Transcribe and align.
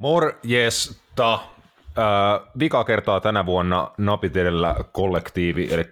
Morjesta. 0.00 1.34
Äh, 1.34 2.50
vika 2.58 2.84
kertaa 2.84 3.20
tänä 3.20 3.46
vuonna 3.46 3.90
napit 3.98 4.36
edellä 4.36 4.76
kollektiivi, 4.92 5.68
eli 5.74 5.84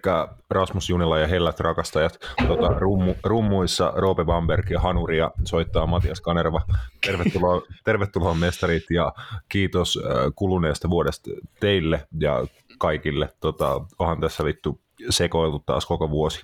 Rasmus 0.49 0.89
Junila 0.89 1.19
ja 1.19 1.27
Hellät 1.27 1.59
rakastajat. 1.59 2.19
Tota, 2.47 2.67
rummu, 2.67 3.15
rummuissa 3.23 3.93
Roope 3.95 4.25
Bamberg 4.25 4.69
ja 4.69 4.79
Hanuria 4.79 5.31
soittaa 5.45 5.85
Matias 5.85 6.21
Kanerva. 6.21 6.61
Tervetuloa, 7.05 7.61
tervetuloa 7.85 8.33
mestarit 8.33 8.83
ja 8.89 9.13
kiitos 9.49 9.99
äh, 10.05 10.11
kuluneesta 10.35 10.89
vuodesta 10.89 11.29
teille 11.59 12.07
ja 12.19 12.45
kaikille. 12.77 13.29
Tota, 13.39 13.81
onhan 13.99 14.19
tässä 14.19 14.43
vittu 14.43 14.81
sekoiltu 15.09 15.59
taas 15.59 15.85
koko 15.85 16.09
vuosi. 16.09 16.41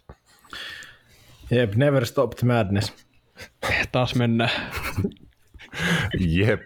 Jep, 1.52 1.76
never 1.76 2.06
stopped 2.06 2.48
madness. 2.48 2.94
Taas 3.92 4.16
mennään. 4.16 4.52
Jep. 6.20 6.66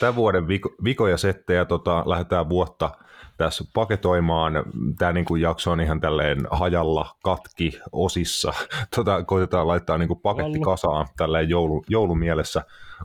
Tämän 0.00 0.16
vuoden 0.16 0.48
viko, 0.48 0.74
vikoja 0.84 1.16
settejä 1.16 1.64
tota, 1.64 2.02
lähdetään 2.06 2.48
vuotta 2.48 2.90
tässä 3.36 3.64
paketoimaan. 3.74 4.52
Tämä 4.98 5.12
niin 5.12 5.24
kuin 5.24 5.42
jakso 5.42 5.70
on 5.70 5.80
ihan 5.80 6.00
tälleen 6.00 6.38
hajalla, 6.50 7.16
katki, 7.22 7.78
osissa. 7.92 8.52
Tota, 8.96 9.24
koitetaan 9.24 9.68
laittaa 9.68 9.98
niin 9.98 10.08
kuin 10.08 10.20
paketti 10.20 10.60
kasaan 10.60 11.06
tälleen 11.16 11.48
joulu, 11.48 11.84
joulumielessä. 11.88 12.62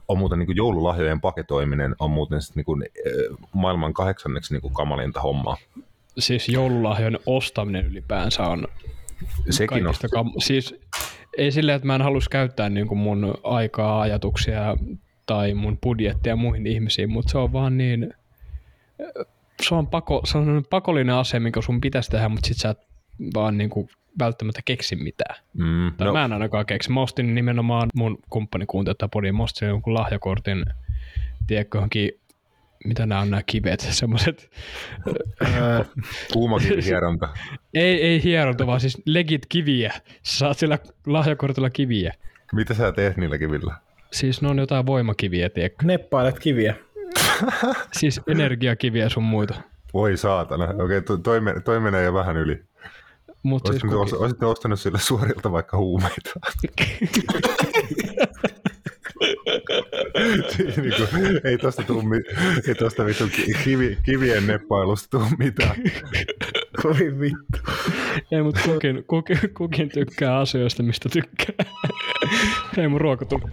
On 0.08 0.18
muuten 0.18 0.40
niin 0.40 0.48
kuin 0.48 0.58
joululahjojen 0.58 1.22
paketoiminen 1.22 1.96
on 2.00 2.12
muuten 2.12 2.42
sit 2.42 2.56
niin 2.56 2.66
kuin, 2.66 2.84
eh, 2.84 3.38
maailman 3.54 3.94
kahdeksanneksi 3.94 4.54
niin 4.54 4.62
kuin 4.62 4.74
kamalinta 4.74 5.22
hommaa. 5.22 5.58
Siis 6.18 6.50
joululahjojen 6.50 7.20
ostaminen 7.26 7.86
ylipäänsä 7.86 8.44
on 8.44 8.68
Sekin 9.50 9.88
on. 9.88 9.94
Kam- 9.94 10.34
siis 10.38 10.76
ei 11.38 11.52
silleen, 11.52 11.76
että 11.76 11.88
mä 11.88 11.96
en 11.96 12.02
halus 12.02 12.30
käyttää 12.30 12.70
niin 12.70 12.88
kuin 12.88 12.98
mun 12.98 13.34
aikaa, 13.44 14.02
ajatuksia 14.02 14.78
tai 15.26 15.54
mun 15.54 15.78
budjettia 15.78 16.36
muihin 16.36 16.68
ihmisiin, 16.68 17.10
mutta 17.10 17.32
se 17.32 17.38
on 17.38 17.54
vaan 17.54 17.78
niin, 17.78 18.14
se 19.62 19.76
on, 19.76 19.88
pako, 19.88 20.22
se 20.26 20.38
on 20.38 20.64
pakollinen 20.70 21.16
asia, 21.16 21.40
mikä 21.40 21.62
sun 21.62 21.82
pitäisi 21.82 22.12
tehdä, 22.12 22.30
mutta 22.30 22.48
sit 22.48 22.58
sä 22.58 22.70
et 22.70 22.80
vaan 23.34 23.58
niin 23.58 23.70
kuin 23.70 23.90
välttämättä 24.20 24.62
keksi 24.66 24.96
mitään. 24.96 25.36
Mm, 25.54 25.92
tai 25.98 26.08
no. 26.08 26.14
mä 26.14 26.26
en 26.26 26.34
ainakaan 26.34 26.66
keksi. 26.66 26.92
Mä 26.92 27.02
ostin 27.02 27.36
nimenomaan 27.36 27.90
mun 27.96 28.18
kumppani 28.30 28.66
kuuntelta 28.66 29.08
podin, 29.08 29.36
mä 29.36 29.44
ostin 29.44 29.68
jonkun 29.68 29.94
lahjakortin, 29.94 30.66
tiedätkö, 31.48 31.78
johonkin 31.78 32.12
mitä 32.86 33.06
nämä 33.06 33.22
on 33.22 33.30
nämä 33.30 33.44
kivet, 33.46 33.80
semmoiset... 34.00 34.52
Kuumakivihieronta. 36.34 37.30
ei, 37.74 38.02
ei 38.02 38.24
hieronta, 38.24 38.68
vaan 38.68 38.80
siis 38.80 39.02
legit 39.06 39.46
kiviä. 39.46 39.94
Sä 40.24 40.38
saat 40.38 40.58
sillä 40.58 40.80
lahjakortilla 41.06 41.70
kiviä. 41.70 42.14
Mitä 42.54 42.74
sä 42.74 42.92
teet 42.92 43.18
niillä 43.18 43.38
kivillä? 43.38 43.76
Siis 44.14 44.42
ne 44.42 44.48
on 44.50 44.60
jotain 44.60 44.86
voimakiviä, 44.86 45.50
tiedätkö? 45.50 45.86
Neppailet 45.86 46.40
kiviä. 46.40 46.76
siis 48.00 48.22
energiakiviä 48.28 49.10
sun 49.10 49.24
muita. 49.24 49.56
Voi 49.94 50.18
saatana. 50.18 50.64
Okei, 50.64 50.98
okay, 50.98 51.18
toi, 51.24 51.42
toi 51.66 51.80
menee 51.80 52.04
jo 52.04 52.14
vähän 52.14 52.38
yli. 52.38 52.64
Mut 53.44 53.62
siis 53.70 53.82
kuki... 53.82 54.16
Olisitte 54.16 54.46
ostanut 54.46 54.80
sille 54.80 55.00
suorilta 55.00 55.52
vaikka 55.52 55.78
huumeita. 55.78 56.32
niin 60.82 60.94
kuin, 60.96 61.42
ei 61.44 61.58
tosta 61.58 61.84
tuu, 61.84 62.04
ei 62.68 62.76
tosta 62.76 63.06
vittu 63.06 63.24
kivi, 63.64 63.98
kivien 64.04 64.48
neppailusta 64.48 65.18
tuu 65.18 65.28
mitään. 65.38 65.76
Kovin 66.82 67.20
vittu. 67.20 67.72
Ei, 68.32 68.44
mutta 68.44 68.62
kukin, 68.66 69.04
kukin, 69.08 69.38
kukin 69.58 69.90
tykkää 69.90 70.40
asioista, 70.40 70.84
mistä 70.84 71.10
tykkää. 71.10 71.66
ei 72.78 72.88
mun 72.88 73.02
ruoka 73.02 73.26
tuli. 73.26 73.44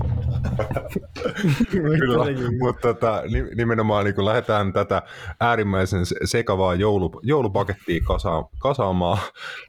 Kyllä, 1.70 2.24
mutta 2.58 2.80
tota, 2.80 3.22
nimenomaan 3.56 4.04
niin 4.04 4.14
kun 4.14 4.24
lähdetään 4.24 4.72
tätä 4.72 5.02
äärimmäisen 5.40 6.02
sekavaa 6.24 6.74
joulu, 6.74 7.20
joulupakettia 7.22 8.00
kasaan, 8.06 8.44
kasaamaan, 8.58 9.18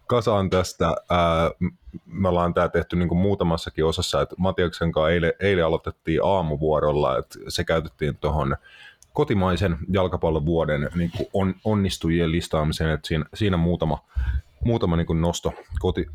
kasaan 0.08 0.50
tästä. 0.50 0.86
Ää, 1.10 1.52
me 2.06 2.28
ollaan 2.30 2.54
tämä 2.54 2.70
tehty 2.70 2.96
niin 2.96 3.10
kuin 3.10 3.20
muutamassakin 3.20 3.86
osassa, 3.86 4.22
että 4.22 4.36
Matiaksen 4.38 4.92
kanssa 4.92 5.10
eilen, 5.10 5.34
eilen 5.40 5.66
aloitettiin 5.66 6.20
aamuvuorolla, 6.24 7.18
että 7.18 7.40
se 7.48 7.64
käytettiin 7.64 8.18
tuohon 8.18 8.56
kotimaisen 9.20 9.78
jalkapallon 9.90 10.46
vuoden 10.46 10.90
niin 10.96 11.12
kuin 11.18 11.28
on, 11.34 11.56
onnistujien 11.64 12.32
listaamiseen, 12.32 12.90
että 12.90 13.08
siinä, 13.08 13.26
siinä 13.34 13.58
muutama, 13.58 14.06
muutama 14.64 14.96
niin 14.96 15.08
kuin 15.08 15.22
nosto 15.22 15.54
koti, 15.80 16.08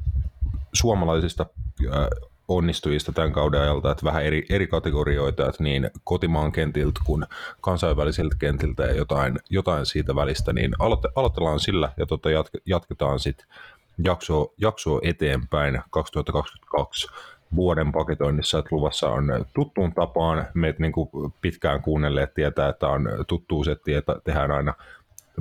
suomalaisista 0.72 1.46
äh, 1.86 2.06
onnistujista 2.48 3.12
tämän 3.12 3.32
kauden 3.32 3.60
ajalta, 3.60 3.90
että 3.90 4.04
vähän 4.04 4.24
eri, 4.24 4.46
eri 4.50 4.66
kategorioita, 4.66 5.48
että 5.48 5.62
niin 5.62 5.90
kotimaan 6.04 6.52
kentiltä 6.52 7.00
kuin 7.04 7.26
kansainvälisiltä 7.60 8.36
kentiltä 8.38 8.82
ja 8.82 8.94
jotain, 8.94 9.38
jotain 9.50 9.86
siitä 9.86 10.14
välistä, 10.14 10.52
niin 10.52 10.72
aloite, 10.78 11.08
aloitellaan 11.16 11.60
sillä 11.60 11.92
ja 11.96 12.06
tota 12.06 12.30
jatke, 12.30 12.58
jatketaan 12.66 13.20
sitten 13.20 13.46
jaksoa, 14.04 14.52
jaksoa 14.58 15.00
eteenpäin 15.02 15.82
2022 15.90 17.08
vuoden 17.56 17.92
paketoinnissa, 17.92 18.58
että 18.58 18.76
luvassa 18.76 19.08
on 19.08 19.44
tuttuun 19.54 19.94
tapaan. 19.94 20.46
Meitä 20.54 20.80
niin 20.80 20.92
kuin 20.92 21.08
pitkään 21.40 21.82
kuunnelleet 21.82 22.34
tietää, 22.34 22.68
että 22.68 22.88
on 22.88 23.08
tuttuu 23.26 23.64
setti, 23.64 23.94
että 23.94 24.16
tehdään 24.24 24.50
aina 24.50 24.74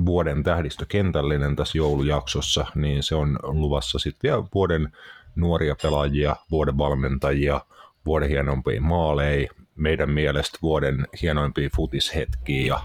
vuoden 0.06 0.42
tähdistökentällinen 0.42 1.56
tässä 1.56 1.78
joulujaksossa, 1.78 2.66
niin 2.74 3.02
se 3.02 3.14
on 3.14 3.38
luvassa 3.42 3.98
sitten 3.98 4.30
vielä 4.30 4.44
vuoden 4.54 4.92
nuoria 5.36 5.76
pelaajia, 5.82 6.36
vuoden 6.50 6.78
valmentajia, 6.78 7.60
vuoden 8.06 8.28
hienompia 8.28 8.80
maaleja, 8.80 9.48
meidän 9.76 10.10
mielestä 10.10 10.58
vuoden 10.62 11.06
hienoimpia 11.22 11.68
futishetkiä 11.76 12.66
ja 12.66 12.80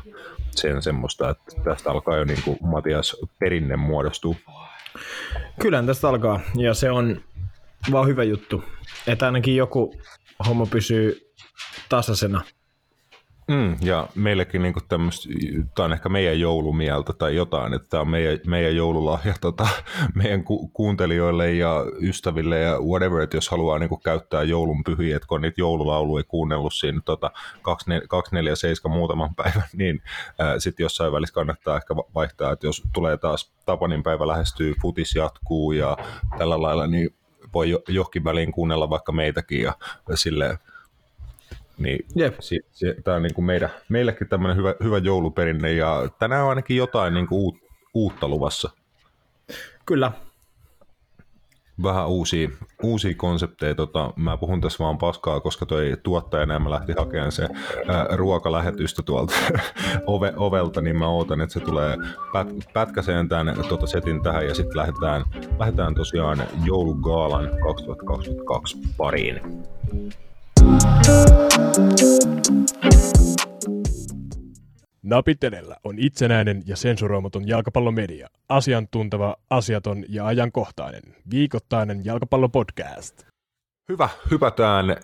sen 0.51 0.81
semmoista, 0.81 1.29
että 1.29 1.61
tästä 1.63 1.91
alkaa 1.91 2.17
jo 2.17 2.23
niin 2.23 2.43
kuin 2.45 2.57
Matias 2.61 3.17
perinne 3.39 3.75
muodostuu. 3.75 4.35
Kyllä 5.59 5.83
tästä 5.83 6.09
alkaa, 6.09 6.39
ja 6.55 6.73
se 6.73 6.91
on 6.91 7.21
vaan 7.91 8.07
hyvä 8.07 8.23
juttu, 8.23 8.63
että 9.07 9.25
ainakin 9.25 9.55
joku 9.55 9.93
homma 10.47 10.65
pysyy 10.65 11.33
tasaisena. 11.89 12.41
Mm, 13.49 13.77
ja 13.81 14.07
meillekin 14.15 14.61
niin 14.61 14.73
tämmöistä, 14.89 15.29
tämä 15.75 15.85
on 15.85 15.93
ehkä 15.93 16.09
meidän 16.09 16.39
joulumieltä 16.39 17.13
tai 17.13 17.35
jotain, 17.35 17.73
että 17.73 17.87
tämä 17.89 18.01
on 18.01 18.09
meidän, 18.09 18.39
meidän 18.47 18.75
joululahja 18.75 19.33
tota, 19.41 19.67
meidän 20.23 20.43
ku, 20.43 20.67
kuuntelijoille 20.67 21.51
ja 21.53 21.85
ystäville 22.01 22.59
ja 22.59 22.79
whatever, 22.79 23.21
että 23.21 23.37
jos 23.37 23.49
haluaa 23.49 23.79
niin 23.79 23.89
kuin, 23.89 24.01
käyttää 24.01 24.43
joulun 24.43 24.83
pyhiä, 24.83 25.15
että 25.15 25.27
kun 25.27 25.41
niitä 25.41 25.61
joululauluja 25.61 26.23
kuunnellut 26.23 26.73
siinä 26.73 27.01
tota, 27.05 27.31
247 28.09 28.97
muutaman 28.97 29.35
päivän, 29.43 29.69
niin 29.73 30.01
sitten 30.57 30.83
jossain 30.83 31.11
välissä 31.11 31.33
kannattaa 31.33 31.77
ehkä 31.77 31.95
vaihtaa, 31.95 32.51
että 32.51 32.67
jos 32.67 32.83
tulee 32.93 33.17
taas 33.17 33.53
Tapanin 33.65 34.03
päivä 34.03 34.27
lähestyy, 34.27 34.73
futis 34.81 35.15
jatkuu 35.15 35.71
ja 35.71 35.97
tällä 36.37 36.61
lailla, 36.61 36.87
niin 36.87 37.09
voi 37.53 37.69
jo, 37.69 37.81
johonkin 37.87 38.23
väliin 38.23 38.51
kuunnella 38.51 38.89
vaikka 38.89 39.11
meitäkin 39.11 39.61
ja 39.61 39.73
silleen 40.15 40.57
niin 41.79 42.05
Jep. 42.15 42.35
Si, 42.39 42.61
si, 42.71 42.85
tämä 43.03 43.17
on 43.17 43.23
niin 43.23 43.33
kuin 43.33 43.45
meidän, 43.45 43.69
meillekin 43.89 44.27
tämmöinen 44.27 44.57
hyvä, 44.57 44.75
hyvä 44.83 44.97
jouluperinne 44.97 45.73
ja 45.73 46.09
tänään 46.19 46.43
on 46.43 46.49
ainakin 46.49 46.77
jotain 46.77 47.13
niin 47.13 47.27
kuin 47.27 47.39
uut, 47.39 47.57
uutta 47.93 48.27
luvassa. 48.27 48.69
Kyllä. 49.85 50.11
Vähän 51.83 52.07
uusia, 52.07 52.49
uusia 52.83 53.13
konsepteja. 53.17 53.75
Tota, 53.75 54.13
mä 54.15 54.37
puhun 54.37 54.61
tässä 54.61 54.83
vaan 54.83 54.97
paskaa, 54.97 55.39
koska 55.39 55.65
toi 55.65 55.97
tuottaja 56.03 56.59
mä 56.59 56.69
lähti 56.69 56.93
hakemaan 56.97 57.31
se 57.31 57.47
ää, 57.87 58.07
ruokalähetystä 58.11 59.01
tuolta 59.03 59.33
ove, 60.07 60.33
ovelta, 60.37 60.81
niin 60.81 60.97
mä 60.97 61.07
ootan, 61.07 61.41
että 61.41 61.53
se 61.53 61.59
tulee 61.59 61.97
pät, 62.33 62.47
pätkäseen 62.73 63.29
tämän 63.29 63.55
tota 63.69 63.87
setin 63.87 64.23
tähän 64.23 64.47
ja 64.47 64.55
sitten 64.55 64.77
lähdetään, 64.77 65.25
lähdetään 65.59 65.95
tosiaan 65.95 66.43
joulugaalan 66.65 67.49
2022 67.63 68.77
pariin. 68.97 69.41
Napitelellä 75.09 75.75
on 75.83 75.95
itsenäinen 75.99 76.63
ja 76.65 76.75
sensuroimaton 76.75 77.47
jalkapallomedia. 77.47 78.27
Asiantunteva, 78.49 79.35
asiaton 79.49 80.05
ja 80.09 80.25
ajankohtainen. 80.25 81.01
Viikoittainen 81.31 82.05
jalkapallopodcast. 82.05 83.25
Hyvä, 83.89 84.09
hypätään 84.31 84.97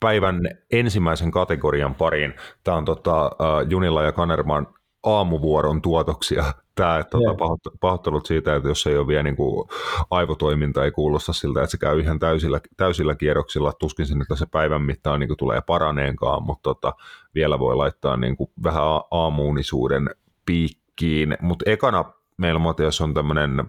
päivän 0.00 0.40
ensimmäisen 0.72 1.30
kategorian 1.30 1.94
pariin. 1.94 2.34
Tämä 2.64 2.76
on 2.76 2.84
tota, 2.84 3.26
uh, 3.26 3.70
Junilla 3.70 4.02
ja 4.02 4.12
Kanerman 4.12 4.66
aamuvuoron 5.02 5.82
tuotoksia. 5.82 6.44
Tämä 6.74 7.04
tuota, 7.10 7.70
pahoittelut 7.80 8.26
siitä, 8.26 8.56
että 8.56 8.68
jos 8.68 8.86
ei 8.86 8.96
ole 8.96 9.06
vielä 9.06 9.22
niin 9.22 9.36
kuin, 9.36 9.68
aivotoiminta, 10.10 10.84
ei 10.84 10.90
kuulosta 10.90 11.32
siltä, 11.32 11.60
että 11.60 11.70
se 11.70 11.78
käy 11.78 12.00
ihan 12.00 12.18
täysillä, 12.18 12.60
täysillä 12.76 13.14
kierroksilla. 13.14 13.72
Tuskin 13.72 14.06
sinne 14.06 14.24
se 14.34 14.46
päivän 14.46 14.82
mittaan 14.82 15.20
niin 15.20 15.28
kuin, 15.28 15.38
tulee 15.38 15.60
paraneenkaan, 15.60 16.42
mutta 16.42 16.62
tota, 16.62 16.94
vielä 17.34 17.58
voi 17.58 17.76
laittaa 17.76 18.16
niin 18.16 18.36
kuin, 18.36 18.50
vähän 18.64 18.82
aamuunisuuden 19.10 20.10
piikkiin. 20.46 21.36
Mutta 21.40 21.70
ekana 21.70 22.04
meillä 22.36 22.58
Matias 22.58 23.00
on 23.00 23.14
tämmöinen 23.14 23.64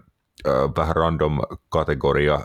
vähän 0.76 0.96
random 0.96 1.38
kategoria 1.68 2.40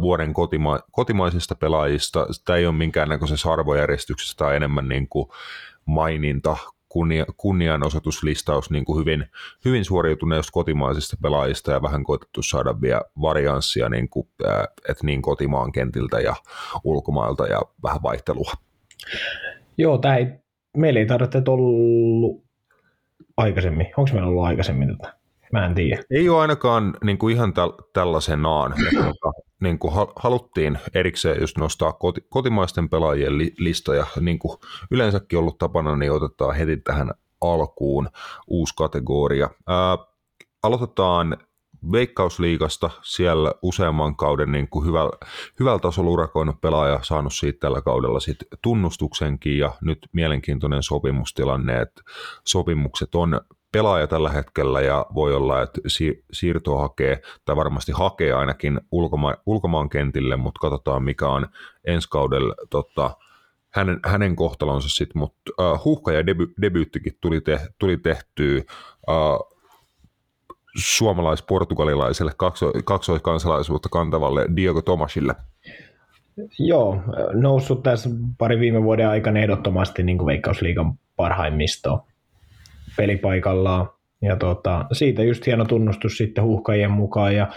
vuoden 0.00 0.34
kotima- 0.34 0.82
kotimaisista 0.92 1.54
pelaajista. 1.54 2.26
Tämä 2.44 2.56
ei 2.56 2.66
ole 2.66 2.74
minkäännäköisessä 2.74 3.52
arvojärjestyksessä, 3.52 4.36
tai 4.36 4.56
enemmän 4.56 4.88
niin 4.88 5.08
kuin 5.08 5.28
maininta 5.84 6.56
kunnia, 6.92 7.24
kunnianosoituslistaus 7.36 8.70
niin 8.70 8.84
kuin 8.84 9.00
hyvin, 9.00 9.26
hyvin 9.64 9.84
suoriutuneista 9.84 10.52
kotimaisista 10.52 11.16
pelaajista 11.22 11.72
ja 11.72 11.82
vähän 11.82 12.04
koetettu 12.04 12.42
saada 12.42 12.80
vielä 12.80 13.02
varianssia 13.20 13.88
niin 13.88 14.08
kuin, 14.08 14.28
että 14.88 15.06
niin 15.06 15.22
kotimaan 15.22 15.72
kentiltä 15.72 16.20
ja 16.20 16.34
ulkomailta 16.84 17.46
ja 17.46 17.60
vähän 17.82 18.02
vaihtelua. 18.02 18.52
Joo, 19.78 19.98
tämä 19.98 20.16
ei, 20.16 20.26
meillä 20.76 21.00
ei 21.00 21.06
tarvitse 21.06 21.42
ollut 21.48 22.44
aikaisemmin. 23.36 23.86
Onko 23.96 24.10
meillä 24.12 24.28
ollut 24.28 24.44
aikaisemmin 24.44 24.88
tätä? 24.88 25.21
Mä 25.52 25.66
en 25.66 25.74
tiedä. 25.74 26.02
Ei 26.10 26.28
ole 26.28 26.40
ainakaan 26.40 26.94
niin 27.04 27.18
kuin 27.18 27.34
ihan 27.34 27.52
täl- 27.52 27.88
tällaisenaan. 27.92 28.74
niin 29.60 29.78
kuin 29.78 29.92
haluttiin 30.16 30.78
erikseen 30.94 31.40
just 31.40 31.58
nostaa 31.58 31.92
koti- 31.92 32.26
kotimaisten 32.28 32.88
pelaajien 32.88 33.38
li- 33.38 33.54
listoja. 33.58 34.06
Niin 34.20 34.38
kuin 34.38 34.58
yleensäkin 34.90 35.38
ollut 35.38 35.58
tapana, 35.58 35.96
niin 35.96 36.12
otetaan 36.12 36.54
heti 36.54 36.76
tähän 36.76 37.10
alkuun 37.40 38.08
uusi 38.46 38.74
kategoria. 38.76 39.50
Ää, 39.66 39.98
aloitetaan 40.62 41.36
Veikkausliigasta 41.92 42.90
siellä 43.02 43.52
useamman 43.62 44.16
kauden 44.16 44.52
niin 44.52 44.68
kuin 44.68 44.86
hyvällä, 44.86 45.12
hyvällä 45.60 45.78
tasolla 45.78 46.10
urakoinut 46.10 46.60
pelaaja, 46.60 46.98
saanut 47.02 47.34
siitä 47.34 47.58
tällä 47.60 47.82
kaudella 47.82 48.20
sit 48.20 48.38
tunnustuksenkin 48.62 49.58
ja 49.58 49.72
nyt 49.80 49.98
mielenkiintoinen 50.12 50.82
sopimustilanne, 50.82 51.80
että 51.80 52.02
sopimukset 52.46 53.14
on 53.14 53.40
pelaaja 53.72 54.06
tällä 54.06 54.30
hetkellä 54.30 54.80
ja 54.80 55.06
voi 55.14 55.34
olla, 55.34 55.62
että 55.62 55.80
si- 55.86 56.24
siirtoa 56.32 56.80
hakee, 56.80 57.22
tai 57.44 57.56
varmasti 57.56 57.92
hakee 57.92 58.32
ainakin 58.32 58.80
ulkoma- 58.92 59.42
ulkomaan 59.46 59.88
kentille, 59.88 60.36
mutta 60.36 60.58
katsotaan 60.58 61.02
mikä 61.02 61.28
on 61.28 61.46
ensi 61.84 62.08
kaudella 62.10 62.54
tota, 62.70 63.16
hänen, 63.70 64.00
hänen 64.04 64.36
kohtalonsa 64.36 64.88
sitten, 64.88 65.18
mutta 65.18 65.40
uh, 65.60 65.84
huhka 65.84 66.12
ja 66.12 66.26
deby, 66.26 66.46
debyyttikin 66.62 67.18
tuli, 67.20 67.40
te, 67.40 67.60
tuli 67.78 67.96
tehtyä 67.96 68.62
uh, 69.08 69.58
suomalais-portugalilaiselle 70.76 72.32
kakso, 72.36 72.72
kaksoiskansalaisuutta 72.84 73.88
kantavalle 73.88 74.46
Diego 74.56 74.82
Tomasille. 74.82 75.34
Joo, 76.58 77.02
noussut 77.32 77.82
tässä 77.82 78.10
pari 78.38 78.60
viime 78.60 78.82
vuoden 78.82 79.08
aikana 79.08 79.40
ehdottomasti 79.40 80.02
niin 80.02 80.18
kuin 80.18 80.26
Veikkausliigan 80.26 80.98
parhaimmistoon 81.16 82.00
pelipaikallaan. 82.96 83.88
Ja 84.22 84.36
tota, 84.36 84.86
siitä 84.92 85.22
just 85.22 85.46
hieno 85.46 85.64
tunnustus 85.64 86.16
sitten 86.16 86.44
huuhkajien 86.44 86.90
mukaan. 86.90 87.36
Ja 87.36 87.48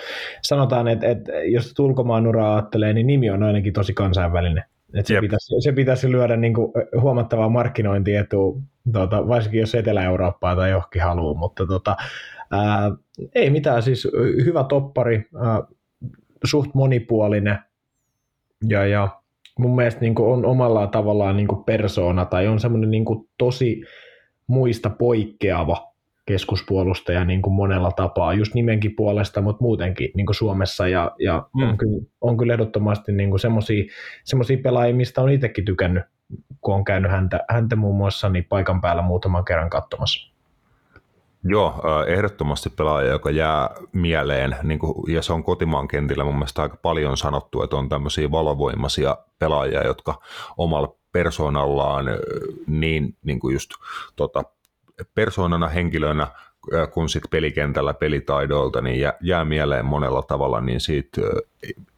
sanotaan, 0.42 0.88
että, 0.88 1.08
että 1.08 1.32
jos 1.34 1.80
ulkomaan 1.80 2.28
uraa 2.28 2.56
ajattelee, 2.56 2.94
niin 2.94 3.08
nimi 3.08 3.30
on 3.30 3.44
ainakin 3.44 3.74
tosi 3.74 3.94
kansainvälinen. 3.94 4.64
Että 4.94 5.08
se, 5.08 5.22
pitäisi, 5.22 5.56
se 5.60 5.72
pitäisi 5.72 6.12
lyödä 6.12 6.36
niin 6.36 6.54
kuin 6.54 6.72
huomattavaa 7.02 7.50
markkinointietua, 7.50 8.58
tota, 8.94 9.28
varsinkin 9.28 9.60
jos 9.60 9.76
Etelä-Eurooppaa 9.76 10.56
tai 10.56 10.70
johonkin 10.70 11.02
haluaa. 11.02 11.34
Mutta 11.34 11.68
tota, 11.68 11.96
ää, 12.52 12.92
ei 13.36 13.50
mitään, 13.50 13.84
siis 13.84 14.08
hyvä 14.46 14.64
toppari, 14.64 15.30
ää, 15.44 15.64
suht 16.44 16.74
monipuolinen 16.74 17.60
ja, 18.68 18.86
ja 18.86 19.08
mun 19.60 19.76
mielestä 19.76 20.02
niin 20.02 20.16
on 20.20 20.46
omalla 20.46 20.88
tavallaan 20.88 21.38
niin 21.38 21.48
persoona 21.66 22.26
tai 22.26 22.48
on 22.48 22.60
semmoinen 22.60 22.92
niin 22.92 23.06
tosi 23.38 23.84
muista 24.48 24.90
poikkeava 24.90 25.96
keskuspuolustaja 26.26 27.26
niin 27.26 27.42
kuin 27.42 27.54
monella 27.54 27.92
tapaa, 27.92 28.34
just 28.34 28.54
nimenkin 28.54 28.96
puolesta, 28.96 29.42
mutta 29.42 29.64
muutenkin 29.64 30.12
niin 30.16 30.26
kuin 30.26 30.36
Suomessa, 30.36 30.88
ja, 30.88 31.12
ja 31.20 31.48
mm. 31.56 31.64
on, 31.64 31.78
kyllä, 31.78 32.06
on 32.22 32.38
kyllä 32.38 32.54
ehdottomasti 32.54 33.12
niin 33.12 33.40
semmoisia 34.24 34.58
pelaajia, 34.64 34.96
mistä 34.96 35.22
on 35.22 35.30
itsekin 35.30 35.66
tykännyt, 35.66 36.04
kun 36.62 36.76
on 36.76 36.84
käynyt 36.84 37.12
häntä, 37.12 37.40
häntä 37.50 37.76
muun 37.76 37.96
muassa 37.96 38.30
niin 38.30 38.46
paikan 38.50 38.82
päällä 38.82 39.02
muutaman 39.02 39.46
kerran 39.46 39.70
katsomassa. 39.70 40.35
Joo, 41.48 41.82
ehdottomasti 42.08 42.70
pelaaja, 42.70 43.12
joka 43.12 43.32
jää 43.32 43.70
mieleen, 43.92 44.56
niin 44.64 44.80
kuin, 44.80 45.14
ja 45.14 45.22
se 45.22 45.34
on 45.34 45.44
kotimaan 45.44 45.88
kentillä 45.88 46.24
mun 46.24 46.36
mielestä 46.36 46.62
aika 46.62 46.78
paljon 46.78 47.18
sanottu, 47.18 47.64
että 47.64 47.76
on 47.76 47.90
tämmöisiä 47.90 48.32
valovoimaisia 48.32 49.18
pelaajia, 49.40 49.86
jotka 49.86 50.22
omalla 50.58 50.96
persoonallaan 51.12 52.06
niin, 52.68 53.18
niin 53.24 53.40
kuin 53.40 53.54
just 53.54 53.72
tota, 54.16 54.44
persoonana, 55.16 55.68
henkilönä 55.68 56.28
kun 56.94 57.10
sitten 57.10 57.30
pelikentällä 57.30 57.94
pelitaidolta, 57.94 58.82
niin 58.82 59.12
jää, 59.22 59.46
mieleen 59.46 59.86
monella 59.86 60.22
tavalla, 60.22 60.62
niin 60.62 60.80
siitä 60.80 61.22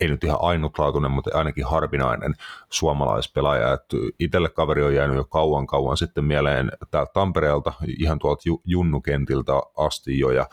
ei 0.01 0.07
nyt 0.07 0.23
ihan 0.23 0.37
ainutlaatuinen, 0.41 1.11
mutta 1.11 1.37
ainakin 1.37 1.65
harvinainen 1.65 2.33
suomalaispelaaja. 2.69 3.73
että 3.73 3.97
itselle 4.19 4.49
kaveri 4.49 4.83
on 4.83 4.95
jäänyt 4.95 5.17
jo 5.17 5.23
kauan 5.23 5.67
kauan 5.67 5.97
sitten 5.97 6.23
mieleen 6.23 6.71
täältä 6.91 7.11
Tampereelta, 7.13 7.73
ihan 7.99 8.19
tuolta 8.19 8.43
Junnukentiltä 8.65 9.53
asti 9.77 10.19
jo, 10.19 10.31
ja 10.31 10.45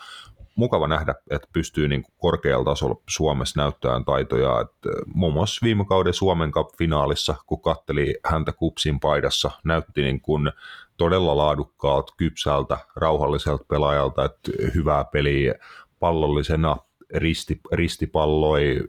mukava 0.55 0.87
nähdä, 0.87 1.15
että 1.29 1.47
pystyy 1.53 1.87
niin 1.87 2.03
kuin 2.03 2.13
korkealla 2.17 2.65
tasolla 2.65 3.01
Suomessa 3.09 3.61
näyttämään 3.61 4.05
taitoja. 4.05 4.61
Että 4.61 4.89
muun 5.13 5.33
muassa 5.33 5.63
viime 5.63 5.85
kauden 5.85 6.13
Suomen 6.13 6.51
Cup-finaalissa, 6.51 7.35
kun 7.45 7.61
katteli 7.61 8.15
häntä 8.25 8.51
kupsin 8.51 8.99
paidassa, 8.99 9.51
näytti 9.63 10.01
niin 10.01 10.21
kuin 10.21 10.51
todella 10.97 11.37
laadukkaalta, 11.37 12.13
kypsältä, 12.17 12.77
rauhalliselta 12.95 13.65
pelaajalta, 13.67 14.25
että 14.25 14.51
hyvää 14.75 15.05
peliä 15.05 15.53
pallollisena, 15.99 16.77
risti, 17.15 17.59
ristipalloi, 17.71 18.81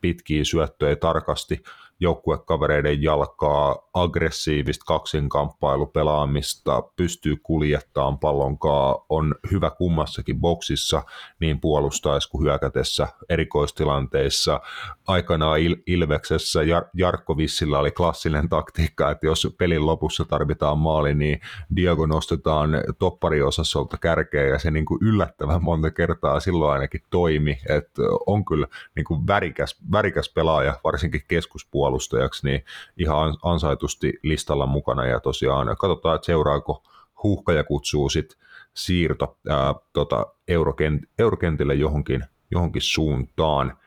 pitkiä 0.00 0.44
syöttöjä 0.44 0.96
tarkasti 0.96 1.62
joukkuekavereiden 2.02 3.02
jalkaa, 3.02 3.88
aggressiivista 3.94 4.84
kaksinkamppailupelaamista, 4.86 6.82
pystyy 6.96 7.36
kuljettamaan 7.42 8.18
pallonkaa, 8.18 9.06
on 9.08 9.34
hyvä 9.52 9.70
kummassakin 9.70 10.40
boksissa 10.40 11.02
niin 11.40 11.60
puolustaessa 11.60 12.30
kuin 12.30 12.44
hyökätessä 12.44 13.08
erikoistilanteissa. 13.28 14.60
Aikanaan 15.06 15.58
Il- 15.60 15.82
Ilveksessä 15.86 16.60
Jar- 16.62 16.90
Jarkko 16.94 17.36
Vissillä 17.36 17.78
oli 17.78 17.90
klassinen 17.90 18.48
taktiikka, 18.48 19.10
että 19.10 19.26
jos 19.26 19.54
pelin 19.58 19.86
lopussa 19.86 20.24
tarvitaan 20.24 20.78
maali, 20.78 21.14
niin 21.14 21.40
Diego 21.76 22.06
nostetaan 22.06 22.70
toppariosastolta 22.98 23.98
kärkeä 23.98 24.42
ja 24.42 24.58
se 24.58 24.70
niin 24.70 24.84
kuin 24.84 24.98
yllättävän 25.02 25.62
monta 25.64 25.90
kertaa 25.90 26.40
silloin 26.40 26.72
ainakin 26.72 27.02
toimi, 27.10 27.58
että 27.68 28.02
on 28.26 28.44
kyllä 28.44 28.66
niin 28.96 29.04
kuin 29.04 29.26
värikäs, 29.26 29.76
värikäs 29.92 30.32
pelaaja, 30.34 30.80
varsinkin 30.84 31.22
keskuspuolella 31.28 31.91
puolustajaksi, 31.92 32.46
niin 32.46 32.64
ihan 32.96 33.36
ansaitusti 33.42 34.12
listalla 34.22 34.66
mukana. 34.66 35.06
Ja 35.06 35.20
tosiaan 35.20 35.76
katsotaan, 35.78 36.16
että 36.16 36.26
seuraako 36.26 36.82
huuhkaja 37.22 37.64
kutsuu 37.64 38.08
sitten 38.08 38.38
siirto 38.74 39.36
ää, 39.48 39.74
tota, 39.92 40.26
eurokent, 40.48 41.02
eurokentille 41.18 41.74
johonkin, 41.74 42.24
johonkin 42.50 42.82
suuntaan, 42.82 43.78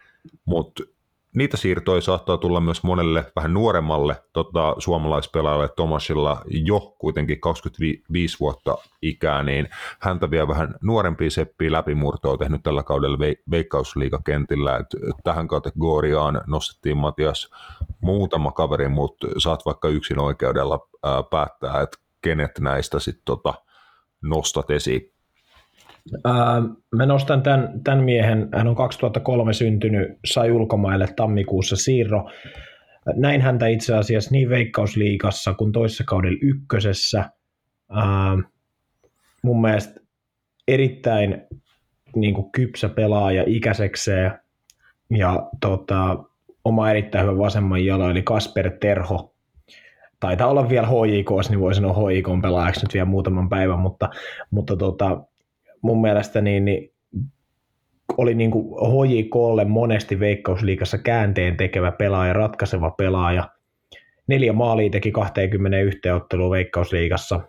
mutta 0.45 0.83
siirtoja 1.55 2.01
saattaa 2.01 2.37
tulla 2.37 2.59
myös 2.59 2.83
monelle 2.83 3.31
vähän 3.35 3.53
nuoremmalle 3.53 4.15
tota, 4.33 4.75
suomalaispelaajalle 4.77 5.69
Tomasilla 5.75 6.41
jo 6.45 6.79
kuitenkin 6.79 7.39
25 7.39 8.39
vuotta 8.39 8.77
ikää, 9.01 9.43
niin 9.43 9.69
häntä 9.99 10.31
vielä 10.31 10.47
vähän 10.47 10.75
nuorempia 10.81 11.29
seppiä 11.29 11.71
läpimurtoa 11.71 12.37
tehnyt 12.37 12.63
tällä 12.63 12.83
kaudella 12.83 13.17
veikkausliigakentillä. 13.51 14.77
Et 14.77 14.87
tähän 15.23 15.47
kategoriaan 15.47 16.41
nostettiin 16.47 16.97
Matias 16.97 17.49
muutama 18.01 18.51
kaveri, 18.51 18.87
mutta 18.87 19.27
saat 19.37 19.65
vaikka 19.65 19.87
yksin 19.87 20.19
oikeudella 20.19 20.87
ää, 21.03 21.23
päättää, 21.23 21.81
että 21.81 21.97
kenet 22.21 22.59
näistä 22.59 22.99
sitten 22.99 23.25
tota, 23.25 23.53
nostat 24.21 24.71
esiin. 24.71 25.14
Mä 26.95 27.05
nostan 27.05 27.41
tämän, 27.41 27.81
tämän 27.83 28.03
miehen, 28.03 28.49
hän 28.53 28.67
on 28.67 28.75
2003 28.75 29.53
syntynyt, 29.53 30.19
sai 30.25 30.51
ulkomaille 30.51 31.07
tammikuussa 31.15 31.75
siirro. 31.75 32.29
Näin 33.15 33.41
häntä 33.41 33.67
itse 33.67 33.95
asiassa 33.95 34.31
niin 34.31 34.49
Veikkausliigassa 34.49 35.53
kuin 35.53 35.71
toisessa 35.71 36.03
kaudella 36.07 36.39
ykkösessä. 36.41 37.29
mun 39.41 39.61
mielestä 39.61 39.99
erittäin 40.67 41.41
niin 42.15 42.33
kuin 42.33 42.51
kypsä 42.51 42.89
pelaaja 42.89 43.43
ikäisekseen 43.47 44.31
ja 45.09 45.49
tota, 45.61 46.23
oma 46.65 46.89
erittäin 46.89 47.25
hyvä 47.25 47.37
vasemman 47.37 47.85
jalo, 47.85 48.09
eli 48.09 48.21
Kasper 48.21 48.71
Terho. 48.81 49.33
Taitaa 50.19 50.47
olla 50.47 50.69
vielä 50.69 50.87
HJK, 50.87 51.49
niin 51.49 51.59
voi 51.59 51.75
sanoa 51.75 51.93
HJK 51.93 52.27
pelaajaksi 52.41 52.81
nyt 52.81 52.93
vielä 52.93 53.05
muutaman 53.05 53.49
päivän, 53.49 53.79
mutta, 53.79 54.09
mutta 54.51 54.77
tota, 54.77 55.21
mun 55.85 56.01
mielestä 56.01 56.41
niin, 56.41 56.65
niin 56.65 56.93
oli 58.17 58.35
niin 58.35 58.51
kuin 58.51 58.65
HJKlle 58.65 59.65
monesti 59.65 60.19
Veikkausliikassa 60.19 60.97
käänteen 60.97 61.57
tekevä 61.57 61.91
pelaaja, 61.91 62.33
ratkaiseva 62.33 62.91
pelaaja. 62.91 63.49
Neljä 64.27 64.53
maalia 64.53 64.89
teki 64.89 65.11
21 65.11 66.09
ottelua 66.09 66.49
Veikkausliigassa. 66.49 67.39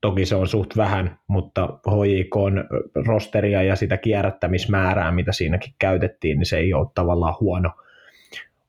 Toki 0.00 0.26
se 0.26 0.36
on 0.36 0.48
suht 0.48 0.76
vähän, 0.76 1.18
mutta 1.28 1.66
HJK 1.66 2.36
on 2.36 2.64
rosteria 3.06 3.62
ja 3.62 3.76
sitä 3.76 3.96
kierrättämismäärää, 3.96 5.12
mitä 5.12 5.32
siinäkin 5.32 5.74
käytettiin, 5.78 6.38
niin 6.38 6.46
se 6.46 6.58
ei 6.58 6.74
ole 6.74 6.86
tavallaan 6.94 7.34
huono, 7.40 7.70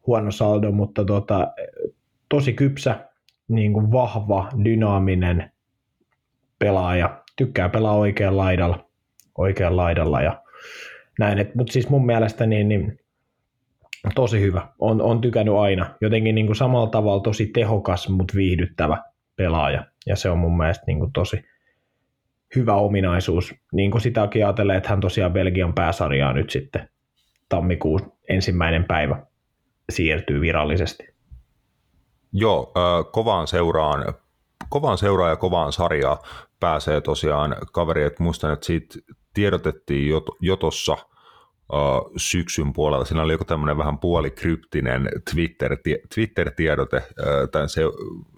huono 0.07 0.31
saldo, 0.31 0.71
mutta 0.71 1.05
tota, 1.05 1.47
tosi 2.29 2.53
kypsä, 2.53 3.00
niin 3.47 3.74
kuin 3.74 3.91
vahva, 3.91 4.50
dynaaminen, 4.63 5.51
pelaaja, 6.59 7.24
tykkää 7.36 7.69
pelaa 7.69 7.95
oikean 7.95 8.38
laidalla, 8.38 8.87
oikean 9.38 9.77
laidalla 9.77 10.22
ja 10.22 10.44
näin. 11.20 11.51
Mutta 11.56 11.74
siis 11.74 11.89
mun 11.89 12.06
mielestä 12.06 12.46
niin, 12.46 12.67
niin 12.67 13.00
tosi 14.15 14.41
hyvä. 14.41 14.67
On, 14.79 15.01
on 15.01 15.22
tykännyt 15.22 15.56
aina. 15.56 15.96
Jotenkin 16.01 16.36
niin 16.36 16.46
kuin 16.46 16.56
samalla 16.56 16.89
tavalla 16.89 17.24
tosi 17.24 17.48
tehokas, 17.48 18.10
mutta 18.10 18.34
viihdyttävä 18.36 19.03
pelaaja. 19.36 19.86
Ja 20.06 20.15
se 20.15 20.29
on 20.29 20.38
mun 20.38 20.58
mielestä 20.58 20.84
niin 20.88 21.00
kuin 21.00 21.13
tosi 21.13 21.44
hyvä 22.56 22.75
ominaisuus. 22.75 23.56
Niin 23.74 23.91
kuin 23.91 24.01
sitäkin 24.01 24.46
ajattelee, 24.46 24.77
että 24.77 24.89
hän 24.89 25.00
tosiaan 25.00 25.34
Belgian 25.34 25.74
pääsarjaa 25.74 26.34
nyt 26.34 26.50
sitten 26.50 26.89
tammikuun 27.50 28.13
ensimmäinen 28.29 28.84
päivä 28.84 29.25
siirtyy 29.89 30.41
virallisesti. 30.41 31.08
Joo, 32.34 32.74
kovaan 33.12 33.48
seuraan, 33.48 34.13
kovaan 34.70 34.98
seuraan 34.98 35.29
ja 35.29 35.36
kovaan 35.36 35.72
sarjaa 35.72 36.24
pääsee 36.60 37.01
tosiaan 37.01 37.56
kaveri, 37.72 38.03
että 38.03 38.24
muistan, 38.24 38.53
että 38.53 38.65
siitä 38.65 39.00
tiedotettiin 39.38 40.10
jo, 40.10 40.25
jo 40.41 40.56
tuossa 40.56 40.94
uh, 40.94 42.12
syksyn 42.17 42.74
puolella. 42.74 43.06
Siinä 43.06 43.22
oli 43.22 43.32
joku 43.32 43.46
tämmöinen 43.46 43.77
vähän 43.77 44.00
puolikryptinen 44.00 45.10
Twitter, 45.32 45.77
Twitter-tiedote 46.15 46.98
uh, 46.98 47.50
tämän 47.51 47.70
se, 47.70 47.82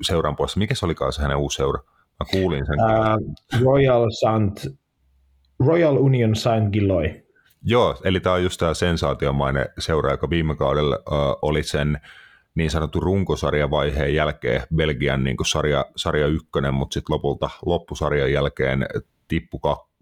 seuran 0.01 0.35
puolesta. 0.35 0.59
Mikä 0.59 0.75
se 0.75 0.85
olikaan 0.85 1.13
se 1.13 1.21
hänen 1.21 1.37
uusi 1.37 1.55
seura? 1.55 1.79
Mä 2.19 2.25
kuulin 2.31 2.65
sen. 2.65 2.75
Uh, 2.79 3.63
Royal, 3.65 4.09
Saint, 4.19 4.67
Royal 5.67 5.97
Union 5.97 6.35
Saint 6.35 6.73
Giloy. 6.73 7.09
Joo, 7.63 7.97
eli 8.03 8.19
tämä 8.19 8.35
on 8.35 8.43
just 8.43 8.59
tämä 8.59 8.73
sensaatiomainen 8.73 9.65
seura, 9.79 10.11
joka 10.11 10.29
viime 10.29 10.55
kaudella 10.55 10.95
uh, 10.95 11.39
oli 11.41 11.63
sen 11.63 11.99
niin 12.55 12.71
sanottu 12.71 12.99
runkosarjavaiheen 12.99 14.15
jälkeen 14.15 14.61
Belgian 14.75 15.23
niin 15.23 15.37
sarja, 15.45 15.85
sarja 15.95 16.27
ykkönen, 16.27 16.73
mutta 16.73 16.93
sitten 16.93 17.13
lopulta 17.13 17.49
loppusarjan 17.65 18.31
jälkeen 18.31 18.85
tippu 19.27 19.59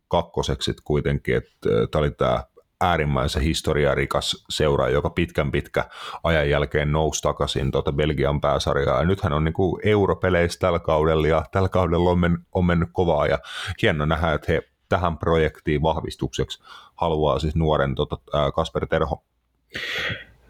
kakkoseksi 0.08 0.74
kuitenkin, 0.84 1.38
että 1.38 1.70
tämä 1.92 2.00
oli 2.00 2.12
tämä 2.12 2.44
äärimmäisen 2.82 3.42
historiarikas 3.42 4.46
seura, 4.50 4.90
joka 4.90 5.10
pitkän 5.10 5.52
pitkä 5.52 5.86
ajan 6.24 6.50
jälkeen 6.50 6.92
nousi 6.92 7.22
takaisin 7.22 7.72
tuota 7.72 7.92
Belgian 7.92 8.42
pääsarjaa. 8.42 9.00
Ja 9.00 9.06
nythän 9.06 9.34
on 9.34 9.44
niin 9.44 9.54
europeleissä 9.84 10.60
tällä 10.60 10.80
kaudella 10.80 11.28
ja 11.28 11.44
tällä 11.52 11.70
kaudella 11.70 12.10
on, 12.10 12.20
men, 12.20 12.38
on 12.52 12.66
mennyt 12.66 12.90
kovaa 12.92 13.28
ja 13.28 13.40
hieno 13.82 14.06
nähdä, 14.06 14.34
että 14.34 14.52
he 14.52 14.62
tähän 14.90 15.18
projektiin 15.18 15.82
vahvistukseksi 15.82 16.64
haluaa 16.96 17.40
siis 17.40 17.56
nuoren 17.56 17.96
tota, 17.96 18.18
Kasper 18.56 18.88
Terho. 18.88 19.24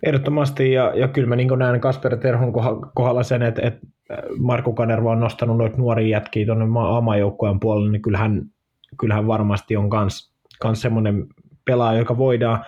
Ehdottomasti, 0.04 0.72
ja, 0.72 0.92
ja 0.96 1.08
kyllä 1.08 1.28
mä 1.28 1.36
niin 1.36 1.60
näen 1.60 1.82
Kasper 1.82 2.18
Terhon 2.18 2.54
kohdalla 2.94 3.24
sen, 3.24 3.42
että, 3.42 3.62
että 3.68 3.88
Markku 4.40 4.74
Kanerva 4.74 5.12
on 5.12 5.20
nostanut 5.20 5.58
noita 5.58 5.78
nuoria 5.78 6.18
jätkiä 6.18 6.46
tuonne 6.46 6.66
amajoukkojen 6.98 7.60
puolelle, 7.60 7.92
niin 7.92 8.02
kyllähän, 8.02 8.42
kyllähän 9.00 9.28
varmasti 9.28 9.78
on 9.78 9.90
kans, 9.90 10.34
kans 10.60 10.82
semmoinen 10.82 11.28
pelaaja, 11.66 12.00
joka 12.00 12.18
voidaan, 12.18 12.66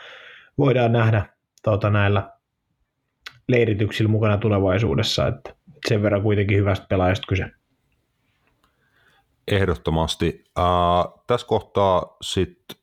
voidaan 0.57 0.91
nähdä 0.91 1.25
tuota, 1.63 1.89
näillä 1.89 2.33
leirityksillä 3.47 4.11
mukana 4.11 4.37
tulevaisuudessa, 4.37 5.27
että 5.27 5.55
sen 5.87 6.01
verran 6.01 6.21
kuitenkin 6.21 6.57
hyvästä 6.57 6.85
pelaajasta 6.89 7.27
kyse. 7.27 7.51
Ehdottomasti. 9.47 10.43
Uh, 10.57 11.23
tässä 11.27 11.47
kohtaa 11.47 12.17
sitten 12.21 12.77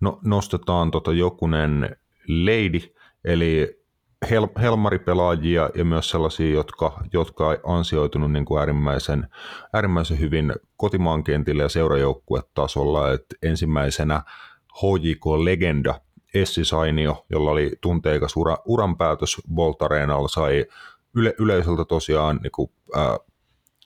no, 0.00 0.20
nostetaan 0.24 0.90
tota 0.90 1.12
jokunen 1.12 1.96
lady, 2.28 2.94
eli 3.24 3.80
hel- 4.30 4.60
helmaripelaajia 4.60 5.70
ja 5.74 5.84
myös 5.84 6.10
sellaisia, 6.10 6.54
jotka, 6.54 7.00
jotka 7.12 7.46
on 7.46 7.56
ansioitunut 7.64 8.32
niin 8.32 8.44
kuin 8.44 8.58
äärimmäisen, 8.58 9.28
äärimmäisen 9.72 10.20
hyvin 10.20 10.52
kotimaan 10.76 11.24
kentillä 11.24 11.62
ja 11.62 11.68
seurajoukkuetasolla. 11.68 13.12
Et 13.12 13.24
ensimmäisenä 13.42 14.22
HJK-legenda 14.72 16.00
Essi 16.34 16.64
Sainio, 16.64 17.26
jolla 17.30 17.50
oli 17.50 17.72
tunteikas 17.80 18.36
ura, 18.36 18.58
uranpäätös 18.64 19.36
Bolt 19.54 19.82
Arenalla, 19.82 20.28
sai 20.28 20.66
yle, 21.14 21.34
yleisöltä 21.38 21.84
tosiaan 21.84 22.40
niin 22.42 22.52
kuin, 22.52 22.70
äh, 22.96 23.18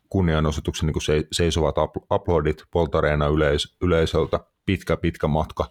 kunnianosoituksen 0.08 0.86
niin 0.86 0.92
kuin 0.92 1.02
se, 1.02 1.24
seisovat 1.32 1.74
uploadit 2.12 2.64
Bolt 2.72 2.94
Arena 2.94 3.26
yleis, 3.26 3.76
yleisöltä, 3.82 4.40
pitkä 4.66 4.96
pitkä 4.96 5.28
matka. 5.28 5.70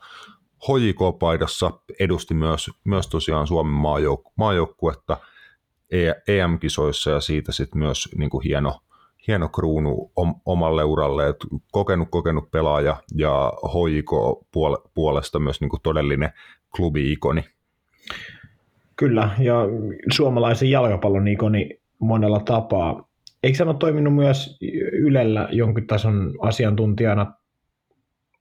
HJK-paidassa 0.67 1.71
edusti 1.99 2.33
myös, 2.33 2.69
myös 2.83 3.07
tosiaan 3.07 3.47
Suomen 3.47 3.73
maajouk- 3.73 4.31
maajoukkuetta 4.35 5.17
EM-kisoissa 6.27 7.11
ja 7.11 7.19
siitä 7.19 7.51
sitten 7.51 7.79
myös 7.79 8.09
niin 8.17 8.29
kuin 8.29 8.43
hieno, 8.43 8.79
hieno 9.27 9.49
kruunu 9.49 10.11
omalle 10.45 10.83
uralle, 10.83 11.27
että 11.27 11.47
kokenut, 11.71 12.07
kokenut 12.11 12.51
pelaaja 12.51 12.97
ja 13.15 13.53
HJK 13.65 14.11
puolesta 14.93 15.39
myös 15.39 15.61
niin 15.61 15.69
kuin 15.69 15.81
todellinen 15.81 16.33
klubi-ikoni. 16.75 17.43
Kyllä, 18.95 19.29
ja 19.39 19.55
suomalaisen 20.11 20.69
jalkapallon 20.69 21.27
ikoni 21.27 21.69
monella 21.99 22.39
tapaa. 22.39 23.09
Eikö 23.43 23.57
hän 23.59 23.67
ole 23.67 23.77
toiminut 23.77 24.15
myös 24.15 24.57
Ylellä 24.91 25.49
jonkin 25.51 25.87
tason 25.87 26.33
asiantuntijana? 26.41 27.33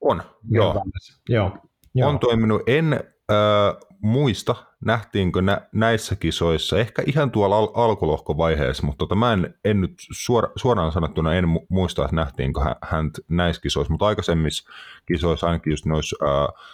On, 0.00 0.22
joo. 0.50 0.84
joo. 1.28 1.58
Joo. 1.98 2.08
On 2.08 2.18
toiminut. 2.18 2.62
En 2.66 2.92
äh, 2.92 3.76
muista, 4.00 4.54
nähtiinkö 4.84 5.42
nä, 5.42 5.60
näissä 5.72 6.16
kisoissa, 6.16 6.78
ehkä 6.78 7.02
ihan 7.06 7.30
tuolla 7.30 7.58
al- 7.58 7.72
alkulohkovaiheessa, 7.74 8.86
mutta 8.86 8.98
tota, 8.98 9.14
mä 9.14 9.32
en, 9.32 9.54
en 9.64 9.80
nyt 9.80 9.94
suora, 10.10 10.50
suoraan 10.56 10.92
sanottuna 10.92 11.34
en 11.34 11.44
muista, 11.68 12.04
että 12.04 12.16
nähtiinkö 12.16 12.60
hän 12.82 13.10
näissä 13.28 13.62
kisoissa, 13.62 13.92
mutta 13.92 14.06
aikaisemmissa 14.06 14.70
kisoissa 15.06 15.46
ainakin 15.46 15.70
just 15.70 15.86
noissa 15.86 16.16
äh, 16.22 16.64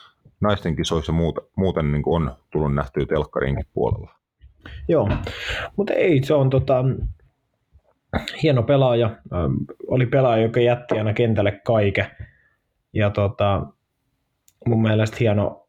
naisten 0.40 0.76
kisoissa 0.76 1.12
muuta, 1.12 1.40
muuten 1.56 1.92
niin 1.92 2.02
on 2.06 2.36
tullut 2.50 2.74
nähtyä 2.74 3.06
telkkarinkin 3.06 3.66
puolella. 3.74 4.10
Joo, 4.88 5.08
mutta 5.76 5.92
ei, 5.92 6.22
se 6.24 6.34
on 6.34 6.50
tota, 6.50 6.84
hieno 8.42 8.62
pelaaja. 8.62 9.06
Ähm, 9.06 9.52
oli 9.86 10.06
pelaaja, 10.06 10.42
joka 10.42 10.60
jätti 10.60 10.98
aina 10.98 11.12
kentälle 11.12 11.60
kaiken. 11.64 12.06
Ja 12.92 13.10
tota, 13.10 13.66
mun 14.66 14.82
mielestä 14.82 15.16
hieno, 15.20 15.68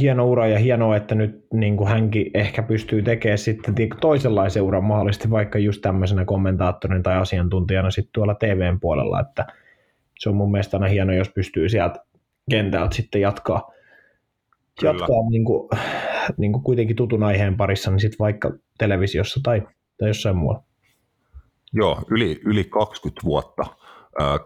hieno 0.00 0.28
ura 0.28 0.46
ja 0.46 0.58
hienoa, 0.58 0.96
että 0.96 1.14
nyt 1.14 1.46
niin 1.52 1.76
kuin 1.76 1.88
hänkin 1.88 2.30
ehkä 2.34 2.62
pystyy 2.62 3.02
tekemään 3.02 3.38
sitten 3.38 3.74
toisenlaisen 4.00 4.62
uran 4.62 4.84
mahdollisesti 4.84 5.30
vaikka 5.30 5.58
just 5.58 5.80
tämmöisenä 5.82 6.24
kommentaattorin 6.24 7.02
tai 7.02 7.16
asiantuntijana 7.16 7.90
sitten 7.90 8.12
tuolla 8.12 8.34
TVn 8.34 8.80
puolella, 8.80 9.20
että 9.20 9.46
se 10.18 10.28
on 10.28 10.36
mun 10.36 10.50
mielestä 10.50 10.76
aina 10.76 10.88
hieno, 10.88 11.12
jos 11.12 11.28
pystyy 11.28 11.68
sieltä 11.68 12.04
kentältä 12.50 12.96
sitten 12.96 13.20
jatkaa, 13.20 13.70
jatkaa 14.82 15.30
niin 15.30 15.44
kuin, 15.44 15.68
niin 16.36 16.52
kuin 16.52 16.62
kuitenkin 16.62 16.96
tutun 16.96 17.22
aiheen 17.22 17.56
parissa, 17.56 17.90
niin 17.90 18.00
sitten 18.00 18.18
vaikka 18.18 18.52
televisiossa 18.78 19.40
tai, 19.42 19.62
tai 19.98 20.08
jossain 20.08 20.36
muualla. 20.36 20.62
Joo, 21.72 22.02
yli, 22.10 22.40
yli 22.44 22.64
20 22.64 23.20
vuotta 23.24 23.66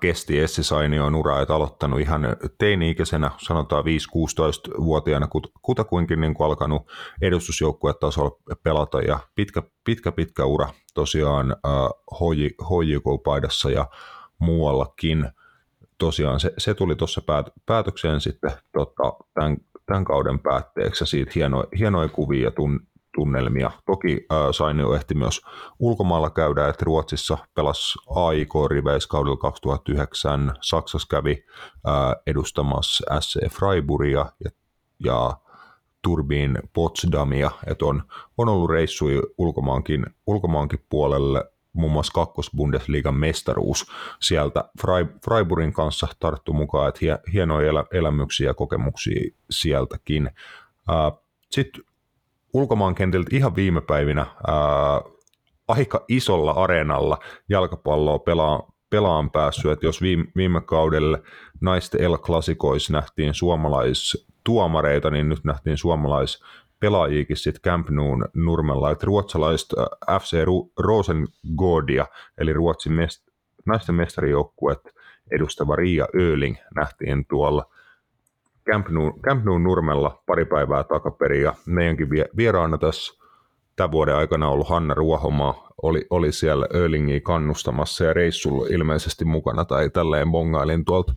kesti 0.01 0.41
Essi 0.41 0.63
Sainion 0.63 1.15
ura, 1.15 1.41
että 1.41 1.55
aloittanut 1.55 2.01
ihan 2.01 2.23
teini-ikäisenä, 2.59 3.31
sanotaan 3.39 3.85
5-16-vuotiaana 3.85 5.29
kutakuinkin 5.63 6.21
niin 6.21 6.35
kuin 6.35 6.47
alkanut 6.47 6.83
edustusjoukkuetasolla 7.23 8.39
pelata 8.63 9.01
ja 9.01 9.19
pitkä, 9.35 9.63
pitkä, 9.85 10.13
pitkä 10.13 10.45
ura 10.45 10.69
tosiaan 10.95 11.57
HJK-paidassa 12.65 13.71
ja 13.71 13.87
muuallakin. 14.39 15.31
Tosiaan 15.99 16.41
se, 16.41 16.53
se 16.59 16.75
tuli 16.75 16.97
tuossa 16.97 17.23
päät, 17.27 17.47
päätökseen 17.67 18.21
sitten 18.21 18.53
tota, 18.73 19.13
tämän, 19.35 19.57
tämän 19.87 20.05
kauden 20.05 20.39
päätteeksi 20.39 21.07
siitä 21.07 21.33
hieno, 21.35 21.65
hienoja 21.79 22.09
kuvia 22.09 22.51
tun, 22.51 22.81
tunnelmia. 23.15 23.71
Toki 23.87 24.27
äh, 24.33 24.39
Sainio 24.53 24.95
ehti 24.95 25.15
myös 25.15 25.41
ulkomailla 25.79 26.31
käydä, 26.31 26.69
että 26.69 26.85
Ruotsissa 26.85 27.39
pelasi 27.55 27.99
AIK 28.15 28.53
riveissä 28.71 29.09
kaudella 29.09 29.37
2009, 29.37 30.55
Saksassa 30.61 31.09
kävi 31.11 31.45
äh, 31.89 32.23
edustamassa 32.27 33.21
SC 33.21 33.49
Freiburgia 33.51 34.27
ja, 34.45 34.51
ja 35.05 35.37
Turbin 36.03 36.59
Potsdamia, 36.73 37.51
että 37.67 37.85
on, 37.85 38.03
on 38.39 38.49
ollut 38.49 38.71
reissuja 38.71 39.23
ulkomaankin, 39.39 40.07
ulkomaankin 40.27 40.85
puolelle, 40.89 41.45
muun 41.73 41.93
muassa 41.93 42.13
kakkosbundesliigan 42.13 43.15
mestaruus 43.15 43.87
sieltä 44.21 44.65
Freiburgin 45.25 45.73
kanssa 45.73 46.09
tarttu 46.21 46.53
mukaan, 46.53 46.89
että 46.89 47.19
hienoja 47.33 47.85
elämyksiä 47.93 48.51
ja 48.51 48.55
kokemuksia 48.55 49.35
sieltäkin. 49.51 50.31
Sitten 51.51 51.85
ulkomaankentiltä 52.55 53.37
ihan 53.37 53.57
viime 53.57 53.81
päivinä 53.81 54.27
ää, 54.47 55.03
aika 55.69 56.05
isolla 56.09 56.51
areenalla 56.51 57.19
jalkapalloa 57.49 58.19
pelaa, 58.19 58.73
pelaan 58.91 59.31
päässyt, 59.31 59.73
että 59.73 59.87
jos 59.87 60.03
viime, 60.03 60.25
viime 60.37 60.61
kaudelle 60.61 61.23
naisten 61.61 62.03
El-klasikoissa 62.03 62.93
nähtiin 62.93 63.35
suomalaistuomareita, 63.35 65.11
niin 65.11 65.29
nyt 65.29 65.45
nähtiin 65.45 65.77
suomalais 65.77 66.43
pelaajiikin 66.81 67.37
sitten 67.37 67.63
Camp 67.63 67.89
Noon 67.91 68.25
nurmella, 68.35 68.91
että 68.91 69.07
ruotsalaiset 69.07 69.69
FC 70.21 70.37
Rosengårdia, 70.81 72.07
eli 72.39 72.53
Ruotsin 72.53 72.93
mest, 72.93 73.23
naisten 73.67 73.95
mestarijoukkuet, 73.95 74.81
edustava 75.33 75.77
Riia 75.77 76.07
Öling 76.15 76.57
nähtiin 76.75 77.27
tuolla 77.27 77.74
Camp 78.71 78.89
Nou, 78.89 79.13
Camp 79.21 79.45
nou 79.45 79.59
Nurmella 79.59 80.23
pari 80.27 80.45
päivää 80.45 80.85
takaperin 80.85 81.43
ja 81.43 81.55
meidänkin 81.67 82.09
vieraana 82.37 82.79
tässä 82.79 83.25
tämän 83.77 83.93
vuoden 83.93 84.17
aikana 84.17 84.49
ollut 84.49 84.69
Hanna 84.69 84.95
Ruohomaa, 84.95 85.69
oli, 85.83 86.07
oli 86.11 86.33
siellä 86.33 86.67
Ölingiä 86.75 87.21
kannustamassa 87.21 88.05
ja 88.05 88.13
reissulla 88.13 88.67
ilmeisesti 88.71 89.25
mukana 89.25 89.65
tai 89.65 89.91
tälleen 89.91 90.31
bongailin 90.31 90.85
tuolta 90.85 91.13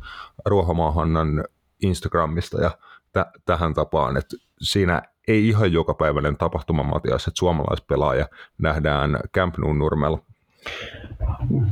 Ruohomaa 0.46 0.92
Hannan 0.92 1.44
Instagramista 1.84 2.62
ja 2.62 2.72
t- 3.14 3.44
tähän 3.46 3.74
tapaan, 3.74 4.18
että 4.18 4.36
siinä 4.62 5.02
ei 5.28 5.48
ihan 5.48 5.74
jokapäiväinen 5.74 6.38
tapahtuma, 6.38 6.84
Matias, 6.84 7.28
että 7.28 7.40
suomalaispelaaja 7.40 8.28
nähdään 8.58 9.20
Camp 9.36 9.58
Nou 9.58 9.74
Nurmella. 9.74 10.20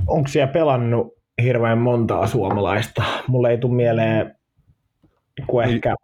Onko 0.07 0.27
siellä 0.27 0.53
pelannut 0.53 1.13
hirveän 1.43 1.77
montaa 1.77 2.27
suomalaista? 2.27 3.03
Mulle 3.27 3.49
ei 3.49 3.57
tule 3.57 3.73
mieleen 3.73 4.35
kuin 5.47 5.67
ehkä... 5.69 5.95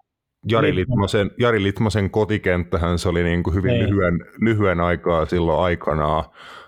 Jari 0.51 0.75
Litmasen, 0.75 1.31
Jari 1.39 1.63
Litmasen 1.63 2.09
kotikenttähän 2.09 2.99
se 2.99 3.09
oli 3.09 3.23
niin 3.23 3.43
kuin 3.43 3.55
hyvin 3.55 3.73
niin. 3.73 3.89
lyhyen, 3.89 4.19
lyhyen 4.39 4.79
aikaa 4.79 5.25
silloin 5.25 5.59
aikanaan. 5.59 6.23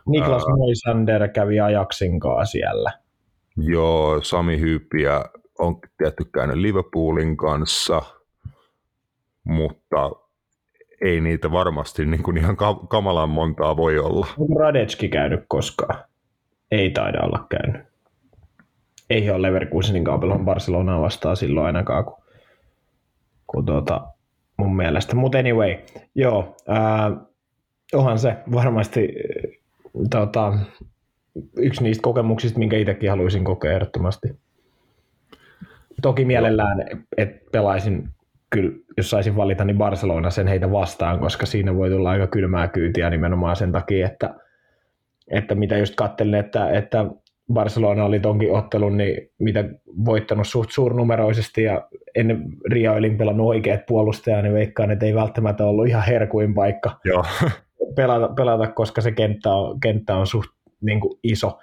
Niklas 0.10 0.44
Moisander 0.58 1.28
kävi 1.28 1.60
ajaksin 1.60 2.12
siellä. 2.52 2.92
Joo, 3.58 4.22
Sami 4.22 4.60
Hyyppiä 4.60 5.26
on 5.60 5.80
tietty 5.98 6.26
käynyt 6.26 6.56
Liverpoolin 6.56 7.38
kanssa, 7.38 8.02
mutta 9.44 10.12
ei 11.02 11.22
niitä 11.22 11.52
varmasti 11.52 12.06
niin 12.06 12.24
kuin 12.24 12.38
ihan 12.38 12.58
kamalan 12.90 13.30
montaa 13.30 13.78
voi 13.78 14.00
olla. 14.00 14.28
Onko 14.38 14.60
Radetski 14.60 15.10
käynyt 15.10 15.46
koskaan? 15.48 16.04
Ei 16.72 16.92
taida 16.92 17.22
olla 17.22 17.48
käynyt. 17.50 17.82
Ei 19.10 19.30
ole 19.30 19.42
Leverkusenin 19.42 20.04
kaupelon 20.04 20.46
Barcelonaa 20.46 21.02
vastaan 21.02 21.38
silloin 21.38 21.66
ainakaan, 21.66 22.06
kun, 22.06 22.23
kun 23.54 23.66
tuota, 23.66 24.08
mun 24.58 24.76
mielestä. 24.76 25.16
Mutta 25.16 25.38
anyway, 25.38 25.76
joo, 26.16 26.56
ää, 26.68 27.12
onhan 27.94 28.20
se 28.20 28.38
varmasti 28.52 29.10
tota, 30.10 30.54
yksi 31.58 31.84
niistä 31.84 32.02
kokemuksista, 32.02 32.60
minkä 32.60 32.78
itsekin 32.78 33.10
haluaisin 33.10 33.44
kokea 33.44 33.72
ehdottomasti. 33.72 34.28
Toki 36.02 36.26
mielellään, 36.26 36.86
että 37.18 37.50
pelaisin 37.52 38.10
kyllä, 38.50 38.72
jos 38.98 39.10
saisin 39.10 39.36
valita, 39.36 39.66
niin 39.66 39.78
Barcelona 39.78 40.30
sen 40.30 40.48
heitä 40.48 40.72
vastaan, 40.72 41.20
koska 41.20 41.46
siinä 41.46 41.76
voi 41.76 41.90
tulla 41.90 42.10
aika 42.10 42.28
kylmää 42.28 42.68
kyytiä 42.68 43.10
nimenomaan 43.10 43.56
sen 43.56 43.72
takia, 43.72 44.08
että, 44.08 44.36
että 45.32 45.56
mitä 45.56 45.78
just 45.78 45.96
kattelin, 45.96 46.36
että, 46.36 46.70
että 46.70 47.06
Barcelona 47.54 48.06
oli 48.06 48.20
tonkin 48.20 48.52
ottelun, 48.52 48.98
niin 48.98 49.30
mitä 49.40 49.64
voittanut 50.06 50.48
suht 50.48 50.72
suurnumeroisesti 50.72 51.64
ja 51.64 51.88
ennen 52.16 52.44
Ria 52.72 52.94
Öljin 52.94 53.18
pelannut 53.18 53.48
oikeat 53.48 53.86
puolustajaa, 53.88 54.42
niin 54.42 54.54
veikkaan, 54.54 54.92
että 54.92 55.06
ei 55.06 55.16
välttämättä 55.16 55.66
ollut 55.66 55.88
ihan 55.88 56.04
herkuin 56.04 56.54
paikka 56.54 57.00
Joo. 57.06 57.26
Pelata, 57.96 58.28
pelata, 58.36 58.68
koska 58.68 59.02
se 59.02 59.12
kenttä 59.12 59.50
on, 59.50 59.80
kenttä 59.80 60.16
on 60.16 60.28
suht 60.28 60.50
niin 60.82 61.00
kuin 61.00 61.20
iso. 61.24 61.60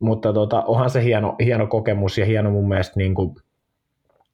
Mutta 0.00 0.32
tota, 0.32 0.62
onhan 0.62 0.90
se 0.90 1.04
hieno, 1.04 1.36
hieno 1.44 1.66
kokemus 1.66 2.18
ja 2.18 2.24
hieno 2.24 2.50
mun 2.50 2.68
mielestä 2.68 2.92
niin 2.96 3.14
kuin, 3.14 3.34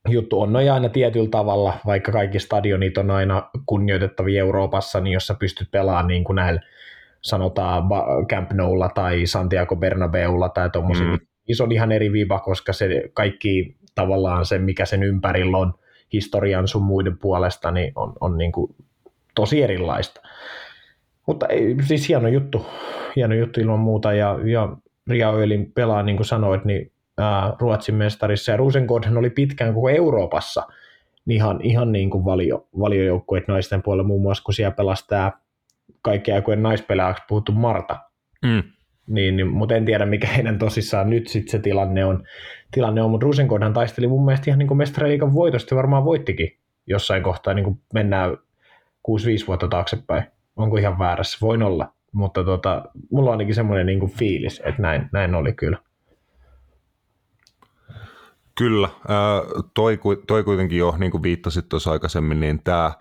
juttu 0.09 0.40
on 0.40 0.52
noin 0.52 0.73
aina 0.73 0.88
tietyllä 0.88 1.28
tavalla, 1.31 1.75
vaikka 1.87 2.12
kaikki 2.12 2.38
stadionit 2.38 2.99
on 2.99 3.11
aina 3.11 3.50
kunnioitettavia 3.67 4.40
Euroopassa, 4.40 5.00
niin 5.00 5.12
jos 5.12 5.26
sä 5.26 5.35
pystyt 5.35 5.71
pelaamaan 5.71 6.07
niin 6.07 6.25
kuin 6.25 6.37
näillä 6.37 6.61
sanotaan 7.20 7.84
Camp 8.30 8.52
Noulla 8.52 8.88
tai 8.88 9.26
Santiago 9.26 9.76
Bernabeulla 9.76 10.48
tai 10.48 10.70
tuommoisilla, 10.70 11.16
mm. 11.16 11.26
niin 11.48 11.56
se 11.56 11.62
on 11.62 11.72
ihan 11.72 11.92
eri 11.92 12.12
viiva, 12.12 12.38
koska 12.38 12.72
se 12.72 13.02
kaikki 13.12 13.76
tavallaan 13.94 14.44
se, 14.46 14.58
mikä 14.58 14.84
sen 14.84 15.02
ympärillä 15.02 15.58
on 15.58 15.75
historian 16.12 16.68
sun 16.68 16.82
muiden 16.82 17.18
puolesta, 17.18 17.70
niin 17.70 17.93
on, 17.95 18.12
on 18.21 18.38
niin 18.38 18.52
kuin 18.52 18.75
tosi 19.34 19.62
erilaista. 19.62 20.21
Mutta 21.26 21.47
ei, 21.47 21.76
siis 21.82 22.08
hieno 22.08 22.28
juttu, 22.28 22.66
hieno 23.16 23.34
juttu 23.34 23.60
ilman 23.60 23.78
muuta, 23.78 24.12
ja, 24.12 24.38
ja 24.45 24.76
Ria 25.10 25.32
Öölin 25.32 25.73
pelaa, 25.73 26.02
niin 26.02 26.16
kuin 26.16 26.26
sanoit, 26.26 26.64
niin 26.64 26.93
ää, 27.19 27.52
Ruotsin 27.60 27.95
mestarissa, 27.95 28.52
ja 28.52 28.56
Rosengårdhan 28.56 29.19
oli 29.19 29.30
pitkään 29.30 29.75
koko 29.75 29.88
Euroopassa 29.88 30.66
ihan, 31.28 31.60
ihan 31.62 31.93
niin 31.93 32.10
kuin 32.10 32.25
valio, 32.25 32.66
valiojoukkueet 32.78 33.49
naisten 33.49 33.82
puolella, 33.82 34.06
muun 34.06 34.23
muassa 34.23 34.45
kun 34.45 34.54
siellä 34.54 34.75
pelasi 34.75 35.06
tämä 35.06 35.32
kaikkien 36.02 36.34
aikojen 36.34 36.62
naispelaajaksi 36.62 37.24
puhuttu 37.28 37.52
Marta. 37.52 37.98
Mm. 38.42 38.62
Niin, 39.06 39.36
niin, 39.36 39.48
mutta 39.48 39.74
en 39.74 39.84
tiedä, 39.84 40.06
mikä 40.06 40.26
heidän 40.26 40.58
tosissaan 40.58 41.10
nyt 41.10 41.28
sitten 41.28 41.50
se 41.50 41.58
tilanne 41.58 42.04
on. 42.04 42.24
Tilanne 42.70 43.02
on, 43.02 43.10
mutta 43.10 43.24
Rosengårdhan 43.24 43.72
taisteli 43.72 44.06
mun 44.06 44.24
mielestä 44.24 44.50
ihan 44.50 44.58
niin 44.58 44.66
kuin 44.66 44.78
mestariliikan 44.78 45.34
voitosta, 45.34 45.76
varmaan 45.76 46.04
voittikin 46.04 46.56
jossain 46.86 47.22
kohtaa, 47.22 47.54
niin 47.54 47.64
kuin 47.64 47.80
mennään 47.94 48.30
6-5 48.32 48.36
vuotta 49.46 49.68
taaksepäin. 49.68 50.24
Onko 50.56 50.76
ihan 50.76 50.98
väärässä? 50.98 51.38
Voin 51.42 51.62
olla. 51.62 51.92
Mutta 52.12 52.44
tota, 52.44 52.84
mulla 53.10 53.30
on 53.30 53.34
ainakin 53.34 53.54
semmoinen 53.54 53.86
niin 53.86 54.00
kuin 54.00 54.12
fiilis, 54.12 54.62
että 54.64 54.82
näin, 54.82 55.08
näin 55.12 55.34
oli 55.34 55.52
kyllä. 55.52 55.78
Kyllä, 58.58 58.88
toi, 59.75 59.99
toi 60.26 60.44
kuitenkin 60.44 60.78
jo, 60.78 60.94
niin 60.99 61.10
kuin 61.10 61.23
viittasit 61.23 61.68
tuossa 61.68 61.90
aikaisemmin, 61.90 62.40
niin 62.40 62.62
tämä, 62.62 62.92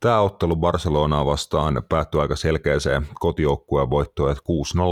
tämä 0.00 0.20
ottelu 0.20 0.56
Barcelonaa 0.56 1.26
vastaan 1.26 1.82
päättyi 1.88 2.20
aika 2.20 2.36
selkeäseen 2.36 3.06
kotijoukkueen 3.14 3.90
voittoon, 3.90 4.30
että 4.30 4.42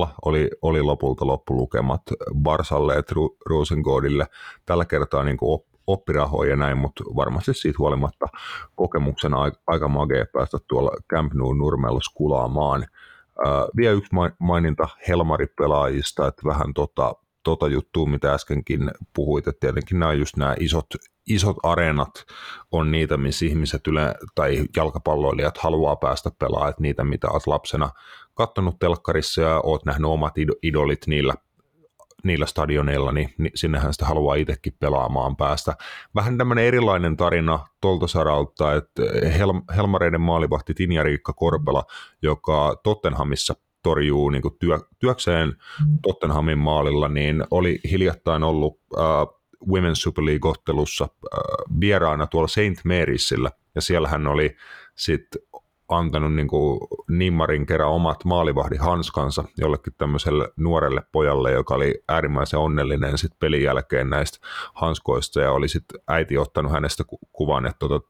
6-0 0.07 0.09
oli, 0.25 0.51
oli 0.63 0.83
lopulta 0.83 1.27
loppulukemat 1.27 2.03
Barsalle, 2.43 2.97
että 2.97 3.15
Rosengårdille 3.47 4.27
tällä 4.67 4.85
kertaa 4.85 5.25
niin 5.25 5.37
kuin 5.37 5.61
oppirahoja 5.87 6.51
ja 6.51 6.57
näin, 6.57 6.79
mutta 6.79 7.05
varmasti 7.17 7.55
siitä 7.55 7.79
huolimatta 7.79 8.27
kokemuksena 8.75 9.39
aika 9.67 9.89
magea 9.89 10.25
päästä 10.33 10.59
tuolla 10.69 10.91
Camp 11.13 11.33
Nou 11.33 11.53
Nurmella 11.53 12.01
skulaamaan. 12.03 12.87
vielä 13.77 13.93
yksi 13.93 14.11
maininta 14.39 14.89
Helmari-pelaajista, 15.09 16.29
että 16.29 16.43
vähän 16.45 16.75
tota, 16.75 17.15
tota 17.45 17.69
juttua, 17.69 18.07
mitä 18.07 18.35
äskenkin 18.35 18.91
puhuit, 19.15 19.49
että 19.49 19.61
tietenkin 19.61 19.99
nämä 19.99 20.13
just 20.13 20.37
nämä 20.37 20.55
isot, 20.61 20.87
isot 21.27 21.57
areenat 21.63 22.25
on 22.73 22.91
niitä, 22.91 23.17
missä 23.17 23.47
ihmiset 23.47 23.87
yle, 23.87 24.15
tai 24.35 24.65
jalkapalloilijat 24.77 25.59
haluaa 25.59 25.97
päästä 25.97 26.31
pelaamaan, 26.39 26.71
että 26.71 26.83
niitä, 26.83 27.05
mitä 27.05 27.29
olet 27.31 27.47
lapsena 27.47 27.91
katsonut 28.35 28.79
telkkarissa 28.79 29.43
ja 29.43 29.61
oot 29.65 29.85
nähnyt 29.85 30.11
omat 30.11 30.35
idolit 30.63 31.07
niillä, 31.07 31.35
niillä 32.25 32.47
stadioneilla, 32.47 33.13
niin, 33.13 33.35
niin 33.39 33.53
sinnehän 33.55 33.93
sitä 33.93 34.07
haluaa 34.07 34.35
itsekin 34.35 34.77
pelaamaan 34.81 35.37
päästä. 35.37 35.77
Vähän 36.15 36.39
tämmöinen 36.39 36.65
erilainen 36.65 37.17
tarina 37.17 37.67
tuolta 37.81 38.07
saralta, 38.07 38.75
että 38.75 39.03
Hel- 39.39 39.75
Helmareiden 39.77 40.21
maalivahti 40.21 40.75
Tinja 40.75 41.03
Riikka 41.03 41.33
Korpela, 41.33 41.85
joka 42.23 42.77
Tottenhamissa 42.83 43.55
torjuu 43.85 44.31
niin 44.31 44.43
kuin 44.43 44.57
työ, 44.59 44.79
työkseen 44.99 45.49
mm. 45.49 45.99
Tottenhamin 46.03 46.59
maalilla, 46.59 47.09
niin 47.09 47.45
oli 47.51 47.81
hiljattain 47.91 48.43
ollut 48.43 48.81
äh, 48.99 49.05
Women's 49.69 49.95
Super 49.95 50.25
League-ottelussa 50.25 51.05
äh, 51.05 51.81
vieraana 51.81 52.27
tuolla 52.27 52.49
St. 52.49 52.85
Marysillä, 52.85 53.51
ja 53.75 53.81
siellä 53.81 54.09
hän 54.09 54.27
oli 54.27 54.57
sitten 54.95 55.43
antanut 55.89 56.35
niin 56.35 56.49
kuin 56.49 56.81
Nimmarin 57.09 57.67
kerran 57.67 57.91
omat 57.91 58.25
maalivahdin 58.25 58.81
hanskansa 58.81 59.45
jollekin 59.59 59.93
tämmöiselle 59.99 60.53
nuorelle 60.57 61.03
pojalle, 61.13 61.53
joka 61.53 61.75
oli 61.75 62.03
äärimmäisen 62.09 62.59
onnellinen 62.59 63.19
sitten 63.19 63.39
pelin 63.39 63.63
jälkeen 63.63 64.11
näistä 64.11 64.39
hanskoista 64.75 65.41
ja 65.41 65.53
oli 65.53 65.69
sitten 65.69 66.01
äiti 66.09 66.39
ottanut 66.39 66.73
hänestä 66.73 67.05
kuvan, 67.33 67.67
että 67.67 67.79
tota, 67.79 68.09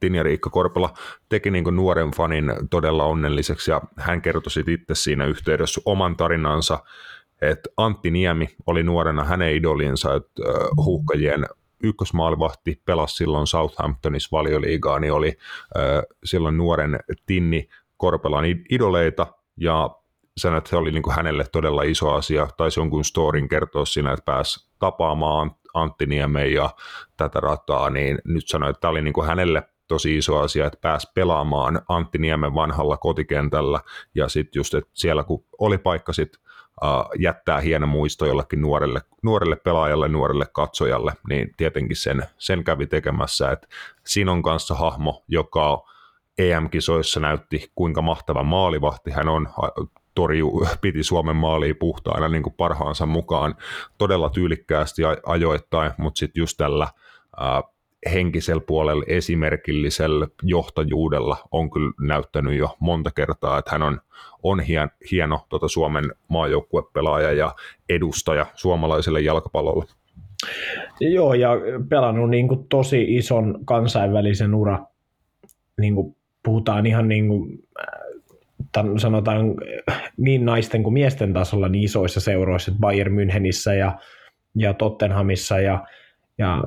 Tinja 0.00 0.22
Riikka 0.22 0.50
Korpela 0.50 0.94
teki 1.28 1.50
niin 1.50 1.64
nuoren 1.76 2.10
fanin 2.10 2.52
todella 2.70 3.04
onnelliseksi 3.04 3.70
ja 3.70 3.80
hän 3.96 4.22
kertoi 4.22 4.50
sitten 4.50 4.74
itse 4.74 4.94
siinä 4.94 5.24
yhteydessä 5.26 5.80
oman 5.84 6.16
tarinansa, 6.16 6.78
että 7.42 7.70
Antti 7.76 8.10
Niemi 8.10 8.48
oli 8.66 8.82
nuorena 8.82 9.24
hänen 9.24 9.54
idolinsa, 9.54 10.14
että 10.14 10.42
huuhkajien 10.76 11.46
ykkösmaalivahti 11.82 12.82
pelasi 12.84 13.16
silloin 13.16 13.46
Southamptonissa 13.46 14.28
valioliigaa, 14.32 14.98
niin 14.98 15.12
oli 15.12 15.38
silloin 16.24 16.56
nuoren 16.56 16.98
Tinni 17.26 17.68
Korpelan 17.96 18.44
idoleita 18.70 19.26
ja 19.56 19.90
sen, 20.36 20.54
että 20.54 20.70
se 20.70 20.76
oli 20.76 20.90
niin 20.90 21.12
hänelle 21.12 21.44
todella 21.52 21.82
iso 21.82 22.12
asia, 22.12 22.48
tai 22.56 22.68
jonkun 22.76 23.04
storin 23.04 23.48
kertoa 23.48 23.84
siinä, 23.84 24.12
että 24.12 24.24
pääsi 24.24 24.68
tapaamaan 24.78 25.50
Antti 25.74 26.06
Niemen 26.06 26.52
ja 26.52 26.70
tätä 27.16 27.40
rataa, 27.40 27.90
niin 27.90 28.18
nyt 28.24 28.48
sanoin, 28.48 28.70
että 28.70 28.80
tämä 28.80 28.90
oli 28.90 29.02
niin 29.02 29.14
kuin 29.14 29.26
hänelle 29.26 29.62
tosi 29.88 30.18
iso 30.18 30.38
asia, 30.38 30.66
että 30.66 30.78
pääsi 30.82 31.08
pelaamaan 31.14 31.82
Antti 31.88 32.18
Niemen 32.18 32.54
vanhalla 32.54 32.96
kotikentällä, 32.96 33.80
ja 34.14 34.28
sitten 34.28 34.60
just, 34.60 34.74
että 34.74 34.90
siellä 34.94 35.24
kun 35.24 35.44
oli 35.58 35.78
paikka 35.78 36.12
sitten 36.12 36.40
uh, 36.82 37.20
jättää 37.20 37.60
hieno 37.60 37.86
muisto 37.86 38.26
jollekin 38.26 38.62
nuorelle, 38.62 39.00
nuorelle 39.22 39.56
pelaajalle, 39.56 40.08
nuorelle 40.08 40.46
katsojalle, 40.52 41.12
niin 41.28 41.54
tietenkin 41.56 41.96
sen, 41.96 42.22
sen 42.38 42.64
kävi 42.64 42.86
tekemässä, 42.86 43.50
että 43.50 43.68
siinä 44.06 44.32
on 44.32 44.42
kanssa 44.42 44.74
hahmo, 44.74 45.24
joka 45.28 45.82
EM-kisoissa 46.38 47.20
näytti 47.20 47.70
kuinka 47.74 48.02
mahtava 48.02 48.42
maalivahti 48.42 49.10
hän 49.10 49.28
on, 49.28 49.48
torju, 50.18 50.66
piti 50.80 51.02
Suomen 51.02 51.36
maaliin 51.36 51.76
puhtaana 51.76 52.28
niin 52.28 52.42
kuin 52.42 52.54
parhaansa 52.56 53.06
mukaan 53.06 53.54
todella 53.98 54.30
tyylikkäästi 54.30 55.02
ajoittain, 55.26 55.92
mutta 55.98 56.18
sitten 56.18 56.40
just 56.40 56.56
tällä 56.56 56.88
ää, 57.40 57.62
henkisellä 58.12 58.62
puolella 58.66 59.04
esimerkillisellä 59.06 60.28
johtajuudella 60.42 61.36
on 61.52 61.70
kyllä 61.70 61.92
näyttänyt 62.00 62.58
jo 62.58 62.76
monta 62.80 63.10
kertaa, 63.10 63.58
että 63.58 63.70
hän 63.70 63.82
on, 63.82 64.00
on 64.42 64.60
hien, 64.60 64.90
hieno 65.10 65.46
tota 65.48 65.68
Suomen 65.68 66.04
maajoukkuepelaaja 66.28 67.32
ja 67.32 67.54
edustaja 67.88 68.46
suomalaiselle 68.54 69.20
jalkapallolle. 69.20 69.84
Joo, 71.00 71.34
ja 71.34 71.50
pelannut 71.88 72.30
niin 72.30 72.48
kuin 72.48 72.68
tosi 72.68 73.16
ison 73.16 73.58
kansainvälisen 73.64 74.54
ura. 74.54 74.78
Niin 75.80 75.94
kuin 75.94 76.16
puhutaan 76.44 76.86
ihan 76.86 77.08
niin 77.08 77.28
kuin, 77.28 77.68
sanotaan 78.96 79.54
niin 80.16 80.44
naisten 80.44 80.82
kuin 80.82 80.92
miesten 80.92 81.32
tasolla 81.32 81.68
niin 81.68 81.84
isoissa 81.84 82.20
seuroissa, 82.20 82.72
Bayern 82.80 83.14
Münchenissä 83.14 83.74
ja, 83.74 83.98
ja 84.54 84.74
Tottenhamissa 84.74 85.60
ja, 85.60 85.86
ja 86.38 86.64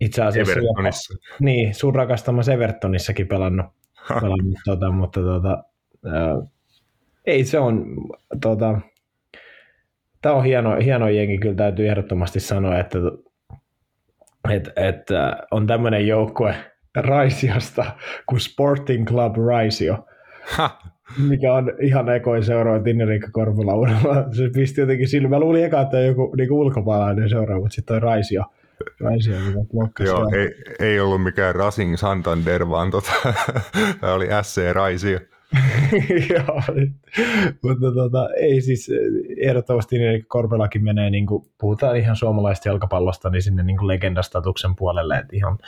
itse 0.00 0.22
asiassa 0.22 0.52
Evertonissa. 0.52 1.14
Jopa, 1.14 1.36
niin, 1.40 1.74
sun 1.74 1.94
rakastamassa 1.94 2.52
Evertonissakin 2.52 3.28
pelannut, 3.28 3.66
pelannut 4.08 4.58
tota, 4.64 4.90
mutta 4.90 5.20
tota, 5.20 5.64
ää, 6.06 6.36
ei 7.26 7.44
se 7.44 7.58
on 7.58 7.96
tota, 8.40 8.80
tämä 10.22 10.34
on 10.34 10.44
hieno, 10.44 10.76
hieno 10.76 11.08
jengi, 11.08 11.38
kyllä 11.38 11.54
täytyy 11.54 11.88
ehdottomasti 11.88 12.40
sanoa, 12.40 12.78
että, 12.78 12.98
että, 14.50 14.72
että 14.76 15.36
on 15.50 15.66
tämmöinen 15.66 16.06
joukkue 16.06 16.54
Raisiosta 16.96 17.84
kuin 18.26 18.40
Sporting 18.40 19.06
Club 19.06 19.36
Raisio, 19.36 20.06
ha. 20.56 20.78
Mikä 21.28 21.54
on 21.54 21.72
ihan 21.80 22.08
ekoin 22.08 22.44
seuraava 22.44 22.84
Tinnerikka 22.84 23.28
Korpela 23.32 24.32
Se 24.32 24.50
pisti 24.54 24.80
jotenkin 24.80 25.08
silmä. 25.08 25.28
Mä 25.28 25.40
luulin 25.40 25.64
eka, 25.64 25.80
että 25.80 25.96
on 25.96 26.06
joku 26.06 26.34
niin 26.36 26.52
ulkomaalainen 26.52 27.28
seuraava, 27.28 27.60
mutta 27.60 27.74
sitten 27.74 27.96
on 27.96 28.02
Raisio. 28.02 28.44
Raisio 29.00 29.34
Joo, 30.00 30.30
ei, 30.36 30.54
ei, 30.78 31.00
ollut 31.00 31.22
mikään 31.22 31.54
Racing 31.54 31.96
Santander, 31.96 32.68
vaan 32.68 32.90
tota, 32.90 33.12
tämä 34.00 34.14
oli 34.14 34.26
SC 34.42 34.72
Raisio. 34.72 35.18
Joo, 36.34 36.62
mutta 37.62 37.92
tota, 37.94 38.28
ei 38.40 38.60
siis 38.60 38.90
ehdottomasti 39.36 39.98
niin 39.98 40.26
Korpelakin 40.26 40.84
menee, 40.84 41.10
niin 41.10 41.26
kuin, 41.26 41.44
puhutaan 41.60 41.96
ihan 41.96 42.16
suomalaista 42.16 42.68
jalkapallosta, 42.68 43.30
niin 43.30 43.42
sinne 43.42 43.62
niin 43.62 43.76
kuin 43.76 43.88
legendastatuksen 43.88 44.76
puolelle, 44.76 45.18
että 45.18 45.36
ihan, 45.36 45.58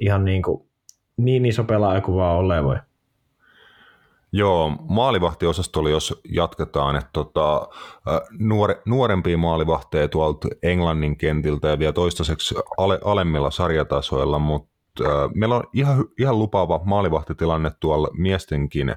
ihan 0.00 0.24
niin, 0.24 0.42
kuin, 0.42 0.66
niin 1.16 1.46
iso 1.46 1.64
pelaaja 1.64 2.00
kuin 2.00 2.16
vaan 2.16 2.36
olleen 2.36 2.64
voi. 2.64 2.76
Joo, 4.32 4.72
maalivahtiosastolla 4.88 5.90
jos 5.90 6.20
jatketaan, 6.28 6.96
että 6.96 7.10
tota, 7.12 7.68
nuore, 8.38 8.82
nuorempia 8.84 9.38
maalivahteja 9.38 10.08
tuolta 10.08 10.48
Englannin 10.62 11.16
kentiltä 11.16 11.68
ja 11.68 11.78
vielä 11.78 11.92
toistaiseksi 11.92 12.54
ale, 12.76 13.00
alemmilla 13.04 13.50
sarjatasoilla, 13.50 14.38
mutta 14.38 14.76
meillä 15.34 15.56
on 15.56 15.64
ihan, 15.72 16.04
ihan 16.18 16.38
lupaava 16.38 16.80
maalivahtitilanne 16.84 17.70
tuolla 17.80 18.08
miestenkin 18.12 18.94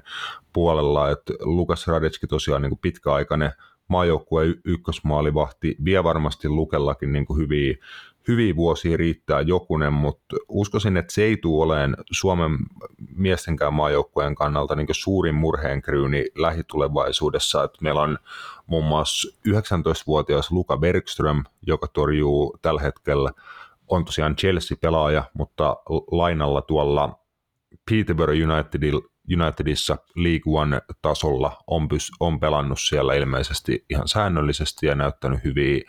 puolella, 0.52 1.10
että 1.10 1.32
Lukas 1.40 1.86
Radetski 1.86 2.26
tosiaan 2.26 2.62
niin 2.62 2.70
kuin 2.70 2.80
pitkäaikainen 2.82 3.52
maajoukkueen 3.88 4.54
ykkösmaalivahti, 4.64 5.76
vie 5.84 6.04
varmasti 6.04 6.48
Lukellakin 6.48 7.12
niin 7.12 7.26
kuin 7.26 7.38
hyviä, 7.38 7.76
hyviä 8.30 8.56
vuosia 8.56 8.96
riittää 8.96 9.40
jokunen, 9.40 9.92
mutta 9.92 10.36
uskoisin, 10.48 10.96
että 10.96 11.12
se 11.12 11.22
ei 11.22 11.36
tule 11.36 11.64
olemaan 11.64 11.96
Suomen 12.10 12.58
miestenkään 13.16 13.74
maajoukkueen 13.74 14.34
kannalta 14.34 14.76
niin 14.76 14.86
suurin 14.90 15.34
murheenkryyni 15.34 16.26
lähitulevaisuudessa. 16.34 17.64
Että 17.64 17.78
meillä 17.80 18.02
on 18.02 18.18
muun 18.66 18.84
muassa 18.84 19.28
19-vuotias 19.48 20.50
Luka 20.50 20.76
Bergström, 20.76 21.44
joka 21.66 21.86
torjuu 21.88 22.58
tällä 22.62 22.80
hetkellä 22.80 23.32
on 23.88 24.04
tosiaan 24.04 24.36
Chelsea-pelaaja, 24.36 25.24
mutta 25.34 25.76
lainalla 26.10 26.62
tuolla 26.62 27.18
Peterborough 27.90 28.50
Unitedil, 28.50 29.00
Unitedissa 29.40 29.96
League 30.16 30.60
One-tasolla 30.60 31.56
on, 31.66 31.88
pys, 31.88 32.12
on 32.20 32.40
pelannut 32.40 32.80
siellä 32.80 33.14
ilmeisesti 33.14 33.84
ihan 33.90 34.08
säännöllisesti 34.08 34.86
ja 34.86 34.94
näyttänyt 34.94 35.44
hyviä, 35.44 35.80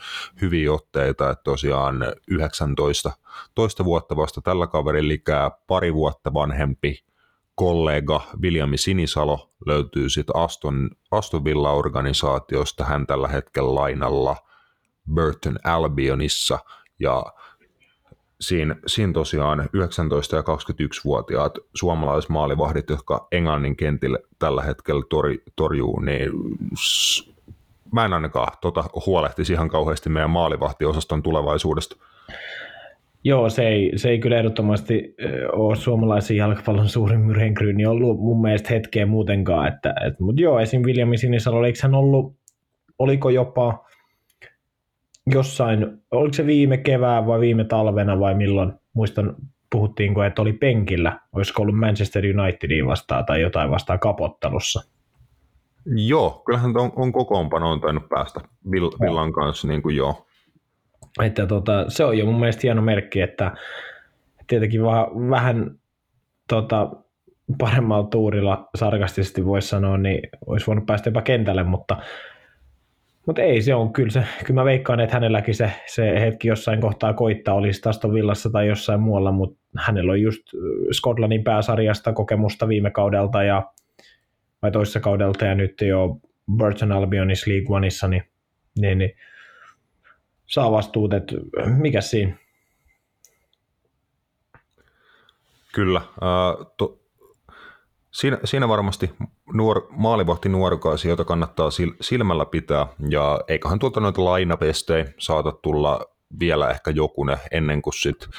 hyviä 0.41 0.74
otteita, 0.74 1.30
että 1.30 1.44
tosiaan 1.44 1.96
19 2.28 3.12
toista 3.56 3.86
vuotta 3.86 4.15
vasta 4.15 4.41
tällä 4.41 4.67
kaverilla 4.67 5.13
ikää 5.13 5.52
pari 5.67 5.94
vuotta 5.94 6.34
vanhempi 6.34 7.04
kollega 7.56 8.22
Viljami 8.41 8.78
Sinisalo 8.78 9.52
löytyy 9.65 10.10
sitten 10.10 10.36
Aston, 10.36 10.89
Aston 11.12 11.44
Villa-organisaatiosta, 11.44 12.86
hän 12.86 13.08
tällä 13.08 13.28
hetkellä 13.28 13.76
lainalla 13.76 14.36
Burton 15.15 15.60
Albionissa, 15.63 16.60
ja 17.00 17.26
siinä, 18.41 18.75
siinä 18.88 19.13
tosiaan 19.13 19.60
19- 19.60 19.65
ja 20.36 20.41
21-vuotiaat 20.41 21.60
suomalaismaalivahdit, 21.75 22.89
jotka 22.89 23.27
Englannin 23.32 23.75
kentillä 23.75 24.17
tällä 24.39 24.63
hetkellä 24.63 25.04
tor, 25.10 25.25
torjuu, 25.56 25.99
niin 25.99 26.32
mä 27.93 28.06
en 28.06 28.13
ainakaan 28.13 28.58
tota, 28.62 28.84
huolehtisi 29.06 29.54
ihan 29.54 29.69
kauheasti 29.69 30.10
meidän 30.10 30.30
maalivahtiosaston 30.30 31.23
tulevaisuudesta. 31.23 31.95
Joo, 33.23 33.49
se 33.49 33.67
ei, 33.67 33.91
se 33.95 34.10
ei 34.10 34.19
kyllä 34.19 34.38
ehdottomasti 34.38 35.15
ole 35.54 35.75
suomalaisen 35.75 36.38
jalkapallon 36.38 36.89
suurin 36.89 37.19
myrhenkryyni 37.19 37.86
ollut 37.86 38.19
mun 38.19 38.41
mielestä 38.41 38.73
hetkeä 38.73 39.06
muutenkaan. 39.06 39.67
Että, 39.67 39.93
et, 40.08 40.19
mutta 40.19 40.41
joo, 40.41 40.60
esim. 40.60 40.82
William 40.82 41.10
Sinisalo, 41.15 41.65
eikö 41.65 41.80
hän 41.84 41.95
ollut, 41.95 42.36
oliko 42.99 43.30
jopa 43.30 43.86
jossain, 45.27 46.01
oliko 46.12 46.34
se 46.34 46.45
viime 46.45 46.77
kevään 46.77 47.27
vai 47.27 47.39
viime 47.39 47.63
talvena 47.63 48.19
vai 48.19 48.36
milloin, 48.36 48.73
muistan 48.93 49.36
puhuttiinko, 49.71 50.23
että 50.23 50.41
oli 50.41 50.53
penkillä, 50.53 51.19
olisiko 51.34 51.62
ollut 51.62 51.79
Manchester 51.79 52.23
Unitedin 52.39 52.88
vastaan 52.88 53.25
tai 53.25 53.41
jotain 53.41 53.71
vastaan 53.71 53.99
kapottelussa. 53.99 54.81
Joo, 55.86 56.41
kyllähän 56.45 56.77
on, 56.77 56.91
on 56.95 57.12
kokoonpano 57.12 57.71
on 57.71 57.81
tainnut 57.81 58.10
päästä 58.10 58.39
Villan 58.71 59.34
kanssa, 59.34 59.67
niin 59.67 59.81
kuin 59.81 59.95
joo. 59.95 60.27
Että 61.21 61.47
tota, 61.47 61.86
se 61.88 62.05
on 62.05 62.17
jo 62.17 62.25
mun 62.25 62.39
mielestä 62.39 62.62
hieno 62.63 62.81
merkki, 62.81 63.21
että 63.21 63.51
tietenkin 64.47 64.84
vähän, 64.84 65.05
vähän 65.29 65.79
tota, 66.47 66.91
paremmalla 67.57 68.07
tuurilla 68.07 68.69
sarkastisesti 68.75 69.45
voisi 69.45 69.67
sanoa, 69.67 69.97
niin 69.97 70.29
olisi 70.45 70.67
voinut 70.67 70.86
päästä 70.86 71.10
jopa 71.10 71.21
kentälle, 71.21 71.63
mutta 71.63 71.97
mutta 73.25 73.41
ei 73.41 73.62
se 73.62 73.75
on, 73.75 73.93
kyllä, 73.93 74.10
se, 74.10 74.23
kyllä 74.45 74.62
mä 74.62 74.65
veikkaan, 74.65 74.99
että 74.99 75.15
hänelläkin 75.15 75.55
se, 75.55 75.71
se 75.86 76.19
hetki 76.19 76.47
jossain 76.47 76.81
kohtaa 76.81 77.13
koittaa, 77.13 77.55
olisi 77.55 77.89
Aston 77.89 78.13
Villassa 78.13 78.49
tai 78.49 78.67
jossain 78.67 78.99
muualla, 78.99 79.31
mutta 79.31 79.62
hänellä 79.77 80.12
on 80.12 80.21
just 80.21 80.41
Skotlannin 80.91 81.43
pääsarjasta 81.43 82.13
kokemusta 82.13 82.67
viime 82.67 82.91
kaudelta 82.91 83.43
ja 83.43 83.71
vai 84.62 84.71
toisessa 84.71 84.99
kaudelta 84.99 85.45
ja 85.45 85.55
nyt 85.55 85.81
jo 85.81 86.17
Burton 86.57 86.91
Albionissa 86.91 87.51
League 87.51 87.75
Oneissa, 87.75 88.07
niin, 88.07 88.23
niin, 88.79 88.97
niin 88.97 89.12
saa 90.45 90.71
vastuut, 90.71 91.13
että 91.13 91.36
mikä 91.65 92.01
siinä? 92.01 92.38
Kyllä. 95.73 95.99
Äh, 95.99 96.67
to, 96.77 97.00
Siinä, 98.12 98.38
siinä 98.43 98.67
varmasti 98.67 99.12
nuor, 99.54 99.88
maalivahti 99.89 100.50
nuorukaisi, 100.50 101.10
jota 101.10 101.26
kannattaa 101.26 101.69
silmällä 102.02 102.45
pitää, 102.45 102.88
ja 103.10 103.39
eiköhän 103.47 103.80
tuolta 103.80 104.00
noita 104.00 104.26
lainapestejä 104.26 105.06
saata 105.17 105.52
tulla 105.52 106.06
vielä 106.39 106.69
ehkä 106.69 106.91
jokune 106.91 107.38
ennen 107.52 107.82
kuin 107.82 107.93
sit 107.93 108.30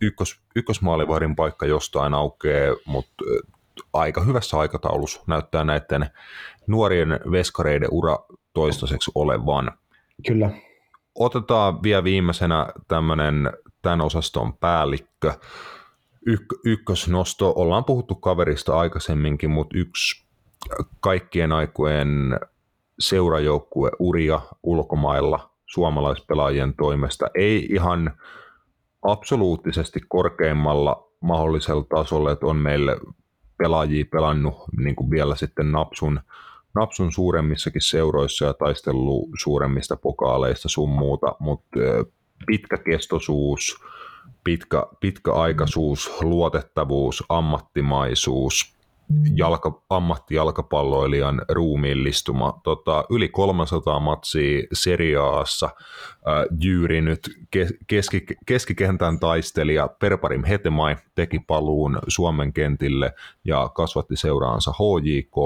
ykkös, 0.00 0.40
ykkösmaalivahdin 0.56 1.36
paikka 1.36 1.66
jostain 1.66 2.14
aukeaa, 2.14 2.76
mutta 2.86 3.24
aika 3.92 4.20
hyvässä 4.20 4.58
aikataulussa 4.58 5.22
näyttää 5.26 5.64
näiden 5.64 6.10
nuorien 6.66 7.20
veskareiden 7.30 7.88
ura 7.92 8.18
toistaiseksi 8.52 9.10
olevan. 9.14 9.72
Kyllä. 10.26 10.50
Otetaan 11.14 11.82
vielä 11.82 12.04
viimeisenä 12.04 12.66
tämmöinen 12.88 13.52
tämän 13.82 14.00
osaston 14.00 14.54
päällikkö, 14.54 15.32
yk- 16.26 16.60
ykkösnosto. 16.64 17.52
Ollaan 17.56 17.84
puhuttu 17.84 18.14
kaverista 18.14 18.78
aikaisemminkin, 18.78 19.50
mutta 19.50 19.78
yksi 19.78 20.24
kaikkien 21.00 21.52
aikojen 21.52 22.40
seurajoukkue 22.98 23.90
uria 23.98 24.40
ulkomailla 24.62 25.50
suomalaispelaajien 25.66 26.74
toimesta. 26.74 27.26
Ei 27.34 27.68
ihan 27.70 28.18
absoluuttisesti 29.02 30.00
korkeimmalla 30.08 31.08
mahdollisella 31.20 31.84
tasolla, 31.84 32.32
että 32.32 32.46
on 32.46 32.56
meille 32.56 32.96
pelaajia 33.58 34.04
pelannut 34.12 34.54
niin 34.76 34.96
kuin 34.96 35.10
vielä 35.10 35.36
sitten 35.36 35.72
napsun, 35.72 36.20
napsun 36.74 37.12
suuremmissakin 37.12 37.82
seuroissa 37.82 38.44
ja 38.44 38.54
taistellut 38.54 39.28
suuremmista 39.42 39.96
pokaaleista 39.96 40.68
sun 40.68 40.88
muuta, 40.88 41.36
mutta 41.38 41.78
pitkäkestoisuus, 42.46 43.84
pitkä, 44.44 44.86
pitkäaikaisuus, 45.00 46.10
luotettavuus, 46.22 47.24
ammattimaisuus, 47.28 48.80
jalka, 49.34 49.82
ammattijalkapalloilijan 49.90 51.42
ruumiillistuma. 51.48 52.60
Tota, 52.62 53.04
yli 53.10 53.28
300 53.28 54.00
matsia 54.00 54.66
seriaassa 54.72 55.66
äh, 55.66 56.58
jyyrinyt 56.64 57.20
keski, 57.86 58.26
keskikentän 58.46 59.20
taistelija 59.20 59.88
Perparim 59.88 60.44
Hetemai 60.44 60.96
teki 61.14 61.38
paluun 61.38 61.98
Suomen 62.08 62.52
kentille 62.52 63.12
ja 63.44 63.68
kasvatti 63.74 64.16
seuraansa 64.16 64.72
HJK. 64.72 65.36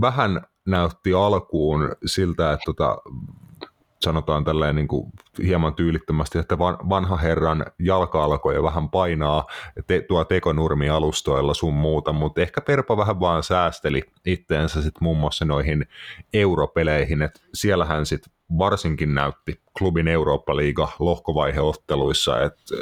Vähän 0.00 0.40
näytti 0.66 1.14
alkuun 1.14 1.92
siltä, 2.06 2.52
että 2.52 2.64
tota, 2.64 2.98
sanotaan 4.00 4.44
tälleen 4.44 4.76
niin 4.76 4.88
kuin 4.88 5.12
hieman 5.42 5.74
tyylittömästi, 5.74 6.38
että 6.38 6.58
vanha 6.58 7.16
herran 7.16 7.66
jalka 7.78 8.24
alkoi 8.24 8.54
jo 8.54 8.62
vähän 8.62 8.90
painaa 8.90 9.46
te, 9.86 10.00
tuo 10.00 10.24
tekonurmi 10.24 10.88
alustoilla 10.88 11.54
sun 11.54 11.74
muuta, 11.74 12.12
mutta 12.12 12.40
ehkä 12.40 12.60
Perpa 12.60 12.96
vähän 12.96 13.20
vaan 13.20 13.42
säästeli 13.42 14.02
itteensä 14.26 14.82
sitten 14.82 15.04
muun 15.04 15.18
muassa 15.18 15.44
noihin 15.44 15.86
europeleihin, 16.32 17.22
että 17.22 17.40
siellähän 17.54 18.06
sitten 18.06 18.32
varsinkin 18.58 19.14
näytti 19.14 19.60
klubin 19.78 20.08
Eurooppa-liiga 20.08 20.88
lohkovaiheotteluissa, 20.98 22.42
että 22.42 22.74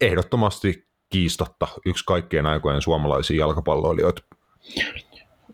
ehdottomasti 0.00 0.86
kiistatta 1.08 1.68
yksi 1.86 2.04
kaikkien 2.04 2.46
aikojen 2.46 2.82
suomalaisia 2.82 3.40
jalkapalloilijoita. 3.40 4.22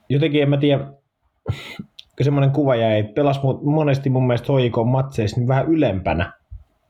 Jotenkin 0.09 0.43
en 0.43 0.51
mä 0.51 0.57
tiedä, 0.57 0.93
semmoinen 2.25 2.51
kuva 2.51 2.77
jäi, 2.77 2.99
että 2.99 3.13
pelasi 3.15 3.41
monesti 3.63 4.11
mun 4.11 4.27
mielestä 4.27 4.53
HJK 4.53 4.77
matseissa 4.85 5.41
niin 5.41 5.49
vähän 5.49 5.67
ylempänä, 5.67 6.33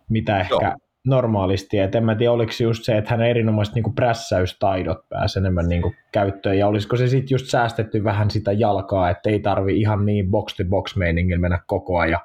mitä 0.09 0.41
ehkä 0.41 0.55
Joo. 0.55 0.77
normaalisti. 1.07 1.79
Et 1.79 1.95
en 1.95 2.05
mä 2.05 2.15
tiedä, 2.15 2.33
oliko 2.33 2.53
se 2.53 2.65
just 2.65 2.85
se, 2.85 2.99
että 2.99 3.11
hän 3.11 3.23
erinomaiset 3.23 3.75
niin 3.75 3.95
prässäystaidot 3.95 5.09
pääsi 5.09 5.39
enemmän 5.39 5.69
niin 5.69 5.83
käyttöön, 6.12 6.59
ja 6.59 6.69
olisiko 6.69 6.97
se 6.97 7.09
sitten 7.09 7.35
just 7.35 7.47
säästetty 7.47 8.05
vähän 8.05 8.31
sitä 8.31 8.53
jalkaa, 8.53 9.11
että 9.11 9.31
ei 9.31 9.41
tarvi 9.41 9.81
ihan 9.81 10.07
niin 10.07 10.31
box-to-box 10.31 10.97
meiningillä 10.97 11.41
mennä 11.41 11.61
koko 11.67 11.99
ajan 11.99 12.21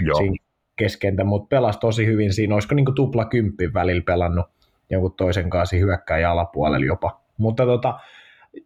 Joo. 0.00 0.16
siinä 0.18 0.36
keskentä, 0.76 1.24
mutta 1.24 1.48
pelasi 1.48 1.78
tosi 1.78 2.06
hyvin 2.06 2.32
siinä. 2.32 2.54
Olisiko 2.54 2.74
niin 2.74 2.94
tupla 2.94 3.24
kymppin 3.24 3.74
välillä 3.74 4.02
pelannut 4.06 4.46
jonkun 4.90 5.14
toisen 5.16 5.50
kanssa 5.50 5.76
hyökkääjä 5.76 6.30
alapuolella 6.30 6.86
jopa. 6.86 7.20
Mutta 7.38 7.66
tota, 7.66 7.98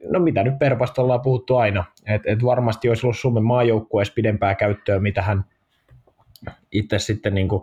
no 0.05 0.21
mitä 0.21 0.43
nyt 0.43 0.59
Perpasta 0.59 1.03
ollaan 1.03 1.21
puhuttu 1.21 1.57
aina, 1.57 1.85
että 2.07 2.33
et 2.33 2.45
varmasti 2.45 2.89
olisi 2.89 3.07
ollut 3.07 3.19
Suomen 3.19 3.45
maajoukkueessa 3.45 4.15
pidempää 4.15 4.55
käyttöä, 4.55 4.99
mitä 4.99 5.23
hän 5.23 5.45
itse 6.73 6.99
sitten 6.99 7.35
niin 7.35 7.49
kuin 7.49 7.63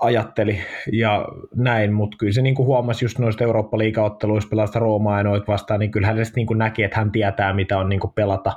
ajatteli 0.00 0.60
ja 0.92 1.28
näin, 1.54 1.92
mutta 1.92 2.16
kyllä 2.16 2.32
se 2.32 2.42
niin 2.42 2.54
kuin 2.54 2.66
huomasi 2.66 3.04
just 3.04 3.18
noista 3.18 3.44
Eurooppa-liigaotteluista 3.44 4.50
pelasta 4.50 4.78
Roomaa 4.78 5.18
ja 5.18 5.24
noita 5.24 5.46
vastaan, 5.52 5.80
niin 5.80 5.90
kyllä 5.90 6.06
hän 6.06 6.16
niin 6.36 6.46
kuin 6.46 6.58
näki, 6.58 6.82
että 6.82 6.96
hän 6.96 7.12
tietää, 7.12 7.52
mitä 7.52 7.78
on 7.78 7.88
niin 7.88 8.00
kuin 8.00 8.12
pelata 8.12 8.52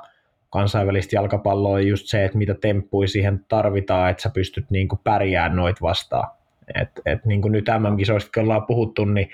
kansainvälistä 0.49 1.15
jalkapalloa. 1.15 1.79
Ja 1.79 1.87
just 1.87 2.05
se, 2.07 2.25
että 2.25 2.37
mitä 2.37 2.53
temppui 2.53 3.07
siihen 3.07 3.45
tarvitaan, 3.47 4.11
että 4.11 4.23
sä 4.23 4.29
pystyt 4.29 4.71
niin 4.71 4.87
kuin 4.87 4.99
pärjäämään 5.03 5.55
noit 5.55 5.81
vastaan. 5.81 6.31
Et, 6.81 6.89
et 7.05 7.25
niin 7.25 7.41
kuin 7.41 7.51
nyt 7.51 7.65
MM-kisoista 7.79 8.41
ollaan 8.41 8.65
puhuttu, 8.65 9.05
niin, 9.05 9.29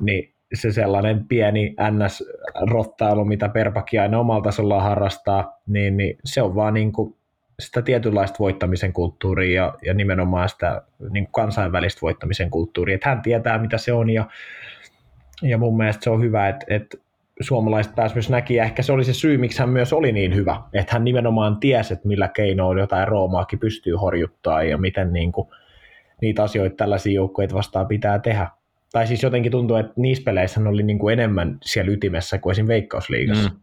niin 0.00 0.33
se 0.56 0.72
sellainen 0.72 1.28
pieni 1.28 1.74
NS-rottailu, 1.90 3.24
mitä 3.24 3.48
Perpaki 3.48 3.98
aina 3.98 4.18
omalla 4.18 4.42
tasollaan 4.42 4.82
harrastaa, 4.82 5.60
niin, 5.66 5.96
niin 5.96 6.18
se 6.24 6.42
on 6.42 6.54
vaan 6.54 6.74
niin 6.74 6.92
kuin 6.92 7.16
sitä 7.60 7.82
tietynlaista 7.82 8.38
voittamisen 8.38 8.92
kulttuuria 8.92 9.62
ja, 9.62 9.74
ja 9.82 9.94
nimenomaan 9.94 10.48
sitä 10.48 10.82
niin 11.10 11.24
kuin 11.24 11.32
kansainvälistä 11.32 12.00
voittamisen 12.02 12.50
kulttuuria. 12.50 12.94
Että 12.94 13.08
hän 13.08 13.22
tietää, 13.22 13.58
mitä 13.58 13.78
se 13.78 13.92
on 13.92 14.10
ja, 14.10 14.24
ja 15.42 15.58
mun 15.58 15.76
mielestä 15.76 16.04
se 16.04 16.10
on 16.10 16.22
hyvä, 16.22 16.48
että, 16.48 16.66
että 16.68 16.96
suomalaiset 17.40 17.94
pääsivät 17.94 18.16
myös 18.16 18.30
näki, 18.30 18.54
ja 18.54 18.64
ehkä 18.64 18.82
se 18.82 18.92
oli 18.92 19.04
se 19.04 19.12
syy, 19.12 19.38
miksi 19.38 19.58
hän 19.58 19.68
myös 19.68 19.92
oli 19.92 20.12
niin 20.12 20.34
hyvä, 20.34 20.60
että 20.72 20.92
hän 20.92 21.04
nimenomaan 21.04 21.56
tiesi, 21.60 21.94
että 21.94 22.08
millä 22.08 22.28
keinoin 22.28 22.78
jotain 22.78 23.08
Roomaakin 23.08 23.58
pystyy 23.58 23.94
horjuttaa 23.94 24.62
ja 24.62 24.78
miten 24.78 25.12
niin 25.12 25.32
kuin, 25.32 25.48
niitä 26.20 26.42
asioita 26.42 26.76
tällaisia 26.76 27.12
joukkoja 27.12 27.48
vastaan 27.52 27.86
pitää 27.86 28.18
tehdä 28.18 28.48
tai 28.94 29.06
siis 29.06 29.22
jotenkin 29.22 29.52
tuntuu, 29.52 29.76
että 29.76 29.92
niissä 29.96 30.24
peleissä 30.24 30.60
oli 30.68 30.82
niin 30.82 30.98
kuin 30.98 31.12
enemmän 31.12 31.58
siellä 31.62 31.92
ytimessä 31.92 32.38
kuin 32.38 32.52
esim. 32.52 32.68
Veikkausliigassa. 32.68 33.48
Mm. 33.48 33.56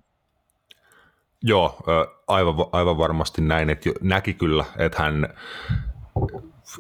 Joo, 1.44 1.78
aivan, 2.28 2.56
aivan 2.72 2.98
varmasti 2.98 3.42
näin, 3.42 3.70
että 3.70 3.90
näki 4.02 4.34
kyllä, 4.34 4.66
että 4.78 5.04
hän 5.04 5.28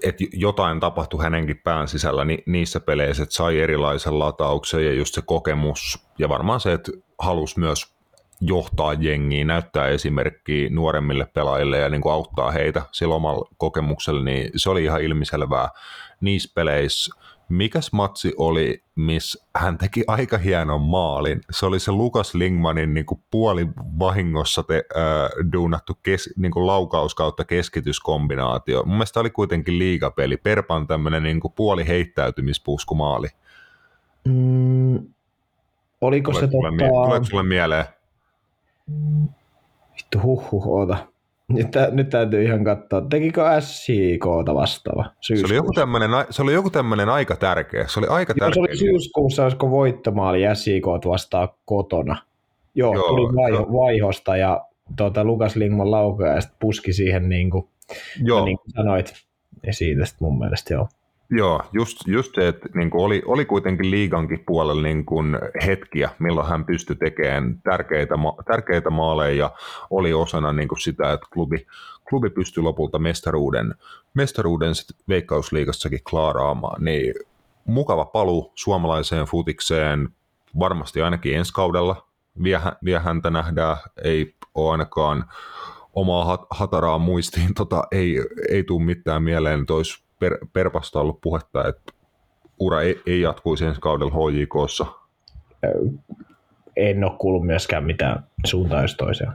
että 0.03 0.23
jotain 0.33 0.79
tapahtui 0.79 1.23
hänenkin 1.23 1.61
pään 1.63 1.87
sisällä 1.87 2.25
ni, 2.25 2.43
niissä 2.45 2.79
peleissä, 2.79 3.23
että 3.23 3.35
sai 3.35 3.59
erilaisen 3.59 4.19
latauksen 4.19 4.85
ja 4.85 4.93
just 4.93 5.15
se 5.15 5.21
kokemus 5.25 6.07
ja 6.17 6.29
varmaan 6.29 6.59
se, 6.59 6.73
että 6.73 6.91
halusi 7.19 7.59
myös 7.59 7.95
johtaa 8.41 8.93
jengiä, 8.93 9.45
näyttää 9.45 9.87
esimerkkiä 9.87 10.69
nuoremmille 10.69 11.27
pelaajille 11.33 11.77
ja 11.77 11.89
niin 11.89 12.01
kuin 12.01 12.13
auttaa 12.13 12.51
heitä 12.51 12.81
sillä 12.91 13.15
omalla 13.15 13.49
kokemuksella, 13.57 14.23
niin 14.23 14.51
se 14.55 14.69
oli 14.69 14.83
ihan 14.83 15.01
ilmiselvää 15.01 15.69
niissä 16.21 16.51
peleissä 16.55 17.20
mikäs 17.51 17.93
matsi 17.93 18.33
oli, 18.37 18.83
missä 18.95 19.45
hän 19.55 19.77
teki 19.77 20.03
aika 20.07 20.37
hienon 20.37 20.81
maalin. 20.81 21.41
Se 21.51 21.65
oli 21.65 21.79
se 21.79 21.91
Lukas 21.91 22.35
Lingmanin 22.35 22.93
niin 22.93 23.05
kuin 23.05 23.23
puoli 23.31 23.67
vahingossa 23.99 24.63
te, 24.63 24.83
äh, 24.95 25.51
duunattu 25.53 25.93
kes, 26.03 26.33
niin 26.37 26.51
kuin 26.51 26.67
laukaus 26.67 27.15
kautta 27.15 27.45
keskityskombinaatio. 27.45 28.83
Mun 28.83 28.95
mielestä 28.95 29.19
oli 29.19 29.29
kuitenkin 29.29 29.79
liigapeli. 29.79 30.37
Perpan 30.37 30.87
tämmöinen 30.87 31.23
niin 31.23 31.39
kuin 31.39 31.53
puoli 31.53 31.87
heittäytymispusku 31.87 32.95
maali. 32.95 33.27
Mm, 34.27 34.95
oliko 36.01 36.31
tuleeko 36.31 36.33
se 36.33 36.47
tota... 36.47 36.71
mie- 36.71 36.89
tuleeko 36.89 37.25
sulle 37.25 37.43
mieleen? 37.43 37.85
Vittu 39.95 40.21
huhhuh, 40.23 40.67
oota. 40.67 41.11
Nyt, 41.54 41.67
nyt 41.91 42.10
täytyy 42.10 42.43
ihan 42.43 42.63
katsoa, 42.63 43.01
tekikö 43.10 43.41
SJKta 43.60 44.56
vastaava 44.56 45.06
Se 45.21 45.34
oli, 45.45 45.56
joku 45.56 45.71
tämmönen, 45.73 46.10
se 46.30 46.41
oli 46.41 46.54
joku 46.54 46.69
tämmöinen 46.69 47.10
aika 47.10 47.36
tärkeä. 47.36 47.88
Se 47.88 47.99
oli 47.99 48.08
aika 48.08 48.34
Joo, 48.38 48.45
tärkeä. 48.45 48.54
Se 48.54 48.60
oli 48.60 48.77
syyskuussa, 48.77 49.43
olisiko 49.43 49.71
voittomaali 49.71 50.41
SJK 50.54 50.86
vastaa 51.06 51.58
kotona. 51.65 52.17
Joo, 52.75 52.93
Joo 52.93 53.08
tuli 53.08 53.36
vaiho, 53.36 53.73
vaihosta 53.73 54.38
ja 54.38 54.65
tuota, 54.97 55.23
Lukas 55.23 55.56
Lingman 55.56 55.91
laukoja 55.91 56.34
ja 56.36 56.41
puski 56.60 56.93
siihen 56.93 57.30
niin 57.30 57.49
kuin, 57.49 57.67
Joo. 58.23 58.45
niin 58.45 58.58
kuin 58.58 58.71
sanoit. 58.71 59.13
Ja 59.63 59.73
siitä 59.73 60.04
mun 60.19 60.39
mielestä 60.39 60.73
joo. 60.73 60.88
Joo, 61.34 61.62
just, 61.74 61.98
just 62.08 62.36
se, 62.36 62.48
että 62.48 62.70
niin 62.74 62.89
kuin 62.89 63.04
oli, 63.04 63.22
oli 63.26 63.46
kuitenkin 63.46 63.91
liigankin 63.91 64.44
puolella 64.46 64.82
niin 64.82 65.06
kuin 65.06 65.38
hetkiä, 65.65 66.10
milloin 66.20 66.48
hän 66.48 66.65
pystyi 66.65 66.96
tekemään 66.96 67.62
tärkeitä, 67.63 68.15
tärkeitä 68.46 68.89
maaleja 68.89 69.36
ja 69.36 69.52
oli 69.89 70.13
osana 70.13 70.54
niin 70.54 70.67
kuin 70.67 70.80
sitä, 70.80 71.13
että 71.13 71.28
klubi, 71.34 71.67
klubi 72.10 72.30
pystyi 72.30 72.63
lopulta 72.63 73.00
mestaruuden, 73.00 73.76
mestaruuden 74.13 74.74
veikkausliigassakin 75.10 76.04
klaaraamaan. 76.10 76.84
Niin 76.84 77.13
mukava 77.65 78.06
palu 78.06 78.52
suomalaiseen 78.56 79.26
futikseen, 79.26 80.10
varmasti 80.60 81.02
ainakin 81.02 81.38
ensi 81.38 81.54
kaudella. 81.54 82.08
Vie, 82.86 83.00
häntä 83.00 83.30
nähdään, 83.30 83.78
ei 84.04 84.36
ole 84.56 84.72
ainakaan 84.72 85.26
omaa 85.94 86.26
hat, 86.26 86.41
hataraa 86.50 86.98
muistiin, 86.98 87.54
tota, 87.54 87.84
ei, 87.91 88.17
ei 88.50 88.63
tule 88.63 88.86
mitään 88.86 89.24
mieleen, 89.24 89.62
että 89.62 89.74
olisi 89.74 90.04
per, 90.21 90.38
Perpasta 90.53 90.99
ollut 90.99 91.21
puhetta, 91.21 91.67
että 91.67 91.93
ura 92.60 92.81
ei, 92.81 93.01
ei 93.05 93.21
jatkuisi 93.21 93.65
ensi 93.65 93.81
kaudella 93.81 94.12
HJKssa? 94.13 94.86
En 96.75 97.03
ole 97.03 97.17
kuullut 97.19 97.45
myöskään 97.45 97.84
mitään 97.84 98.23
suuntaan 98.45 98.81
jos 98.81 98.95
toiseen. 98.95 99.31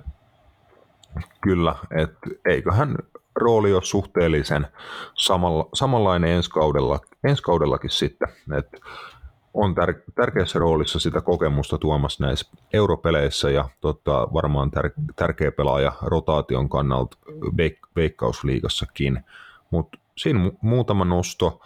Kyllä, 1.40 1.74
että 1.90 2.18
eiköhän 2.44 2.96
rooli 3.36 3.74
ole 3.74 3.82
suhteellisen 3.82 4.66
samalla, 5.14 5.68
samanlainen 5.74 6.30
ensi, 6.30 6.50
kaudella, 6.50 7.00
ensi 7.24 7.42
kaudellakin 7.42 7.90
sitten, 7.90 8.28
että 8.58 8.78
on 9.54 9.74
tär- 9.74 10.12
tärkeässä 10.14 10.58
roolissa 10.58 10.98
sitä 10.98 11.20
kokemusta 11.20 11.78
tuomassa 11.78 12.24
näissä 12.24 12.50
europeleissä 12.72 13.50
ja 13.50 13.68
tota, 13.80 14.28
varmaan 14.32 14.70
tär- 14.76 15.14
tärkeä 15.16 15.52
pelaaja 15.52 15.92
rotaation 16.02 16.68
kannalta 16.68 17.16
veik- 17.56 17.88
veikkausliigassakin, 17.96 19.24
mutta 19.70 19.98
siinä 20.16 20.52
muutama 20.60 21.04
nosto 21.04 21.60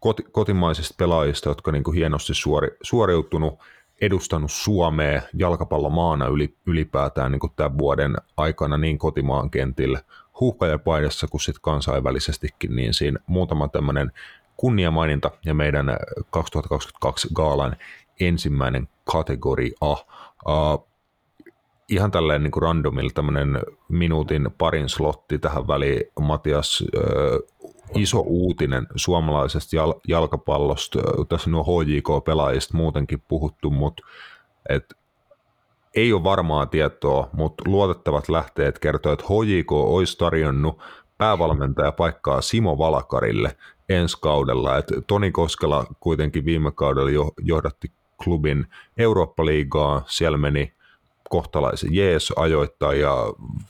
koti, 0.00 0.22
kotimaisista 0.22 0.94
pelaajista, 0.98 1.48
jotka 1.48 1.72
niin 1.72 1.84
kuin 1.84 1.94
hienosti 1.94 2.34
suori, 2.34 2.68
suoriutunut, 2.82 3.58
edustanut 4.00 4.50
Suomea 4.50 5.22
jalkapallomaana 5.34 6.26
yli, 6.26 6.54
ylipäätään 6.66 7.32
niin 7.32 7.40
kuin 7.40 7.52
tämän 7.56 7.78
vuoden 7.78 8.16
aikana 8.36 8.78
niin 8.78 8.98
kotimaan 8.98 9.50
kentillä 9.50 10.00
huuhkajapaidassa 10.40 11.26
kuin 11.26 11.40
sitten 11.40 11.62
kansainvälisestikin, 11.62 12.76
niin 12.76 12.94
siinä 12.94 13.18
muutama 13.26 13.68
tämmöinen 13.68 14.12
kunniamaininta 14.56 15.30
ja 15.44 15.54
meidän 15.54 15.86
2022 16.30 17.28
gaalan 17.34 17.76
ensimmäinen 18.20 18.88
kategoria. 19.04 19.76
Uh, 19.82 20.88
ihan 21.88 22.10
tälleen 22.10 22.42
niin 22.42 22.50
kuin 22.50 22.62
randomilla 22.62 23.10
tämmöinen 23.14 23.58
minuutin 23.88 24.48
parin 24.58 24.88
slotti 24.88 25.38
tähän 25.38 25.68
väliin. 25.68 26.00
Matias, 26.20 26.84
iso 27.94 28.20
uutinen 28.20 28.86
suomalaisesta 28.96 29.76
jal- 29.76 30.00
jalkapallosta. 30.08 30.98
Tässä 31.28 31.50
nuo 31.50 31.64
HJK-pelaajista 31.64 32.76
muutenkin 32.76 33.22
puhuttu, 33.28 33.70
mutta 33.70 34.06
et 34.68 34.94
ei 35.94 36.12
ole 36.12 36.24
varmaa 36.24 36.66
tietoa, 36.66 37.28
mutta 37.32 37.64
luotettavat 37.66 38.28
lähteet 38.28 38.78
kertovat, 38.78 39.20
että 39.20 39.32
HJK 39.32 39.72
olisi 39.72 40.18
tarjonnut 40.18 40.82
päävalmentajapaikkaa 41.18 42.40
Simo 42.40 42.78
Valakarille 42.78 43.56
ensi 43.88 44.16
kaudella. 44.20 44.78
Et 44.78 44.86
Toni 45.06 45.30
Koskela 45.30 45.86
kuitenkin 46.00 46.44
viime 46.44 46.72
kaudella 46.72 47.10
jo, 47.10 47.32
johdatti 47.42 47.92
klubin 48.24 48.66
Eurooppa-liigaa, 48.96 50.02
siellä 50.06 50.38
meni 50.38 50.75
kohtalaisen. 51.28 51.94
Jees 51.94 52.32
ajoittaa 52.36 52.94
ja 52.94 53.16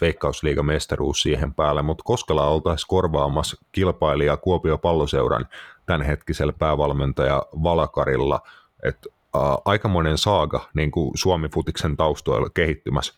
veikkausliigan 0.01 0.67
mestaruus 0.67 1.23
siihen 1.23 1.55
päälle, 1.55 1.83
mutta 1.83 2.05
Koskela 2.05 2.49
oltaisiin 2.49 2.89
korvaamassa 2.89 3.57
kilpailija 3.73 4.37
Kuopio 4.37 4.79
Palloseuran 4.79 5.47
tämänhetkisellä 5.87 6.53
päävalmentaja 6.59 7.43
Valakarilla, 7.63 8.41
että 8.83 9.09
äh, 9.37 9.43
aikamoinen 9.65 10.19
saaga 10.19 10.69
niin 10.75 10.91
kuin 10.91 11.11
Suomi-futiksen 11.15 11.97
taustoilla 11.97 12.51
kehittymässä. 12.55 13.15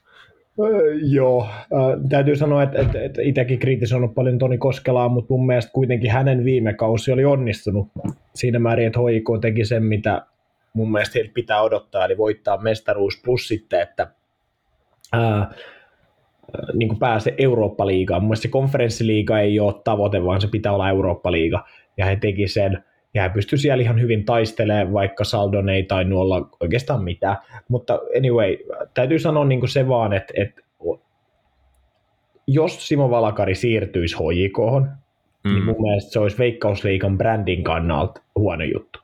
Joo, 1.03 1.46
äh, 1.53 2.09
täytyy 2.09 2.37
sanoa, 2.37 2.62
että, 2.62 2.79
että, 2.79 3.03
että 3.03 3.22
itsekin 3.22 3.59
kritisoinut 3.59 4.14
paljon 4.14 4.38
Toni 4.38 4.59
Koskelaa, 4.59 5.09
mutta 5.09 5.35
mun 5.35 5.46
mielestä 5.46 5.72
kuitenkin 5.72 6.11
hänen 6.11 6.44
viime 6.44 6.74
kausi 6.74 7.12
oli 7.12 7.24
onnistunut 7.24 7.88
siinä 8.35 8.59
määrin, 8.59 8.87
että 8.87 9.01
HIK 9.01 9.29
teki 9.40 9.64
sen, 9.64 9.85
mitä 9.85 10.27
mun 10.72 10.92
mielestä 10.92 11.12
heiltä 11.14 11.35
pitää 11.35 11.62
odottaa, 11.62 12.05
eli 12.05 12.18
voittaa 12.18 12.57
mestaruus 12.57 13.22
plus 13.24 13.48
sitten, 13.48 13.81
että 13.81 14.11
ää, 15.12 15.50
niin 16.74 16.88
kuin 16.88 16.98
pääse 16.98 17.34
Eurooppa-liigaan. 17.38 18.24
Mun 18.24 18.36
se 18.36 18.48
konferenssiliiga 18.48 19.40
ei 19.40 19.60
ole 19.60 19.74
tavoite, 19.84 20.24
vaan 20.24 20.40
se 20.40 20.48
pitää 20.48 20.72
olla 20.72 20.88
Eurooppa-liiga, 20.88 21.64
ja 21.96 22.06
he 22.06 22.16
teki 22.16 22.48
sen, 22.48 22.84
ja 23.14 23.22
he 23.22 23.28
pystyivät 23.28 23.60
siellä 23.60 23.82
ihan 23.82 24.00
hyvin 24.00 24.24
taistelemaan, 24.24 24.92
vaikka 24.92 25.24
Saldon 25.24 25.68
ei 25.68 25.82
tainnut 25.82 26.20
olla 26.20 26.48
oikeastaan 26.60 27.04
mitään. 27.04 27.36
Mutta 27.68 27.98
anyway, 28.16 28.56
täytyy 28.94 29.18
sanoa 29.18 29.44
niin 29.44 29.60
kuin 29.60 29.70
se 29.70 29.88
vaan, 29.88 30.12
että, 30.12 30.34
että 30.36 30.62
jos 32.46 32.88
Simo 32.88 33.10
Valakari 33.10 33.54
siirtyisi 33.54 34.16
HJK, 34.16 34.58
mm. 35.44 35.50
niin 35.50 35.64
mun 35.64 35.82
mielestä 35.82 36.12
se 36.12 36.18
olisi 36.18 36.38
Veikkausliikan 36.38 37.18
brändin 37.18 37.64
kannalta 37.64 38.20
huono 38.36 38.64
juttu. 38.64 38.98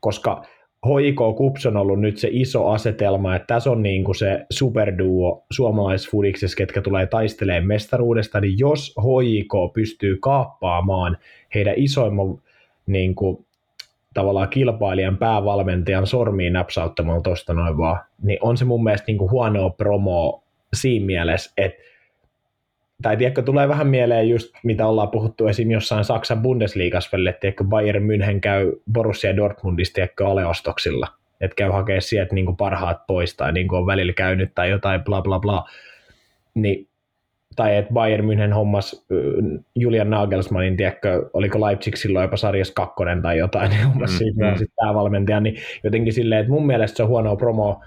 Koska 0.00 0.42
HIK 0.86 1.16
Kups 1.36 1.66
on 1.66 1.76
ollut 1.76 2.00
nyt 2.00 2.18
se 2.18 2.28
iso 2.32 2.68
asetelma, 2.68 3.36
että 3.36 3.54
tässä 3.54 3.70
on 3.70 3.82
niin 3.82 4.04
kuin 4.04 4.14
se 4.14 4.46
superduo 4.50 5.46
suomalaisfudiksessa, 5.50 6.56
ketkä 6.56 6.82
tulee 6.82 7.06
taistelemaan 7.06 7.66
mestaruudesta, 7.66 8.40
niin 8.40 8.58
jos 8.58 8.94
HIK 8.96 9.72
pystyy 9.74 10.16
kaappaamaan 10.20 11.18
heidän 11.54 11.74
isoimman 11.76 12.38
niin 12.86 13.14
kuin, 13.14 13.46
tavallaan 14.14 14.48
kilpailijan 14.48 15.16
päävalmentajan 15.16 16.06
sormiin 16.06 16.52
napsauttamalla 16.52 17.20
tuosta 17.20 17.54
noin 17.54 17.78
vaan, 17.78 17.98
niin 18.22 18.38
on 18.42 18.56
se 18.56 18.64
mun 18.64 18.84
mielestä 18.84 19.04
niin 19.06 19.18
kuin 19.18 19.30
huonoa 19.30 19.70
promoa 19.70 20.42
siinä 20.74 21.06
mielessä, 21.06 21.52
että 21.56 21.82
tai 23.02 23.16
tiedätkö, 23.16 23.42
tulee 23.42 23.68
vähän 23.68 23.86
mieleen 23.86 24.28
just, 24.28 24.50
mitä 24.62 24.86
ollaan 24.86 25.10
puhuttu 25.10 25.46
esim. 25.46 25.70
jossain 25.70 26.04
Saksan 26.04 26.42
Bundesliigassa 26.42 27.10
välillä, 27.12 27.30
että 27.30 27.40
tiedätkö, 27.40 27.64
Bayern 27.64 28.04
München 28.04 28.40
käy 28.40 28.72
Borussia 28.92 29.36
Dortmundista 29.36 29.94
tiedätkö, 29.94 30.26
aleostoksilla, 30.26 31.06
että 31.40 31.54
käy 31.54 31.70
hakea 31.70 32.00
sieltä 32.00 32.34
niin 32.34 32.56
parhaat 32.56 33.06
pois 33.06 33.36
tai 33.36 33.52
niin 33.52 33.74
on 33.74 33.86
välillä 33.86 34.12
käynyt 34.12 34.54
tai 34.54 34.70
jotain 34.70 35.04
bla 35.04 35.22
bla 35.22 35.38
bla. 35.38 35.64
Niin, 36.54 36.88
tai 37.56 37.76
että 37.76 37.92
Bayern 37.92 38.28
München 38.28 38.54
hommas 38.54 39.06
Julian 39.74 40.10
Nagelsmannin, 40.10 40.76
tiedätkö, 40.76 41.30
oliko 41.32 41.60
Leipzig 41.66 41.96
silloin 41.96 42.22
jopa 42.22 42.36
sarjassa 42.36 42.74
kakkonen 42.74 43.22
tai 43.22 43.38
jotain, 43.38 43.70
niin 43.70 43.84
hommas 43.84 44.10
mm, 44.10 44.16
siitä 44.16 44.44
mm. 44.44 44.66
päävalmentaja, 44.76 45.40
niin 45.40 45.56
jotenkin 45.84 46.12
silleen, 46.12 46.40
että 46.40 46.52
mun 46.52 46.66
mielestä 46.66 46.96
se 46.96 47.02
on 47.02 47.08
huonoa 47.08 47.36
promo 47.36 47.80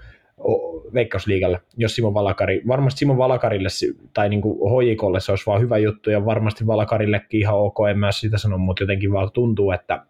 Veikkausliigalle, 0.94 1.60
jos 1.76 1.96
Simon 1.96 2.14
Valakari, 2.14 2.62
varmasti 2.68 2.98
Simon 2.98 3.18
Valakarille 3.18 3.68
tai 4.14 4.28
niin 4.28 4.40
kuin 4.40 4.58
HJKlle 4.58 5.20
se 5.20 5.32
olisi 5.32 5.46
vaan 5.46 5.60
hyvä 5.60 5.78
juttu 5.78 6.10
ja 6.10 6.24
varmasti 6.24 6.66
Valakarillekin 6.66 7.40
ihan 7.40 7.58
ok, 7.58 7.76
en 7.90 7.98
mä 7.98 8.12
sitä 8.12 8.38
sano, 8.38 8.58
mutta 8.58 8.82
jotenkin 8.82 9.12
vaan 9.12 9.32
tuntuu, 9.32 9.70
että, 9.70 10.06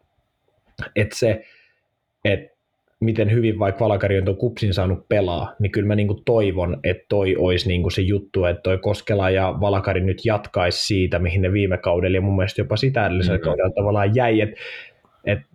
että 0.97 1.18
se, 1.18 1.45
että 2.25 2.53
miten 3.01 3.31
hyvin 3.31 3.59
vaikka 3.59 3.85
Valakari 3.85 4.18
on 4.18 4.25
tuon 4.25 4.37
kupsin 4.37 4.75
saanut 4.75 5.09
pelaa, 5.09 5.55
niin 5.59 5.73
kyllä 5.73 5.88
mä 5.88 5.95
niin 5.95 6.07
kuin 6.07 6.23
toivon, 6.25 6.81
että 6.85 7.05
toi 7.09 7.37
olisi 7.37 7.68
niin 7.68 7.83
kuin 7.83 7.92
se 7.92 8.03
juttu, 8.03 8.45
että 8.45 8.62
toi 8.62 8.79
Koskela 8.79 9.31
ja 9.31 9.55
Valakari 9.61 10.01
nyt 10.01 10.25
jatkaisi 10.25 10.87
siitä, 10.87 11.18
mihin 11.18 11.42
ne 11.42 11.53
viime 11.53 11.79
kaudella 11.79 12.16
ja 12.16 12.21
mun 12.21 12.37
mielestä 12.37 12.61
jopa 12.61 12.77
sitä 12.77 13.07
edellisellä 13.07 13.38
mm-hmm. 13.38 13.45
kaudella 13.45 13.71
tavallaan 13.75 14.14
jäi, 14.14 14.40
että, 14.40 14.57
että 15.25 15.47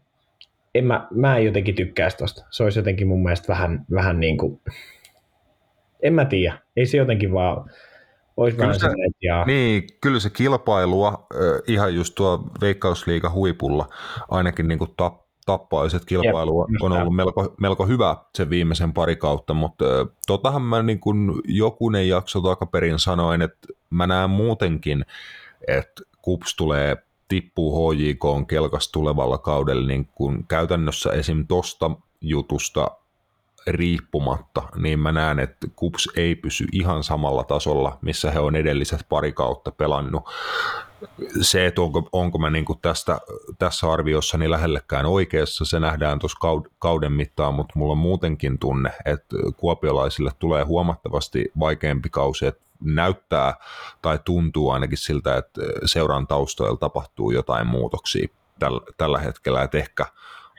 en 0.75 0.85
mä, 0.85 1.07
mä 1.11 1.37
en 1.37 1.45
jotenkin 1.45 1.75
tykkää 1.75 2.09
tosta. 2.17 2.45
Se 2.49 2.63
olisi 2.63 2.79
jotenkin 2.79 3.07
mun 3.07 3.23
mielestä 3.23 3.47
vähän, 3.47 3.85
vähän 3.91 4.19
niin 4.19 4.37
kuin, 4.37 4.61
en 6.03 6.13
mä 6.13 6.25
tiedä, 6.25 6.57
ei 6.75 6.85
se 6.85 6.97
jotenkin 6.97 7.33
vaan, 7.33 7.71
olisi 8.37 8.57
kyllä 8.57 8.73
se, 8.73 8.87
ja... 9.21 9.45
Niin, 9.45 9.87
kyllä 10.01 10.19
se 10.19 10.29
kilpailua 10.29 11.27
ihan 11.67 11.95
just 11.95 12.15
tuo 12.15 12.43
Veikkausliiga 12.61 13.29
huipulla 13.29 13.89
ainakin 14.29 14.67
niin 14.67 14.79
kuin 14.79 14.93
tap, 14.97 15.27
tappaiset 15.45 16.05
kilpailu 16.05 16.67
Jep, 16.71 16.81
on 16.81 16.91
ollut 16.91 17.15
melko, 17.15 17.55
melko 17.61 17.85
hyvä 17.85 18.15
sen 18.35 18.49
viimeisen 18.49 18.93
pari 18.93 19.15
kautta, 19.15 19.53
mutta 19.53 19.85
totahan 20.27 20.61
mä 20.61 20.83
niin 20.83 20.99
kuin 20.99 21.31
jokunen 21.45 22.09
jakso 22.09 22.41
takaperin 22.41 22.99
sanoin, 22.99 23.41
että 23.41 23.67
mä 23.89 24.07
näen 24.07 24.29
muutenkin, 24.29 25.05
että 25.67 26.01
KUPS 26.21 26.55
tulee 26.55 26.97
tippuu 27.27 27.91
HJK 27.91 28.47
kelkas 28.47 28.91
tulevalla 28.91 29.37
kaudella 29.37 29.87
niin 29.87 30.09
kun 30.15 30.45
käytännössä 30.47 31.09
esim. 31.09 31.47
tosta 31.47 31.91
jutusta 32.21 32.91
riippumatta, 33.67 34.63
niin 34.75 34.99
mä 34.99 35.11
näen, 35.11 35.39
että 35.39 35.67
KUPS 35.75 36.09
ei 36.15 36.35
pysy 36.35 36.65
ihan 36.71 37.03
samalla 37.03 37.43
tasolla, 37.43 37.97
missä 38.01 38.31
he 38.31 38.39
on 38.39 38.55
edelliset 38.55 39.05
pari 39.09 39.33
kautta 39.33 39.71
pelannut. 39.71 40.23
Se, 41.41 41.65
että 41.65 41.81
onko, 41.81 42.09
onko 42.11 42.37
mä 42.37 42.49
niin 42.49 42.65
tästä, 42.81 43.19
tässä 43.59 43.91
arviossa 43.91 44.37
niin 44.37 44.51
lähellekään 44.51 45.05
oikeassa, 45.05 45.65
se 45.65 45.79
nähdään 45.79 46.19
tuossa 46.19 46.37
kauden 46.79 47.11
mittaan, 47.11 47.53
mutta 47.53 47.73
mulla 47.75 47.91
on 47.91 47.97
muutenkin 47.97 48.59
tunne, 48.59 48.91
että 49.05 49.35
kuopiolaisille 49.57 50.31
tulee 50.39 50.63
huomattavasti 50.63 51.51
vaikeampi 51.59 52.09
kausi, 52.09 52.45
että 52.45 52.66
näyttää 52.81 53.53
tai 54.01 54.19
tuntuu 54.25 54.69
ainakin 54.69 54.97
siltä, 54.97 55.37
että 55.37 55.61
seuran 55.85 56.27
taustoilla 56.27 56.77
tapahtuu 56.77 57.31
jotain 57.31 57.67
muutoksia 57.67 58.27
tällä, 58.59 58.81
tällä 58.97 59.19
hetkellä, 59.19 59.63
että 59.63 59.77
ehkä 59.77 60.05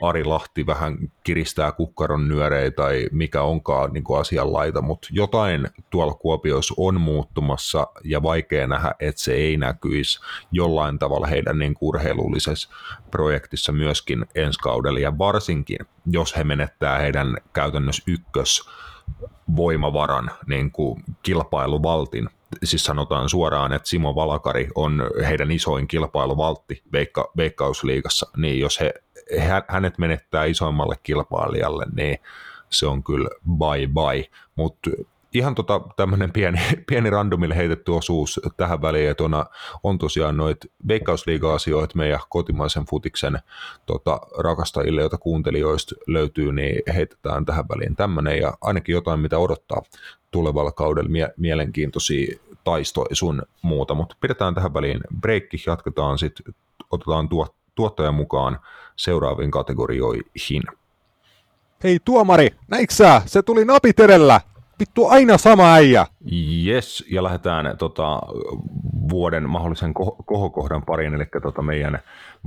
Ari 0.03 0.25
Lahti 0.25 0.67
vähän 0.67 0.99
kiristää 1.25 1.73
kukkaron 1.73 2.29
nyöreitä 2.29 2.77
tai 2.77 3.09
mikä 3.13 3.43
onkaan 3.43 3.93
niin 3.93 4.05
kuin 4.05 4.21
asianlaita, 4.21 4.83
mutta 4.83 5.09
jotain 5.11 5.69
tuolla 5.91 6.15
Kuopiossa 6.15 6.75
on 6.77 7.01
muuttumassa 7.01 7.87
ja 8.05 8.23
vaikea 8.23 8.67
nähdä, 8.67 8.95
että 9.01 9.21
se 9.21 9.33
ei 9.33 9.57
näkyisi 9.57 10.21
jollain 10.53 10.99
tavalla 10.99 11.27
heidän 11.27 11.59
niin 11.59 11.75
urheilullisessa 11.81 12.69
projektissa 13.11 13.73
myöskin 13.73 14.27
ensi 14.35 14.59
kaudella. 14.59 14.99
Ja 14.99 15.19
varsinkin, 15.19 15.79
jos 16.07 16.37
he 16.37 16.45
menettää 16.45 16.99
heidän 16.99 17.37
käytännössä 17.53 18.03
ykkös 18.07 18.71
voimavaran 19.57 20.31
niin 20.47 20.71
kuin 20.71 21.05
kilpailuvaltin. 21.23 22.29
Siis 22.65 22.85
sanotaan 22.85 23.29
suoraan, 23.29 23.73
että 23.73 23.89
Simo 23.89 24.15
Valakari 24.15 24.69
on 24.75 25.11
heidän 25.29 25.51
isoin 25.51 25.89
kilpailuvaltti 25.89 26.83
veikka, 26.93 27.31
Veikkausliigassa, 27.37 28.31
niin 28.37 28.61
jos 28.61 28.81
he, 28.81 28.95
he, 29.31 29.63
hänet 29.69 29.99
menettää 29.99 30.45
isoimmalle 30.45 30.97
kilpailijalle, 31.03 31.87
niin 31.95 32.19
se 32.71 32.87
on 32.87 33.05
kyllä 33.05 33.29
bye 33.59 33.87
bye. 33.87 34.31
Mutta 34.57 34.91
ihan 35.33 35.55
tota, 35.55 35.81
tämmöinen 35.97 36.33
pieni, 36.33 36.59
pieni 36.89 37.11
randomille 37.11 37.57
heitetty 37.57 37.91
osuus 37.91 38.41
tähän 38.57 38.83
väliin, 38.83 39.11
että 39.11 39.25
on, 39.25 39.33
on 39.83 39.99
tosiaan 39.99 40.37
noita 40.37 40.67
veikkausliiga-asioita 40.89 41.97
meidän 41.97 42.21
kotimaisen 42.29 42.85
futiksen 42.85 43.39
tota, 43.87 44.21
rakastajille, 44.39 45.01
joita 45.01 45.19
kuuntelijoista 45.19 45.95
löytyy, 46.07 46.53
niin 46.53 46.83
heitetään 46.95 47.45
tähän 47.45 47.65
väliin 47.69 47.97
tämmöinen 47.97 48.39
ja 48.39 48.53
ainakin 48.61 48.93
jotain, 48.93 49.21
mitä 49.21 49.39
odottaa 49.39 49.83
tulevalla 50.31 50.73
kaudella 50.73 51.11
mie- 51.11 51.35
mielenkiintoisia 51.37 52.39
taistoja 52.65 53.15
sun 53.15 53.43
muuta, 53.63 53.95
mutta 53.95 54.17
pidetään 54.21 54.55
tähän 54.55 54.75
väliin 54.75 55.01
breikki, 55.21 55.57
jatketaan 55.67 56.19
sitten, 56.19 56.55
otetaan 56.91 57.29
tuot, 57.29 57.55
tuottajan 57.75 58.15
mukaan 58.15 58.59
seuraaviin 58.97 59.51
kategorioihin. 59.51 60.63
Hei 61.85 61.99
tuomari, 62.05 62.49
näiksä? 62.69 63.23
Se 63.27 63.43
tuli 63.43 63.65
napit 63.65 64.01
edellä! 64.01 64.41
Vittu 64.81 65.07
aina 65.07 65.39
sama 65.39 65.73
äijä. 65.75 66.07
Yes, 66.67 67.05
ja 67.11 67.23
lähdetään 67.23 67.79
tota, 67.79 68.21
vuoden 69.11 69.51
mahdollisen 69.51 69.91
ko- 69.91 70.25
kohokohdan 70.25 70.83
pariin, 70.85 71.15
eli 71.15 71.25
tota, 71.43 71.63
meidän 71.63 71.99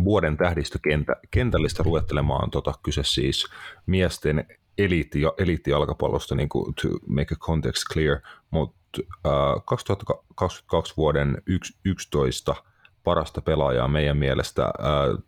vuoden 0.03 0.37
tähdistökentällistä 0.37 1.83
luettelemaan 1.85 2.51
tota, 2.51 2.73
kyse 2.83 3.01
siis 3.03 3.47
miesten 3.85 4.45
eliitti- 4.77 5.21
ja 5.21 5.33
eliittijalkapallosta, 5.37 6.35
niin 6.35 6.49
kuin 6.49 6.73
to 6.81 6.87
make 7.07 7.35
a 7.35 7.37
context 7.37 7.83
clear, 7.93 8.17
mutta 8.51 9.01
uh, 9.01 9.65
2022 9.65 10.93
vuoden 10.97 11.41
11 11.85 12.55
parasta 13.03 13.41
pelaajaa 13.41 13.87
meidän 13.87 14.17
mielestä. 14.17 14.61
Ää, 14.63 14.71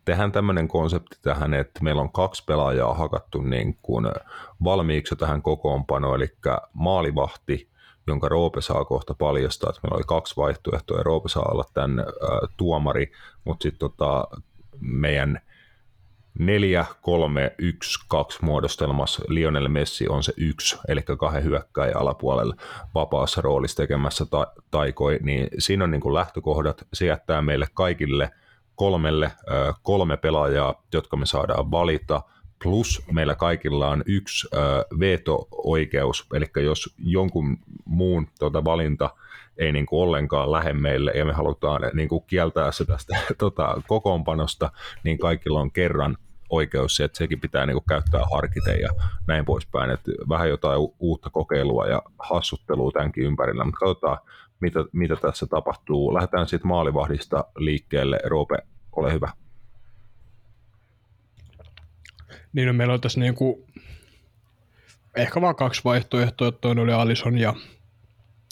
tehdään 0.05 0.31
tämmöinen 0.31 0.67
konsepti 0.67 1.17
tähän, 1.21 1.53
että 1.53 1.79
meillä 1.83 2.01
on 2.01 2.11
kaksi 2.11 2.43
pelaajaa 2.47 2.93
hakattu 2.93 3.41
niin 3.41 3.77
kuin 3.81 4.05
valmiiksi 4.63 5.15
tähän 5.15 5.41
kokoonpanoon, 5.41 6.15
eli 6.15 6.27
maalivahti, 6.73 7.69
jonka 8.07 8.29
Roope 8.29 8.61
saa 8.61 8.85
kohta 8.85 9.13
paljastaa, 9.13 9.69
että 9.69 9.79
meillä 9.83 9.95
oli 9.95 10.03
kaksi 10.07 10.37
vaihtoehtoa, 10.37 10.97
ja 10.97 11.03
Roope 11.03 11.29
saa 11.29 11.49
olla 11.51 11.65
tämän 11.73 11.99
ää, 11.99 12.05
tuomari, 12.57 13.11
mutta 13.43 13.63
sitten 13.63 13.79
tota, 13.79 14.27
meidän 14.79 15.41
4, 16.39 16.85
3, 17.01 17.51
1, 17.57 18.05
2 18.07 18.39
muodostelmassa. 18.41 19.23
Lionel 19.27 19.67
Messi 19.67 20.07
on 20.07 20.23
se 20.23 20.33
yksi, 20.37 20.77
eli 20.87 21.01
kahden 21.17 21.43
hyökkäjän 21.43 21.97
alapuolella 21.97 22.55
vapaassa 22.95 23.41
roolissa 23.41 23.77
tekemässä 23.77 24.25
ta- 24.25 24.53
taikoi, 24.71 25.19
niin 25.21 25.47
siinä 25.59 25.83
on 25.83 25.91
niin 25.91 26.01
kuin 26.01 26.13
lähtökohdat, 26.13 26.87
se 26.93 27.05
jättää 27.05 27.41
meille 27.41 27.67
kaikille 27.73 28.31
kolmelle 28.75 29.31
kolme 29.83 30.17
pelaajaa, 30.17 30.83
jotka 30.93 31.17
me 31.17 31.25
saadaan 31.25 31.71
valita, 31.71 32.21
plus 32.63 33.03
meillä 33.11 33.35
kaikilla 33.35 33.89
on 33.89 34.03
yksi 34.05 34.47
veto-oikeus, 34.99 36.27
eli 36.33 36.45
jos 36.63 36.95
jonkun 36.97 37.57
muun 37.85 38.27
tuota, 38.39 38.65
valinta 38.65 39.09
ei 39.57 39.71
niin 39.71 39.85
kuin 39.85 40.01
ollenkaan 40.01 40.51
lähde 40.51 40.73
meille 40.73 41.11
ja 41.11 41.25
me 41.25 41.33
halutaan 41.33 41.81
niin 41.93 42.09
kuin 42.09 42.23
kieltää 42.27 42.71
se 42.71 42.85
tästä 42.85 43.17
tota, 43.37 43.81
kokoonpanosta, 43.87 44.71
niin 45.03 45.17
kaikilla 45.17 45.59
on 45.59 45.71
kerran 45.71 46.17
oikeus 46.49 46.99
että 46.99 47.17
sekin 47.17 47.39
pitää 47.39 47.65
niin 47.65 47.75
kuin 47.75 47.85
käyttää 47.89 48.21
harkiten 48.33 48.79
ja 48.79 48.89
näin 49.27 49.45
poispäin. 49.45 49.89
Että 49.89 50.11
vähän 50.29 50.49
jotain 50.49 50.79
uutta 50.99 51.29
kokeilua 51.29 51.87
ja 51.87 52.01
hassuttelua 52.19 52.91
tämänkin 52.91 53.23
ympärillä, 53.23 53.63
mutta 53.63 53.79
katsotaan, 53.79 54.17
mitä, 54.59 54.79
mitä 54.91 55.15
tässä 55.15 55.45
tapahtuu. 55.47 56.13
Lähdetään 56.13 56.47
sitten 56.47 56.67
maalivahdista 56.67 57.45
liikkeelle. 57.57 58.19
Roope, 58.25 58.57
ole 58.95 59.13
hyvä. 59.13 59.31
Niin 62.53 62.67
no, 62.67 62.73
meillä 62.73 62.93
on 62.93 63.01
tässä 63.01 63.19
niin 63.19 63.35
kuin, 63.35 63.65
ehkä 65.15 65.41
vaan 65.41 65.55
kaksi 65.55 65.81
vaihtoehtoa, 65.83 66.51
toinen 66.51 66.83
oli 66.83 66.93
Alison 66.93 67.37
ja 67.37 67.53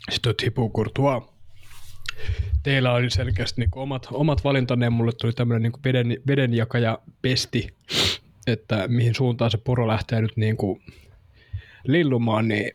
sitten 0.10 0.36
Thibaut 0.36 0.74
Courtois. 0.74 1.24
Teillä 2.64 2.94
oli 2.94 3.10
selkeästi 3.10 3.62
niin 3.62 3.70
omat, 3.76 4.08
omat 4.12 4.44
valintanne 4.44 4.90
mulle 4.90 5.12
tuli 5.12 5.34
tämmöinen 5.34 5.62
niin 5.62 5.84
veden, 5.84 6.18
vedenjakaja 6.28 7.00
pesti, 7.22 7.68
että 8.48 8.88
mihin 8.88 9.16
suuntaan 9.16 9.52
se 9.52 9.58
puro 9.58 9.88
lähtee 9.88 10.22
nyt 10.22 10.38
niin 10.38 10.58
kuin 10.58 10.82
lillumaan, 11.88 12.48
niin 12.48 12.72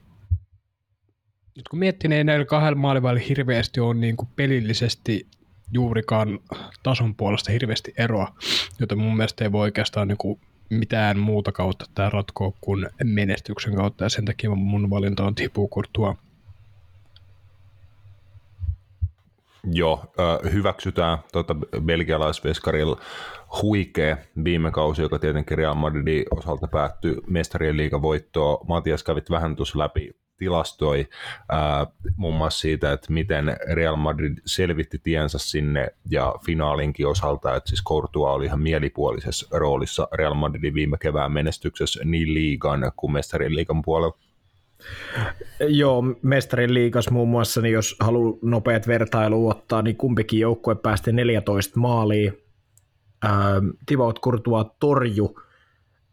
nyt 1.57 1.69
kun 1.69 1.79
miettii, 1.79 2.09
niin 2.09 2.17
ei 2.19 2.25
näillä 2.25 2.45
kahdella 2.45 2.79
maalivälillä 2.79 3.27
hirveästi 3.29 3.81
on 3.81 4.01
niin 4.01 4.17
kuin 4.17 4.29
pelillisesti 4.37 5.27
juurikaan 5.73 6.39
tason 6.83 7.15
puolesta 7.15 7.53
hirveästi 7.53 7.95
eroa, 7.99 8.35
jota 8.81 8.97
mun 8.97 9.17
mielestä 9.17 9.45
ei 9.45 9.53
voi 9.53 9.63
oikeastaan 9.63 10.09
niin 10.09 10.19
kuin 10.19 10.41
mitään 10.71 11.19
muuta 11.19 11.53
kautta 11.53 11.85
tämä 11.95 12.11
ratkoa 12.11 12.53
kuin 12.61 12.89
menestyksen 13.05 13.75
kautta, 13.75 14.05
ja 14.05 14.09
sen 14.09 14.25
takia 14.25 14.51
mun 14.51 14.91
valinta 14.91 15.25
on 15.25 15.35
Courtois. 15.75 16.17
Joo, 19.73 20.05
hyväksytään 20.53 21.19
tuota 21.33 21.57
belgialaisveskarilla 21.81 23.01
huikea 23.63 24.17
viime 24.45 24.71
kausi, 24.71 25.03
joka 25.03 25.19
tietenkin 25.19 25.59
Real 25.59 25.75
Madridin 25.75 26.25
osalta 26.31 26.69
päättyi 26.69 27.17
mestarien 27.27 27.77
liigavoittoon. 27.77 28.67
Matias 28.69 29.03
kävit 29.03 29.31
vähän 29.31 29.57
tuossa 29.57 29.79
läpi 29.79 30.11
tilastoi 30.37 31.09
ää, 31.49 31.87
muun 32.17 32.35
muassa 32.35 32.61
siitä, 32.61 32.93
että 32.93 33.13
miten 33.13 33.57
Real 33.73 33.97
Madrid 33.97 34.39
selvitti 34.47 34.99
tiensä 34.99 35.39
sinne 35.39 35.89
ja 36.11 36.35
finaalinkin 36.47 37.07
osalta, 37.07 37.57
että 37.57 37.69
siis 37.69 37.85
Courtois 37.85 38.35
oli 38.35 38.45
ihan 38.45 38.61
mielipuolisessa 38.61 39.59
roolissa 39.59 40.09
Real 40.13 40.35
Madridin 40.35 40.75
viime 40.75 40.97
kevään 40.99 41.33
menestyksessä 41.33 42.01
niin 42.05 42.35
liigan 42.35 42.93
kuin 42.97 43.13
mestarien 43.13 43.55
liigan 43.55 43.83
puolella. 43.83 44.19
Joo, 45.69 46.03
mestarin 46.23 46.75
liikas 46.75 47.11
muun 47.11 47.29
muassa, 47.29 47.61
niin 47.61 47.73
jos 47.73 47.97
haluaa 48.01 48.39
nopeat 48.43 48.87
vertailu 48.87 49.49
ottaa, 49.49 49.83
niin 49.83 49.97
kumpikin 49.97 50.41
joukkue 50.41 50.75
päästi 50.75 51.13
14 51.13 51.81
maaliin. 51.81 52.33
Thibaut 53.87 54.21
Courtois 54.21 54.67
torju 54.81 55.41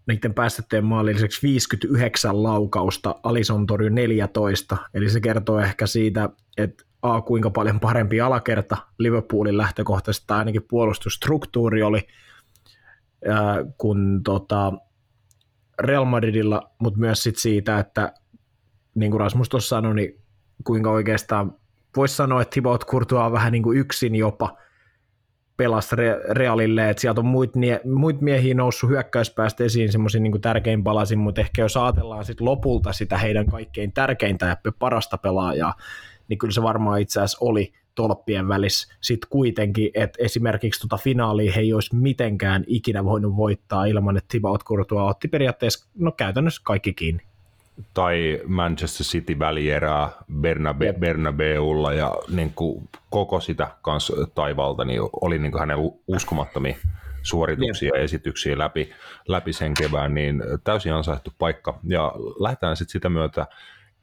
niiden 0.08 0.34
päästettyjen 0.34 0.86
maalin 0.86 1.16
lisäksi 1.16 1.48
59 1.48 2.44
laukausta, 2.44 3.16
Alison 3.24 3.66
torju 3.66 3.90
14, 3.90 4.78
eli 4.94 5.10
se 5.10 5.22
kertoo 5.22 5.60
ehkä 5.60 5.88
siitä, 5.88 6.30
että 6.58 6.84
A, 7.02 7.22
kuinka 7.22 7.50
paljon 7.50 7.80
parempi 7.80 8.22
alakerta 8.22 8.78
Liverpoolin 8.98 9.58
lähtökohtaisesti 9.58 10.28
tai 10.28 10.38
ainakin 10.38 10.66
puolustusstruktuuri 10.70 11.84
oli 11.84 12.08
kun 13.78 14.22
tota, 14.24 14.74
Real 15.80 16.06
Madridilla, 16.06 16.72
mutta 16.80 17.00
myös 17.00 17.24
sit 17.24 17.38
siitä, 17.38 17.80
että 17.80 18.14
niin 18.96 19.12
kuin 19.12 19.20
Rasmus 19.20 19.50
tuossa 19.50 19.70
sanoi, 19.70 19.96
niin 19.96 20.22
kuinka 20.64 20.92
oikeastaan 20.92 21.56
voisi 21.98 22.16
sanoa, 22.16 22.42
että 22.42 22.54
Thibaut 22.54 22.86
Courtois 22.86 23.26
on 23.26 23.32
vähän 23.32 23.52
niin 23.52 23.64
kuin 23.64 23.78
yksin 23.78 24.16
jopa 24.16 24.58
pelasi 25.58 25.96
Realille, 26.30 26.90
että 26.90 27.02
sieltä 27.02 27.22
on 27.22 27.26
muit, 27.26 27.52
muit 27.94 28.22
miehiä 28.22 28.54
noussut 28.54 28.90
hyökkäyspäästä 28.90 29.64
esiin 29.64 29.92
semmoisin 29.92 30.24
niin 30.24 30.42
tärkein 30.42 30.84
palasin, 30.84 31.20
mutta 31.20 31.42
ehkä 31.42 31.62
jos 31.62 31.78
ajatellaan 31.78 32.26
sit 32.26 32.42
lopulta 32.42 32.94
sitä 32.94 33.18
heidän 33.18 33.46
kaikkein 33.46 33.94
tärkeintä 33.94 34.46
ja 34.46 34.72
parasta 34.80 35.18
pelaajaa, 35.18 35.74
niin 36.28 36.38
kyllä 36.38 36.52
se 36.52 36.64
varmaan 36.64 37.02
itse 37.02 37.20
asiassa 37.20 37.46
oli 37.46 37.74
tolppien 37.96 38.48
välissä 38.48 38.96
sitten 39.02 39.30
kuitenkin, 39.30 39.92
että 39.94 40.24
esimerkiksi 40.24 40.82
tuota 40.82 41.04
finaalia 41.04 41.52
he 41.52 41.62
ei 41.62 41.74
olisi 41.74 41.96
mitenkään 41.96 42.64
ikinä 42.68 43.06
voinut 43.06 43.36
voittaa 43.36 43.86
ilman, 43.86 44.18
että 44.18 44.28
Thibaut 44.28 44.64
Courtois 44.64 45.10
otti 45.10 45.28
periaatteessa 45.28 45.90
no 45.96 46.12
käytännössä 46.12 46.62
kaikki 46.66 46.94
kiinni 46.94 47.33
tai 47.94 48.42
Manchester 48.46 49.06
City 49.06 49.40
välierää 49.40 50.10
Bernabe, 50.42 50.86
yep. 50.86 51.00
Bernabeulla 51.00 51.94
ja 51.94 52.16
niin 52.30 52.54
kuin 52.54 52.90
koko 53.10 53.40
sitä 53.40 53.68
kanssa 53.82 54.14
taivalta 54.36 54.86
niin 54.86 55.02
oli 55.22 55.40
niin 55.40 55.52
kuin 55.52 55.60
hänen 55.60 55.78
uskomattomia 56.08 56.76
suorituksia 57.24 57.92
ja 57.96 58.02
esityksiä 58.02 58.58
läpi, 58.58 58.94
läpi 59.28 59.54
sen 59.54 59.74
kevään, 59.74 60.14
niin 60.14 60.44
täysin 60.64 60.94
ansaittu 60.94 61.34
paikka. 61.40 61.80
Ja 61.84 62.14
lähdetään 62.40 62.78
sitten 62.78 62.92
sitä 62.92 63.10
myötä 63.10 63.48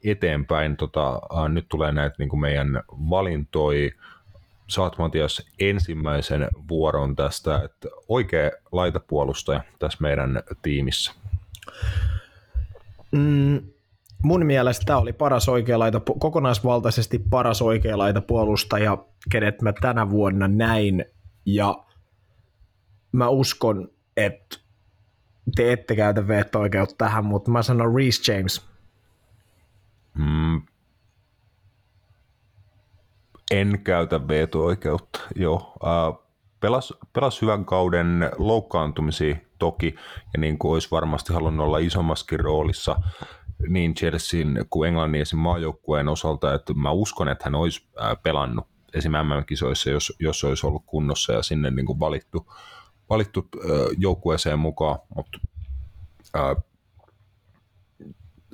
eteenpäin. 0.03 0.77
Tota, 0.77 1.21
nyt 1.49 1.65
tulee 1.69 1.91
näitä 1.91 2.15
niin 2.19 2.29
kuin 2.29 2.39
meidän 2.39 2.83
valintoi. 2.89 3.91
Saat 4.67 4.97
Matias 4.97 5.47
ensimmäisen 5.59 6.47
vuoron 6.69 7.15
tästä, 7.15 7.61
että 7.65 7.87
oikea 8.07 8.51
laitapuolustaja 8.71 9.63
tässä 9.79 9.97
meidän 10.01 10.43
tiimissä. 10.61 11.13
Mm, 13.11 13.61
mun 14.23 14.45
mielestä 14.45 14.85
tämä 14.85 14.99
oli 14.99 15.13
paras 15.13 15.49
oikealaita, 15.49 16.01
kokonaisvaltaisesti 16.19 17.19
paras 17.29 17.61
oikealaita 17.61 18.21
puolustaja, 18.21 18.97
kenet 19.31 19.61
mä 19.61 19.73
tänä 19.81 20.09
vuonna 20.09 20.47
näin, 20.47 21.05
ja 21.45 21.83
mä 23.11 23.29
uskon, 23.29 23.89
että 24.17 24.57
te 25.55 25.71
ette 25.71 25.95
käytä 25.95 26.27
veto-oikeutta 26.27 26.95
tähän, 26.97 27.25
mutta 27.25 27.51
mä 27.51 27.63
sanon 27.63 27.95
Reese 27.95 28.33
James. 28.33 28.65
Mm. 30.13 30.61
En 33.51 33.79
käytä 33.83 34.27
veto-oikeutta, 34.27 35.19
joo. 35.35 35.73
Uh, 35.83 36.23
pelas, 36.59 36.93
pelas 37.13 37.41
hyvän 37.41 37.65
kauden 37.65 38.31
loukkaantumisia 38.37 39.35
toki, 39.61 39.95
ja 40.33 40.39
niin 40.39 40.57
kuin 40.57 40.71
olisi 40.71 40.87
varmasti 40.91 41.33
halunnut 41.33 41.65
olla 41.65 41.77
isommaskin 41.77 42.39
roolissa 42.39 42.95
niin 43.67 43.93
Chelsean 43.93 44.65
kuin 44.69 44.87
Englannin 44.87 45.21
esim. 45.21 45.39
maajoukkueen 45.39 46.09
osalta, 46.09 46.53
että 46.53 46.73
mä 46.73 46.91
uskon, 46.91 47.29
että 47.29 47.45
hän 47.45 47.55
olisi 47.55 47.87
pelannut 48.23 48.65
esim. 48.93 49.11
MM-kisoissa, 49.11 49.89
jos, 49.89 50.13
jos 50.19 50.43
olisi 50.43 50.67
ollut 50.67 50.83
kunnossa 50.85 51.33
ja 51.33 51.43
sinne 51.43 51.71
niin 51.71 51.85
kuin 51.85 51.99
valittu, 51.99 52.51
valittu 53.09 53.47
joukkueeseen 53.97 54.59
mukaan, 54.59 54.99
mutta 55.15 55.39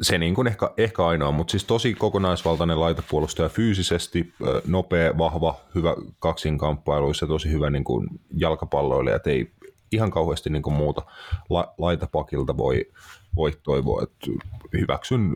se 0.01 0.17
niin 0.17 0.35
kuin 0.35 0.47
ehkä, 0.47 0.71
ehkä 0.77 1.05
ainoa, 1.05 1.31
mutta 1.31 1.51
siis 1.51 1.65
tosi 1.65 1.93
kokonaisvaltainen 1.93 2.79
laitapuolustaja 2.79 3.49
fyysisesti, 3.49 4.33
nopea, 4.67 5.17
vahva, 5.17 5.55
hyvä 5.75 5.95
kaksinkamppailuissa, 6.19 7.27
tosi 7.27 7.51
hyvä 7.51 7.69
niin 7.69 7.83
kuin 7.83 8.07
jalkapalloilija, 8.33 9.19
ei 9.25 9.51
ihan 9.91 10.11
kauheasti 10.11 10.49
niin 10.49 10.73
muuta 10.73 11.01
la, 11.49 11.73
laitapakilta 11.77 12.57
voi, 12.57 12.91
voi 13.35 13.51
toivoa, 13.63 14.03
että 14.03 14.47
hyväksyn 14.73 15.35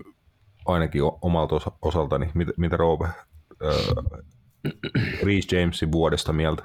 ainakin 0.66 1.02
omalta 1.22 1.56
osaltani, 1.82 2.32
mitä, 2.34 2.52
mitä 2.58 2.78
Roope 2.78 3.06
äh, 3.06 3.14
Reece 5.24 5.60
Jamesin 5.60 5.92
vuodesta 5.92 6.34
mieltä. 6.34 6.64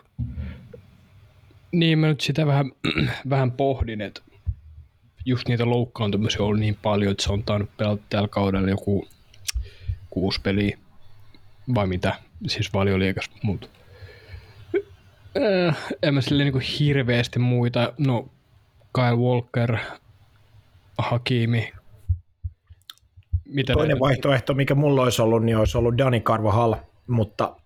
Niin, 1.72 1.98
mä 1.98 2.06
nyt 2.06 2.20
sitä 2.20 2.46
vähän, 2.46 2.72
vähän 3.30 3.52
pohdin, 3.52 4.00
että 4.00 4.22
just 5.24 5.48
niitä 5.48 5.70
loukkaantumisia 5.70 6.40
on 6.40 6.46
ollut 6.46 6.60
niin 6.60 6.78
paljon, 6.82 7.10
että 7.10 7.22
se 7.22 7.32
on 7.32 7.42
tainnut 7.42 7.70
pelata 7.76 8.02
tällä 8.08 8.28
kaudella 8.28 8.70
joku 8.70 9.08
kuusi 10.10 10.40
peliä, 10.40 10.78
vai 11.74 11.86
mitä, 11.86 12.14
siis 12.46 12.72
valioliikas, 12.72 13.30
mutta 13.42 13.68
Äh, 15.68 15.76
en 16.02 16.14
mä 16.14 16.20
sille 16.20 16.44
niinku 16.44 16.60
hirveästi 16.78 17.38
muita. 17.38 17.92
No, 17.98 18.28
Kyle 18.94 19.16
Walker, 19.16 19.76
Hakimi. 20.98 21.72
Mitä 23.44 23.72
Toinen 23.72 23.88
näitä- 23.88 24.00
vaihtoehto, 24.00 24.54
mikä 24.54 24.74
mulla 24.74 25.02
olisi 25.02 25.22
ollut, 25.22 25.44
niin 25.44 25.56
olisi 25.56 25.78
ollut 25.78 25.98
Dani 25.98 26.20
Carvajal, 26.20 26.76
mutta 27.06 27.56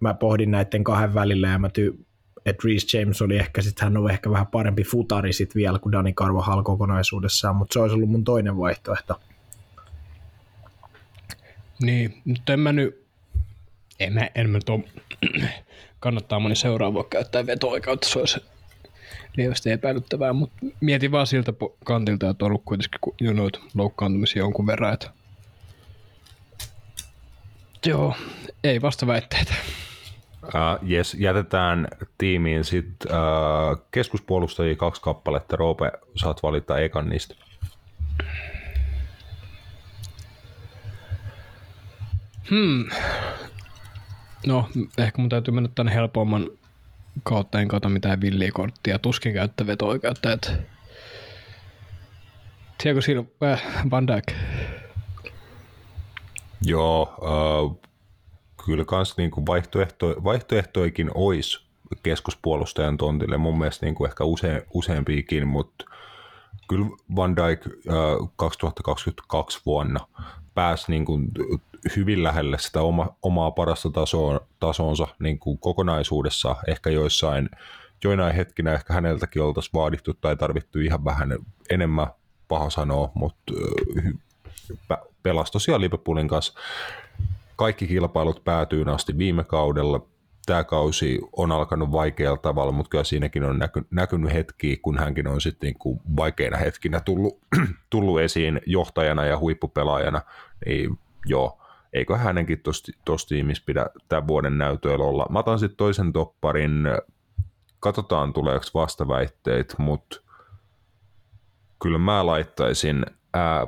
mä 0.00 0.14
pohdin 0.14 0.50
näiden 0.50 0.84
kahden 0.84 1.14
välillä 1.14 1.48
ja 1.48 1.58
mä 1.58 1.68
tyy, 1.68 2.04
että 2.46 2.62
Reece 2.68 2.98
James 2.98 3.22
oli 3.22 3.36
ehkä, 3.36 3.62
sit 3.62 3.80
hän 3.80 3.96
on 3.96 4.10
ehkä 4.10 4.30
vähän 4.30 4.46
parempi 4.46 4.82
futari 4.84 5.32
sit 5.32 5.54
vielä 5.54 5.78
kuin 5.78 5.92
Dani 5.92 6.12
Carvajal 6.12 6.62
kokonaisuudessaan, 6.62 7.56
mutta 7.56 7.72
se 7.72 7.78
olisi 7.80 7.94
ollut 7.94 8.10
mun 8.10 8.24
toinen 8.24 8.56
vaihtoehto. 8.56 9.20
Niin, 11.82 12.14
mutta 12.24 12.52
en 12.52 12.60
mä 12.60 12.72
nyt, 12.72 13.04
en 14.00 14.12
mä, 14.12 14.28
en 14.34 14.50
mä 14.50 14.58
tuo, 14.66 14.80
kannattaa 16.00 16.40
moni 16.40 16.56
seuraava 16.56 17.04
käyttää 17.04 17.46
veto-oikeutta, 17.46 18.08
se 18.08 18.18
olisi 18.18 18.40
lievästi 19.36 19.70
epäilyttävää, 19.70 20.32
mutta 20.32 20.56
mietin 20.80 21.12
vaan 21.12 21.26
siltä 21.26 21.52
kantilta, 21.84 22.30
että 22.30 22.44
on 22.44 22.50
ollut 22.50 22.62
kuitenkin 22.64 22.98
ku- 23.00 23.14
jo 23.20 23.32
noita 23.32 23.58
loukkaantumisia 23.74 24.40
jonkun 24.40 24.66
verran, 24.66 24.94
että 24.94 25.10
Joo, 27.86 28.14
ei 28.64 28.82
vasta 28.82 29.06
väitteitä. 29.06 29.54
Uh, 30.44 30.90
yes, 30.90 31.14
jätetään 31.14 31.88
tiimiin 32.18 32.64
sitten 32.64 33.10
uh, 33.10 33.86
keskuspuolustajia 33.90 34.76
kaksi 34.76 35.02
kappaletta. 35.02 35.56
Roope, 35.56 35.92
saat 36.16 36.42
valita 36.42 36.78
ekan 36.78 37.08
niistä. 37.08 37.34
No, 44.46 44.68
ehkä 44.98 45.22
mun 45.22 45.28
täytyy 45.28 45.54
mennä 45.54 45.68
tänne 45.74 45.94
helpomman 45.94 46.50
kautta, 47.22 47.60
en 47.60 47.68
kato 47.68 47.88
mitään 47.88 48.20
villiä 48.20 48.50
korttia, 48.54 48.98
tuskin 48.98 49.32
käyttä 49.32 49.66
veto-oikeutta, 49.66 50.32
että 50.32 50.58
Tiedätkö 52.82 53.02
siinä 53.02 53.24
äh, 53.42 53.62
Van 53.90 54.06
Dijk? 54.06 54.32
Joo, 56.62 57.14
uh, 57.22 57.80
kyllä 58.64 58.84
kans 58.84 59.16
niinku 59.16 59.46
vaihtoehto, 59.46 60.14
vaihtoehtoikin 60.24 61.10
olisi 61.14 61.60
keskuspuolustajan 62.02 62.96
tontille. 62.96 63.36
Mun 63.36 63.58
mielestä 63.58 63.86
niinku 63.86 64.04
ehkä 64.04 64.24
use, 64.24 64.66
useampiikin, 64.74 65.48
mutta 65.48 65.84
kyllä 66.68 66.86
Van 67.16 67.36
Dijk 67.36 67.66
uh, 67.66 68.32
2022 68.36 69.60
vuonna 69.66 70.00
pääsi 70.54 70.84
niinku 70.88 71.18
hyvin 71.96 72.22
lähelle 72.22 72.58
sitä 72.58 72.82
oma, 72.82 73.16
omaa 73.22 73.50
parasta 73.50 73.90
tasoa, 73.90 74.40
tasonsa 74.60 75.08
niinku 75.18 75.56
kokonaisuudessa. 75.56 76.56
Ehkä 76.66 76.90
joissain 76.90 77.48
joinain 78.04 78.34
hetkinä 78.34 78.72
ehkä 78.72 78.92
häneltäkin 78.92 79.42
oltaisiin 79.42 79.72
vaadittu 79.74 80.14
tai 80.14 80.36
tarvittu 80.36 80.78
ihan 80.78 81.04
vähän 81.04 81.38
enemmän 81.70 82.06
paha 82.48 82.70
sanoa, 82.70 83.10
mutta 83.14 83.52
pelasi 85.22 85.52
tosiaan 85.52 85.80
Liverpoolin 85.80 86.28
kanssa 86.28 86.60
kaikki 87.56 87.86
kilpailut 87.86 88.44
päätyyn 88.44 88.88
asti 88.88 89.18
viime 89.18 89.44
kaudella. 89.44 90.06
Tämä 90.46 90.64
kausi 90.64 91.20
on 91.36 91.52
alkanut 91.52 91.92
vaikealla 91.92 92.38
tavalla, 92.38 92.72
mutta 92.72 92.90
kyllä 92.90 93.04
siinäkin 93.04 93.44
on 93.44 93.58
näky, 93.58 93.86
näkynyt 93.90 94.32
hetkiä, 94.32 94.76
kun 94.82 94.98
hänkin 94.98 95.28
on 95.28 95.40
sitten 95.40 95.74
niin 95.84 96.00
vaikeina 96.16 96.56
hetkinä 96.56 97.00
tullut, 97.00 97.38
tullut 97.90 98.20
esiin 98.20 98.60
johtajana 98.66 99.24
ja 99.24 99.38
huippupelaajana. 99.38 100.22
Niin 100.66 100.98
joo, 101.26 101.58
eikö 101.92 102.16
hänenkin 102.16 102.62
tuossa 103.04 103.28
tiimissä 103.28 103.62
pidä 103.66 103.86
tämän 104.08 104.26
vuoden 104.26 104.58
näytöillä 104.58 105.04
olla. 105.04 105.26
Mä 105.30 105.38
otan 105.38 105.58
sitten 105.58 105.76
toisen 105.76 106.12
topparin, 106.12 106.88
katsotaan 107.80 108.32
tuleeko 108.32 108.64
vastaväitteet, 108.74 109.74
mutta 109.78 110.20
kyllä 111.82 111.98
mä 111.98 112.26
laittaisin 112.26 113.06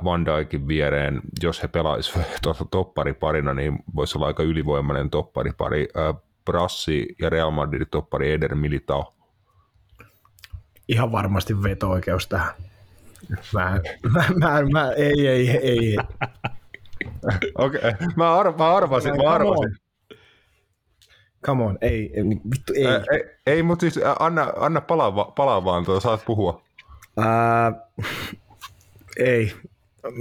Van 0.03 0.25
Dijkin 0.25 0.67
viereen, 0.67 1.21
jos 1.43 1.63
he 1.63 1.67
pelaisivat 1.67 2.27
tuota 2.43 2.65
toppariparina, 2.65 3.53
niin 3.53 3.79
voisi 3.95 4.17
olla 4.17 4.27
aika 4.27 4.43
ylivoimainen 4.43 5.09
topparipari. 5.09 5.87
Brassi 6.45 7.15
ja 7.21 7.29
Real 7.29 7.51
Madrid 7.51 7.87
toppari 7.91 8.31
Eder 8.31 8.55
Militao. 8.55 9.13
Ihan 10.87 11.11
varmasti 11.11 11.63
veto-oikeus 11.63 12.27
tähän. 12.27 12.53
Mä, 13.53 13.79
mä, 14.13 14.25
mä, 14.39 14.61
mä 14.71 14.91
ei, 14.91 15.27
ei, 15.27 15.49
ei. 15.49 15.97
Okei, 17.55 17.79
okay. 17.79 18.07
mä, 18.15 18.39
ar- 18.39 18.57
mä 18.57 18.75
arvasin, 18.75 19.17
mä 19.17 19.29
arvasin. 19.29 19.75
Come 21.45 21.63
on, 21.63 21.77
ei, 21.81 22.11
ei 22.13 22.23
vittu, 22.23 22.73
ei. 22.75 22.87
Ää, 22.87 23.03
ei, 23.11 23.23
ei 23.45 23.63
mutta 23.63 23.81
siis 23.81 23.99
anna, 24.19 24.53
anna 24.55 24.81
palaa, 24.81 25.11
palaa 25.11 25.65
vaan, 25.65 25.85
tuo, 25.85 25.99
saat 25.99 26.25
puhua. 26.25 26.61
Ää, 27.17 27.71
ei. 29.17 29.53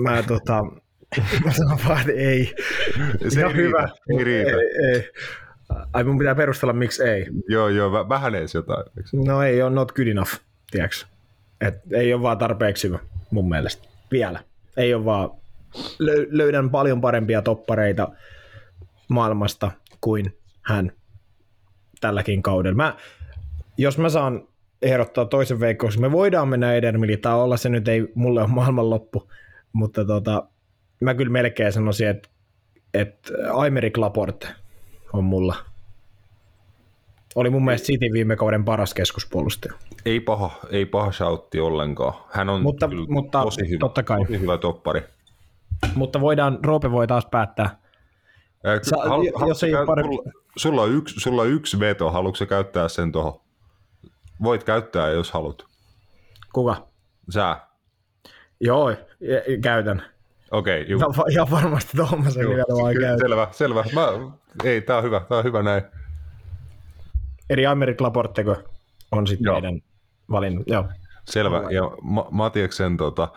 Mä 0.02 0.22
tota, 0.22 0.62
mä 1.44 1.52
sanon 1.52 1.78
vaan, 1.88 2.00
että 2.00 2.12
ei. 2.12 2.54
Se 3.28 3.40
Ihan 3.40 3.50
ei 3.50 3.56
hyvä. 3.56 3.88
riitä, 4.08 4.18
ei 4.18 4.24
riitä. 4.24 4.50
Ei, 4.50 4.94
ei. 4.94 5.10
Ai 5.92 6.04
mun 6.04 6.18
pitää 6.18 6.34
perustella, 6.34 6.72
miksi 6.72 7.02
ei. 7.02 7.26
Joo, 7.48 7.68
joo, 7.68 7.90
vä- 7.90 8.08
vähän 8.08 8.34
edes 8.34 8.54
jotain. 8.54 8.84
No 9.12 9.42
ei 9.42 9.62
ole 9.62 9.70
not 9.70 9.92
good 9.92 10.06
enough, 10.08 10.32
tiedätkö? 10.70 10.96
Et 11.60 11.74
ei 11.92 12.14
ole 12.14 12.22
vaan 12.22 12.38
tarpeeksi 12.38 12.88
hyvä, 12.88 12.98
mun 13.30 13.48
mielestä. 13.48 13.88
Vielä. 14.10 14.40
Ei 14.76 14.94
ole 14.94 15.04
vaan, 15.04 15.30
löydän 16.30 16.70
paljon 16.70 17.00
parempia 17.00 17.42
toppareita 17.42 18.08
maailmasta 19.08 19.70
kuin 20.00 20.36
hän 20.62 20.92
tälläkin 22.00 22.42
kaudella. 22.42 22.76
Mä, 22.76 22.96
jos 23.78 23.98
mä 23.98 24.08
saan 24.08 24.48
ehdottaa 24.82 25.24
toisen 25.24 25.60
veikkauksen, 25.60 26.00
me 26.02 26.12
voidaan 26.12 26.48
mennä 26.48 26.74
Edermilitaan, 26.74 27.38
olla 27.38 27.56
se 27.56 27.68
nyt 27.68 27.88
ei 27.88 28.08
mulle 28.14 28.40
ole 28.40 28.48
maailmanloppu, 28.48 29.30
mutta 29.72 30.04
tota, 30.04 30.48
mä 31.00 31.14
kyllä 31.14 31.32
melkein 31.32 31.72
sanoisin, 31.72 32.08
että, 32.08 32.28
että 32.94 33.32
Aymeric 33.52 33.96
Laporte 33.98 34.48
on 35.12 35.24
mulla. 35.24 35.56
Oli 37.34 37.50
mun 37.50 37.64
mielestä 37.64 37.86
City 37.86 38.06
viime 38.12 38.36
kauden 38.36 38.64
paras 38.64 38.94
keskuspuolustaja. 38.94 39.74
Ei 40.04 40.20
paha, 40.20 40.50
ei 40.70 40.86
paha 40.86 41.12
shoutti 41.12 41.60
ollenkaan. 41.60 42.14
Hän 42.30 42.48
on 42.48 42.62
Mutta- 42.62 42.88
kyllä 42.88 43.06
mutta 43.08 43.42
tosi, 43.42 43.68
hyvä, 43.68 43.78
totta 43.78 44.02
kai. 44.02 44.20
tosi 44.20 44.40
hyvä 44.40 44.58
toppari. 44.58 45.02
Mutta 45.94 46.20
voidaan, 46.20 46.58
Roope 46.64 46.90
voi 46.90 47.06
taas 47.06 47.26
päättää. 47.30 47.78
Ää, 48.64 48.78
Sä- 48.82 48.96
halu- 49.08 49.24
jos 49.24 49.34
haluatko 49.40 49.66
ei 49.66 49.72
käy- 49.72 49.86
parempi- 49.86 50.30
Sulla, 50.56 50.82
on 50.82 50.90
yksi, 50.92 51.20
sulla 51.20 51.42
on 51.42 51.48
yksi 51.48 51.80
veto, 51.80 52.10
haluatko 52.10 52.46
käyttää 52.46 52.88
sen 52.88 53.12
tuohon? 53.12 53.40
Voit 54.42 54.64
käyttää, 54.64 55.08
jos 55.10 55.30
haluat. 55.32 55.64
Kuka? 56.52 56.88
Sä? 57.30 57.56
Joo, 58.60 58.90
j- 58.90 58.96
käytän. 59.62 60.02
Okei, 60.50 60.82
okay, 60.82 60.96
Ihan, 60.96 61.30
ihan 61.32 61.50
varmasti 61.50 61.96
Tuomasen 61.96 62.48
nimenomaan 62.48 62.94
käytän. 62.94 63.18
Selvä, 63.18 63.48
selvä. 63.52 63.84
Mä, 63.94 64.06
ei, 64.64 64.80
tää 64.80 64.96
on 64.96 65.02
hyvä, 65.04 65.20
tää 65.28 65.38
on 65.38 65.44
hyvä 65.44 65.62
näin. 65.62 65.82
Eri 67.50 67.66
Amerik 67.66 68.00
Laporteko 68.00 68.56
on 69.12 69.26
sitten 69.26 69.52
meidän 69.52 69.80
valinnut. 70.30 70.64
Joo. 70.66 70.88
Selvä. 71.24 71.62
Ja 71.70 71.90
Ma- 72.02 72.26
Matiaksen 72.30 72.96
tota, 72.96 73.28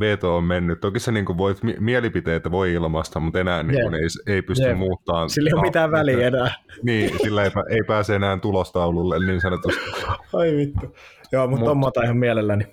veto 0.00 0.36
on 0.36 0.44
mennyt. 0.44 0.80
Toki 0.80 0.98
sä 1.00 1.12
niin 1.12 1.26
voit, 1.38 1.62
mi- 1.62 1.76
mielipiteitä 1.80 2.50
voi 2.50 2.72
ilmaista, 2.72 3.20
mutta 3.20 3.40
enää 3.40 3.62
niin 3.62 3.78
Jep. 3.78 3.94
ei, 3.94 4.34
ei 4.34 4.42
pysty 4.42 4.68
Jep. 4.68 4.78
muuttamaan. 4.78 5.30
Sillä 5.30 5.48
ei 5.48 5.54
ole 5.54 5.62
mitään 5.62 5.90
väliä 5.90 6.26
enää. 6.26 6.54
Niin, 6.82 7.18
sillä 7.22 7.44
ei, 7.44 7.50
ei 7.70 7.80
pääse 7.86 8.14
enää 8.16 8.38
tulostaululle 8.38 9.18
niin 9.26 9.40
sanotusti. 9.40 9.80
Ai 10.38 10.56
vittu. 10.56 10.96
Joo, 11.32 11.46
mutta 11.46 11.64
Mut- 11.64 11.70
on 11.70 11.78
mä 11.78 11.86
otan 11.86 12.04
ihan 12.04 12.16
mielelläni. 12.16 12.66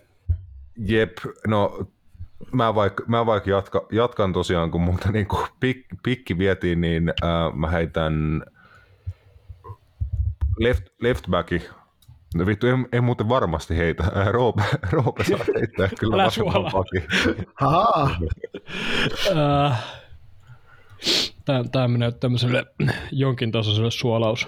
Jep, 0.77 1.17
no 1.47 1.87
mä 2.53 2.75
vaikka, 2.75 3.03
mä 3.07 3.25
vaikka 3.25 3.49
jatka, 3.49 3.85
jatkan 3.91 4.33
tosiaan, 4.33 4.71
kun 4.71 4.81
multa 4.81 5.11
niin 5.11 5.27
pik, 5.59 5.85
pikki 6.03 6.37
vietiin, 6.37 6.81
niin 6.81 7.09
äh, 7.23 7.55
mä 7.55 7.69
heitän 7.69 8.43
left, 10.59 10.83
left 11.01 11.25
backi. 11.29 11.61
No 12.37 12.45
vittu, 12.45 12.67
en, 12.67 12.87
en 12.91 13.03
muuten 13.03 13.29
varmasti 13.29 13.77
heitä. 13.77 14.03
Äh, 14.03 14.27
Roope, 14.27 14.63
Roope 14.91 15.23
saa 15.23 15.39
heittää 15.55 15.89
kyllä 15.99 16.15
Älä 16.15 16.25
vasemman 16.25 16.53
suolaa. 16.53 16.71
pakin. 16.71 17.03
Haha. 17.55 18.09
Äh, 19.37 19.83
Tämä, 21.45 21.63
tämä 21.71 21.87
menee 21.87 22.11
tämmöiselle 22.11 22.65
jonkin 23.11 23.51
tasoiselle 23.51 23.91
suolaus, 23.91 24.47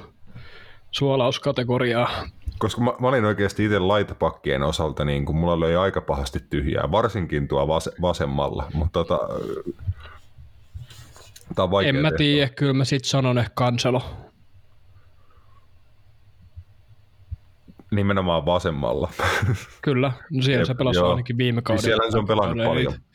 suolauskategoriaa. 0.92 2.10
Koska 2.58 2.82
mä, 2.82 2.94
mä 3.00 3.08
olin 3.08 3.26
oikeasti 3.26 3.66
itse 3.66 3.80
laitapakkien 3.80 4.64
osalta, 4.64 5.06
niin 5.06 5.26
kun 5.26 5.36
mulla 5.36 5.60
löi 5.60 5.76
aika 5.76 6.02
pahasti 6.02 6.40
tyhjää, 6.50 6.92
varsinkin 6.92 7.48
tuo 7.48 7.68
vas, 7.68 7.90
vasemmalla. 8.02 8.64
Mutta 8.74 9.04
tota, 9.04 9.20
tää 11.56 11.64
on 11.64 11.72
vaikea 11.72 11.90
En 11.90 11.96
mä 11.96 12.12
tiedä, 12.12 12.50
kyllä 12.50 12.74
mä 12.74 12.86
sit 12.86 13.06
sanon 13.06 13.38
ehkä 13.38 13.52
kanselo. 13.56 14.02
Nimenomaan 17.92 18.46
vasemmalla. 18.46 19.10
Kyllä, 19.82 20.12
no 20.32 20.42
siellä 20.42 20.66
se 20.66 20.74
pelasi 20.74 21.00
joo. 21.00 21.10
ainakin 21.10 21.38
viime 21.38 21.62
kaudella. 21.62 21.86
siellä 21.86 22.12
se 22.12 22.18
on 22.18 22.28
pelannut 22.28 22.58
Kaudella 22.58 22.70
paljon. 22.74 22.94
eniten. 22.94 23.10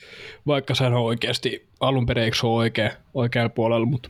Vaikka 0.47 0.75
sehän 0.75 0.95
on 0.95 1.01
oikeasti 1.03 1.69
alun 1.81 2.07
perin 2.07 2.25
eikö 2.25 2.37
se 2.37 2.47
ole 2.47 2.57
oikea, 2.57 2.91
oikealla 3.15 3.49
puolella, 3.49 3.87
mutta 3.87 4.09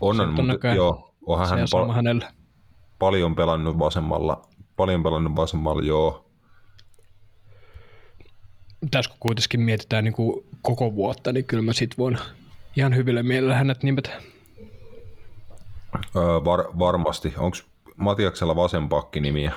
On, 0.00 0.20
on, 0.20 0.28
mutta 0.46 0.68
joo, 0.74 1.14
onhan 1.26 1.48
se 1.48 1.54
hän 1.54 1.66
pal- 1.72 1.92
hänelle. 1.92 2.26
paljon 2.98 3.34
pelannut 3.34 3.78
vasemmalla, 3.78 4.42
paljon 4.76 5.02
pelannut 5.02 5.36
vasemmalla, 5.36 5.82
joo. 5.82 6.24
Tässä 8.90 9.10
kun 9.10 9.18
kuitenkin 9.20 9.60
mietitään 9.60 10.04
niin 10.04 10.14
kuin 10.14 10.44
koko 10.62 10.94
vuotta, 10.94 11.32
niin 11.32 11.44
kyllä 11.44 11.62
mä 11.62 11.72
sit 11.72 11.98
voin 11.98 12.18
ihan 12.76 12.96
hyville 12.96 13.22
mielellä 13.22 13.54
hänet 13.54 13.82
nimetä. 13.82 14.10
Öö, 16.16 16.22
var, 16.44 16.64
varmasti. 16.78 17.34
Onko 17.38 17.56
Matiaksella 17.96 18.56
vasen 18.56 18.88
pakki 18.88 19.20
nimiä 19.20 19.52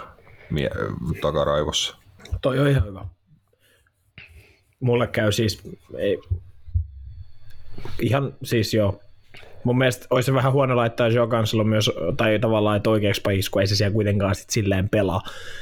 mie- 0.49 0.69
takaraivossa? 1.21 1.95
Toi 2.41 2.59
on 2.59 2.67
ihan 2.67 2.85
hyvä. 2.85 3.05
Mulle 4.79 5.07
käy 5.07 5.31
siis, 5.31 5.61
ei, 5.97 6.19
ihan 8.01 8.33
siis 8.43 8.73
joo. 8.73 8.99
Mun 9.63 9.77
mielestä 9.77 10.07
olisi 10.09 10.25
se 10.25 10.33
vähän 10.33 10.51
huono 10.53 10.75
laittaa 10.75 11.07
Joe 11.07 11.27
Cancelo 11.27 11.63
myös, 11.63 11.91
tai 12.17 12.39
tavallaan, 12.39 12.77
että 12.77 12.89
oikeaksi 12.89 13.21
pajiksi, 13.21 13.51
kun 13.51 13.61
ei 13.61 13.67
se 13.67 13.75
siellä 13.75 13.93
kuitenkaan 13.93 14.35
sit 14.35 14.49
silleen 14.49 14.89
pelaa 14.89 15.21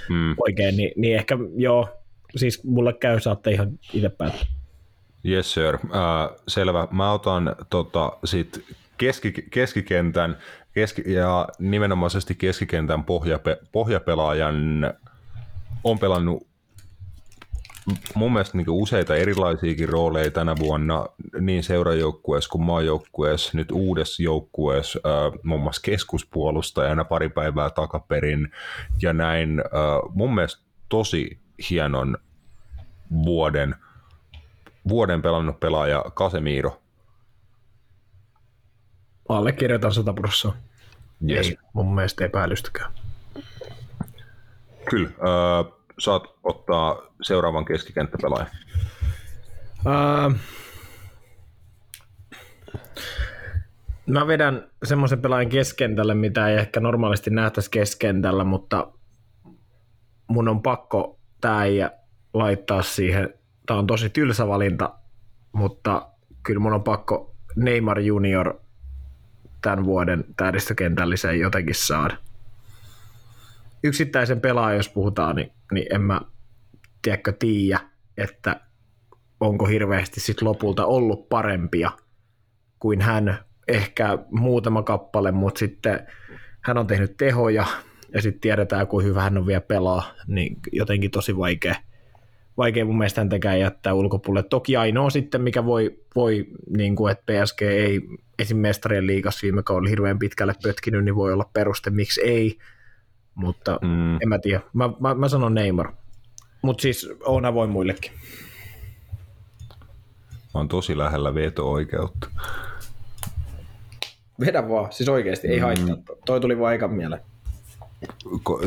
Mm. 0.09 0.35
oikein, 0.37 0.77
niin, 0.77 0.91
niin 0.95 1.15
ehkä 1.15 1.37
joo, 1.55 1.89
siis 2.35 2.63
mulle 2.63 2.93
käy, 2.93 3.19
saatte 3.19 3.51
ihan 3.51 3.79
itse 3.93 4.09
päättää. 4.09 4.45
Yes 5.25 5.53
sir, 5.53 5.75
äh, 5.75 6.35
selvä. 6.47 6.87
Mä 6.91 7.11
otan 7.11 7.55
tota, 7.69 8.11
sit 8.25 8.65
keski, 8.97 9.31
keskikentän 9.31 10.37
keski, 10.77 11.13
ja 11.13 11.47
nimenomaisesti 11.59 12.35
keskikentän 12.35 13.03
pohjape, 13.03 13.57
pohjapelaajan 13.71 14.55
on 15.83 15.99
pelannut 15.99 16.47
mun 18.15 18.33
mielestä 18.33 18.57
niin 18.57 18.69
useita 18.69 19.15
erilaisiakin 19.15 19.89
rooleja 19.89 20.31
tänä 20.31 20.55
vuonna 20.59 21.05
niin 21.39 21.63
seurajoukkueessa 21.63 22.49
kuin 22.49 22.61
maajoukkueessa, 22.61 23.51
nyt 23.53 23.71
uudessa 23.71 24.23
joukkueessa, 24.23 24.99
äh, 25.05 25.39
muun 25.43 25.61
muassa 25.61 25.81
keskuspuolustajana 25.81 27.03
pari 27.05 27.29
päivää 27.29 27.69
takaperin 27.69 28.51
ja 29.01 29.13
näin. 29.13 29.59
Äh, 29.59 30.13
mun 30.13 30.35
mielestä 30.35 30.63
tosi 30.89 31.39
hienon 31.69 32.17
vuoden, 33.25 33.75
vuoden 34.87 35.21
pelannut 35.21 35.59
pelaaja 35.59 36.03
Casemiro. 36.15 36.81
Allekirjoitan 39.29 39.93
100 39.93 40.13
prosenttia. 40.13 40.66
Yes. 41.29 41.47
Ei 41.47 41.57
mun 41.73 41.95
mielestä 41.95 42.25
epäilystäkään. 42.25 42.91
Kyllä. 44.89 45.09
Äh, 45.09 45.73
saat 45.99 46.23
ottaa 46.43 47.01
seuraavan 47.21 47.65
keskikenttäpelaajan. 47.65 48.49
Uh, 49.79 50.35
mä 54.07 54.27
vedän 54.27 54.69
semmoisen 54.83 55.21
pelaajan 55.21 55.49
keskentälle, 55.49 56.15
mitä 56.15 56.47
ei 56.47 56.57
ehkä 56.57 56.79
normaalisti 56.79 57.29
nähtäisi 57.29 57.71
keskentällä, 57.71 58.43
mutta 58.43 58.91
mun 60.27 60.47
on 60.47 60.61
pakko 60.61 61.19
tää 61.41 61.59
äijä 61.59 61.91
laittaa 62.33 62.81
siihen. 62.81 63.33
Tää 63.65 63.77
on 63.77 63.87
tosi 63.87 64.09
tylsä 64.09 64.47
valinta, 64.47 64.93
mutta 65.51 66.09
kyllä 66.43 66.59
mun 66.59 66.73
on 66.73 66.83
pakko 66.83 67.35
Neymar 67.55 67.99
Junior 67.99 68.59
tämän 69.61 69.85
vuoden 69.85 70.25
tähdistökentälliseen 70.37 71.39
jotenkin 71.39 71.75
saada. 71.75 72.17
Yksittäisen 73.83 74.41
pelaajan, 74.41 74.77
jos 74.77 74.89
puhutaan, 74.89 75.35
niin, 75.35 75.51
niin 75.71 75.95
en 75.95 76.01
mä 76.01 76.21
tiedäkö 77.01 77.31
tiedä, 77.31 77.79
että 78.17 78.61
onko 79.39 79.65
hirveästi 79.65 80.19
sit 80.19 80.41
lopulta 80.41 80.85
ollut 80.85 81.29
parempia 81.29 81.91
kuin 82.79 83.01
hän. 83.01 83.39
Ehkä 83.67 84.17
muutama 84.31 84.83
kappale, 84.83 85.31
mutta 85.31 85.59
sitten 85.59 86.07
hän 86.61 86.77
on 86.77 86.87
tehnyt 86.87 87.17
tehoja 87.17 87.65
ja 88.13 88.21
sitten 88.21 88.41
tiedetään, 88.41 88.87
kuin 88.87 89.05
hyvä 89.05 89.21
hän 89.21 89.37
on 89.37 89.47
vielä 89.47 89.61
pelaa, 89.61 90.13
niin 90.27 90.57
jotenkin 90.71 91.11
tosi 91.11 91.37
vaikea, 91.37 91.75
vaikea 92.57 92.85
mun 92.85 92.97
mielestä 92.97 93.21
häntäkään 93.21 93.59
jättää 93.59 93.93
ulkopuolelle. 93.93 94.47
Toki 94.49 94.77
ainoa 94.77 95.09
sitten, 95.09 95.41
mikä 95.41 95.65
voi, 95.65 95.99
voi 96.15 96.47
niin 96.77 96.95
kuin, 96.95 97.11
että 97.11 97.23
PSG 97.25 97.61
ei 97.61 98.01
esim. 98.39 98.57
mestarien 98.57 99.07
liigassa 99.07 99.43
viime 99.43 99.63
kaudella 99.63 99.89
hirveän 99.89 100.19
pitkälle 100.19 100.55
pötkinyt, 100.63 101.05
niin 101.05 101.15
voi 101.15 101.33
olla 101.33 101.49
peruste, 101.53 101.89
miksi 101.89 102.21
ei, 102.21 102.57
mutta 103.35 103.79
mm. 103.81 104.15
en 104.15 104.29
mä 104.29 104.39
tiedä. 104.39 104.61
Mä, 104.73 104.89
mä, 104.99 105.13
mä 105.13 105.29
sanon 105.29 105.53
Neymar, 105.53 105.91
mutta 106.61 106.81
siis 106.81 107.09
on 107.25 107.45
avoin 107.45 107.69
muillekin. 107.69 108.11
Mä 110.53 110.59
oon 110.59 110.67
tosi 110.67 110.97
lähellä 110.97 111.33
veto-oikeutta. 111.33 112.29
Vedä 114.39 114.69
vaan, 114.69 114.91
siis 114.91 115.09
oikeasti, 115.09 115.47
ei 115.47 115.59
haittaa. 115.59 115.97
Toi 116.25 116.41
tuli 116.41 116.59
vaan 116.59 116.75
ekan 116.75 116.93
mieleen. 116.93 117.21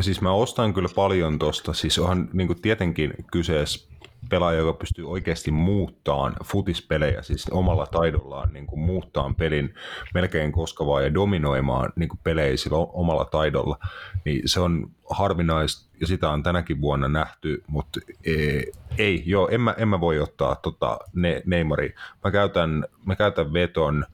Siis 0.01 0.21
mä 0.21 0.33
ostan 0.33 0.75
kyllä 0.75 0.89
paljon 0.95 1.39
tosta. 1.39 1.73
Siis 1.73 1.99
onhan 1.99 2.29
niin 2.33 2.63
tietenkin 2.63 3.13
kyseessä 3.33 3.91
pelaaja, 4.29 4.59
joka 4.59 4.79
pystyy 4.79 5.11
oikeasti 5.11 5.51
muuttamaan 5.51 6.37
futispelejä, 6.45 7.23
siis 7.23 7.47
omalla 7.51 7.87
taidollaan 7.87 8.53
niin 8.53 8.67
kuin 8.67 8.81
muuttaa 8.81 9.35
pelin 9.39 9.75
melkein 10.15 10.53
koskavaa 10.53 11.01
ja 11.01 11.15
dominoimaan 11.15 11.93
niin 11.97 12.09
kuin 12.09 12.21
pelejä 12.23 12.57
sillä 12.57 12.77
omalla 12.79 13.25
taidolla, 13.25 13.79
niin 14.25 14.43
se 14.47 14.61
on 14.61 14.91
harvinaista 15.11 15.91
ja 16.01 16.07
sitä 16.07 16.31
on 16.31 16.43
tänäkin 16.43 16.81
vuonna 16.81 17.09
nähty, 17.09 17.63
mutta 17.67 18.01
e, 18.25 18.63
ei, 18.99 19.23
joo, 19.27 19.49
en 19.49 19.61
mä, 19.61 19.75
en 19.79 19.89
mä 19.89 20.01
voi 20.01 20.21
ottaa 20.21 20.55
tota 20.55 20.99
ne, 21.15 21.43
Neymari. 21.47 21.95
Mä 22.25 22.31
käytän, 22.31 22.85
mä 23.07 23.17
käytän 23.17 23.53
veton 23.53 24.07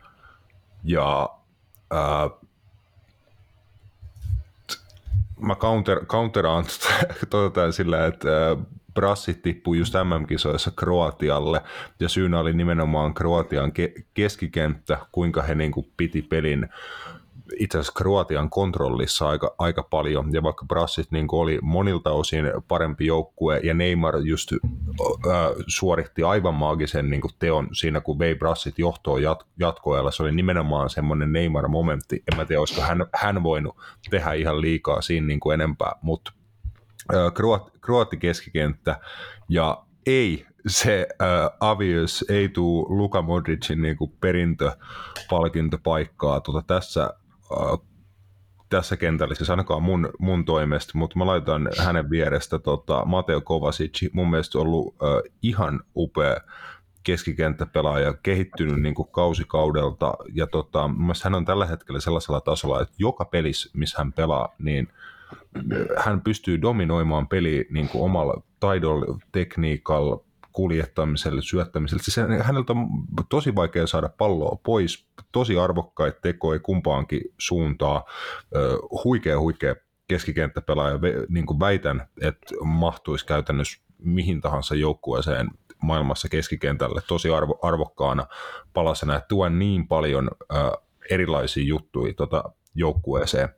ja 0.84 1.28
ää, 1.90 2.30
mä 5.40 5.54
counter, 5.54 6.06
counteraan 6.06 6.64
tota 7.30 7.72
sillä, 7.72 8.06
että 8.06 8.50
äh, 8.50 8.58
Brassit 8.94 9.42
tippui 9.42 9.78
just 9.78 9.94
MM-kisoissa 9.94 10.70
Kroatialle, 10.76 11.62
ja 12.00 12.08
syynä 12.08 12.40
oli 12.40 12.52
nimenomaan 12.52 13.14
Kroatian 13.14 13.72
ke- 13.72 14.02
keskikenttä, 14.14 14.98
kuinka 15.12 15.42
he 15.42 15.54
niin 15.54 15.72
kuin 15.72 15.92
piti 15.96 16.22
pelin 16.22 16.68
itse 17.58 17.78
asiassa 17.78 17.92
Kroatian 17.96 18.50
kontrollissa 18.50 19.28
aika, 19.28 19.54
aika 19.58 19.82
paljon, 19.82 20.32
ja 20.32 20.42
vaikka 20.42 20.66
Brassit 20.66 21.10
niin 21.10 21.26
oli 21.32 21.58
monilta 21.62 22.10
osin 22.10 22.44
parempi 22.68 23.06
joukkue, 23.06 23.60
ja 23.62 23.74
Neymar 23.74 24.14
just 24.24 24.52
äh, 24.52 24.58
suoritti 25.66 26.22
aivan 26.22 26.54
maagisen 26.54 27.10
niin 27.10 27.22
teon 27.38 27.68
siinä, 27.72 28.00
kun 28.00 28.18
vei 28.18 28.34
Brassit 28.34 28.78
johtoon 28.78 29.22
jat- 29.22 29.46
jatkoajalla, 29.58 30.10
se 30.10 30.22
oli 30.22 30.32
nimenomaan 30.32 30.90
semmoinen 30.90 31.32
Neymar-momentti, 31.32 32.22
en 32.32 32.36
mä 32.36 32.44
tiedä, 32.44 32.60
olisiko 32.60 32.80
hän, 32.80 33.06
hän 33.14 33.42
voinut 33.42 33.76
tehdä 34.10 34.32
ihan 34.32 34.60
liikaa 34.60 35.00
siinä 35.00 35.26
niin 35.26 35.40
kuin 35.40 35.54
enempää, 35.54 35.92
mutta 36.02 36.32
Kroat, 37.34 37.70
Kroatti 37.80 38.16
keskikenttä 38.16 39.00
ja 39.48 39.82
ei 40.06 40.46
se 40.66 41.06
äh, 41.22 41.28
Avius 41.60 42.24
ei 42.28 42.48
tuu 42.48 42.86
Luka 42.88 43.22
Modricin 43.22 43.82
niin 43.82 43.96
kuin 43.96 44.12
perintöpalkintopaikkaa 44.20 46.40
tuota 46.40 46.62
tässä, 46.62 47.14
äh, 47.52 47.78
tässä 48.68 48.96
kentällä, 48.96 49.34
siis 49.34 49.50
ainakaan 49.50 49.82
mun, 49.82 50.10
mun 50.18 50.44
toimesta, 50.44 50.98
mutta 50.98 51.18
mä 51.18 51.26
laitan 51.26 51.68
hänen 51.78 52.10
vierestä 52.10 52.58
tota, 52.58 53.04
Mateo 53.04 53.40
Kovacic, 53.40 54.12
mun 54.12 54.30
mielestä 54.30 54.58
ollut 54.58 54.94
äh, 55.02 55.32
ihan 55.42 55.80
upea 55.96 56.36
keskikenttäpelaaja, 57.02 58.14
kehittynyt 58.14 58.82
niin 58.82 58.94
kuin 58.94 59.08
kausikaudelta, 59.10 60.14
ja 60.32 60.46
tota, 60.46 60.90
hän 61.24 61.34
on 61.34 61.44
tällä 61.44 61.66
hetkellä 61.66 62.00
sellaisella 62.00 62.40
tasolla, 62.40 62.82
että 62.82 62.94
joka 62.98 63.24
pelissä, 63.24 63.70
missä 63.74 63.98
hän 63.98 64.12
pelaa, 64.12 64.54
niin 64.58 64.88
hän 65.96 66.20
pystyy 66.20 66.62
dominoimaan 66.62 67.28
peliä 67.28 67.64
niin 67.70 67.88
kuin 67.88 68.04
omalla 68.04 68.42
taidolla, 68.60 69.18
tekniikalla, 69.32 70.20
kuljettamiselle, 70.56 71.42
syöttämiselle. 71.42 72.02
Siis 72.02 72.16
häneltä 72.42 72.72
on 72.72 72.88
tosi 73.28 73.54
vaikea 73.54 73.86
saada 73.86 74.08
palloa 74.08 74.60
pois, 74.64 75.06
tosi 75.32 75.58
arvokkaita 75.58 76.20
tekoja 76.20 76.60
kumpaankin 76.60 77.20
suuntaan. 77.38 78.02
Huikea, 79.04 79.40
huikea 79.40 79.74
keskikenttäpelaaja. 80.08 80.98
Niin 81.28 81.46
kuin 81.46 81.60
väitän, 81.60 82.08
että 82.20 82.54
mahtuisi 82.64 83.26
käytännössä 83.26 83.80
mihin 83.98 84.40
tahansa 84.40 84.74
joukkueeseen 84.74 85.50
maailmassa 85.82 86.28
keskikentälle 86.28 87.00
tosi 87.08 87.30
arvo, 87.30 87.58
arvokkaana 87.62 88.26
palasena, 88.72 89.16
että 89.16 89.28
tuo 89.28 89.48
niin 89.48 89.88
paljon 89.88 90.30
äh, 90.54 90.70
erilaisia 91.10 91.64
juttuja 91.64 92.14
tota 92.14 92.44
joukkueeseen, 92.74 93.48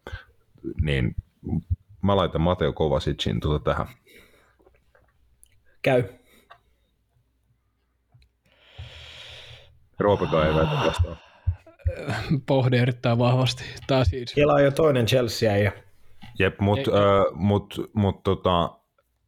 niin 0.80 1.14
mä 2.03 2.16
laitan 2.16 2.40
Mateo 2.40 2.72
Kovacicin 2.72 3.40
tuota 3.40 3.64
tähän. 3.64 3.86
Käy. 5.82 6.05
Roopekaan 9.99 10.46
ei 10.46 10.55
väitä 10.55 10.86
vastaan. 10.86 11.16
Pohdin 12.46 12.80
erittäin 12.80 13.18
vahvasti. 13.18 13.64
Tää 13.86 14.05
siis 14.05 14.30
Siellä 14.30 14.53
on 14.53 14.64
jo 14.64 14.70
toinen 14.70 15.07
Chelsea 15.07 15.57
ja 15.57 15.72
Jep, 16.38 16.61
mutta 16.61 16.90
mut, 17.34 17.90
mut, 17.92 18.22
tota, 18.22 18.78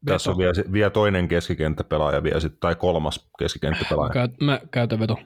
tässä 0.06 0.30
on 0.30 0.38
vielä, 0.38 0.52
vielä 0.72 0.90
toinen 0.90 1.28
keskikenttäpelaaja 1.28 2.22
vielä 2.22 2.40
sit, 2.40 2.60
tai 2.60 2.74
kolmas 2.74 3.30
keskikenttäpelaaja. 3.38 4.12
Käy, 4.12 4.28
mä 4.40 4.60
käytän 4.70 5.00
veto. 5.00 5.18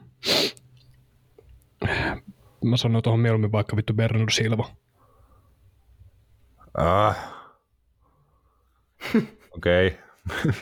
Mä 2.65 2.77
sanon 2.77 3.03
tuohon 3.03 3.21
mieluummin 3.21 3.53
vaikka 3.53 3.77
vittu 3.77 3.95
Bernardo 3.95 4.31
Silva. 4.31 4.71
Ah. 6.79 7.17
Okei. 9.57 9.87
Okay. 9.87 10.53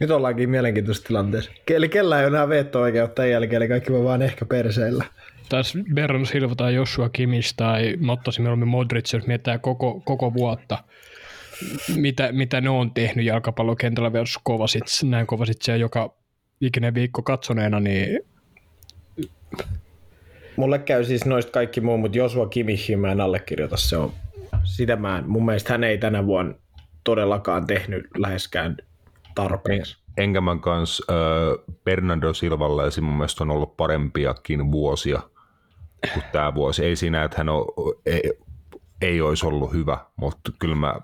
Nyt 0.00 0.10
ollaankin 0.10 0.50
mielenkiintoisessa 0.50 1.08
tilanteessa. 1.08 1.50
Eli 1.70 1.88
kellä 1.88 2.20
ei 2.20 2.26
ole 2.26 2.36
enää 2.36 2.48
veto-oikeutta 2.48 3.14
tämän 3.14 3.30
jälkeen, 3.30 3.62
eli 3.62 3.68
kaikki 3.68 3.92
voi 3.92 4.04
vaan 4.04 4.22
ehkä 4.22 4.44
perseillä. 4.44 5.04
Taas 5.48 5.74
Berron 5.94 6.26
Silva 6.26 6.54
tai 6.54 6.74
Joshua 6.74 7.08
Kimmich 7.08 7.54
tai 7.56 7.96
mä 8.00 8.12
ottaisin 8.12 8.42
mieluummin 8.42 8.68
Modric, 8.68 9.12
jos 9.12 9.26
mietitään 9.26 9.60
koko, 9.60 10.00
koko 10.04 10.34
vuotta, 10.34 10.78
mitä, 11.96 12.32
mitä 12.32 12.60
ne 12.60 12.70
on 12.70 12.90
tehnyt 12.90 13.24
jalkapallokentällä 13.24 14.12
versus 14.12 14.40
Kovacic, 14.44 15.02
näin 15.02 15.26
Kovacicia 15.26 15.76
joka 15.76 16.14
ikinen 16.60 16.94
viikko 16.94 17.22
katsoneena, 17.22 17.80
niin 17.80 18.20
Mulle 20.56 20.78
käy 20.78 21.04
siis 21.04 21.26
noista 21.26 21.52
kaikki 21.52 21.80
muu, 21.80 21.98
mutta 21.98 22.18
Joshua 22.18 22.48
Kimichin 22.48 22.98
mä 22.98 23.12
en 23.12 23.20
allekirjoita. 23.20 23.76
Se 23.76 23.96
on, 23.96 24.12
sitä 24.64 24.96
mä 24.96 25.18
en, 25.18 25.30
mun 25.30 25.44
mielestä 25.44 25.72
hän 25.72 25.84
ei 25.84 25.98
tänä 25.98 26.26
vuonna 26.26 26.54
todellakaan 27.04 27.66
tehnyt 27.66 28.06
läheskään 28.16 28.76
tarpeeksi. 29.34 29.98
Enkä 30.16 30.40
mä 30.40 30.56
kans 30.56 31.02
äh, 31.10 31.16
Bernardo 31.84 32.34
Silvalla 32.34 32.86
esim. 32.86 33.04
mun 33.04 33.14
mielestä 33.14 33.44
on 33.44 33.50
ollut 33.50 33.76
parempiakin 33.76 34.72
vuosia 34.72 35.20
kuin 36.14 36.24
tämä 36.32 36.54
vuosi. 36.54 36.84
Ei 36.84 36.96
siinä, 36.96 37.24
että 37.24 37.38
hän 37.38 37.48
on, 37.48 37.64
ei, 38.06 38.32
ei 39.00 39.20
olisi 39.20 39.46
ollut 39.46 39.72
hyvä, 39.72 39.98
mutta 40.16 40.52
kyllä 40.58 40.74
mä 40.74 40.94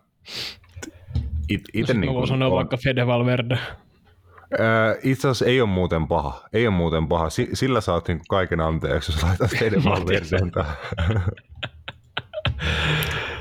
it, 1.49 1.63
ite 1.73 1.95
no, 1.95 2.01
niin 2.01 2.15
voin 2.15 2.29
sanoa 2.29 2.49
on, 2.49 2.55
vaikka 2.55 2.77
Fede 2.77 3.07
Valverde. 3.07 3.55
äh, 3.55 3.61
itse 5.03 5.29
asiassa 5.29 5.47
ei 5.47 5.61
ole 5.61 5.71
muuten 5.71 6.09
paha. 6.09 6.49
Ei 6.53 6.67
ole 6.67 6.77
muuten 6.77 7.09
paha. 7.09 7.31
Si, 7.31 7.49
sillä 7.53 7.81
saat 7.81 8.09
niin 8.09 8.21
kaiken 8.29 8.61
anteeksi, 8.61 9.13
jos 9.13 9.23
laitat 9.23 9.51
teidän 9.59 9.85
Valverdeen 9.91 10.51
tähän. 10.51 10.77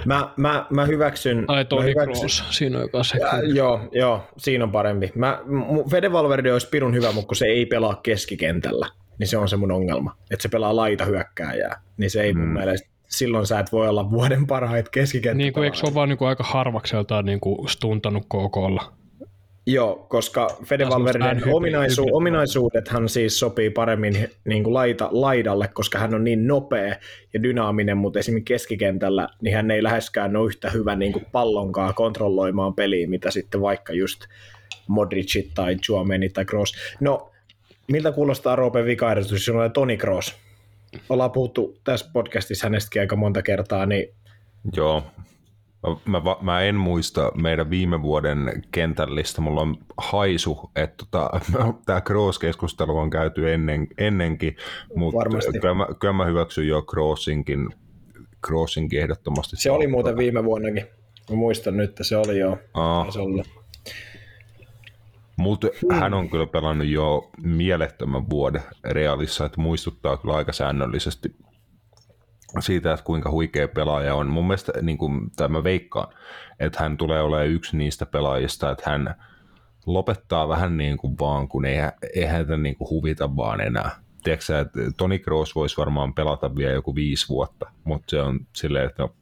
Mä, 0.05 0.29
mä, 0.37 0.65
mä 0.69 0.85
hyväksyn... 0.85 1.43
Tai 1.47 1.55
mä 1.57 1.63
Toni 1.63 1.93
hyväksyn- 1.93 2.19
Kroos, 2.19 2.43
siinä 2.49 2.79
on. 2.79 2.89
Ja, 3.19 3.53
joo, 3.53 3.79
joo, 3.91 4.23
siinä 4.37 4.63
on 4.63 4.71
parempi. 4.71 5.11
Mä, 5.15 5.39
Fede 5.91 6.11
Valverde 6.11 6.53
olisi 6.53 6.69
pirun 6.69 6.93
hyvä, 6.93 7.11
mutta 7.11 7.27
kun 7.27 7.35
se 7.35 7.45
ei 7.45 7.65
pelaa 7.65 7.99
keskikentällä, 8.03 8.87
niin 9.19 9.27
se 9.27 9.37
on 9.37 9.49
se 9.49 9.57
mun 9.57 9.71
ongelma. 9.71 10.15
Että 10.31 10.43
se 10.43 10.49
pelaa 10.49 10.75
laita 10.75 11.05
hyökkääjää, 11.05 11.81
niin 11.97 12.09
se 12.11 12.21
ei 12.23 12.33
mun 12.33 12.47
Mm. 12.47 12.53
mielestä, 12.53 12.89
silloin 13.09 13.47
sä 13.47 13.59
et 13.59 13.71
voi 13.71 13.89
olla 13.89 14.11
vuoden 14.11 14.47
parhaita 14.47 14.89
keskikenttäpelaajia. 14.91 15.45
Niin 15.45 15.53
kuin, 15.53 15.63
eikö 15.63 15.77
se 15.77 15.85
ole 15.85 15.93
vaan 15.93 16.09
niin 16.09 16.17
kuin 16.17 16.27
aika 16.29 16.43
harvakseltaan 16.43 17.25
niin 17.25 17.39
kuin 17.39 17.69
stuntanut 17.69 18.25
KKlla? 18.25 18.93
Joo, 19.67 20.05
koska 20.09 20.57
Fede 20.63 20.89
Valverden 20.89 21.53
ominaisu, 21.53 22.01
hybrid- 22.01 22.13
ominaisuudethan 22.13 23.09
siis 23.09 23.39
sopii 23.39 23.69
paremmin 23.69 24.29
niin 24.45 24.63
kuin 24.63 24.73
laita, 24.73 25.09
laidalle, 25.11 25.67
koska 25.73 25.99
hän 25.99 26.15
on 26.15 26.23
niin 26.23 26.47
nopea 26.47 26.95
ja 27.33 27.43
dynaaminen, 27.43 27.97
mutta 27.97 28.19
esimerkiksi 28.19 28.53
keskikentällä 28.53 29.29
niin 29.41 29.55
hän 29.55 29.71
ei 29.71 29.83
läheskään 29.83 30.35
ole 30.35 30.47
yhtä 30.47 30.69
hyvä 30.69 30.95
niin 30.95 31.13
kuin 31.13 31.25
pallonkaan 31.31 31.93
kontrolloimaan 31.93 32.73
peliä, 32.73 33.07
mitä 33.07 33.31
sitten 33.31 33.61
vaikka 33.61 33.93
just 33.93 34.25
Modric 34.87 35.53
tai 35.55 35.75
Chuameni 35.75 36.29
tai 36.29 36.45
Kroos. 36.45 36.73
No, 36.99 37.31
miltä 37.91 38.11
kuulostaa 38.11 38.55
Roopen 38.55 38.85
vikaehdotus, 38.85 39.31
jos 39.47 39.49
on 39.49 39.71
Toni 39.71 39.97
Kroos? 39.97 40.35
Ollaan 41.09 41.31
puhuttu 41.31 41.77
tässä 41.83 42.09
podcastissa 42.13 42.65
hänestäkin 42.65 43.01
aika 43.01 43.15
monta 43.15 43.41
kertaa, 43.41 43.85
niin 43.85 44.09
Joo. 44.75 45.03
Mä, 46.05 46.21
mä, 46.41 46.61
en 46.61 46.75
muista 46.75 47.31
meidän 47.41 47.69
viime 47.69 48.01
vuoden 48.01 48.63
kentällistä. 48.71 49.41
Mulla 49.41 49.61
on 49.61 49.77
haisu, 49.97 50.71
että 50.75 51.05
tota, 51.11 51.29
tämä 51.85 52.01
Kroos-keskustelu 52.01 52.97
on 52.97 53.09
käyty 53.09 53.53
ennen, 53.53 53.87
ennenkin, 53.97 54.55
mutta 54.95 55.17
Varmasti. 55.17 55.59
kyllä 55.59 55.73
mä, 55.73 55.87
kyllä 55.99 56.13
mä 56.13 56.25
hyväksyn 56.25 56.67
jo 56.67 56.81
Crossinkin, 56.81 57.69
Crossinkin 58.47 59.01
ehdottomasti. 59.01 59.55
se 59.57 59.71
oli 59.71 59.87
muuten 59.87 60.17
viime 60.17 60.43
vuonnakin. 60.43 60.85
Mä 61.29 61.35
muistan 61.35 61.77
nyt, 61.77 61.89
että 61.89 62.03
se 62.03 62.17
oli 62.17 62.39
jo. 62.39 62.57
Mutta 65.37 65.67
hän 65.91 66.13
on 66.13 66.29
kyllä 66.29 66.47
pelannut 66.47 66.87
jo 66.87 67.31
mielettömän 67.43 68.29
vuoden 68.29 68.61
Realissa, 68.83 69.45
että 69.45 69.61
muistuttaa 69.61 70.17
kyllä 70.17 70.35
aika 70.35 70.53
säännöllisesti 70.53 71.35
siitä, 72.61 72.93
että 72.93 73.05
kuinka 73.05 73.31
huikea 73.31 73.67
pelaaja 73.67 74.15
on. 74.15 74.27
Mun 74.27 74.47
mielestä, 74.47 74.71
niin 74.81 74.97
kuin, 74.97 75.31
tai 75.35 75.47
mä 75.47 75.63
veikkaan, 75.63 76.13
että 76.59 76.83
hän 76.83 76.97
tulee 76.97 77.21
olemaan 77.21 77.47
yksi 77.47 77.77
niistä 77.77 78.05
pelaajista, 78.05 78.71
että 78.71 78.89
hän 78.89 79.15
lopettaa 79.85 80.47
vähän 80.47 80.77
niin 80.77 80.97
kuin 80.97 81.15
vaan, 81.19 81.47
kun 81.47 81.65
ei, 81.65 81.77
ei 82.15 82.25
häntä 82.25 82.57
niin 82.57 82.75
kuin 82.75 82.89
huvita 82.89 83.35
vaan 83.35 83.61
enää. 83.61 83.91
Tiedätkö 84.23 84.59
että 84.59 84.79
Toni 84.97 85.19
Kroos 85.19 85.55
voisi 85.55 85.77
varmaan 85.77 86.13
pelata 86.13 86.55
vielä 86.55 86.73
joku 86.73 86.95
viisi 86.95 87.29
vuotta, 87.29 87.71
mutta 87.83 88.05
se 88.09 88.21
on 88.21 88.39
silleen, 88.53 88.85
että 88.85 89.03
no, 89.03 89.13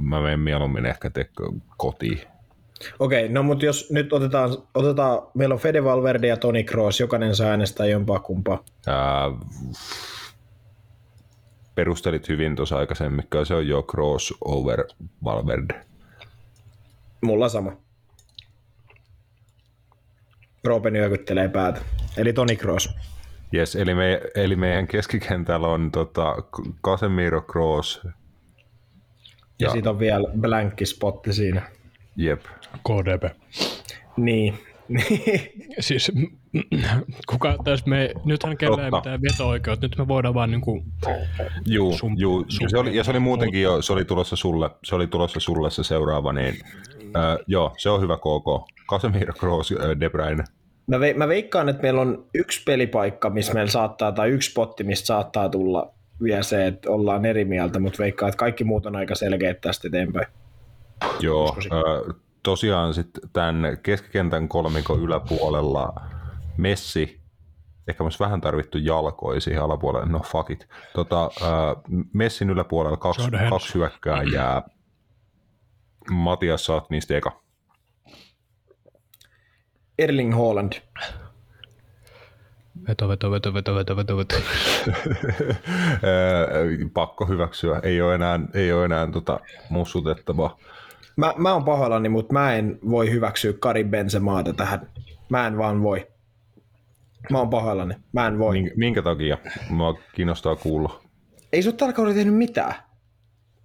mä 0.00 0.20
menen 0.20 0.40
mieluummin 0.40 0.86
ehkä 0.86 1.10
tekö 1.10 1.44
kotiin. 1.76 2.20
Okei, 2.98 3.28
no 3.28 3.42
mutta 3.42 3.64
jos 3.64 3.90
nyt 3.90 4.12
otetaan, 4.12 4.50
otetaan, 4.74 5.18
meillä 5.34 5.52
on 5.52 5.60
Fede 5.60 5.84
Valverde 5.84 6.26
ja 6.26 6.36
Toni 6.36 6.64
Kroos, 6.64 7.00
jokainen 7.00 7.36
saa 7.36 7.48
äänestää 7.48 7.86
jompaa 7.86 8.18
kumpaa. 8.18 8.64
Ää, 8.86 9.30
perustelit 11.78 12.28
hyvin 12.28 12.56
tuossa 12.56 12.76
aikaisemmin, 12.78 13.24
se 13.44 13.54
on 13.54 13.68
jo 13.68 13.82
Cross 13.82 14.34
over 14.40 14.84
Valverde. 15.24 15.74
Mulla 17.20 17.48
sama. 17.48 17.72
Roopen 20.64 20.92
nyökyttelee 20.92 21.48
päätä. 21.48 21.80
Eli 22.16 22.32
Toni 22.32 22.56
Kroos. 22.56 22.90
Yes, 23.54 23.76
eli, 23.76 23.94
me, 23.94 24.20
eli 24.34 24.56
meidän 24.56 24.86
keskikentällä 24.86 25.66
on 25.68 25.90
tota, 25.90 26.36
Casemiro 26.84 27.40
Cross. 27.42 28.00
Ja, 28.04 28.10
Ja- 29.58 29.70
sitten 29.70 29.90
on 29.90 29.98
vielä 29.98 30.28
blankki 30.40 30.86
spotti 30.86 31.32
siinä. 31.32 31.62
Jep. 32.16 32.40
KDP. 32.88 33.36
Niin. 34.16 34.58
Siis 35.80 36.12
kuka 37.30 37.56
tässä 37.64 37.86
me, 37.88 38.12
nythän 38.24 38.56
kellään 38.56 38.84
ei 38.84 38.90
mitään 38.90 39.22
veto-oikeutta, 39.22 39.86
nyt 39.86 39.98
me 39.98 40.08
voidaan 40.08 40.34
vaan 40.34 40.50
niinku, 40.50 40.82
Juu, 41.66 41.92
Sun- 41.92 42.18
juu. 42.18 42.44
sun- 42.48 42.70
Se 42.70 42.78
oli, 42.78 42.96
ja 42.96 43.04
se 43.04 43.10
oli 43.10 43.18
muutenkin 43.20 43.62
jo, 43.62 43.82
se 43.82 43.92
oli 43.92 44.04
tulossa 44.04 44.36
sulle, 44.36 44.70
se 44.84 44.94
oli 44.94 45.06
tulossa 45.06 45.40
sulle 45.40 45.70
se 45.70 45.84
seuraava, 45.84 46.32
niin 46.32 46.54
ää, 47.14 47.38
joo, 47.46 47.74
se 47.78 47.90
on 47.90 48.00
hyvä 48.00 48.16
KK. 48.16 48.68
Casemiro 48.90 49.32
ää, 49.80 50.00
De 50.00 50.10
Bruyne. 50.10 50.44
mä, 50.86 51.00
ve, 51.00 51.14
mä 51.14 51.28
veikkaan, 51.28 51.68
että 51.68 51.82
meillä 51.82 52.00
on 52.00 52.24
yksi 52.34 52.62
pelipaikka, 52.66 53.30
missä 53.30 53.54
meillä 53.54 53.70
saattaa, 53.70 54.12
tai 54.12 54.28
yksi 54.30 54.50
spotti, 54.50 54.84
mistä 54.84 55.06
saattaa 55.06 55.48
tulla 55.48 55.90
vielä 56.22 56.42
se, 56.42 56.66
että 56.66 56.90
ollaan 56.90 57.24
eri 57.24 57.44
mieltä, 57.44 57.78
mutta 57.78 57.98
veikkaan, 58.02 58.28
että 58.28 58.38
kaikki 58.38 58.64
muut 58.64 58.86
on 58.86 58.96
aika 58.96 59.14
selkeät 59.14 59.60
tästä 59.60 59.88
eteenpäin. 59.88 60.26
Joo, 61.20 61.56
ö, 61.72 62.14
tosiaan 62.42 62.94
sitten 62.94 63.30
tämän 63.32 63.78
keskikentän 63.82 64.48
kolmikon 64.48 65.00
yläpuolella 65.02 65.92
Messi, 66.58 67.20
ehkä 67.88 68.04
myös 68.04 68.20
vähän 68.20 68.40
tarvittu 68.40 68.78
jalkoi 68.78 69.40
siihen 69.40 69.62
alapuolelle, 69.62 70.12
no 70.12 70.20
fuck 70.20 70.50
it. 70.50 70.68
Tota, 70.94 71.24
ö, 71.24 71.46
Messin 72.12 72.50
yläpuolella 72.50 72.96
kaksi, 72.96 73.30
kaksi 73.50 73.74
hyökkääjää. 73.74 74.62
Matias, 76.10 76.64
saat 76.64 76.90
niistä 76.90 77.16
eka. 77.16 77.40
Erling 79.98 80.34
Haaland. 80.34 80.72
veto, 82.88 83.08
veto, 83.08 83.30
veto, 83.30 83.54
veto, 83.54 83.74
veto, 83.76 83.96
veto, 83.96 84.16
veto. 84.16 84.36
Pakko 86.94 87.26
hyväksyä, 87.26 87.80
ei 87.82 88.00
ole 88.00 88.14
enää, 88.14 88.40
ei 88.54 88.72
ole 88.72 88.84
enää 88.84 89.06
tota 89.06 89.40
mussutettavaa. 89.68 90.58
Mä, 91.16 91.34
mä 91.36 91.52
oon 91.52 91.64
pahoillani, 91.64 92.08
mutta 92.08 92.32
mä 92.32 92.54
en 92.54 92.78
voi 92.90 93.10
hyväksyä 93.10 93.52
Karin 93.60 93.90
Benzemaata 93.90 94.52
tähän. 94.52 94.90
Mä 95.28 95.46
en 95.46 95.58
vaan 95.58 95.82
voi. 95.82 96.06
Mä 97.30 97.38
oon 97.38 97.50
pahoillani. 97.50 97.94
Mä 98.12 98.26
en 98.26 98.38
voi. 98.38 98.52
Minkä, 98.54 98.72
minkä 98.76 99.02
takia? 99.02 99.38
Mua 99.70 99.98
kiinnostaa 100.14 100.56
kuulla. 100.56 101.00
Ei 101.52 101.62
se 101.62 101.68
ole 101.68 101.76
tällä 101.76 101.92
kaudella 101.92 102.16
tehnyt 102.16 102.34
mitään. 102.34 102.74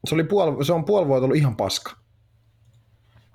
Se, 0.07 0.15
oli 0.15 0.23
puol, 0.23 0.63
se 0.63 0.73
on 0.73 0.85
puoli 0.85 1.07
vuotta 1.07 1.25
ollut 1.25 1.37
ihan 1.37 1.55
paska. 1.55 1.91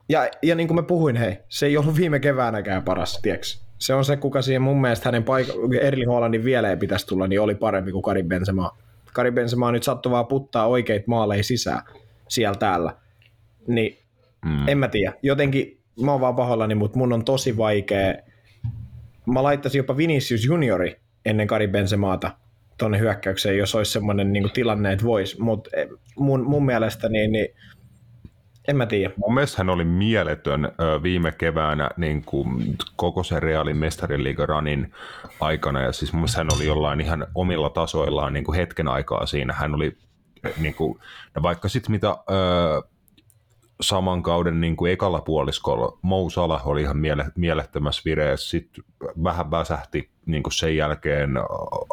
Ja, 0.08 0.28
ja 0.42 0.54
niin 0.54 0.68
kuin 0.68 0.74
mä 0.76 0.82
puhuin, 0.82 1.16
hei, 1.16 1.36
se 1.48 1.66
ei 1.66 1.76
ollut 1.76 1.96
viime 1.96 2.20
keväänäkään 2.20 2.82
paras, 2.82 3.18
tieks. 3.22 3.64
Se 3.78 3.94
on 3.94 4.04
se, 4.04 4.16
kuka 4.16 4.42
siihen 4.42 4.62
mun 4.62 4.80
mielestä 4.80 5.08
hänen 5.08 5.22
paik- 5.24 5.76
Erling 5.80 6.10
Haalandin 6.10 6.44
vielä 6.44 6.70
ei 6.70 6.76
pitäisi 6.76 7.06
tulla, 7.06 7.26
niin 7.26 7.40
oli 7.40 7.54
parempi 7.54 7.92
kuin 7.92 8.02
Karin 8.02 8.28
Benzema. 8.28 8.76
Karin 9.12 9.34
Benzema 9.34 9.72
nyt 9.72 9.82
sattuu 9.82 10.12
vaan 10.12 10.26
puttaa 10.26 10.66
oikeita 10.66 11.04
maaleja 11.06 11.42
sisään 11.44 11.82
siellä 12.28 12.58
täällä. 12.58 12.94
Niin 13.66 13.98
Mm. 14.44 14.68
en 14.68 14.78
mä 14.78 14.88
tiedä. 14.88 15.12
Jotenkin 15.22 15.80
mä 16.02 16.10
oon 16.12 16.20
vaan 16.20 16.36
pahoillani, 16.36 16.74
mutta 16.74 16.98
mun 16.98 17.12
on 17.12 17.24
tosi 17.24 17.56
vaikea. 17.56 18.14
Mä 19.32 19.42
laittaisin 19.42 19.78
jopa 19.78 19.96
Vinicius 19.96 20.44
Juniori 20.44 21.00
ennen 21.26 21.46
Kari 21.46 21.68
Benzemaata 21.68 22.30
tonne 22.78 22.98
hyökkäykseen, 22.98 23.58
jos 23.58 23.74
olisi 23.74 23.92
semmoinen 23.92 24.32
niin 24.32 24.50
tilanne, 24.50 24.92
että 24.92 25.04
vois. 25.04 25.38
Mutta 25.38 25.70
mun, 26.18 26.42
mun 26.42 26.66
mielestä 26.66 27.08
niin, 27.08 27.32
niin 27.32 27.48
en 28.68 28.76
mä 28.76 28.86
tiedä. 28.86 29.14
Mun 29.16 29.34
mielestä 29.34 29.58
hän 29.58 29.70
oli 29.70 29.84
mieletön 29.84 30.72
viime 31.02 31.32
keväänä 31.32 31.90
niin 31.96 32.24
kuin 32.24 32.76
koko 32.96 33.22
sen 33.22 33.42
Realin 33.42 33.76
mestariliigaranin 33.76 34.92
aikana, 35.40 35.80
ja 35.80 35.92
siis 35.92 36.12
mun 36.12 36.20
mielestä 36.20 36.38
hän 36.38 36.48
oli 36.56 36.66
jollain 36.66 37.00
ihan 37.00 37.26
omilla 37.34 37.70
tasoillaan 37.70 38.32
niin 38.32 38.44
kuin 38.44 38.56
hetken 38.56 38.88
aikaa 38.88 39.26
siinä. 39.26 39.52
Hän 39.52 39.74
oli 39.74 39.96
niin 40.60 40.74
kuin, 40.74 40.98
no 41.34 41.42
vaikka 41.42 41.68
sitten 41.68 41.92
mitä 41.92 42.16
saman 43.80 44.22
kauden 44.22 44.60
niin 44.60 44.76
kuin 44.76 44.92
ekalla 44.92 45.20
puoliskolla 45.20 45.98
Mo 46.02 46.30
Salah 46.30 46.68
oli 46.68 46.82
ihan 46.82 46.96
miele, 46.96 47.24
mielettömässä 47.36 48.02
vireessä, 48.04 48.50
sitten 48.50 48.84
vähän 49.24 49.50
väsähti 49.50 50.10
niin 50.26 50.42
kuin 50.42 50.52
sen 50.52 50.76
jälkeen 50.76 51.30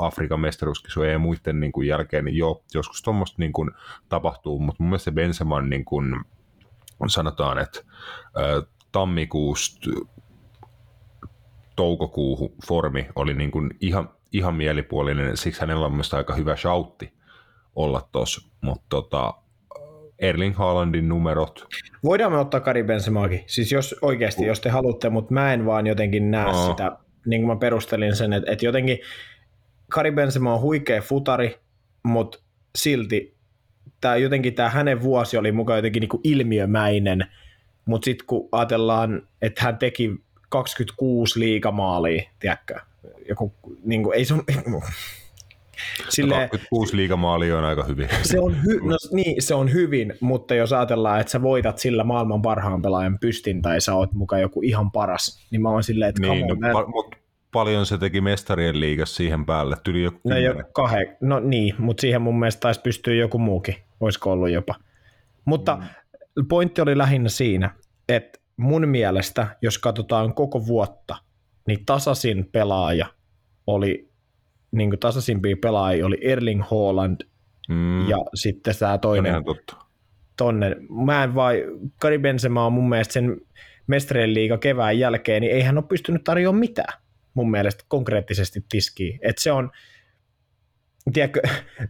Afrikan 0.02 0.40
mestaruuskisojen 0.40 1.14
ja 1.14 1.20
muiden 1.20 1.60
niin 1.60 1.72
kuin 1.72 1.88
jälkeen, 1.88 2.26
niin 2.26 2.38
joo, 2.38 2.64
joskus 2.74 3.02
tuommoista 3.02 3.36
niin 3.40 3.54
kuin 3.54 3.72
tapahtuu, 4.10 4.60
mutta 4.60 4.84
mun 4.84 4.90
mielestä 4.90 5.12
se 5.12 5.12
Benseman 5.12 5.70
niin 5.70 5.86
kuin, 5.86 6.16
sanotaan, 7.08 7.58
että 7.60 7.80
tammikuusta 8.92 9.90
toukokuuhun 11.76 12.54
formi 12.68 13.08
oli 13.16 13.34
niin 13.34 13.52
kuin 13.52 13.72
ihan, 13.82 14.10
ihan 14.32 14.56
mielipuolinen, 14.56 15.38
siksi 15.38 15.62
hänellä 15.62 15.86
on 15.86 15.92
mielestäni 15.92 16.20
aika 16.20 16.36
hyvä 16.36 16.56
shoutti 16.56 17.14
olla 17.76 18.10
tuossa, 18.12 18.50
mutta 18.62 18.86
tota, 18.90 19.34
Erling 20.20 20.56
Haalandin 20.56 21.10
numerot. 21.10 21.66
Voidaan 22.04 22.32
me 22.32 22.38
ottaa 22.38 22.60
Kari 22.60 22.84
Benzemaakin, 22.84 23.44
siis 23.48 23.72
jos 23.72 23.96
oikeasti, 24.02 24.46
jos 24.46 24.60
te 24.62 24.70
haluatte, 24.70 25.10
mutta 25.10 25.34
mä 25.34 25.54
en 25.54 25.66
vaan 25.66 25.88
jotenkin 25.88 26.32
näe 26.32 26.46
No. 26.52 26.68
sitä, 26.68 26.92
niin 27.26 27.42
kuin 27.42 27.48
mä 27.48 27.60
perustelin 27.60 28.16
sen, 28.16 28.34
että, 28.34 28.52
että 28.52 28.66
jotenkin 28.66 29.00
Kari 29.90 30.12
Benzema 30.12 30.54
on 30.54 30.62
huikea 30.62 31.02
futari, 31.02 31.60
mutta 32.04 32.40
silti 32.76 33.36
tämä 34.02 34.16
jotenkin 34.16 34.54
tämä 34.54 34.70
hänen 34.70 35.02
vuosi 35.02 35.38
oli 35.38 35.52
mukaan 35.52 35.78
jotenkin 35.78 36.02
niin 36.02 36.10
kuin 36.10 36.22
ilmiömäinen, 36.24 37.26
mutta 37.86 38.06
sitten 38.06 38.28
kun 38.28 38.50
ajatellaan, 38.52 39.28
että 39.42 39.64
hän 39.64 39.78
teki 39.78 40.12
26 40.50 41.40
liigamaalia, 41.40 42.24
tiedätkö, 42.40 42.76
joku, 43.30 43.54
niin 43.84 44.04
kuin, 44.04 44.18
ei 44.18 44.26
se 44.26 44.34
on, 44.34 44.44
silleen, 46.10 46.50
26 46.50 46.96
liigamaalia 46.96 47.58
on 47.58 47.64
aika 47.64 47.84
hyvin. 47.84 48.10
se 48.24 48.40
on, 48.40 48.52
hy- 48.54 48.90
no, 48.90 48.98
niin, 49.12 49.42
se 49.42 49.56
on 49.56 49.74
hyvin, 49.74 50.14
mutta 50.20 50.56
jos 50.56 50.74
ajatellaan, 50.74 51.20
että 51.20 51.32
sä 51.32 51.42
voitat 51.42 51.78
sillä 51.78 52.04
maailman 52.04 52.42
parhaan 52.42 52.82
pelaajan 52.82 53.20
pystin 53.20 53.62
tai 53.62 53.82
sä 53.82 53.96
oot 53.96 54.14
mukaan 54.14 54.42
joku 54.42 54.62
ihan 54.62 54.92
paras, 54.92 55.48
niin 55.52 55.62
mä 55.62 55.70
oon 55.70 55.84
silleen, 55.84 56.10
että 56.10 56.22
niin, 56.22 56.48
come 56.48 56.48
no, 56.48 56.54
on, 56.54 56.60
mä, 56.60 56.82
pa- 56.82 56.88
mut 56.88 57.16
paljon 57.52 57.86
se 57.86 57.98
teki 57.98 58.22
mestarien 58.22 58.80
liigassa 58.80 59.16
siihen 59.16 59.46
päälle, 59.46 59.76
tyli 59.84 60.04
joku 60.04 60.30
no, 60.30 60.38
jo, 60.38 60.54
kahe, 60.74 61.18
no 61.22 61.40
niin, 61.40 61.76
mutta 61.78 62.02
siihen 62.02 62.22
mun 62.22 62.40
mielestä 62.40 62.60
taisi 62.60 62.82
pystyä 62.82 63.14
joku 63.14 63.38
muukin, 63.38 63.76
olisiko 64.00 64.32
ollut 64.32 64.50
jopa. 64.50 64.76
Mutta 65.46 65.76
mm. 65.76 66.48
pointti 66.48 66.82
oli 66.82 66.98
lähinnä 66.98 67.30
siinä, 67.30 67.70
että 68.10 68.40
mun 68.58 68.88
mielestä, 68.88 69.48
jos 69.62 69.78
katsotaan 69.78 70.34
koko 70.34 70.66
vuotta, 70.68 71.16
niin 71.68 71.86
tasasin 71.86 72.50
pelaaja 72.52 73.06
oli, 73.68 74.05
niin 74.78 74.90
kuin 74.90 75.00
tasaisimpia 75.00 75.56
pelaajia 75.62 76.06
oli 76.06 76.18
Erling 76.22 76.64
Haaland 76.72 77.22
mm, 77.70 78.10
ja 78.10 78.18
sitten 78.34 78.76
tämä 78.80 78.98
toinen 78.98 79.44
tonne. 80.38 80.76
Mä 81.06 81.24
en 81.24 81.36
vai, 81.36 81.64
Kari 82.02 82.20
Benzema 82.20 82.66
on 82.66 82.74
mun 82.74 82.90
mielestä 82.90 83.14
sen 83.14 83.42
mestarien 83.88 84.34
liiga 84.34 84.58
kevään 84.58 85.00
jälkeen, 85.00 85.42
niin 85.42 85.54
ei 85.54 85.62
hän 85.62 85.78
ole 85.78 85.86
pystynyt 85.90 86.24
tarjoamaan 86.24 86.60
mitään 86.60 87.02
mun 87.34 87.52
mielestä 87.52 87.84
konkreettisesti 87.88 88.66
tiskiin. 88.70 89.20
Et 89.22 89.38
se 89.38 89.52
on, 89.52 89.72
tiedätkö, 91.14 91.42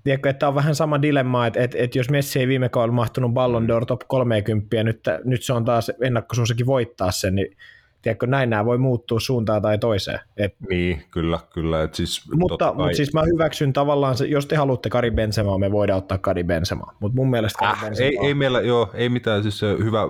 tiedätkö, 0.03 0.29
että 0.29 0.47
on 0.47 0.55
vähän 0.55 0.75
sama 0.75 1.01
dilemma, 1.01 1.47
että, 1.47 1.63
että, 1.63 1.77
että 1.77 1.99
jos 1.99 2.09
Messi 2.09 2.39
ei 2.39 2.47
viime 2.47 2.69
kaudella 2.69 2.95
mahtunut 2.95 3.33
Ballon 3.33 3.67
d'Or 3.69 3.86
top 3.86 4.01
30 4.07 4.75
ja 4.75 4.83
nyt, 4.83 4.99
nyt 5.23 5.43
se 5.43 5.53
on 5.53 5.65
taas 5.65 5.91
ennakkosuosikin 6.01 6.65
voittaa 6.65 7.11
sen, 7.11 7.36
niin 7.36 7.57
tiedätkö, 8.06 8.28
näin 8.28 8.49
nämä 8.49 8.66
voi 8.66 8.78
muuttua 8.78 9.20
suuntaan 9.20 9.62
tai 9.62 9.78
toiseen. 9.78 10.20
Et, 10.38 10.56
Niin, 10.70 11.03
kyllä, 11.12 11.39
kyllä. 11.53 11.84
Et 11.84 11.93
siis, 11.95 12.22
mutta, 12.32 12.47
totta 12.47 12.68
mutta 12.68 12.84
kai- 12.84 12.95
siis 12.95 13.14
mä 13.14 13.22
hyväksyn 13.34 13.74
tavallaan, 13.74 14.18
se, 14.18 14.26
jos 14.26 14.45
te 14.45 14.56
haluatte 14.56 14.89
Kari 14.89 15.12
Benzema, 15.12 15.58
me 15.58 15.72
voidaan 15.72 15.97
ottaa 15.97 16.18
Kari 16.18 16.43
Benzema. 16.43 16.93
Mutta 16.99 17.16
mun 17.16 17.30
mielestä 17.30 17.60
Kari 17.60 17.72
Äh, 17.72 17.82
Benzema 17.82 18.08
ei, 18.08 18.18
ei 18.28 18.34
meillä, 18.34 18.62
joo, 18.62 18.89
ei 18.93 19.10
mitään, 19.10 19.43
siis 19.43 19.62
hyvä 19.62 20.10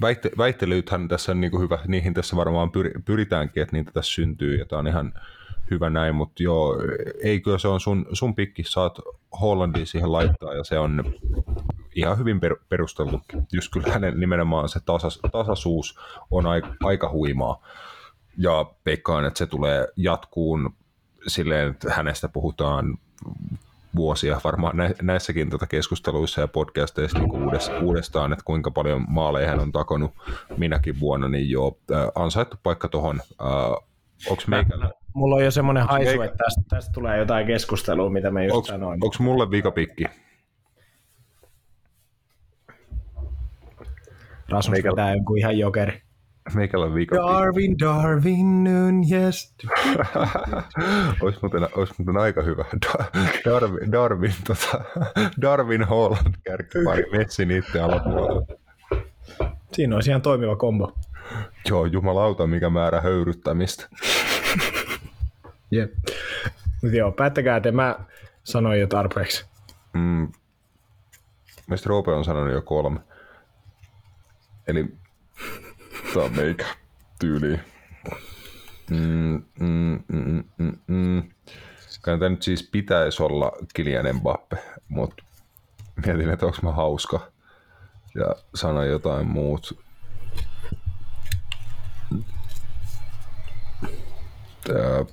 väitte, 0.00 0.30
väittelythän 0.38 1.08
tässä 1.08 1.32
on 1.32 1.40
niin 1.40 1.50
kuin 1.50 1.62
hyvä, 1.62 1.78
niihin 1.86 2.14
tässä 2.14 2.36
varmaan 2.36 2.70
pyri, 2.70 2.90
pyritäänkin, 3.04 3.62
että 3.62 3.76
niitä 3.76 3.90
tässä 3.90 4.14
syntyy, 4.14 4.56
ja 4.56 4.64
tämä 4.64 4.80
on 4.80 4.86
ihan 4.86 5.12
hyvä 5.70 5.90
näin, 5.90 6.14
mutta 6.14 6.42
joo, 6.42 6.76
eikö 7.22 7.58
se 7.58 7.68
on 7.68 7.80
sun, 7.80 8.06
sun 8.12 8.34
pikki, 8.34 8.62
saat 8.66 8.98
Hollandia 9.40 9.86
siihen 9.86 10.12
laittaa, 10.12 10.54
ja 10.54 10.64
se 10.64 10.78
on 10.78 11.04
ihan 11.98 12.18
hyvin 12.18 12.40
per, 12.40 12.56
perusteltu. 12.68 13.20
Just 13.52 13.72
kyllä 13.72 13.92
hänen 13.92 14.20
nimenomaan 14.20 14.68
se 14.68 14.80
tasas, 14.86 15.18
tasaisuus 15.32 15.98
on 16.30 16.46
aika, 16.46 16.68
aika 16.84 17.10
huimaa, 17.10 17.62
ja 18.38 18.66
veikkaan, 18.86 19.24
että 19.24 19.38
se 19.38 19.46
tulee 19.46 19.88
jatkuun 19.96 20.74
silleen, 21.26 21.70
että 21.70 21.92
hänestä 21.94 22.28
puhutaan 22.28 22.98
vuosia 23.96 24.40
varmaan 24.44 24.76
nä- 24.76 24.94
näissäkin 25.02 25.50
tota 25.50 25.66
keskusteluissa 25.66 26.40
ja 26.40 26.48
podcasteissa 26.48 27.18
niin 27.18 27.82
uudestaan, 27.82 28.32
että 28.32 28.44
kuinka 28.44 28.70
paljon 28.70 29.04
maaleja 29.08 29.48
hän 29.48 29.60
on 29.60 29.72
takonut 29.72 30.10
minäkin 30.56 31.00
vuonna, 31.00 31.28
niin 31.28 31.50
joo, 31.50 31.78
äh, 31.92 32.06
ansaittu 32.14 32.56
paikka 32.62 32.88
tuohon. 32.88 33.20
Äh, 33.42 33.70
onko 34.30 34.42
meikällä, 34.46 34.90
Mulla 35.14 35.36
on 35.36 35.44
jo 35.44 35.50
semmoinen 35.50 35.86
haisu, 35.86 36.10
Eikä- 36.10 36.24
että 36.24 36.36
tästä, 36.44 36.62
tästä 36.68 36.92
tulee 36.92 37.18
jotain 37.18 37.46
keskustelua, 37.46 38.10
mitä 38.10 38.30
me 38.30 38.44
just 38.44 38.56
onks, 38.56 38.68
sanoin. 38.68 38.98
onks 39.04 39.20
mulle 39.20 39.50
vikapikki? 39.50 40.04
Rasmus 44.48 44.70
meikä- 44.72 44.90
pitää 44.90 45.14
jonkun 45.14 45.38
ihan 45.38 45.58
jokeri. 45.58 46.02
Meikällä 46.54 46.86
on 46.86 46.94
vikapikki. 46.94 47.32
Darwin, 47.32 47.78
Darwin, 47.78 48.66
yes. 49.12 49.54
Olisi 51.22 51.38
muuten, 51.42 51.68
olisi 51.76 51.94
muuten 51.98 52.16
aika 52.16 52.42
hyvä. 52.42 52.64
Da- 52.86 53.04
Darwin, 53.44 53.92
Darwin, 53.92 54.34
tota, 54.46 54.84
Darwin 55.40 55.82
Holland 55.84 56.34
kärkipari, 56.44 57.04
Messi 57.18 57.46
niiden 57.46 57.84
alapuolella. 57.84 58.42
Siinä 59.72 59.94
olisi 59.94 60.10
ihan 60.10 60.22
toimiva 60.22 60.56
kombo. 60.56 60.92
Joo, 61.68 61.86
jumalauta, 61.86 62.46
mikä 62.46 62.70
määrä 62.70 63.00
höyryttämistä. 63.00 63.88
Jep. 65.70 65.92
Mut 66.82 66.92
joo, 66.92 67.12
päättäkää, 67.12 67.56
että 67.56 67.72
mä 67.72 67.98
sanoin 68.44 68.80
jo 68.80 68.86
tarpeeksi. 68.86 69.46
Mm. 69.92 70.32
Mielestäni 71.66 71.88
Roope 71.90 72.10
on 72.12 72.24
sanonut 72.24 72.52
jo 72.52 72.62
kolme. 72.62 73.00
Eli 74.68 74.84
tää 76.14 76.22
on 76.22 76.36
meikä 76.36 76.66
tyyliin. 77.18 77.60
Mm, 78.90 79.42
mm, 79.60 80.04
mm, 80.08 80.44
mm, 80.58 80.78
mm. 80.86 81.22
Kai 82.02 82.18
tää 82.18 82.28
nyt 82.28 82.42
siis 82.42 82.68
pitäisi 82.72 83.22
olla 83.22 83.52
Kylian 83.74 84.16
Mbappe, 84.16 84.56
mutta 84.88 85.24
mietin, 86.06 86.30
että 86.30 86.46
onko 86.46 86.58
mä 86.62 86.72
hauska 86.72 87.20
ja 88.14 88.34
sanoin 88.54 88.90
jotain 88.90 89.26
muut. 89.26 89.78
Tää, 94.64 95.04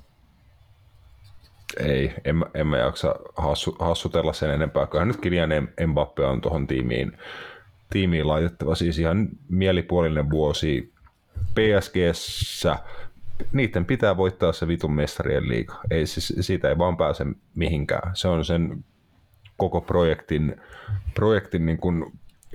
ei, 1.80 2.14
en, 2.24 2.46
en 2.54 2.68
mä 2.68 2.78
jaksa 2.78 3.16
hassu, 3.36 3.76
hassutella 3.80 4.34
sen 4.34 4.52
enempää. 4.52 4.88
Kyllähän 4.88 5.08
nyt 5.08 5.22
Kylian 5.22 5.50
Em- 5.52 5.88
Mbappe 5.88 6.26
on 6.26 6.42
tuohon 6.42 6.68
tiimiin, 6.68 7.18
tiimiin 7.96 8.28
laitettava. 8.28 8.76
Siis 8.76 9.00
ihan 9.00 9.30
mielipuolinen 9.50 10.30
vuosi 10.30 10.94
PSGssä. 11.54 12.76
Niiden 13.54 13.86
pitää 13.86 14.18
voittaa 14.18 14.52
se 14.52 14.68
vitun 14.68 14.94
mestarien 14.94 15.50
liiga. 15.50 15.80
Ei, 15.92 16.08
siis, 16.08 16.34
siitä 16.40 16.70
ei 16.70 16.78
vaan 16.78 16.98
pääse 16.98 17.26
mihinkään. 17.56 18.16
Se 18.16 18.28
on 18.28 18.46
sen 18.46 18.86
koko 19.58 19.82
projektin, 19.82 20.56
projektin 21.14 21.66
niin 21.66 21.78
kuin 21.78 22.06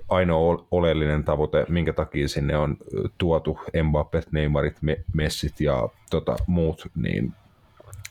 ainoa 0.09 0.39
ol- 0.39 0.65
oleellinen 0.71 1.25
tavoite, 1.25 1.67
minkä 1.69 1.93
takia 1.93 2.29
sinne 2.29 2.57
on 2.57 2.77
tuotu 3.19 3.59
Mbappet, 3.85 4.33
Neymarit, 4.33 4.83
Me- 4.83 5.05
Messit 5.15 5.61
ja 5.61 5.89
tota, 6.11 6.37
muut, 6.47 6.91
niin 6.97 7.33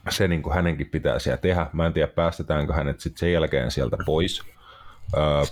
se 0.09 0.27
niin 0.27 0.41
kuin 0.41 0.55
hänenkin 0.55 0.89
pitää 0.89 1.19
siellä 1.19 1.37
tehdä. 1.37 1.67
Mä 1.73 1.85
en 1.85 1.93
tiedä, 1.93 2.07
päästetäänkö 2.07 2.73
hänet 2.73 2.99
sitten 2.99 3.19
sen 3.19 3.33
jälkeen 3.33 3.71
sieltä 3.71 3.97
pois. 4.05 4.41
Öö, 5.17 5.43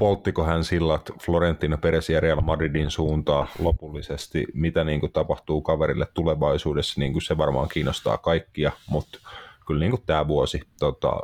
polttiko 0.00 0.44
hän 0.44 0.64
sillat 0.64 1.10
Florentino 1.22 1.78
Perez 1.78 2.10
ja 2.10 2.20
Real 2.20 2.40
Madridin 2.40 2.90
suuntaan 2.90 3.48
lopullisesti, 3.58 4.46
mitä 4.54 4.84
niin 4.84 5.00
kuin 5.00 5.12
tapahtuu 5.12 5.62
kaverille 5.62 6.06
tulevaisuudessa, 6.14 7.00
niin 7.00 7.12
kuin 7.12 7.22
se 7.22 7.38
varmaan 7.38 7.68
kiinnostaa 7.68 8.18
kaikkia, 8.18 8.72
mutta 8.88 9.18
kyllä 9.66 9.80
niin 9.80 9.90
kuin 9.90 10.02
tämä 10.06 10.28
vuosi 10.28 10.60
tota, 10.78 11.20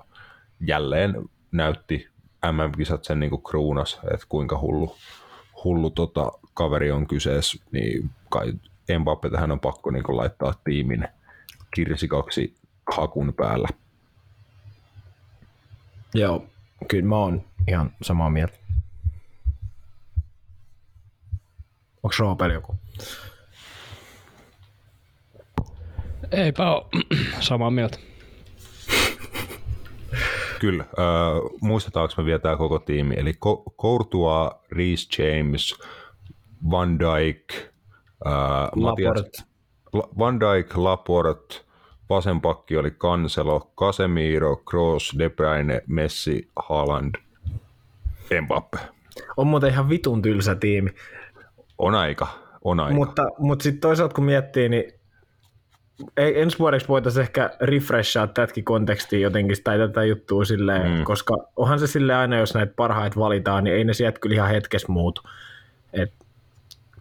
jälleen 0.60 1.14
näytti 1.52 2.08
MM-kisat 2.52 3.04
sen 3.04 3.20
niin 3.20 3.30
kuin 3.30 3.42
kruunas, 3.42 4.00
että 4.14 4.26
kuinka 4.28 4.60
hullu, 4.60 4.96
hullu 5.64 5.90
tota, 5.90 6.32
kaveri 6.54 6.90
on 6.90 7.06
kyseessä, 7.06 7.64
niin 7.72 8.10
kai 8.28 8.52
Mbappe 8.98 9.30
tähän 9.30 9.52
on 9.52 9.60
pakko 9.60 9.90
niin 9.90 10.04
kuin 10.04 10.16
laittaa 10.16 10.54
tiimin 10.64 11.08
kirsikaksi 11.74 12.54
hakun 12.96 13.34
päällä. 13.36 13.68
Joo, 16.14 16.44
kyllä 16.88 17.08
mä 17.08 17.16
oon 17.16 17.44
ihan 17.68 17.90
samaa 18.02 18.30
mieltä. 18.30 18.65
Onko 22.06 22.14
Roopel 22.18 22.50
joku? 22.50 22.74
Eipä 26.30 26.70
ole 26.70 26.86
samaa 27.40 27.70
mieltä. 27.70 27.98
Kyllä. 30.60 30.82
Äh, 30.82 30.88
muistetaanko 31.60 32.14
me 32.18 32.24
vielä 32.24 32.38
tämä 32.38 32.56
koko 32.56 32.78
tiimi? 32.78 33.14
Eli 33.18 33.32
Ko- 33.32 33.74
Courtois, 33.82 34.52
Reece 34.72 35.22
James, 35.22 35.74
Van 36.70 36.98
Dijk, 36.98 37.52
äh, 38.26 38.32
Matias, 38.76 39.08
Laporte. 39.08 39.42
La- 39.92 40.08
Van 40.18 40.40
Dijk, 40.40 40.76
Laporte, 40.76 41.60
vasen 42.10 42.40
pakki 42.40 42.76
oli 42.76 42.90
Cancelo, 42.90 43.72
Casemiro, 43.78 44.56
Kroos, 44.56 45.14
De 45.18 45.30
Bruyne, 45.30 45.82
Messi, 45.86 46.50
Haaland, 46.68 47.14
Mbappe. 48.42 48.78
On 49.36 49.46
muuten 49.46 49.70
ihan 49.70 49.88
vitun 49.88 50.22
tylsä 50.22 50.54
tiimi. 50.54 50.90
On 51.78 51.94
aika, 51.94 52.28
on 52.64 52.80
aika. 52.80 52.94
Mutta, 52.94 53.22
mutta 53.38 53.62
sitten 53.62 53.80
toisaalta 53.80 54.14
kun 54.14 54.24
miettii, 54.24 54.68
niin 54.68 54.92
ei, 56.16 56.40
ensi 56.40 56.58
vuodeksi 56.58 56.88
voitaisiin 56.88 57.22
ehkä 57.22 57.50
refreshaa 57.60 58.26
tätäkin 58.26 58.64
kontekstia 58.64 59.18
jotenkin 59.18 59.56
tai 59.64 59.78
tätä 59.78 60.04
juttua 60.04 60.44
silleen, 60.44 60.92
mm. 60.92 61.04
koska 61.04 61.34
onhan 61.56 61.78
se 61.78 61.86
silleen 61.86 62.18
aina, 62.18 62.38
jos 62.38 62.54
näitä 62.54 62.72
parhaita 62.76 63.20
valitaan, 63.20 63.64
niin 63.64 63.76
ei 63.76 63.84
ne 63.84 63.94
sieltä 63.94 64.20
kyllä 64.20 64.34
ihan 64.34 64.50
hetkessä 64.50 64.92
muutu. 64.92 65.20
Et, 65.92 66.12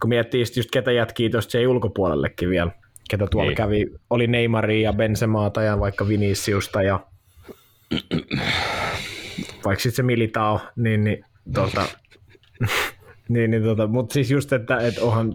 kun 0.02 0.08
miettii 0.08 0.44
just 0.56 0.70
ketä 0.70 0.92
jätkii 0.92 1.30
tuosta 1.30 1.50
se 1.50 1.66
ulkopuolellekin 1.66 2.50
vielä, 2.50 2.70
ketä 3.10 3.26
tuolla 3.30 3.48
Niin. 3.48 3.56
kävi, 3.56 3.86
oli 4.10 4.26
Neymaria 4.26 4.88
ja 4.88 4.92
Benzemaata 4.92 5.62
ja 5.62 5.80
vaikka 5.80 6.08
Viniciusta 6.08 6.82
ja 6.82 7.00
vaikka 9.64 9.82
sitten 9.82 9.96
se 9.96 10.02
Militao, 10.02 10.60
niin, 10.76 11.04
niin, 11.04 11.24
tota, 11.54 11.84
niin, 13.28 13.50
niin 13.50 13.62
tota, 13.62 13.86
mutta 13.86 14.12
siis 14.12 14.30
just, 14.30 14.52
että, 14.52 14.78
että 14.78 15.04
onhan, 15.04 15.34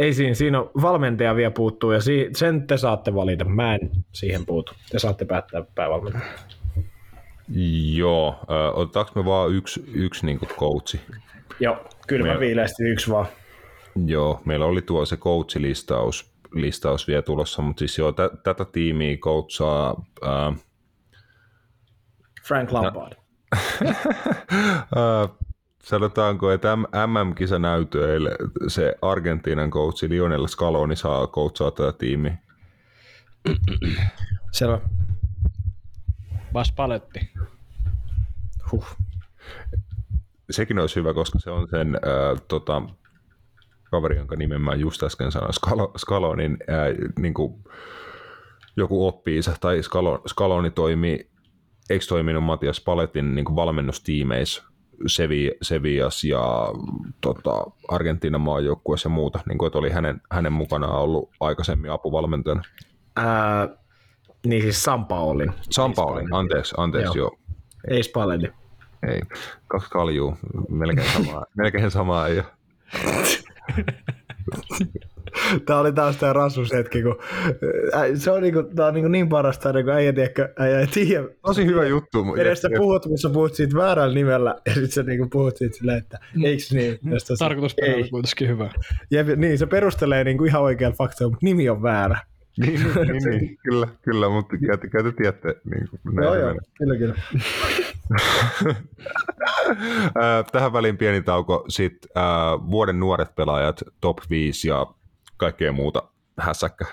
ei 0.00 0.14
siinä, 0.14 0.34
siinä 0.34 0.60
on 0.60 0.70
valmentaja 0.82 1.36
vielä 1.36 1.50
puuttuu 1.50 1.92
ja 1.92 2.00
si, 2.00 2.30
sen 2.36 2.66
te 2.66 2.76
saatte 2.76 3.14
valita, 3.14 3.44
mä 3.44 3.74
en 3.74 3.90
siihen 4.12 4.46
puutu. 4.46 4.72
Te 4.90 4.98
saatte 4.98 5.24
päättää 5.24 5.62
päävalmentaja. 5.74 6.24
Joo, 7.94 8.28
äh, 8.28 8.78
otetaanko 8.78 9.12
me 9.14 9.24
vaan 9.24 9.52
yksi, 9.52 9.84
yksi 9.94 10.26
niin 10.26 10.38
coachi? 10.38 11.00
Joo, 11.60 11.76
kylmä 12.06 12.34
Me- 12.34 12.40
viileästi 12.40 12.84
yksi 12.84 13.10
vaan. 13.10 13.26
Joo, 14.06 14.40
meillä 14.44 14.66
oli 14.66 14.82
tuo 14.82 15.06
se 15.06 15.16
coach-listaus 15.16 16.36
listaus 16.54 17.08
vielä 17.08 17.22
tulossa, 17.22 17.62
mutta 17.62 17.78
siis 17.78 17.98
joo, 17.98 18.12
tä, 18.12 18.30
tätä 18.42 18.64
tiimiä 18.64 19.16
coachaa 19.16 20.04
ää, 20.22 20.52
Frank 22.48 22.72
Lampard. 22.72 23.12
ää, 24.96 25.28
sanotaanko, 25.86 26.50
että 26.50 26.76
MM-kisanäytöille 27.06 28.30
se 28.68 28.94
Argentiinan 29.02 29.70
coachi 29.70 30.08
Lionel 30.08 30.46
Scaloni 30.46 30.96
saa 30.96 31.26
coachaa 31.26 31.70
tätä 31.70 31.92
tiimiä. 31.92 32.38
Selvä. 34.52 34.80
Vas 36.54 36.72
paletti. 36.72 37.32
Huh. 38.72 38.86
Sekin 40.50 40.78
olisi 40.78 40.96
hyvä, 40.96 41.14
koska 41.14 41.38
se 41.38 41.50
on 41.50 41.68
sen 41.68 41.94
ää, 41.94 42.36
tota, 42.48 42.82
kaveri, 43.90 44.16
jonka 44.16 44.36
nimen 44.36 44.60
mä 44.60 44.74
just 44.74 45.02
äsken 45.02 45.32
sanoin, 45.32 45.52
Scalo, 45.52 45.92
Scalonin, 45.96 46.56
ää, 46.68 46.86
niin 47.18 47.34
kuin 47.34 47.64
joku 48.76 49.06
oppiinsa, 49.06 49.56
tai 49.60 49.82
Scalo, 49.82 50.22
Scaloni 50.28 50.70
toimii, 50.70 51.30
eikö 51.90 52.04
toiminut 52.08 52.44
Matias 52.44 52.80
Paletin 52.80 53.34
niin 53.34 53.44
kuin 53.44 53.56
valmennustiimeissä 53.56 54.62
Sevi, 55.06 55.50
Sevias 55.62 56.24
ja 56.24 56.72
tota, 57.20 57.70
Argentiinan 57.88 58.40
maajoukkueessa 58.40 59.08
ja 59.08 59.14
muuta, 59.14 59.40
niin 59.48 59.58
kuin, 59.58 59.66
että 59.66 59.78
oli 59.78 59.90
hänen, 59.90 60.20
hänen 60.30 60.52
mukanaan 60.52 61.00
ollut 61.00 61.30
aikaisemmin 61.40 61.90
apuvalmentajana. 61.90 62.62
Ää, 63.16 63.68
niin 64.46 64.62
siis 64.62 64.82
Sampaolin. 64.82 65.52
Sampaoli, 65.70 66.24
anteeksi, 66.32 66.74
anteeksi, 66.78 67.18
joo. 67.18 67.30
Joo. 67.30 67.38
Ei 67.90 68.02
Spalletti. 68.02 68.48
Ei, 69.08 69.20
kaksi 69.68 69.90
kaljuu, 69.90 70.36
melkein 70.68 71.12
samaa, 71.12 71.46
melkein 71.56 71.90
samaa 71.90 72.28
ei 72.28 72.38
ole. 72.38 72.46
Tämä 75.66 75.78
oli 75.80 75.92
taas 75.92 76.16
tämä 76.16 76.32
Rasus 76.32 76.72
hetki, 76.72 77.02
kun 77.02 77.16
se 78.14 78.30
on, 78.30 78.42
niinku, 78.42 78.62
tää 78.62 78.86
on 78.86 78.94
niinku 78.94 79.08
niin 79.08 79.28
parasta, 79.28 79.72
kun 79.72 79.88
äijä, 79.92 80.12
tiedä, 80.12 80.48
äijä 80.58 80.80
ei 80.80 80.86
tiedä. 80.86 81.24
Tosi 81.42 81.66
hyvä 81.66 81.84
juttu. 81.86 82.34
Edes 82.36 82.62
sä 82.62 82.68
Ja- 82.72 82.78
puhut, 82.78 83.06
missä 83.06 83.30
puhut 83.30 83.54
siitä 83.54 83.76
väärällä 83.76 84.14
nimellä, 84.14 84.54
ja 84.66 84.72
sitten 84.74 84.90
sä 84.92 85.02
niinku 85.02 85.28
puhut 85.28 85.56
siitä 85.56 85.76
silleen, 85.76 85.98
että 85.98 86.18
eiks 86.44 86.72
niin? 86.72 86.98
Ja 87.10 87.20
sä- 87.20 87.34
Tarkoitusperä 87.38 87.92
ei. 87.94 88.02
on 88.02 88.10
kuitenkin 88.10 88.48
hyvä. 88.48 88.70
Jep, 89.10 89.26
niin, 89.36 89.58
se 89.58 89.66
perustelee 89.66 90.24
niinku 90.24 90.44
ihan 90.44 90.62
oikealla 90.62 90.96
faktoilla, 90.96 91.30
mutta 91.30 91.46
nimi 91.46 91.68
on 91.68 91.82
väärä. 91.82 92.18
Niin, 92.66 92.80
niin, 92.94 93.22
niin, 93.30 93.56
kyllä, 93.64 93.88
kyllä, 94.02 94.28
mutta 94.28 94.56
kai 94.66 94.78
te- 94.78 94.88
kai 94.88 95.02
te 95.02 95.12
tiedätte. 95.12 95.48
Niin 95.48 95.88
kuin, 95.90 96.14
näin 96.14 96.24
Joo, 96.26 96.34
joo, 96.34 96.54
kyllä, 96.78 96.96
kyllä. 96.96 97.14
Tähän 100.52 100.72
väliin 100.72 100.96
pieni 100.96 101.22
tauko. 101.22 101.64
Sitten 101.68 102.10
ää, 102.14 102.58
vuoden 102.70 103.00
nuoret 103.00 103.34
pelaajat, 103.34 103.82
top 104.00 104.18
5 104.30 104.68
ja 104.68 104.86
kaikkea 105.36 105.72
muuta 105.72 106.02
hässäkkä. 106.38 106.86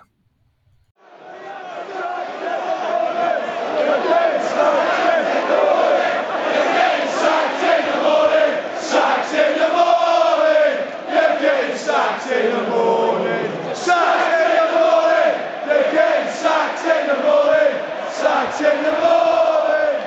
Sacks 8.94 9.34
in 9.34 9.60
the 9.60 9.70
morning, 9.70 10.78
you 11.10 11.40
get 11.42 11.78
sacks 11.78 12.28
in 12.32 12.52
the 12.52 12.70
morning. 12.70 13.50
Sacks 13.74 14.34
in 14.42 14.52
the 14.60 14.68
morning, 14.78 15.34
you 15.68 15.80
get 15.92 16.34
sacks 16.34 16.84
in 16.86 17.08
the 17.08 17.18
morning. 17.24 17.74
Sacks 18.12 18.62
in 18.62 18.84
the 18.84 18.92
morning. 18.92 20.00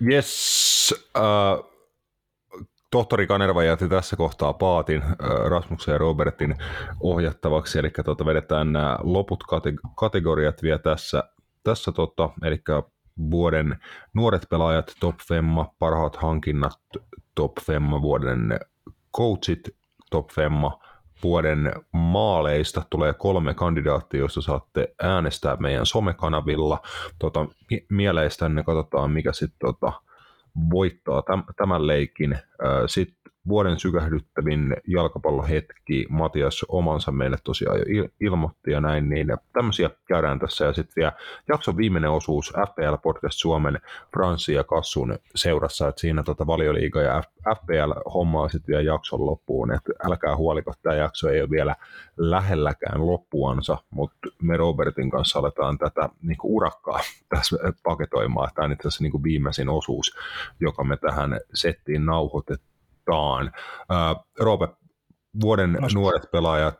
Yes. 0.00 0.94
Äh, 1.14 1.71
tohtori 2.92 3.26
Kanerva 3.26 3.64
jätti 3.64 3.88
tässä 3.88 4.16
kohtaa 4.16 4.52
paatin 4.52 5.02
Rasmuksen 5.48 5.92
ja 5.92 5.98
Robertin 5.98 6.56
ohjattavaksi, 7.00 7.78
eli 7.78 7.90
tota, 8.04 8.26
vedetään 8.26 8.72
nämä 8.72 8.98
loput 9.02 9.44
kate- 9.44 9.90
kategoriat 9.96 10.62
vielä 10.62 10.78
tässä, 10.78 11.24
tässä 11.64 11.92
tota, 11.92 12.30
eli 12.42 12.62
vuoden 13.30 13.78
nuoret 14.14 14.46
pelaajat, 14.50 14.92
top 15.00 15.16
femma, 15.28 15.74
parhaat 15.78 16.16
hankinnat, 16.16 16.80
top 17.34 17.52
femma, 17.66 18.02
vuoden 18.02 18.60
coachit, 19.16 19.68
top 20.10 20.30
femma, 20.30 20.80
vuoden 21.22 21.72
maaleista 21.92 22.82
tulee 22.90 23.12
kolme 23.14 23.54
kandidaattia, 23.54 24.20
joista 24.20 24.40
saatte 24.40 24.94
äänestää 25.02 25.56
meidän 25.56 25.86
somekanavilla. 25.86 26.80
Tota, 27.18 27.46
mi- 27.70 27.86
mieleistänne 27.90 28.62
katsotaan, 28.62 29.10
mikä 29.10 29.32
sitten 29.32 29.58
tota, 29.60 29.92
voittaa 30.70 31.22
täm, 31.22 31.42
tämän 31.56 31.86
leikin. 31.86 32.38
Sitten 32.86 33.21
vuoden 33.48 33.78
sykähdyttävin 33.78 34.76
jalkapallohetki, 34.86 36.06
Matias 36.08 36.64
omansa 36.68 37.12
meille 37.12 37.36
tosiaan 37.44 37.78
jo 37.78 37.84
il- 37.84 38.10
ilmoitti 38.20 38.70
ja 38.70 38.80
näin, 38.80 39.08
niin 39.08 39.26
tämmöisiä 39.52 39.90
käydään 40.08 40.38
tässä. 40.38 40.64
Ja 40.64 40.72
sitten 40.72 40.92
vielä 40.96 41.12
jakson 41.48 41.76
viimeinen 41.76 42.10
osuus 42.10 42.52
FPL 42.52 42.96
Podcast 43.02 43.38
Suomen 43.38 43.80
Franssi 44.12 44.54
ja 44.54 44.64
Kassun 44.64 45.18
seurassa, 45.34 45.88
että 45.88 46.00
siinä 46.00 46.22
tota 46.22 46.46
valioliiga 46.46 47.02
ja 47.02 47.22
FPL 47.56 48.10
hommaa 48.14 48.48
sitten 48.48 48.72
vielä 48.72 48.82
jakson 48.82 49.26
loppuun, 49.26 49.72
että 49.72 49.92
älkää 50.04 50.36
huoliko, 50.36 50.72
tämä 50.82 50.96
jakso 50.96 51.28
ei 51.28 51.40
ole 51.40 51.50
vielä 51.50 51.76
lähelläkään 52.16 53.06
loppuansa, 53.06 53.78
mutta 53.90 54.28
me 54.42 54.56
Robertin 54.56 55.10
kanssa 55.10 55.38
aletaan 55.38 55.78
tätä 55.78 56.08
niin 56.22 56.36
urakkaa 56.42 57.00
tässä 57.34 57.56
paketoimaan. 57.82 58.50
Tämä 58.54 58.64
on 58.66 58.72
itse 58.72 58.88
asiassa 58.88 59.04
niin 59.04 59.22
viimeisin 59.22 59.68
osuus, 59.68 60.16
joka 60.60 60.84
me 60.84 60.96
tähän 60.96 61.40
settiin 61.54 62.06
nauhoitetaan. 63.08 63.52
Ää, 63.88 64.16
Roope, 64.38 64.68
vuoden 65.40 65.78
nuoret 65.94 66.30
pelaajat, 66.32 66.78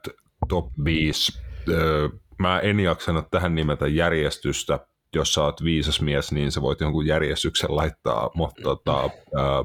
top 0.49 0.67
5. 0.85 1.41
Öö, 1.69 2.09
mä 2.39 2.61
en 2.61 2.81
jaksanut 2.81 3.31
tähän 3.31 3.55
nimetä 3.55 3.89
järjestystä. 3.89 4.87
Jos 5.15 5.35
sä 5.35 5.45
oot 5.45 5.65
viisas 5.65 6.01
mies, 6.01 6.33
niin 6.33 6.53
sä 6.53 6.63
voit 6.63 6.81
jonkun 6.81 7.07
järjestyksen 7.07 7.77
laittaa, 7.77 8.31
mutta 8.35 8.63
tota, 8.63 9.01
ää, 9.01 9.65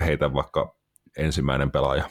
heitä 0.00 0.34
vaikka 0.34 0.74
ensimmäinen 1.16 1.70
pelaaja. 1.70 2.10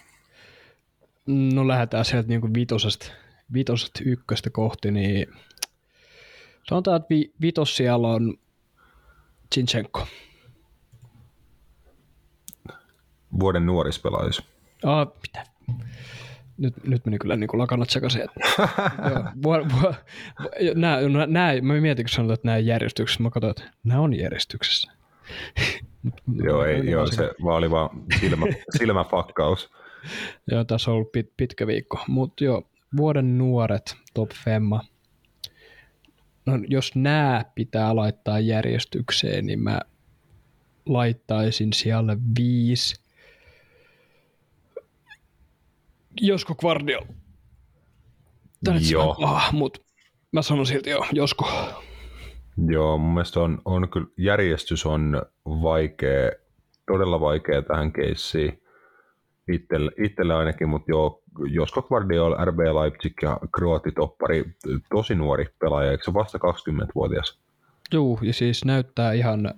No 1.28 1.68
lähdetään 1.68 2.06
sieltä 2.06 2.28
niinku 2.28 2.50
vitosesta, 2.56 3.12
vitosesta 3.54 4.00
ykköstä 4.06 4.50
kohti, 4.50 4.92
niin 4.92 5.28
sanotaan, 6.70 6.98
että 6.98 7.10
vi, 7.10 7.34
vitos 7.42 7.78
siellä 7.78 8.08
on 8.08 8.34
Chinchenko. 9.54 10.08
Vuoden 13.40 13.66
nuorispelaajus. 13.66 14.44
Ah, 14.84 15.08
mitä? 15.22 15.44
Nyt, 16.58 16.74
nyt 16.84 17.06
meni 17.06 17.18
kyllä 17.18 17.36
niin 17.36 17.48
kuin 17.48 17.62
lakanat 17.62 17.90
sekaisin. 17.90 18.22
Nää, 20.76 21.02
no, 21.02 21.26
nää, 21.26 21.62
mä 21.62 21.74
mietin, 21.74 22.06
kun 22.06 22.10
sanotaan, 22.10 22.34
että 22.34 22.48
nämä 22.48 22.58
järjestyksessä. 22.58 23.24
Mä 23.24 23.30
katsoin, 23.30 23.52
että 23.52 23.72
nämä 23.84 24.02
on 24.02 24.14
järjestyksessä. 24.14 24.92
Joo, 26.44 26.66
ei, 26.66 26.90
joo 26.90 27.08
se 27.08 27.32
vaan 27.44 27.58
oli 27.58 27.72
vaan 27.72 27.90
silmä, 28.20 28.46
silmäfakkaus. 28.78 29.72
Joo, 30.52 30.64
tässä 30.64 30.92
on 30.92 30.96
ollut 30.96 31.12
pit, 31.12 31.32
pitkä 31.38 31.68
viikko. 31.68 32.00
Mutta 32.08 32.44
joo, 32.44 32.70
vuoden 32.98 33.38
nuoret, 33.38 33.96
top 34.14 34.30
femma. 34.44 34.82
no, 36.46 36.54
jos 36.68 36.96
nämä 36.96 37.46
pitää 37.56 37.96
laittaa 37.96 38.40
järjestykseen, 38.40 39.46
niin 39.46 39.60
mä 39.60 39.82
laittaisin 40.86 41.74
siellä 41.74 42.18
viisi. 42.40 43.05
Josko 46.22 46.56
Guardiola. 46.56 47.08
Tämä 48.64 48.80
nyt 48.80 48.92
Joo. 48.92 49.16
Ah, 49.22 49.54
mutta 49.54 49.80
mä 50.32 50.42
sanon 50.42 50.66
silti 50.66 50.90
joo, 50.90 51.06
Josko. 51.12 51.48
Joo, 52.68 52.98
mun 52.98 53.14
mielestä 53.14 53.40
on, 53.40 53.62
on 53.66 53.90
kyllä, 53.90 54.08
järjestys 54.18 54.86
on 54.86 55.22
vaikea, 55.46 56.32
todella 56.88 57.20
vaikea 57.20 57.62
tähän 57.62 57.94
keissiin 57.94 58.62
itselle, 59.52 59.92
itselle 60.06 60.34
ainakin, 60.36 60.70
mutta 60.70 60.92
joo, 60.92 61.24
Josko 61.50 61.82
Guardiola, 61.82 62.46
RB 62.46 62.60
Leipzig 62.60 63.14
ja 63.22 63.40
kroatitoppari, 63.56 64.46
tosi 64.90 65.16
nuori 65.16 65.46
pelaaja, 65.60 65.92
eikö 65.92 66.04
se 66.04 66.14
vasta 66.14 66.38
20-vuotias? 66.38 67.40
Joo, 67.94 68.20
ja 68.22 68.34
siis 68.34 68.66
näyttää 68.66 69.14
ihan 69.14 69.54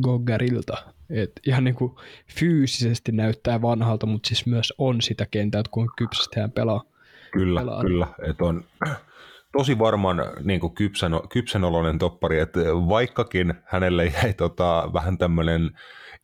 Goggerilta. 0.00 0.93
Et 1.10 1.32
ihan 1.46 1.64
niin 1.64 1.74
kuin 1.74 1.92
fyysisesti 2.38 3.12
näyttää 3.12 3.62
vanhalta, 3.62 4.06
mutta 4.06 4.26
siis 4.28 4.46
myös 4.46 4.72
on 4.78 5.02
sitä 5.02 5.26
kentää, 5.30 5.58
että 5.58 5.70
kuinka 5.70 5.94
kypsästi 5.98 6.40
hän 6.40 6.52
pelaa. 6.52 6.84
Kyllä, 7.32 7.60
Pelaa. 7.60 7.80
kyllä. 7.82 8.06
Että 8.28 8.44
on 8.44 8.64
tosi 9.58 9.78
varman 9.78 10.22
niin 10.44 10.60
kuin 10.60 10.74
kypsän, 10.74 11.12
kypsän 11.32 11.64
oloinen 11.64 11.98
toppari, 11.98 12.38
että 12.38 12.60
vaikkakin 12.88 13.54
hänelle 13.64 14.06
jäi 14.06 14.34
tota, 14.34 14.90
vähän 14.92 15.18
tämmöinen 15.18 15.70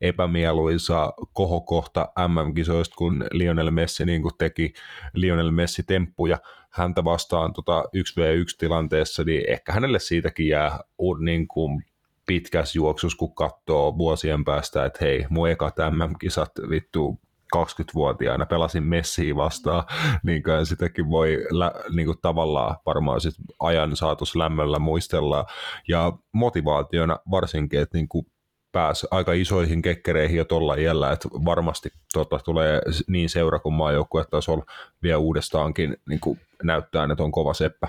epämieluisa 0.01 1.13
kohokohta 1.33 2.09
MM-kisoista, 2.27 2.95
kun 2.95 3.25
Lionel 3.31 3.71
Messi 3.71 4.05
niin 4.05 4.21
kuin 4.21 4.33
teki 4.37 4.73
Lionel 5.13 5.51
Messi-temppuja 5.51 6.37
häntä 6.71 7.03
vastaan 7.03 7.53
tota 7.53 7.83
1v1-tilanteessa, 7.97 9.23
niin 9.23 9.49
ehkä 9.49 9.73
hänelle 9.73 9.99
siitäkin 9.99 10.47
jää 10.47 10.79
niin 11.19 11.47
kuin 11.47 11.83
pitkässä 12.31 12.77
juoksussa, 12.77 13.17
kun 13.17 13.35
katsoo 13.35 13.97
vuosien 13.97 14.45
päästä, 14.45 14.85
että 14.85 14.99
hei, 15.01 15.25
mun 15.29 15.49
ekat 15.49 15.75
MM-kisat 15.77 16.51
vittu 16.69 17.19
20-vuotiaana 17.57 18.45
pelasin 18.45 18.83
Messiä 18.83 19.35
vastaan, 19.35 19.83
niin 20.25 20.43
kai 20.43 20.65
sitäkin 20.65 21.09
voi 21.09 21.45
lä, 21.49 21.71
niin 21.95 22.05
kuin 22.05 22.17
tavallaan 22.21 22.75
varmaan 22.85 23.21
sit 23.21 23.33
ajan 23.59 23.95
saatus 23.95 24.35
lämmöllä 24.35 24.79
muistella. 24.79 25.45
Ja 25.87 26.13
motivaationa 26.31 27.17
varsinkin, 27.31 27.79
että 27.79 27.97
niin 27.97 28.07
kuin 28.07 28.25
pääsi 28.71 29.07
aika 29.11 29.33
isoihin 29.33 29.81
kekkereihin 29.81 30.37
jo 30.37 30.45
tuolla 30.45 30.75
iällä, 30.75 31.11
että 31.11 31.29
varmasti 31.45 31.89
tota, 32.13 32.39
tulee 32.39 32.81
niin 33.07 33.29
seura 33.29 33.59
kuin 33.59 33.73
maajoukkuetasolla 33.73 34.65
vielä 35.03 35.17
uudestaankin 35.17 35.97
niin 36.09 36.19
kuin 36.19 36.39
näyttää, 36.63 37.07
että 37.11 37.23
on 37.23 37.31
kova 37.31 37.53
seppä. 37.53 37.87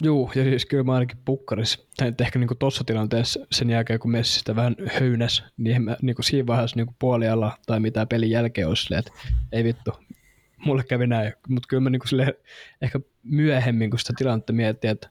Joo, 0.00 0.32
ja 0.34 0.44
siis 0.44 0.66
kyllä 0.66 0.84
mä 0.84 0.94
ainakin 0.94 1.18
pukkaris, 1.24 1.88
tai 1.96 2.12
ehkä 2.20 2.38
niinku 2.38 2.54
tuossa 2.54 2.84
tilanteessa 2.84 3.46
sen 3.52 3.70
jälkeen, 3.70 3.98
kun 3.98 4.10
Messi 4.10 4.38
sitä 4.38 4.56
vähän 4.56 4.76
höynäs, 5.00 5.44
niin 5.56 5.82
mä 5.82 5.96
niinku 6.02 6.22
siinä 6.22 6.46
vaiheessa 6.46 6.76
niinku 6.76 6.94
puolialla 6.98 7.58
tai 7.66 7.80
mitä 7.80 8.06
pelin 8.06 8.30
jälkeen 8.30 8.68
olisi 8.68 8.82
silleen, 8.82 8.98
että 8.98 9.12
ei 9.52 9.64
vittu, 9.64 9.92
mulle 10.64 10.84
kävi 10.84 11.06
näin. 11.06 11.32
Mutta 11.48 11.66
kyllä 11.68 11.80
mä 11.80 11.90
niinku 11.90 12.06
silleen, 12.06 12.34
ehkä 12.82 13.00
myöhemmin, 13.22 13.90
kun 13.90 13.98
sitä 13.98 14.12
tilannetta 14.16 14.52
miettii, 14.52 14.90
että 14.90 15.08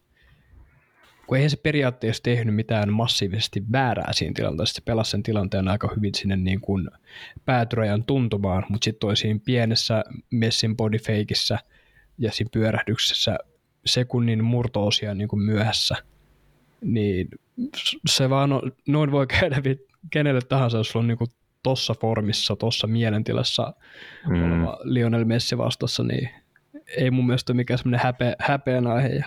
kun 1.28 1.38
eihän 1.38 1.50
se 1.50 1.58
periaatteessa 1.58 2.24
tehnyt 2.24 2.56
mitään 2.56 2.94
massiivisesti 2.94 3.64
väärää 3.72 4.14
siinä 4.14 4.34
tilanteessa, 4.36 4.76
se 4.76 4.82
pelasi 4.82 5.12
sen 5.12 5.24
tilanteen 5.24 5.68
aika 5.68 5.90
hyvin 5.96 6.16
sinne 6.16 6.36
niin 6.36 6.62
kuin 6.62 6.90
päätyrajan 7.46 8.04
tuntumaan, 8.04 8.66
mutta 8.70 8.86
sitten 8.86 9.00
toi 9.00 9.18
siinä 9.18 9.40
pienessä 9.46 10.04
Messin 10.30 10.78
bodyfakeissa 10.78 11.58
ja 12.18 12.32
siinä 12.32 12.50
pyörähdyksessä 12.54 13.38
sekunnin 13.86 14.44
murto-osia 14.44 15.14
niin 15.14 15.28
kuin 15.28 15.42
myöhässä, 15.42 15.96
niin 16.82 17.28
se 18.08 18.30
vaan 18.30 18.54
on, 18.54 18.72
noin 18.88 19.12
voi 19.12 19.28
käydä 19.40 19.62
kenelle 20.12 20.42
tahansa, 20.42 20.78
jos 20.78 20.90
sulla 20.90 21.04
on 21.04 21.08
niin 21.08 21.18
kuin 21.18 21.30
tossa 21.64 21.96
formissa, 22.02 22.56
tossa 22.56 22.88
mielentilassa 22.88 23.74
mm. 24.30 24.44
oleva 24.44 24.78
Lionel 24.84 25.26
Messi 25.26 25.58
vastassa, 25.58 26.04
niin 26.04 26.30
ei 26.98 27.12
mun 27.12 27.26
mielestä 27.26 27.52
ole 27.52 27.58
mikään 27.58 27.78
semmoinen 27.78 28.04
häpe, 28.04 28.36
häpeän 28.40 28.88
aihe. 28.88 29.24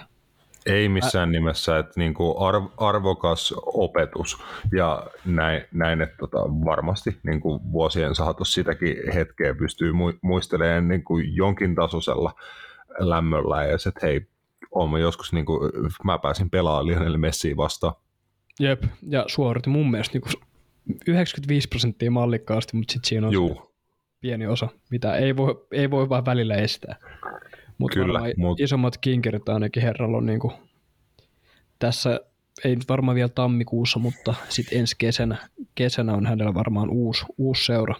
Ei 0.67 0.89
missään 0.89 1.33
nimessä, 1.33 1.79
että 1.79 1.93
niin 1.97 2.15
kuin 2.15 2.35
arv, 2.39 2.65
arvokas 2.77 3.55
opetus 3.67 4.43
ja 4.73 5.07
näin, 5.25 5.65
näin 5.73 6.01
että 6.01 6.17
tota, 6.17 6.39
varmasti 6.39 7.19
niin 7.23 7.41
kuin 7.41 7.61
vuosien 7.73 8.15
saatossa 8.15 8.55
sitäkin 8.55 8.97
hetkeä 9.15 9.55
pystyy 9.55 9.93
mu- 9.93 10.19
muistelemaan 10.23 10.89
niin 10.89 11.05
kuin 11.05 11.37
jonkin 11.37 11.75
tasoisella 11.75 12.35
lämmöllä 12.99 13.65
ja 13.65 13.79
se, 13.79 13.89
että 13.89 14.07
hei, 14.07 14.27
olen 14.71 15.03
joskus, 15.03 15.33
niin 15.33 15.47
kuin, 15.47 15.73
mä 16.05 16.19
pääsin 16.19 16.51
pelaamaan 16.51 16.87
Lionel 16.87 17.19
Messiä 17.19 17.57
vastaan. 17.57 17.95
Jep, 18.61 18.85
ja 19.09 19.25
suoritti 19.27 19.71
mun 19.71 19.91
mielestä 19.91 20.19
niin 20.19 20.43
95 21.07 21.69
prosenttia 21.69 22.11
mallikkaasti, 22.11 22.77
mutta 22.77 22.93
sitten 22.93 23.09
siinä 23.09 23.27
on 23.27 23.33
Juu, 23.33 23.75
pieni 24.21 24.47
osa, 24.47 24.69
mitä 24.91 25.17
ei 25.17 25.37
voi, 25.37 25.67
ei 25.73 25.91
voi 25.91 26.09
vaan 26.09 26.25
välillä 26.25 26.55
estää. 26.55 26.97
Mutta 27.79 27.95
Kyllä, 27.95 28.21
mut... 28.37 28.61
isommat 28.61 28.99
kinkerit 28.99 29.49
ainakin 29.49 29.83
herralla 29.83 30.17
on 30.17 30.27
niinku, 30.27 30.53
tässä, 31.79 32.21
ei 32.65 32.77
nyt 32.77 32.89
varmaan 32.89 33.15
vielä 33.15 33.29
tammikuussa, 33.29 33.99
mutta 33.99 34.35
sitten 34.49 34.79
ensi 34.79 34.97
kesänä, 34.99 35.49
kesänä 35.75 36.13
on 36.13 36.27
hänellä 36.27 36.55
varmaan 36.55 36.91
uusi, 36.91 37.25
uusi 37.39 37.65
seura. 37.65 37.95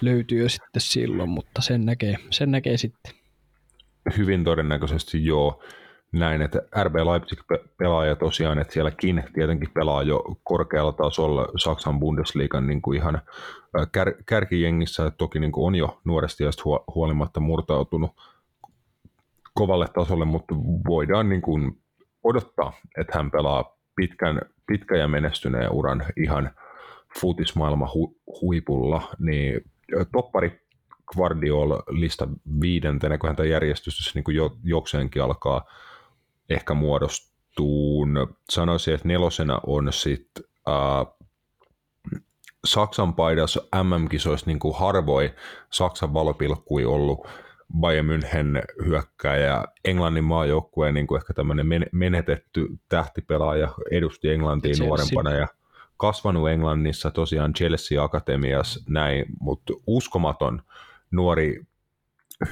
Löytyy 0.00 0.42
jo 0.42 0.48
sitten 0.48 0.80
silloin, 0.80 1.30
mutta 1.30 1.62
sen 1.62 1.86
näkee, 1.86 2.16
sen 2.30 2.50
näkee 2.50 2.76
sitten. 2.76 3.12
Hyvin 4.16 4.44
todennäköisesti 4.44 5.24
joo. 5.24 5.62
Näin, 6.12 6.42
että 6.42 6.62
RB 6.82 6.94
Leipzig-pelaaja 6.94 8.16
tosiaan, 8.16 8.58
että 8.58 8.72
sielläkin 8.72 9.24
tietenkin 9.34 9.70
pelaa 9.74 10.02
jo 10.02 10.24
korkealla 10.44 10.92
tasolla 10.92 11.48
Saksan 11.56 12.00
Bundesliigan 12.00 12.66
niin 12.66 12.82
kuin 12.82 12.98
ihan 12.98 13.22
kär, 13.92 14.12
kärkijengissä, 14.26 15.06
että 15.06 15.18
toki 15.18 15.38
niin 15.40 15.52
kuin 15.52 15.66
on 15.66 15.74
jo 15.74 16.00
nuoresti 16.04 16.44
ja 16.44 16.50
huolimatta 16.94 17.40
murtautunut 17.40 18.10
kovalle 19.54 19.86
tasolle, 19.94 20.24
mutta 20.24 20.54
voidaan 20.88 21.28
niin 21.28 21.42
kuin 21.42 21.78
odottaa, 22.22 22.72
että 22.98 23.18
hän 23.18 23.30
pelaa 23.30 23.76
pitkän, 23.96 24.40
pitkä 24.66 24.96
ja 24.96 25.08
menestyneen 25.08 25.72
uran 25.72 26.04
ihan 26.16 26.50
futismaailman 27.20 27.88
hu, 27.94 28.16
huipulla, 28.40 29.02
niin 29.18 29.60
toppari 30.12 30.65
Guardiola 31.14 31.82
lista 31.88 32.28
viidentenä, 32.60 33.18
kun 33.18 33.28
häntä 33.28 33.44
järjestys 33.44 34.14
niin 34.14 34.24
kuin 34.24 34.36
jo, 34.36 34.56
jokseenkin 34.64 35.22
alkaa 35.22 35.64
ehkä 36.50 36.74
muodostuun. 36.74 38.36
Sanoisin, 38.50 38.94
että 38.94 39.08
nelosena 39.08 39.60
on 39.66 39.92
sitten 39.92 40.44
äh, 40.68 41.16
Saksan 42.64 43.14
paidassa 43.14 43.62
MM-kisoissa 43.82 44.46
niin 44.46 44.58
kuin 44.58 44.78
harvoin 44.78 45.30
Saksan 45.70 46.14
valopilkkui 46.14 46.84
ollut 46.84 47.28
Bayern 47.80 48.06
München 48.06 48.84
hyökkääjä, 48.84 49.64
Englannin 49.84 50.24
maajoukkueen 50.24 50.94
niin 50.94 51.06
kuin 51.06 51.16
ehkä 51.16 51.34
tämmöinen 51.34 51.66
menetetty 51.92 52.68
tähtipelaaja, 52.88 53.68
edusti 53.90 54.30
Englantia 54.30 54.68
Chelsea. 54.68 54.86
nuorempana 54.86 55.32
ja 55.32 55.48
kasvanut 55.96 56.48
Englannissa 56.48 57.10
tosiaan 57.10 57.54
Chelsea 57.54 58.02
Akatemiassa 58.02 58.80
näin, 58.88 59.26
mutta 59.40 59.72
uskomaton 59.86 60.62
nuori 61.10 61.60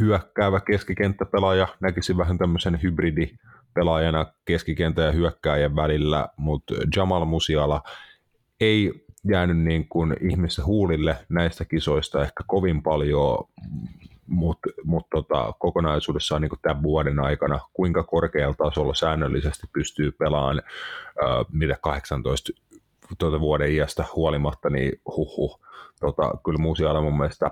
hyökkäävä 0.01 0.61
keskikenttäpelaaja, 0.61 1.69
näkisi 1.81 2.17
vähän 2.17 2.39
tämmöisen 2.39 2.83
hybridipelaajana 2.83 4.27
keskikenttä 4.45 5.03
ja 5.03 5.13
hyökkääjän 5.13 5.77
välillä, 5.77 6.29
mutta 6.37 6.75
Jamal 6.97 7.25
Musiala 7.25 7.83
ei 8.61 9.05
jäänyt 9.31 9.59
niin 9.59 9.89
kuin 9.89 10.17
ihmisten 10.21 10.67
huulille 10.67 11.17
näistä 11.29 11.65
kisoista 11.65 12.23
ehkä 12.23 12.45
kovin 12.47 12.83
paljon, 12.83 13.49
mutta 14.27 14.71
mut 14.85 15.07
tota, 15.11 15.53
kokonaisuudessaan 15.59 16.43
niin 16.43 16.51
tämän 16.63 16.83
vuoden 16.83 17.21
aikana, 17.21 17.61
kuinka 17.73 18.03
korkealla 18.03 18.55
tasolla 18.55 18.95
säännöllisesti 18.95 19.67
pystyy 19.73 20.13
pelaamaan 20.13 20.63
äh, 21.23 21.47
mitä 21.53 21.77
18 21.83 22.53
tuota 23.19 23.41
vuoden 23.41 23.73
iästä 23.73 24.05
huolimatta, 24.17 24.71
niin 24.71 25.01
huhu. 25.07 25.61
Tota, 26.01 26.31
kyllä 26.45 26.59
Musiala 26.59 27.01
mun 27.01 27.19
mielestä 27.19 27.51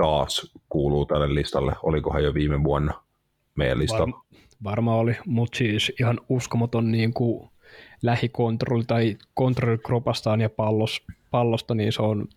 taas 0.00 0.52
kuuluu 0.68 1.06
tälle 1.06 1.34
listalle. 1.34 1.72
Olikohan 1.82 2.24
jo 2.24 2.34
viime 2.34 2.64
vuonna 2.64 3.02
meidän 3.54 3.78
listalla? 3.78 4.06
Varma, 4.06 4.24
varmaan 4.64 4.98
oli, 4.98 5.16
mutta 5.26 5.58
siis 5.58 5.92
ihan 6.00 6.20
uskomaton 6.28 6.92
niin 6.92 7.14
kuin 7.14 7.50
lähikontrolli 8.02 8.84
tai 8.84 9.16
kontrolli 9.34 9.78
kropastaan 9.78 10.40
ja 10.40 10.50
pallos, 10.50 11.02
pallosta, 11.30 11.74
niin 11.74 11.92
se 11.92 12.02
on 12.02 12.28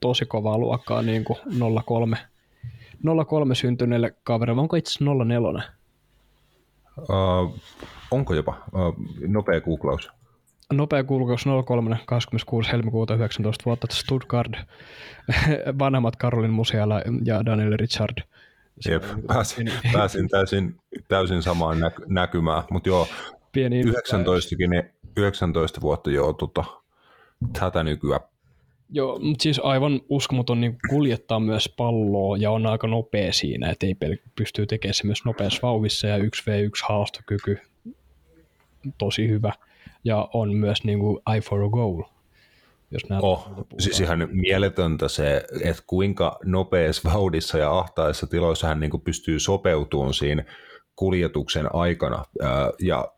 tosi 0.00 0.26
kovaa 0.26 0.58
luokkaa 0.58 1.02
niin 1.02 1.24
kuin 1.24 1.38
03, 1.84 2.16
03 3.26 3.54
syntyneelle 3.54 4.14
kaverille. 4.24 4.60
Onko 4.60 4.76
itse 4.76 4.90
asiassa 4.90 5.24
04? 5.24 5.62
Uh, 6.98 7.60
onko 8.10 8.34
jopa? 8.34 8.56
Uh, 8.74 8.94
nopea 9.28 9.60
googlaus. 9.60 10.10
Nopea 10.76 11.04
kulkaus 11.04 11.44
03. 11.66 11.98
26. 12.06 12.72
helmikuuta 12.72 13.14
19 13.14 13.64
vuotta 13.64 13.86
Stuttgart. 13.90 14.52
Vanhemmat 15.78 16.16
Karolin 16.16 16.50
Musiala 16.50 17.00
ja 17.24 17.46
Daniel 17.46 17.76
Richard. 17.76 18.18
Jep, 18.88 19.04
pääsin, 19.26 19.70
pääsin 19.92 20.28
täysin, 20.28 20.80
täysin 21.08 21.42
samaan 21.42 21.78
näky- 21.78 22.04
näkymään, 22.06 22.62
mutta 22.70 22.88
joo, 22.88 23.08
Pieni 23.52 23.80
19, 23.80 24.56
19 25.16 25.80
vuotta 25.80 26.10
joo 26.10 26.32
tota, 26.32 26.64
tätä 27.60 27.82
nykyään. 27.82 28.20
Joo, 28.90 29.18
mutta 29.18 29.42
siis 29.42 29.60
aivan 29.62 30.00
uskomaton 30.08 30.60
niin 30.60 30.78
kuljettaa 30.88 31.40
myös 31.40 31.74
palloa 31.76 32.36
ja 32.36 32.50
on 32.50 32.66
aika 32.66 32.86
nopea 32.86 33.32
siinä, 33.32 33.70
että 33.70 33.86
ei 33.86 33.96
pel- 34.04 34.30
pystyy 34.36 34.66
tekemään 34.66 34.94
se 34.94 35.06
myös 35.06 35.24
nopeassa 35.24 35.60
vauhissa 35.62 36.06
ja 36.06 36.18
1v1 36.18 36.86
haastokyky 36.88 37.58
tosi 38.98 39.28
hyvä. 39.28 39.52
Ja 40.04 40.28
on 40.32 40.54
myös 40.54 40.84
niin 40.84 40.98
kuin 40.98 41.20
eye 41.32 41.40
for 41.40 41.64
a 41.64 41.68
goal, 41.68 42.02
jos 42.90 43.08
näet 43.08 43.24
Oh, 43.24 43.48
siis 43.78 44.00
ihan 44.00 44.28
mieletöntä 44.32 45.08
se, 45.08 45.44
että 45.64 45.82
kuinka 45.86 46.38
nopeassa 46.44 47.08
vauhdissa 47.12 47.58
ja 47.58 47.78
ahtaissa 47.78 48.26
tiloissa 48.26 48.66
hän 48.66 48.80
niin 48.80 48.90
kuin 48.90 49.00
pystyy 49.00 49.38
sopeutumaan 49.38 50.14
siinä 50.14 50.44
kuljetuksen 50.96 51.74
aikana 51.74 52.24
ja 52.80 53.12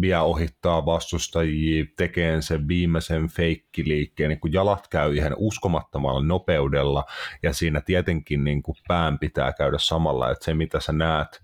vielä 0.00 0.22
ohittaa 0.22 0.86
vastustajia, 0.86 1.84
tekee 1.96 2.42
sen 2.42 2.68
viimeisen 2.68 3.28
feikkiliikkeen, 3.28 4.28
niin 4.28 4.40
kun 4.40 4.52
jalat 4.52 4.88
käy 4.88 5.14
ihan 5.14 5.34
uskomattomalla 5.36 6.22
nopeudella 6.22 7.04
ja 7.42 7.52
siinä 7.52 7.80
tietenkin 7.80 8.44
niin 8.44 8.62
kuin 8.62 8.76
pään 8.88 9.18
pitää 9.18 9.52
käydä 9.52 9.78
samalla, 9.78 10.30
että 10.30 10.44
se 10.44 10.54
mitä 10.54 10.80
sä 10.80 10.92
näet 10.92 11.42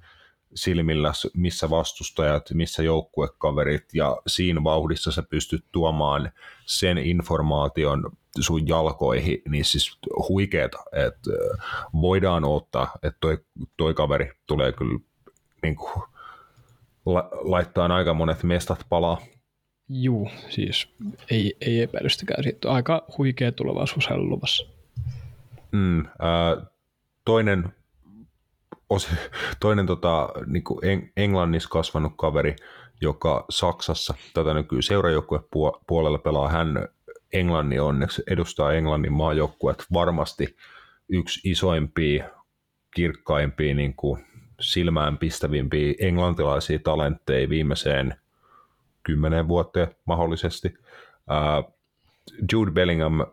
silmillä, 0.57 1.13
missä 1.35 1.71
vastustajat, 1.71 2.51
missä 2.55 2.83
joukkuekaverit 2.83 3.85
ja 3.95 4.17
siinä 4.27 4.65
vauhdissa 4.65 5.13
sä 5.13 5.23
pystyt 5.23 5.65
tuomaan 5.73 6.33
sen 6.67 6.99
informaation 6.99 8.11
sun 8.41 8.69
jalkoihin, 8.69 9.43
niin 9.49 9.65
siis 9.65 9.99
huikeeta, 10.29 10.79
että 10.93 11.31
voidaan 12.01 12.45
ottaa, 12.45 12.99
että 13.03 13.19
toi, 13.21 13.39
toi 13.77 13.95
kaveri 13.95 14.33
tulee 14.47 14.73
kyllä 14.73 14.99
niin 15.63 15.77
kuin, 15.77 16.03
la, 17.07 17.29
laittaa 17.33 17.87
aika 17.87 18.15
monet 18.15 18.43
mestat 18.43 18.87
palaa. 18.89 19.19
Juu, 19.89 20.31
siis 20.49 20.89
ei, 21.31 21.57
ei 21.61 21.83
epäilystäkään. 21.83 22.43
Siitä 22.43 22.73
aika 22.73 23.05
huikea 23.19 23.53
tulevaisuus 23.53 24.09
hänellä 24.09 24.29
luvassa. 24.29 24.67
Mm, 25.73 26.07
ää, 26.19 26.57
toinen 27.25 27.75
toinen 29.61 29.87
tota, 29.87 30.29
niin 30.47 30.65
kuin 30.65 30.79
Englannissa 31.17 31.69
kasvanut 31.69 32.13
kaveri, 32.17 32.57
joka 33.01 33.45
Saksassa 33.51 34.15
tätä 34.35 34.55
nykyään 34.55 34.83
seurajoukkue 34.83 35.41
puolella 35.87 36.19
pelaa, 36.19 36.49
hän 36.49 36.89
Englannin 37.33 37.83
onneksi 37.83 38.23
edustaa 38.31 38.73
Englannin 38.73 39.13
maajoukkuet 39.13 39.85
varmasti 39.93 40.57
yksi 41.09 41.51
isoimpia, 41.51 42.31
kirkkaimpia, 42.95 43.75
niin 43.75 43.95
kuin 43.95 44.25
silmään 44.61 45.19
pistävimpiä 45.19 45.95
englantilaisia 46.01 46.79
talentteja 46.79 47.49
viimeiseen 47.49 48.17
kymmenen 49.03 49.49
vuoteen 49.49 49.97
mahdollisesti. 50.05 50.75
Jude 52.53 52.71
Bellingham 52.71 53.27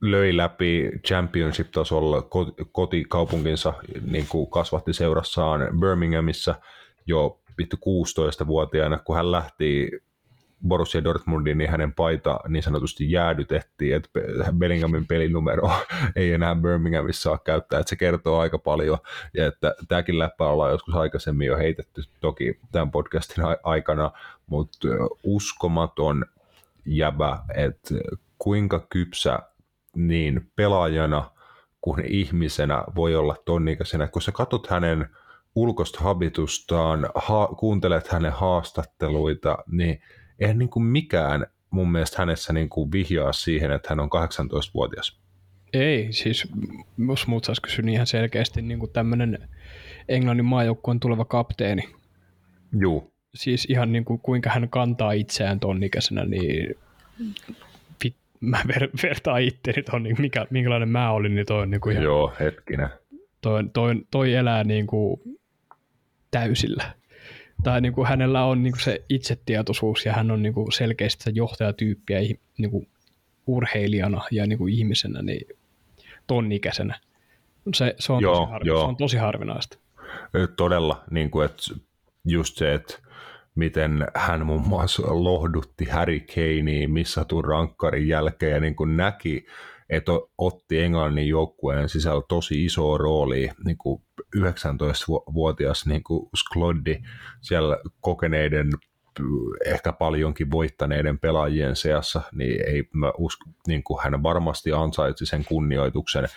löi 0.00 0.36
läpi 0.36 0.90
championship-tasolla 1.06 2.28
kotikaupunkinsa, 2.72 3.74
niin 4.10 4.26
kuin 4.28 4.50
kasvatti 4.50 4.92
seurassaan 4.92 5.60
Birminghamissa 5.80 6.54
jo 7.06 7.40
vittu 7.58 7.76
16-vuotiaana, 7.76 8.98
kun 8.98 9.16
hän 9.16 9.32
lähti 9.32 9.90
Borussia 10.68 11.04
Dortmundiin, 11.04 11.58
niin 11.58 11.70
hänen 11.70 11.92
paita 11.92 12.40
niin 12.48 12.62
sanotusti 12.62 13.10
jäädytettiin, 13.12 13.96
että 13.96 14.10
Bellinghamin 14.58 15.06
pelinumero 15.06 15.70
ei 16.16 16.32
enää 16.32 16.54
Birminghamissa 16.54 17.22
saa 17.22 17.38
käyttää, 17.38 17.80
että 17.80 17.90
se 17.90 17.96
kertoo 17.96 18.38
aika 18.38 18.58
paljon, 18.58 18.98
ja 19.34 19.46
että 19.46 19.74
tämäkin 19.88 20.18
läppä 20.18 20.48
ollaan 20.48 20.70
joskus 20.70 20.94
aikaisemmin 20.94 21.46
jo 21.46 21.56
heitetty 21.56 22.02
toki 22.20 22.60
tämän 22.72 22.90
podcastin 22.90 23.44
aikana, 23.62 24.10
mutta 24.46 24.88
uskomaton 25.22 26.24
jäbä, 26.86 27.38
että 27.54 27.94
kuinka 28.38 28.86
kypsä 28.90 29.38
niin 29.96 30.50
pelaajana 30.56 31.30
kuin 31.80 32.04
ihmisenä 32.08 32.84
voi 32.94 33.14
olla 33.14 33.36
tonnikäisenä, 33.44 34.08
kun 34.08 34.22
sä 34.22 34.32
katsot 34.32 34.66
hänen 34.66 35.06
ulkoista 35.54 36.00
habitustaan, 36.00 37.08
ha- 37.14 37.54
kuuntelet 37.58 38.08
hänen 38.08 38.32
haastatteluita, 38.32 39.58
niin 39.70 40.00
eihän 40.38 40.58
niin 40.58 40.68
kuin 40.68 40.84
mikään 40.84 41.46
mun 41.70 41.92
mielestä 41.92 42.16
hänessä 42.18 42.52
niin 42.52 42.68
kuin 42.68 42.92
vihjaa 42.92 43.32
siihen, 43.32 43.70
että 43.70 43.88
hän 43.88 44.00
on 44.00 44.08
18-vuotias. 44.08 45.20
Ei, 45.72 46.12
siis 46.12 46.48
jos 47.08 47.26
muut 47.26 47.44
saisi 47.44 47.62
kysyä, 47.62 47.84
niin 47.84 47.94
ihan 47.94 48.06
selkeästi 48.06 48.62
niin 48.62 48.78
kuin 48.78 48.92
tämmöinen 48.92 49.48
Englannin 50.08 50.44
maajoukkueen 50.44 51.00
tuleva 51.00 51.24
kapteeni. 51.24 51.88
Juu. 52.78 53.12
Siis 53.34 53.66
ihan 53.70 53.92
niin 53.92 54.04
kuin 54.04 54.20
kuinka 54.20 54.50
hän 54.50 54.68
kantaa 54.68 55.12
itseään 55.12 55.60
ton 55.60 55.82
ikäisenä, 55.82 56.24
niin 56.24 56.74
mä 58.40 58.60
ver, 58.68 58.88
vertaan 59.02 59.42
itteeni 59.42 59.82
ton, 59.82 60.02
niin 60.02 60.16
mikä, 60.18 60.46
minkälainen 60.50 60.88
mä 60.88 61.10
olin, 61.10 61.34
niin 61.34 61.46
toi 61.46 61.62
on 61.62 61.70
niin 61.70 61.80
kuin 61.80 61.92
ihan, 61.92 62.04
Joo, 62.04 62.32
hetkinen. 62.40 62.88
Toi, 63.40 63.64
toi, 63.72 63.94
toi 64.10 64.34
elää 64.34 64.64
niin 64.64 64.86
kuin 64.86 65.20
täysillä 66.30 66.94
tai 67.62 67.80
niin 67.80 67.92
kuin 67.92 68.08
hänellä 68.08 68.44
on 68.44 68.62
niin 68.62 68.72
kuin 68.72 68.82
se 68.82 69.04
itsetietoisuus 69.08 70.06
ja 70.06 70.12
hän 70.12 70.30
on 70.30 70.42
niin 70.42 70.54
kuin 70.54 70.72
selkeästi 70.72 71.24
se 71.24 71.30
johtajatyyppiä 71.34 72.18
niin 72.58 72.70
kuin 72.70 72.88
urheilijana 73.46 74.22
ja 74.30 74.46
niin 74.46 74.58
kuin 74.58 74.74
ihmisenä 74.74 75.22
niin 75.22 75.46
ton 76.26 76.52
ikäisenä. 76.52 77.00
Se, 77.74 77.94
se, 77.98 78.12
on, 78.12 78.22
joo, 78.22 78.34
tosi 78.34 78.50
harvi, 78.50 78.68
joo. 78.68 78.80
se 78.80 78.86
on 78.86 78.96
tosi 78.96 79.16
harvinaista. 79.16 79.78
Todella, 80.56 81.04
niin 81.10 81.30
kuin, 81.30 81.46
että 81.46 81.62
just 82.24 82.56
se, 82.56 82.74
että 82.74 82.98
miten 83.56 84.06
hän 84.14 84.46
muun 84.46 84.68
muassa 84.68 85.02
lohdutti 85.06 85.84
Harry 85.84 86.20
Kanea 86.20 86.88
missatun 86.88 87.44
rankkarin 87.44 88.08
jälkeen 88.08 88.52
ja 88.52 88.60
niin 88.60 88.76
kuin 88.76 88.96
näki, 88.96 89.46
että 89.90 90.12
otti 90.38 90.80
Englannin 90.80 91.28
joukkueen 91.28 91.88
sisällä 91.88 92.22
tosi 92.28 92.64
iso 92.64 92.98
rooli 92.98 93.50
niin 93.64 93.78
kuin 93.78 94.02
19-vuotias 94.36 95.86
niin 95.86 96.02
kuin 96.02 96.28
Skloddi 96.36 96.98
siellä 97.40 97.78
kokeneiden 98.00 98.70
ehkä 99.66 99.92
paljonkin 99.92 100.50
voittaneiden 100.50 101.18
pelaajien 101.18 101.76
seassa, 101.76 102.22
niin 102.32 102.68
ei 102.68 102.88
mä 102.92 103.12
usko, 103.18 103.50
niin 103.66 103.82
kuin 103.84 104.02
hän 104.02 104.22
varmasti 104.22 104.72
ansaitsi 104.72 105.26
sen 105.26 105.44
kunnioituksen 105.44 106.28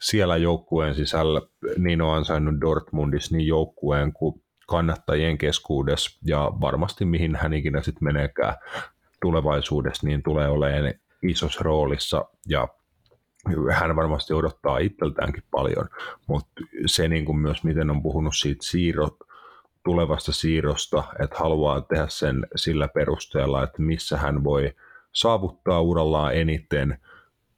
siellä 0.00 0.36
joukkueen 0.36 0.94
sisällä, 0.94 1.40
niin 1.78 2.02
on 2.02 2.16
ansainnut 2.16 2.60
Dortmundissa 2.60 3.36
niin 3.36 3.46
joukkueen 3.46 4.12
kuin 4.12 4.42
kannattajien 4.66 5.38
keskuudessa, 5.38 6.18
ja 6.24 6.52
varmasti 6.60 7.04
mihin 7.04 7.36
hän 7.36 7.52
ikinä 7.52 7.82
sitten 7.82 8.04
meneekään 8.04 8.54
tulevaisuudessa, 9.22 10.06
niin 10.06 10.22
tulee 10.22 10.48
olemaan 10.48 10.94
isossa 11.22 11.60
roolissa, 11.62 12.24
ja 12.48 12.68
hän 13.72 13.96
varmasti 13.96 14.34
odottaa 14.34 14.78
itseltäänkin 14.78 15.42
paljon, 15.50 15.88
mutta 16.28 16.50
se 16.86 17.08
niin 17.08 17.24
kuin 17.24 17.38
myös, 17.38 17.64
miten 17.64 17.90
on 17.90 18.02
puhunut 18.02 18.36
siitä 18.36 18.66
siirro, 18.66 19.08
tulevasta 19.84 20.32
siirrosta, 20.32 21.04
että 21.22 21.38
haluaa 21.38 21.80
tehdä 21.80 22.06
sen 22.08 22.46
sillä 22.56 22.88
perusteella, 22.88 23.62
että 23.62 23.82
missä 23.82 24.16
hän 24.16 24.44
voi 24.44 24.74
saavuttaa 25.12 25.80
urallaan 25.80 26.34
eniten 26.34 26.98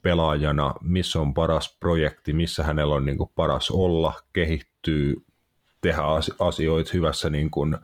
pelaajana, 0.03 0.75
missä 0.81 1.21
on 1.21 1.35
paras 1.35 1.77
projekti, 1.81 2.33
missä 2.33 2.63
hänellä 2.65 2.95
on 2.95 3.05
niin 3.05 3.19
kuin 3.19 3.31
paras 3.35 3.71
olla, 3.71 4.13
kehittyy, 4.33 5.17
tehdä 5.81 6.03
asioita 6.39 6.91
hyvässä, 6.95 7.31
niin 7.31 7.51
kuin, 7.51 7.77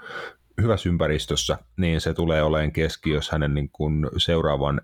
hyvässä 0.63 0.89
ympäristössä, 0.89 1.59
niin 1.77 2.01
se 2.01 2.15
tulee 2.15 2.43
olemaan 2.43 2.73
keskiössä 2.73 3.33
hänen 3.33 3.55
niin 3.55 3.71
kuin 3.73 4.07
seuraavan 4.17 4.81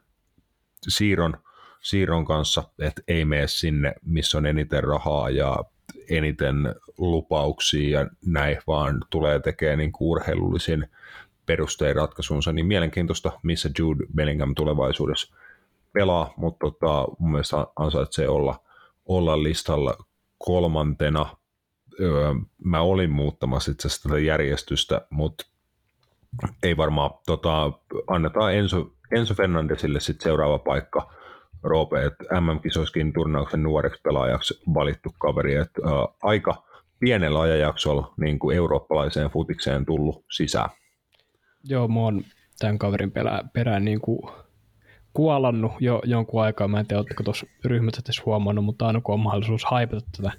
siirron– 0.89 1.37
siirron 1.81 2.25
kanssa, 2.25 2.65
että 2.79 3.03
ei 3.09 3.25
mene 3.25 3.49
sinne, 3.49 3.95
missä 4.03 4.39
on 4.39 4.47
eniten 4.47 4.85
rahaa 4.85 5.31
ja 5.31 5.65
eniten 6.11 6.75
lupauksia 6.99 8.01
ja 8.01 8.11
näin, 8.27 8.59
vaan 8.67 9.01
tulee 9.11 9.41
tekemään 9.41 9.79
niin 9.79 9.93
urheilullisin 10.01 10.87
perustein 11.47 11.97
ratkaisunsa, 11.97 12.53
niin 12.53 12.67
mielenkiintoista, 12.67 13.33
missä 13.43 13.71
Jude 13.79 14.07
Bellingham 14.15 14.55
tulevaisuudessa 14.55 15.37
pelaa, 15.93 16.35
mutta 16.37 16.67
tota, 16.67 17.09
mun 17.19 17.31
mielestä 17.31 17.67
ansaitsee 17.77 18.29
olla, 18.29 18.61
olla 19.07 19.43
listalla 19.43 19.97
kolmantena. 20.39 21.37
Öö, 22.01 22.35
mä 22.65 22.81
olin 22.81 23.11
muuttamassa 23.11 23.71
itse 23.71 23.89
asiassa 23.89 24.09
tätä 24.09 24.21
järjestystä, 24.21 25.07
mutta 25.11 25.47
ei 26.63 26.77
varmaan, 26.77 27.11
tota, 27.27 27.73
annetaan 28.07 28.55
Enzo, 28.55 28.93
Enzo 29.13 29.35
Fernandesille 29.35 30.01
sitten 30.01 30.25
seuraava 30.25 30.59
paikka 30.59 31.13
Roope, 31.63 32.05
että 32.05 32.41
MM-kisoiskin 32.41 33.13
turnauksen 33.13 33.63
nuoreksi 33.63 34.01
pelaajaksi 34.03 34.63
valittu 34.75 35.15
kaveri, 35.19 35.55
että 35.55 35.81
aika 36.23 36.63
pienellä 37.01 37.41
ajanjaksolla 37.41 38.15
niin 38.17 38.39
kuin 38.39 38.57
eurooppalaiseen 38.57 39.31
futikseen 39.31 39.87
tullut 39.87 40.25
sisään. 40.31 40.71
Joo, 41.65 41.89
mä 41.89 42.01
oon 42.01 42.25
tämän 42.59 42.79
kaverin 42.79 43.11
perään, 43.11 43.51
perään 43.51 43.85
niin 43.85 44.01
kuin 44.01 44.21
kuolannut 45.13 45.73
jo 45.81 46.03
jonkun 46.05 46.43
aikaa. 46.43 46.69
Mä 46.69 46.81
en 46.81 46.87
tiedä, 46.87 46.99
oletteko 46.99 47.23
tuossa 47.23 47.47
ryhmässä 47.65 48.03
huomannut, 48.27 48.65
mutta 48.65 48.87
aina 48.87 49.01
kun 49.01 49.13
on 49.15 49.21
mahdollisuus 49.21 49.65
haipata 49.65 50.07
tätä 50.17 50.33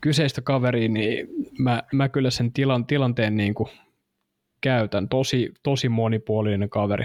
kyseistä 0.00 0.40
kaveria, 0.40 0.88
niin 0.88 1.28
mä, 1.58 1.82
mä 1.92 2.08
kyllä 2.08 2.30
sen 2.30 2.52
tilan, 2.52 2.86
tilanteen 2.86 3.36
niin 3.36 3.54
kuin 3.54 3.68
käytän. 4.60 5.08
Tosi, 5.08 5.54
tosi 5.62 5.88
monipuolinen 5.88 6.70
kaveri. 6.70 7.04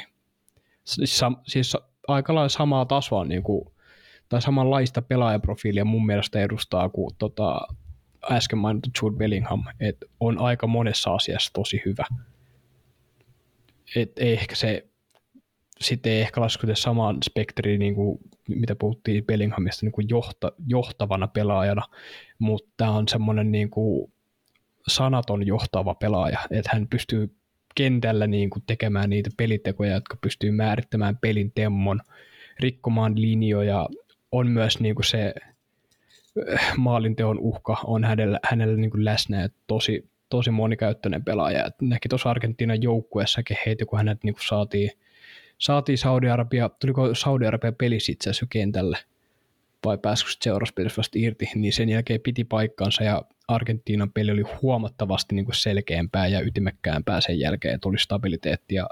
Siis, 0.83 1.17
sam, 1.17 1.35
siis 1.47 1.77
aika 2.07 2.35
lailla 2.35 2.49
samaa 2.49 2.85
tasoa 2.85 3.25
niin 3.25 3.43
kuin, 3.43 3.65
tai 4.29 4.41
samanlaista 4.41 5.01
pelaajaprofiilia 5.01 5.85
mun 5.85 6.05
mielestä 6.05 6.39
edustaa 6.39 6.89
kuin 6.89 7.15
tota, 7.17 7.61
äsken 8.31 8.59
mainittu 8.59 8.89
Jude 9.01 9.17
Bellingham. 9.17 9.63
Et 9.79 9.97
on 10.19 10.41
aika 10.41 10.67
monessa 10.67 11.13
asiassa 11.13 11.53
tosi 11.53 11.81
hyvä. 11.85 12.05
Et 13.95 14.11
ehkä 14.19 14.55
se 14.55 14.88
sitten 15.81 16.11
ei 16.11 16.21
ehkä 16.21 16.41
lasketa 16.41 16.75
samaan 16.75 17.17
spektriin, 17.29 17.79
niin 17.79 17.95
kuin, 17.95 18.19
mitä 18.47 18.75
puhuttiin 18.75 19.25
Bellinghamista 19.25 19.85
niin 19.85 19.91
kuin 19.91 20.09
johta, 20.09 20.51
johtavana 20.67 21.27
pelaajana, 21.27 21.81
mutta 22.39 22.69
tämä 22.77 22.91
on 22.91 23.07
semmoinen 23.07 23.51
niin 23.51 23.69
kuin 23.69 24.11
sanaton 24.87 25.47
johtava 25.47 25.95
pelaaja, 25.95 26.39
että 26.51 26.69
hän 26.73 26.87
pystyy 26.87 27.35
kentällä 27.75 28.27
niin 28.27 28.49
kuin 28.49 28.63
tekemään 28.67 29.09
niitä 29.09 29.29
pelitekoja, 29.37 29.93
jotka 29.93 30.17
pystyy 30.21 30.51
määrittämään 30.51 31.17
pelin 31.17 31.51
temmon, 31.55 32.01
rikkomaan 32.59 33.21
linjoja, 33.21 33.87
on 34.31 34.47
myös 34.47 34.79
niin 34.79 34.95
kuin 34.95 35.05
se 35.05 35.33
äh, 36.53 36.77
maalinteon 36.77 37.39
uhka 37.39 37.77
on 37.83 38.03
hänellä, 38.03 38.39
hänellä 38.43 38.77
niin 38.77 38.91
kuin 38.91 39.05
läsnä 39.05 39.41
ja 39.41 39.49
tosi, 39.67 40.09
tosi 40.29 40.51
monikäyttöinen 40.51 41.23
pelaaja. 41.23 41.65
Et 41.65 41.73
näki 41.81 42.09
tuossa 42.09 42.29
Argentiinan 42.29 42.83
joukkueessakin 42.83 43.57
heitä, 43.65 43.85
kun 43.85 43.97
hänet 43.99 44.23
niin 44.23 44.33
kuin 44.33 44.47
saatiin, 44.47 44.91
saatiin 45.59 45.97
Saudi-Arabia, 45.97 46.69
tuliko 46.69 47.15
Saudi-Arabia 47.15 47.71
pelissä 47.71 48.11
itse 48.11 48.29
asiassa 48.29 48.45
kentälle? 48.49 48.97
Vai 49.85 49.97
pääsikö 49.97 50.31
seuraavassa 50.41 50.97
vasta 50.97 51.19
irti, 51.19 51.49
niin 51.55 51.73
sen 51.73 51.89
jälkeen 51.89 52.21
piti 52.21 52.43
paikkansa 52.43 53.03
ja 53.03 53.23
Argentiinan 53.47 54.11
peli 54.11 54.31
oli 54.31 54.43
huomattavasti 54.61 55.35
niin 55.35 55.45
kuin 55.45 55.55
selkeämpää 55.55 56.27
ja 56.27 56.41
ytimekkäämpää 56.41 57.21
sen 57.21 57.39
jälkeen, 57.39 57.79
oli 57.85 57.97
stabiliteettia, 57.97 58.87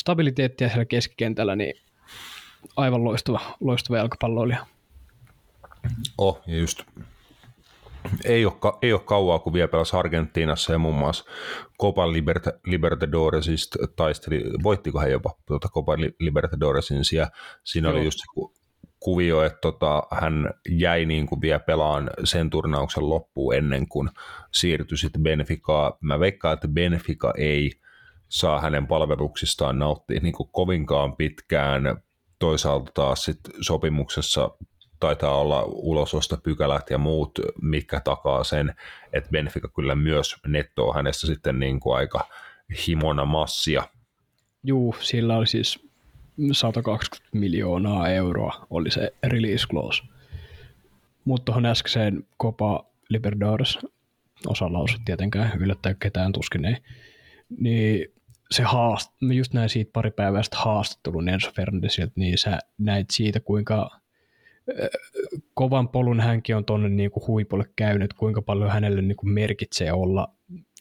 stabiliteettia 0.00 0.68
siellä 0.68 0.84
keskikentällä, 0.84 1.56
niin 1.56 1.74
aivan 2.76 3.04
loistava, 3.04 3.56
loistava 3.60 3.96
jalkapalloilija. 3.96 4.66
Oh, 6.18 6.42
ja 6.46 6.58
just 6.58 6.82
ei 8.24 8.46
ole, 8.46 8.54
ei 8.82 8.92
ole 8.92 9.00
kauaa, 9.00 9.38
kun 9.38 9.52
vielä 9.52 9.68
pelasi 9.68 9.96
Argentiinassa 9.96 10.72
ja 10.72 10.78
muun 10.78 10.94
muassa 10.94 11.24
Copa 11.80 12.12
Liberta, 12.12 12.52
Libertadoresista 12.66 13.78
taisteli, 13.96 14.44
voittiko 14.62 15.00
hän 15.00 15.10
jopa 15.10 15.30
tuota 15.46 15.68
Copa 15.68 15.96
Libertadoresin 16.20 17.04
siellä. 17.04 17.30
Siinä 17.64 17.88
Joo. 17.88 17.96
oli 17.96 18.04
just 18.04 18.18
se 18.18 18.24
kuvio, 19.00 19.42
että 19.42 19.58
tota, 19.60 20.02
hän 20.10 20.50
jäi 20.68 21.04
niin 21.04 21.26
kuin 21.26 21.40
vielä 21.40 21.58
pelaan 21.58 22.10
sen 22.24 22.50
turnauksen 22.50 23.08
loppuun 23.08 23.54
ennen 23.54 23.88
kuin 23.88 24.08
siirtyi 24.52 24.98
sitten 24.98 25.22
Benficaa. 25.22 25.98
Mä 26.00 26.20
veikkaan, 26.20 26.54
että 26.54 26.68
Benfica 26.68 27.32
ei 27.38 27.70
saa 28.28 28.60
hänen 28.60 28.86
palveluksistaan 28.86 29.78
nauttia 29.78 30.20
niin 30.20 30.34
kuin 30.34 30.48
kovinkaan 30.52 31.16
pitkään. 31.16 31.82
Toisaalta 32.38 32.92
taas 32.94 33.24
sit 33.24 33.40
sopimuksessa 33.60 34.50
taitaa 35.02 35.38
olla 35.38 35.62
ulososta 35.66 36.36
pykälät 36.36 36.90
ja 36.90 36.98
muut, 36.98 37.38
mikä 37.62 38.00
takaa 38.00 38.44
sen, 38.44 38.74
että 39.12 39.30
Benfica 39.30 39.68
kyllä 39.68 39.94
myös 39.94 40.36
nettoo 40.46 40.92
hänestä 40.92 41.26
sitten 41.26 41.58
niin 41.58 41.80
kuin 41.80 41.96
aika 41.96 42.28
himona 42.86 43.24
massia. 43.24 43.82
Juu, 44.64 44.96
sillä 45.00 45.36
oli 45.36 45.46
siis 45.46 45.88
120 46.52 47.38
miljoonaa 47.38 48.08
euroa 48.08 48.66
oli 48.70 48.90
se 48.90 49.14
release 49.26 49.66
clause. 49.66 50.02
Mutta 51.24 51.44
tuohon 51.44 51.66
äskeiseen 51.66 52.26
Copa 52.42 52.86
Libertadores, 53.08 53.78
osa 54.46 54.72
lausu 54.72 54.98
tietenkään 55.04 55.52
yllättää 55.60 55.94
ketään 55.94 56.32
tuskin 56.32 56.64
ei, 56.64 56.76
niin 57.58 58.12
se 58.50 58.62
haast, 58.62 59.12
mä 59.20 59.34
just 59.34 59.52
näin 59.52 59.68
siitä 59.68 59.90
pari 59.92 60.10
päivää 60.10 60.42
sitten 60.42 60.60
haastattelun 60.60 61.28
Enzo 61.28 61.50
Fernandesilta, 61.56 62.12
niin 62.16 62.38
sä 62.38 62.58
näit 62.78 63.06
siitä, 63.10 63.40
kuinka 63.40 64.01
kovan 65.54 65.88
polun 65.88 66.20
hänkin 66.20 66.56
on 66.56 66.64
tuonne 66.64 66.88
niin 66.88 67.10
huipulle 67.26 67.64
käynyt, 67.76 68.14
kuinka 68.14 68.42
paljon 68.42 68.70
hänelle 68.70 69.02
niin 69.02 69.16
kuin 69.16 69.30
merkitsee 69.30 69.92
olla 69.92 70.28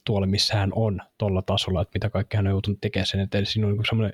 tuolla, 0.05 0.27
missä 0.27 0.55
hän 0.55 0.71
on 0.75 1.01
tuolla 1.17 1.41
tasolla, 1.41 1.81
että 1.81 1.91
mitä 1.93 2.09
kaikkea 2.09 2.37
hän 2.37 2.47
on 2.47 2.51
joutunut 2.51 2.81
tekemään 2.81 3.07
sen, 3.07 3.19
että 3.19 3.45
siinä 3.45 3.67
on 3.67 3.73
niin 3.73 3.85
semmoinen 3.85 4.13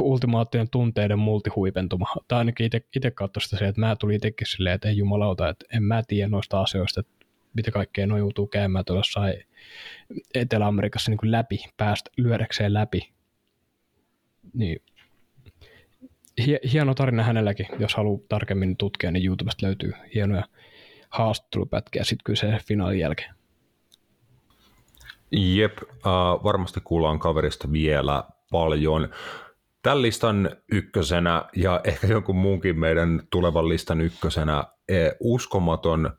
ultimaattinen 0.00 0.70
tunteiden 0.70 1.18
multihuipentuma. 1.18 2.06
Tai 2.28 2.38
ainakin 2.38 2.70
itse 2.96 3.10
katsoin 3.10 3.44
sitä 3.44 3.56
se, 3.56 3.68
että 3.68 3.80
mä 3.80 3.96
tulin 3.96 4.16
itsekin 4.16 4.46
silleen, 4.46 4.74
että 4.74 4.88
ei 4.88 4.96
jumalauta, 4.96 5.48
että 5.48 5.66
en 5.76 5.82
mä 5.82 6.02
tiedä 6.08 6.28
noista 6.28 6.60
asioista, 6.60 7.00
että 7.00 7.26
mitä 7.54 7.70
kaikkea 7.70 8.06
ne 8.06 8.18
joutuu 8.18 8.46
käymään 8.46 8.84
tuolla 8.84 9.00
jossain 9.00 9.34
Etelä-Amerikassa 10.34 11.10
niin 11.10 11.18
kuin 11.18 11.32
läpi, 11.32 11.64
päästä 11.76 12.10
lyödäkseen 12.16 12.74
läpi. 12.74 13.12
Niin 14.54 14.82
hieno 16.72 16.94
tarina 16.94 17.22
hänelläkin, 17.22 17.66
jos 17.78 17.94
haluaa 17.94 18.20
tarkemmin 18.28 18.76
tutkia, 18.76 19.10
niin 19.10 19.26
YouTubesta 19.26 19.66
löytyy 19.66 19.92
hienoja 20.14 20.44
haastattelupätkiä 21.10 22.04
sitten 22.04 22.24
kyllä 22.24 22.36
se 22.36 22.58
finaalin 22.66 22.98
jälkeen. 22.98 23.34
Jep, 25.30 25.78
uh, 25.82 26.44
varmasti 26.44 26.80
kuullaan 26.84 27.18
kaverista 27.18 27.72
vielä 27.72 28.24
paljon. 28.50 29.08
Tämän 29.82 30.02
listan 30.02 30.50
ykkösenä 30.72 31.44
ja 31.56 31.80
ehkä 31.84 32.06
jonkun 32.06 32.36
muunkin 32.36 32.78
meidän 32.78 33.22
tulevan 33.30 33.68
listan 33.68 34.00
ykkösenä 34.00 34.64
e, 34.88 35.10
uskomaton 35.20 36.10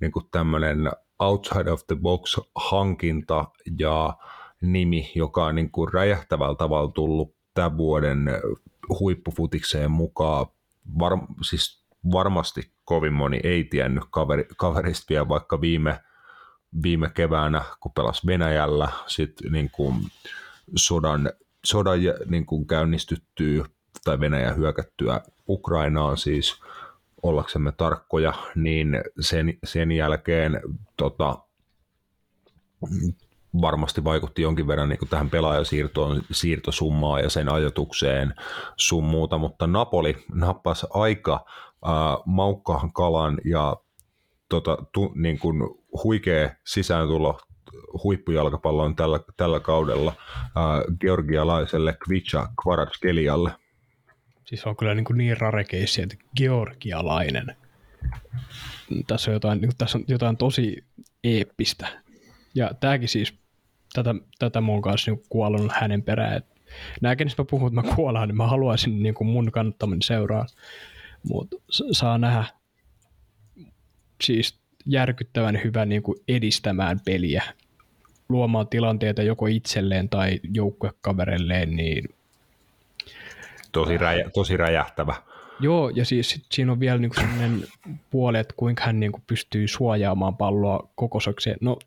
niin 0.00 0.12
tämmöinen 0.30 0.90
outside 1.18 1.70
of 1.70 1.86
the 1.86 1.96
box 1.96 2.38
hankinta 2.54 3.44
ja 3.78 4.16
nimi, 4.62 5.12
joka 5.14 5.44
on 5.44 5.54
niin 5.54 5.70
kuin 5.70 5.92
räjähtävällä 5.92 6.54
tavalla 6.54 6.92
tullut 6.92 7.36
tämän 7.54 7.76
vuoden 7.76 8.30
huippufutikseen 8.88 9.90
mukaan. 9.90 10.46
Var, 10.98 11.12
siis 11.42 11.84
varmasti 12.12 12.72
kovin 12.84 13.12
moni 13.12 13.40
ei 13.44 13.64
tiennyt 13.64 14.04
kaveri, 14.10 14.46
kaverista 14.56 15.06
vielä 15.08 15.28
vaikka 15.28 15.60
viime, 15.60 16.00
viime 16.82 17.10
keväänä, 17.10 17.62
kun 17.80 17.92
pelasi 17.92 18.26
Venäjällä, 18.26 18.88
sitten 19.06 19.52
niin 19.52 19.70
sodan, 20.76 21.30
sodan 21.64 21.98
niin 22.26 22.46
kuin 22.46 22.66
käynnistyttyy 22.66 23.64
tai 24.04 24.20
Venäjä 24.20 24.52
hyökättyä 24.52 25.20
Ukrainaan 25.48 26.16
siis 26.16 26.60
ollaksemme 27.22 27.72
tarkkoja, 27.72 28.32
niin 28.54 28.88
sen, 29.20 29.58
sen 29.64 29.92
jälkeen 29.92 30.60
tota, 30.96 31.38
varmasti 33.60 34.04
vaikutti 34.04 34.42
jonkin 34.42 34.66
verran 34.66 34.88
niin 34.88 34.98
kuin 34.98 35.08
tähän 35.08 35.30
pelaajasiirtoon, 35.30 36.22
siirtosummaan 36.30 37.22
ja 37.22 37.30
sen 37.30 37.52
ajatukseen 37.52 38.34
sun 38.76 39.04
muuta, 39.04 39.38
mutta 39.38 39.66
Napoli 39.66 40.16
nappasi 40.34 40.86
aika 40.90 41.44
äh, 41.86 41.92
maukkaan 42.26 42.92
kalan 42.92 43.38
ja 43.44 43.76
tota, 44.48 44.78
tu, 44.92 45.12
niin 45.14 45.38
kuin 45.38 45.62
huikea 46.04 46.50
sisääntulo 46.64 47.40
huippujalkapallon 48.04 48.96
tällä, 48.96 49.20
tällä 49.36 49.60
kaudella 49.60 50.12
äh, 50.42 50.96
georgialaiselle 51.00 51.96
Kvicha 52.04 52.48
Kvaratkelialle. 52.62 53.50
Siis 54.44 54.66
on 54.66 54.76
kyllä 54.76 54.94
niin, 54.94 55.04
kuin 55.04 55.18
niin 55.18 55.36
rare 55.36 55.64
keissi, 55.64 56.02
että 56.02 56.16
georgialainen. 56.36 57.56
Tässä 59.06 59.30
on 59.30 59.32
jotain, 59.32 59.60
niin 59.60 59.70
tässä 59.78 59.98
on 59.98 60.04
jotain 60.08 60.36
tosi 60.36 60.84
eeppistä. 61.24 61.88
Ja 62.58 62.70
tämäkin 62.80 63.08
siis, 63.08 63.34
tätä, 63.92 64.14
tätä 64.38 64.60
mun 64.60 64.82
kanssa 64.82 65.10
niin 65.10 65.22
kuollun 65.28 65.70
hänen 65.74 66.02
perään. 66.02 66.42
Nämä, 67.00 67.16
kenistä 67.16 67.42
mä 67.42 67.46
puhun, 67.50 67.68
että 67.68 67.88
mä 67.88 67.94
kuolaan, 67.94 68.28
niin 68.28 68.36
mä 68.36 68.46
haluaisin 68.46 69.02
niin 69.02 69.14
kuin 69.14 69.28
mun 69.28 69.52
kannattaminen 69.52 70.02
seuraa. 70.02 70.46
Mutta 71.28 71.56
saa 71.92 72.18
nähdä 72.18 72.44
siis 74.24 74.58
järkyttävän 74.86 75.60
hyvä 75.64 75.86
niin 75.86 76.02
kuin 76.02 76.18
edistämään 76.28 77.00
peliä, 77.04 77.42
luomaan 78.28 78.68
tilanteita 78.68 79.22
joko 79.22 79.46
itselleen 79.46 80.08
tai 80.08 80.40
joukkuekavereilleen, 80.52 81.76
niin 81.76 82.04
tosi, 83.72 83.98
räjä, 83.98 84.30
tosi 84.30 84.56
räjähtävä. 84.56 85.14
Joo, 85.60 85.88
ja 85.88 86.04
siis 86.04 86.40
siinä 86.52 86.72
on 86.72 86.80
vielä 86.80 86.98
niinku 86.98 87.14
sellainen 87.14 87.64
puoli, 88.10 88.38
että 88.38 88.54
kuinka 88.56 88.84
hän 88.84 89.00
niinku 89.00 89.22
pystyy 89.26 89.68
suojaamaan 89.68 90.36
palloa 90.36 90.88
kokoiseksi. 90.94 91.50
No, 91.60 91.78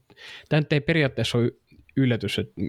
tämä 0.50 0.62
ei 0.72 0.82
periaatteessa 0.82 1.38
ole 1.38 1.52
yllätys, 1.98 2.40
että 2.40 2.62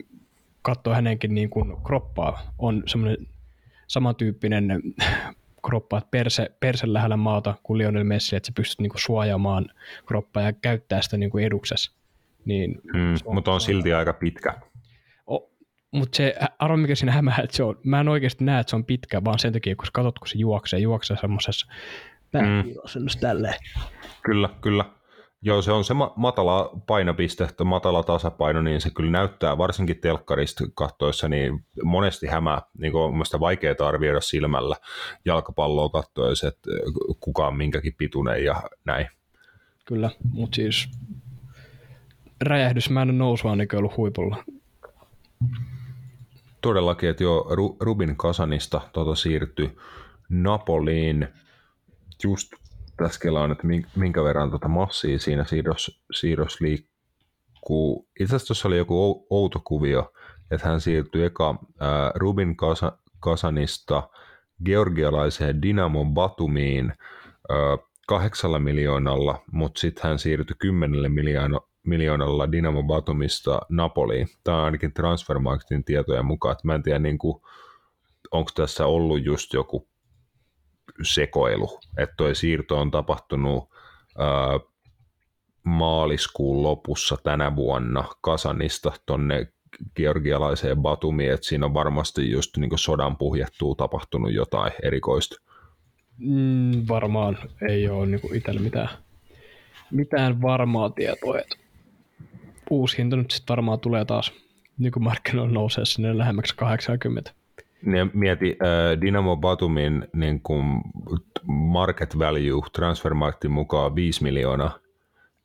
katsoo 0.62 0.94
hänenkin 0.94 1.34
niinku 1.34 1.80
kroppaa. 1.84 2.52
On 2.58 2.82
semmoinen 2.86 3.26
samantyyppinen 3.86 4.82
kroppa, 5.66 5.98
että 5.98 6.08
perse, 6.10 6.50
perse 6.60 6.92
lähellä 6.92 7.16
maata 7.16 7.54
kuin 7.62 7.78
Lionel 7.78 8.04
Messi, 8.04 8.36
että 8.36 8.46
sä 8.46 8.52
pystyt 8.56 8.80
niinku 8.80 8.98
suojaamaan 8.98 9.66
kroppaa 10.06 10.42
ja 10.42 10.52
käyttää 10.52 11.02
sitä 11.02 11.16
niinku 11.16 11.38
eduksessa. 11.38 11.92
Niin 12.44 12.80
hmm, 12.92 13.14
on, 13.24 13.34
mutta 13.34 13.52
on 13.52 13.60
silti 13.60 13.92
aika 13.92 14.12
pitkä. 14.12 14.54
Mutta 15.92 16.16
se, 16.16 16.34
arvo 16.58 16.76
mikä 16.76 16.94
siinä 16.94 17.12
hämää, 17.12 17.38
että 17.44 17.56
se 17.56 17.62
on, 17.62 17.78
mä 17.84 18.00
en 18.00 18.08
oikeasti 18.08 18.44
näe, 18.44 18.60
että 18.60 18.70
se 18.70 18.76
on 18.76 18.84
pitkä, 18.84 19.24
vaan 19.24 19.38
sen 19.38 19.52
takia, 19.52 19.76
kun 19.76 19.86
katsot, 19.92 20.18
kun 20.18 20.28
se 20.28 20.38
juoksee, 20.38 20.80
juoksee 20.80 21.16
semmoisessa 21.20 21.66
pääkilossa 22.32 23.00
mm. 23.00 23.06
tälleen. 23.20 23.54
Kyllä, 24.22 24.48
kyllä. 24.60 24.84
Joo, 25.44 25.62
se 25.62 25.72
on 25.72 25.84
se 25.84 25.94
ma- 25.94 26.12
matala 26.16 26.70
painopiste, 26.86 27.48
matala 27.64 28.02
tasapaino, 28.02 28.62
niin 28.62 28.80
se 28.80 28.90
kyllä 28.90 29.10
näyttää, 29.10 29.58
varsinkin 29.58 30.00
telkkarista 30.00 30.64
kattoissa, 30.74 31.28
niin 31.28 31.64
monesti 31.84 32.26
hämää, 32.26 32.62
niin 32.78 32.92
kuin 32.92 33.02
on 33.02 33.10
mielestäni 33.10 33.40
vaikeaa 33.40 33.74
arvioida 33.80 34.20
silmällä 34.20 34.76
jalkapalloa 35.24 35.88
kattoessa, 35.88 36.48
että 36.48 36.70
kuka 37.20 37.46
on 37.46 37.56
minkäkin 37.56 37.94
pituinen 37.98 38.44
ja 38.44 38.62
näin. 38.84 39.06
Kyllä, 39.84 40.10
mutta 40.32 40.54
siis 40.54 40.88
räjähdysmäinen 42.40 43.18
nousu 43.18 43.48
on 43.48 43.58
niin 43.58 43.76
ollut 43.76 43.96
huipulla. 43.96 44.44
Todellakin, 46.60 47.08
että 47.08 47.22
jo 47.22 47.46
Ru- 47.50 47.76
Rubin 47.80 48.16
Kasanista 48.16 48.80
tota 48.92 49.14
siirtyi 49.14 49.76
Napoliin 50.28 51.28
just 52.24 52.52
tässä 53.02 53.20
kelaan, 53.20 53.52
että 53.52 53.66
min- 53.66 53.86
minkä 53.96 54.24
verran 54.24 54.50
tota 54.50 54.68
massia 54.68 55.18
siinä 55.18 55.44
siirros, 55.44 56.02
siirros 56.12 56.60
liikkuu. 56.60 58.08
Itse 58.20 58.36
asiassa 58.36 58.46
tuossa 58.46 58.68
oli 58.68 58.76
joku 58.76 58.94
ou- 58.94 59.26
outo 59.30 59.60
kuvio, 59.64 60.12
että 60.50 60.68
hän 60.68 60.80
siirtyi 60.80 61.24
eka 61.24 61.54
Rubin 62.14 62.56
Kasa- 62.56 62.98
Kasanista 63.20 64.08
georgialaiseen 64.64 65.62
Dynamo 65.62 66.04
Batumiin 66.04 66.92
kahdeksalla 68.06 68.58
miljoonalla, 68.58 69.42
mutta 69.52 69.80
sitten 69.80 70.02
hän 70.02 70.18
siirtyi 70.18 70.56
kymmenelle 70.58 71.08
miljoona, 71.08 71.60
miljoonalla 71.82 72.52
Dynamo 72.52 72.82
Batumista 72.82 73.60
Napoliin. 73.68 74.28
Tämä 74.44 74.56
on 74.58 74.64
ainakin 74.64 74.92
Transfermarktin 74.92 75.84
tietojen 75.84 76.24
mukaan, 76.24 76.52
että 76.52 76.66
mä 76.66 76.74
en 76.74 76.82
tiedä 76.82 76.98
niin 76.98 77.18
kuin, 77.18 77.42
onko 78.30 78.50
tässä 78.54 78.86
ollut 78.86 79.24
just 79.24 79.52
joku 79.52 79.88
sekoilu, 81.04 81.80
että 81.98 82.14
toi 82.16 82.34
siirto 82.34 82.78
on 82.78 82.90
tapahtunut 82.90 83.68
ää, 84.18 84.60
maaliskuun 85.64 86.62
lopussa 86.62 87.16
tänä 87.24 87.56
vuonna 87.56 88.04
Kasanista 88.20 88.92
tonne 89.06 89.52
georgialaiseen 89.96 90.82
Batumiin, 90.82 91.32
että 91.32 91.46
siinä 91.46 91.66
on 91.66 91.74
varmasti 91.74 92.30
just 92.30 92.56
niin 92.56 92.70
sodan 92.78 93.16
puhjettuu 93.16 93.74
tapahtunut 93.74 94.32
jotain 94.32 94.72
erikoista. 94.82 95.36
Mm, 96.18 96.72
varmaan 96.88 97.38
ei 97.68 97.88
ole 97.88 98.06
niin 98.06 98.36
itsellä 98.36 98.60
mitään, 98.60 98.88
mitään 99.90 100.42
varmaa 100.42 100.90
tietoa. 100.90 101.38
Että 101.38 101.56
uusi 102.70 102.98
hinta 102.98 103.16
nyt 103.16 103.30
sitten 103.30 103.52
varmaan 103.52 103.80
tulee 103.80 104.04
taas 104.04 104.32
nykymarkkinoilla 104.78 105.52
nousee 105.52 105.84
sinne 105.84 106.18
lähemmäksi 106.18 106.56
80. 106.56 107.32
Mieti 108.12 108.56
äh, 108.62 109.00
Dynamo 109.00 109.36
Batumin 109.36 110.08
niin 110.12 110.40
kuin 110.42 110.64
market 111.46 112.18
value 112.18 112.62
transfermarktin 112.72 113.50
mukaan 113.50 113.94
5 113.94 114.22
miljoonaa, 114.22 114.78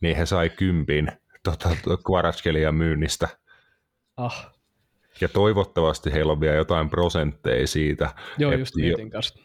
niin 0.02 0.18
he 0.18 0.26
sai 0.26 0.50
kympin 0.50 1.12
tota, 1.44 1.70
Kvaratskhelia 2.06 2.72
myynnistä. 2.72 3.28
Ah, 4.18 4.52
Ja 5.22 5.28
toivottavasti 5.28 6.14
heillä 6.14 6.32
on 6.32 6.40
vielä 6.42 6.56
jotain 6.56 6.90
prosentteja 6.90 7.68
siitä, 7.68 8.10
joo, 8.38 8.52
Et 8.52 8.60
just 8.60 8.76
jo- 8.78 8.82
mietin 8.86 9.10
kanssa. 9.10 9.40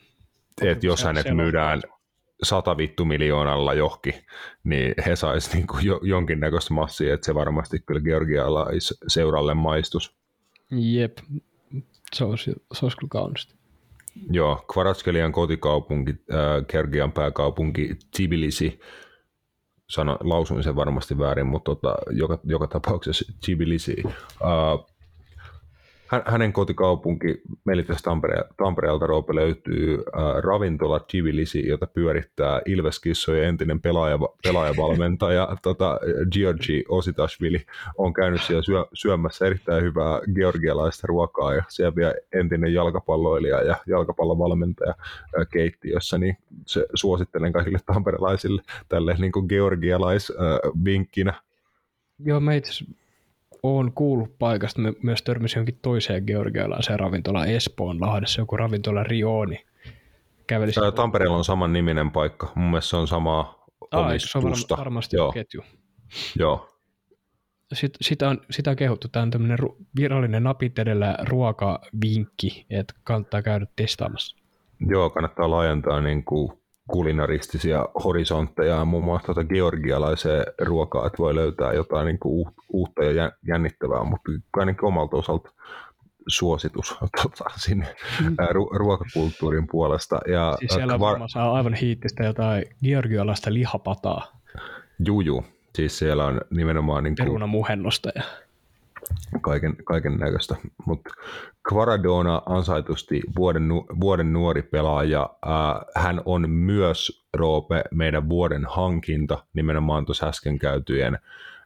että 0.62 0.86
jos 0.86 1.05
hänet 1.05 1.27
myydään 1.35 1.82
sata 2.43 2.77
vittu 2.77 3.05
miljoonalla 3.05 3.74
johonkin, 3.74 4.14
niin 4.64 4.94
he 5.06 5.16
sais 5.16 5.55
niin 5.55 5.66
kuin 5.66 5.85
jo, 5.85 6.01
jonkinnäköistä 6.02 6.74
massia, 6.74 7.14
että 7.14 7.27
se 7.27 7.35
varmasti 7.35 7.78
kyllä 7.81 8.01
Georgialais 8.01 8.94
seuralle 9.09 9.55
maistus. 9.55 10.16
Jep, 10.70 11.19
se 12.14 12.24
olisi, 12.24 12.52
se 12.72 12.84
olisi 12.84 12.97
kyllä 12.97 13.10
kaunista. 13.10 13.55
Joo, 14.30 14.64
Kvaratskelian 14.72 15.32
kotikaupunki, 15.32 16.10
äh, 16.10 16.66
Georgian 16.68 17.12
pääkaupunki 17.12 17.97
Tbilisi, 18.16 18.80
sano, 19.90 20.18
lausuin 20.20 20.62
sen 20.62 20.76
varmasti 20.76 21.18
väärin, 21.18 21.47
mutta 21.47 21.74
tota, 21.74 21.94
joka, 22.10 22.39
joka 22.44 22.66
tapauksessa 22.66 23.32
Tbilisi. 23.44 23.97
Äh, 24.06 24.91
hänen 26.26 26.52
kotikaupunki, 26.52 27.40
meillä 27.64 27.82
tässä 27.82 28.02
Tampere, 28.02 28.44
Tampereelta 28.56 29.06
Roope 29.06 29.34
löytyy 29.34 29.94
äh, 29.94 30.22
ravintola 30.43 31.01
Tbilisi, 31.01 31.68
jota 31.68 31.86
pyörittää 31.86 32.60
Ilveskissojen 32.66 33.48
entinen 33.48 33.80
pelaaja, 33.80 34.18
pelaajavalmentaja 34.43 35.48
tota, 35.62 36.01
Georgi 36.32 36.84
Ositashvili 36.89 37.66
on 37.98 38.12
käynyt 38.12 38.43
siellä 38.43 38.62
syö, 38.62 38.86
syömässä 38.94 39.47
erittäin 39.47 39.82
hyvää 39.82 40.20
georgialaista 40.34 41.06
ruokaa 41.06 41.55
ja 41.55 41.62
siellä 41.68 41.97
vielä 41.97 42.14
entinen 42.32 42.74
jalkapalloilija 42.74 43.62
ja 43.62 43.76
jalkapallovalmentaja 43.86 44.94
äh, 45.39 45.47
keittiössä, 45.52 46.18
niin 46.18 46.36
se 46.66 46.86
suosittelen 46.94 47.52
kaikille 47.52 47.78
tamperelaisille 47.86 48.62
tälle 48.89 49.16
niin 49.18 49.32
kuin 49.32 49.47
georgialais 49.47 50.30
äh, 50.30 50.84
vinkkinä. 50.84 51.34
Joo, 52.24 52.40
mä 52.40 52.55
itse 52.55 52.84
oon 53.62 53.93
kuullut 53.93 54.39
paikasta, 54.39 54.80
mä 54.80 54.93
myös 55.02 55.22
törmäsin 55.22 55.60
jonkin 55.60 55.78
toiseen 55.82 56.24
georgialaiseen 56.26 57.01
ravintolaan 57.01 57.48
Espoon 57.48 58.01
Lahdessa, 58.01 58.40
joku 58.40 58.56
ravintola 58.56 59.02
Rioni. 59.02 59.64
Kävelisin 60.47 60.82
Tampereella 60.94 61.36
on 61.36 61.44
saman 61.44 61.72
niminen 61.72 62.10
paikka. 62.10 62.52
Mun 62.55 62.70
mielestä 62.70 62.90
se 62.90 62.97
on 62.97 63.09
samaa 63.09 63.64
Aa, 63.93 64.12
eikö 64.12 64.26
se 64.26 64.39
on 64.39 64.44
omistusta. 64.44 64.72
varma, 64.76 64.84
varmasti 64.84 65.16
Joo. 65.16 65.32
ketju. 65.32 65.62
joo. 66.39 66.68
Sit, 67.72 67.93
sitä, 68.01 68.28
on, 68.28 68.40
sitä 68.51 68.70
on 68.70 68.76
kehuttu. 68.76 69.09
Tämä 69.09 69.22
on 69.22 69.30
tämmöinen 69.30 69.59
ru, 69.59 69.76
virallinen 69.97 70.43
napit 70.43 70.78
edellä 70.78 71.16
ruokavinkki, 71.28 72.66
että 72.70 72.94
kannattaa 73.05 73.43
käydä 73.43 73.66
testaamassa. 73.76 74.36
Joo, 74.86 75.10
kannattaa 75.10 75.51
laajentaa 75.51 76.01
niin 76.01 76.24
kuin 76.24 76.61
kulinaristisia 76.93 77.89
horisontteja 78.05 78.85
muun 78.85 79.05
muassa 79.05 79.27
tuota 79.27 79.44
georgialaiseen 79.44 80.44
ruokaa, 80.60 81.06
että 81.06 81.19
voi 81.19 81.35
löytää 81.35 81.73
jotain 81.73 82.06
niin 82.06 82.19
kuin 82.19 82.47
uutta 82.73 83.05
ja 83.05 83.12
jä- 83.12 83.32
jännittävää, 83.47 84.05
mutta 84.05 84.32
ainakin 84.56 84.85
omalta 84.85 85.16
osalta 85.16 85.51
suositus 86.27 86.97
tota, 87.23 87.44
sinne 87.56 87.86
ää, 88.39 88.47
ru- 88.47 88.77
ruokakulttuurin 88.77 89.66
puolesta. 89.70 90.19
Ja, 90.28 90.56
Siis 90.59 90.74
siellä 90.74 90.93
ää, 90.93 91.01
varmaan 91.01 91.31
saa 91.31 91.52
aivan 91.52 91.74
hiittistä 91.74 92.24
jotain 92.24 92.64
georgialaista 92.85 93.55
lihapataa, 93.55 94.40
Juju, 95.06 95.44
siis 95.74 95.98
siellä 95.98 96.24
on 96.24 96.40
nimenomaan 96.51 97.05
niin 97.05 97.16
kuin 97.16 97.27
perunamuhennosta. 97.27 98.10
Ja... 98.14 98.23
kaiken, 99.41 99.77
kaiken 99.85 100.16
näköistä. 100.16 100.57
Mutta 100.87 101.11
Kvaradona 101.69 102.43
ansaitusti 102.47 103.20
vuoden, 103.37 103.69
vuoden 104.01 104.33
nuori 104.33 104.62
pelaaja. 104.62 105.31
Hän 105.97 106.23
on 106.24 106.51
myös, 106.51 107.27
Roope, 107.35 107.85
meidän 107.91 108.29
vuoden 108.29 108.65
hankinta 108.69 109.45
nimenomaan 109.55 110.07
tuossa 110.07 110.27
äsken 110.29 110.59
käytyjen 110.59 111.19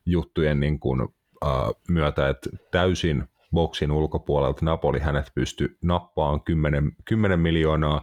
juttujen 0.06 0.60
niin 0.60 0.80
kun, 0.80 1.14
ää, 1.44 1.70
myötä, 1.88 2.28
että 2.28 2.50
täysin 2.70 3.24
boksin 3.52 3.92
ulkopuolelta 3.92 4.64
Napoli 4.64 4.98
hänet 4.98 5.30
pystyi 5.34 5.68
nappaan 5.82 6.40
10, 6.40 6.92
10 7.04 7.40
miljoonaa 7.40 8.02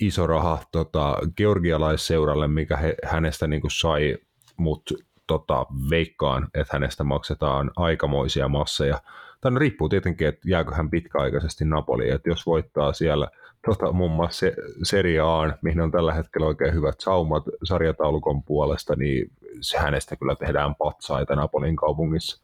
iso 0.00 0.26
raha 0.26 0.58
tota, 0.72 1.18
georgialaisseuralle, 1.36 2.48
mikä 2.48 2.76
he, 2.76 2.94
hänestä 3.04 3.46
niin 3.46 3.62
sai, 3.70 4.16
mutta 4.56 4.94
tota, 5.30 5.66
veikkaan, 5.90 6.48
että 6.54 6.72
hänestä 6.72 7.04
maksetaan 7.04 7.70
aikamoisia 7.76 8.48
masseja. 8.48 9.00
Tämä 9.40 9.58
riippuu 9.58 9.88
tietenkin, 9.88 10.28
että 10.28 10.40
jääkö 10.50 10.74
hän 10.74 10.90
pitkäaikaisesti 10.90 11.64
Napoliin, 11.64 12.12
että 12.12 12.28
jos 12.28 12.46
voittaa 12.46 12.92
siellä 12.92 13.28
tota, 13.66 13.92
muun 13.92 14.10
muassa 14.10 14.38
se, 14.38 14.54
Serie 14.82 15.20
A, 15.20 15.52
mihin 15.62 15.80
on 15.80 15.90
tällä 15.90 16.14
hetkellä 16.14 16.46
oikein 16.46 16.74
hyvät 16.74 17.00
saumat 17.00 17.44
sarjataulukon 17.64 18.42
puolesta, 18.42 18.96
niin 18.96 19.30
se 19.60 19.78
hänestä 19.78 20.16
kyllä 20.16 20.34
tehdään 20.34 20.74
patsaita 20.74 21.36
Napolin 21.36 21.76
kaupungissa. 21.76 22.42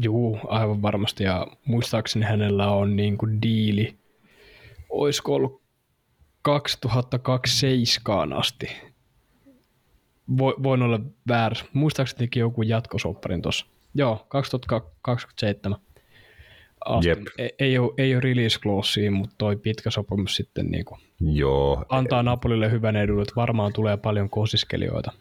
Juu, 0.00 0.38
aivan 0.48 0.82
varmasti. 0.82 1.24
Ja 1.24 1.46
muistaakseni 1.64 2.24
hänellä 2.24 2.70
on 2.70 2.96
niin 2.96 3.18
kuin 3.18 3.42
diili, 3.42 3.96
olisiko 4.90 5.34
ollut 5.34 5.62
2027 6.42 8.32
asti. 8.32 8.91
Voi, 10.38 10.54
voin 10.62 10.82
olla 10.82 11.00
väärässä. 11.28 11.64
Muistaakseni 11.72 12.18
teki 12.18 12.38
joku 12.38 12.62
jatkosopparin 12.62 13.42
tuossa. 13.42 13.66
Joo, 13.94 14.26
2027 14.28 15.78
asti. 16.84 17.08
Jep. 17.08 17.18
Ei, 17.38 17.50
ei, 17.58 17.78
ole, 17.78 17.92
ei 17.98 18.14
ole 18.14 18.20
release 18.20 18.60
clausea, 18.60 19.10
mutta 19.10 19.34
toi 19.38 19.56
pitkä 19.56 19.90
sopimus 19.90 20.36
sitten 20.36 20.66
niin 20.66 20.84
kuin 20.84 21.00
Joo, 21.20 21.84
antaa 21.88 22.22
Napolille 22.22 22.70
hyvän 22.70 22.96
edun, 22.96 23.22
että 23.22 23.32
varmaan 23.36 23.72
tulee 23.72 23.96
paljon 23.96 24.30
kosiskelijoita. 24.30 25.12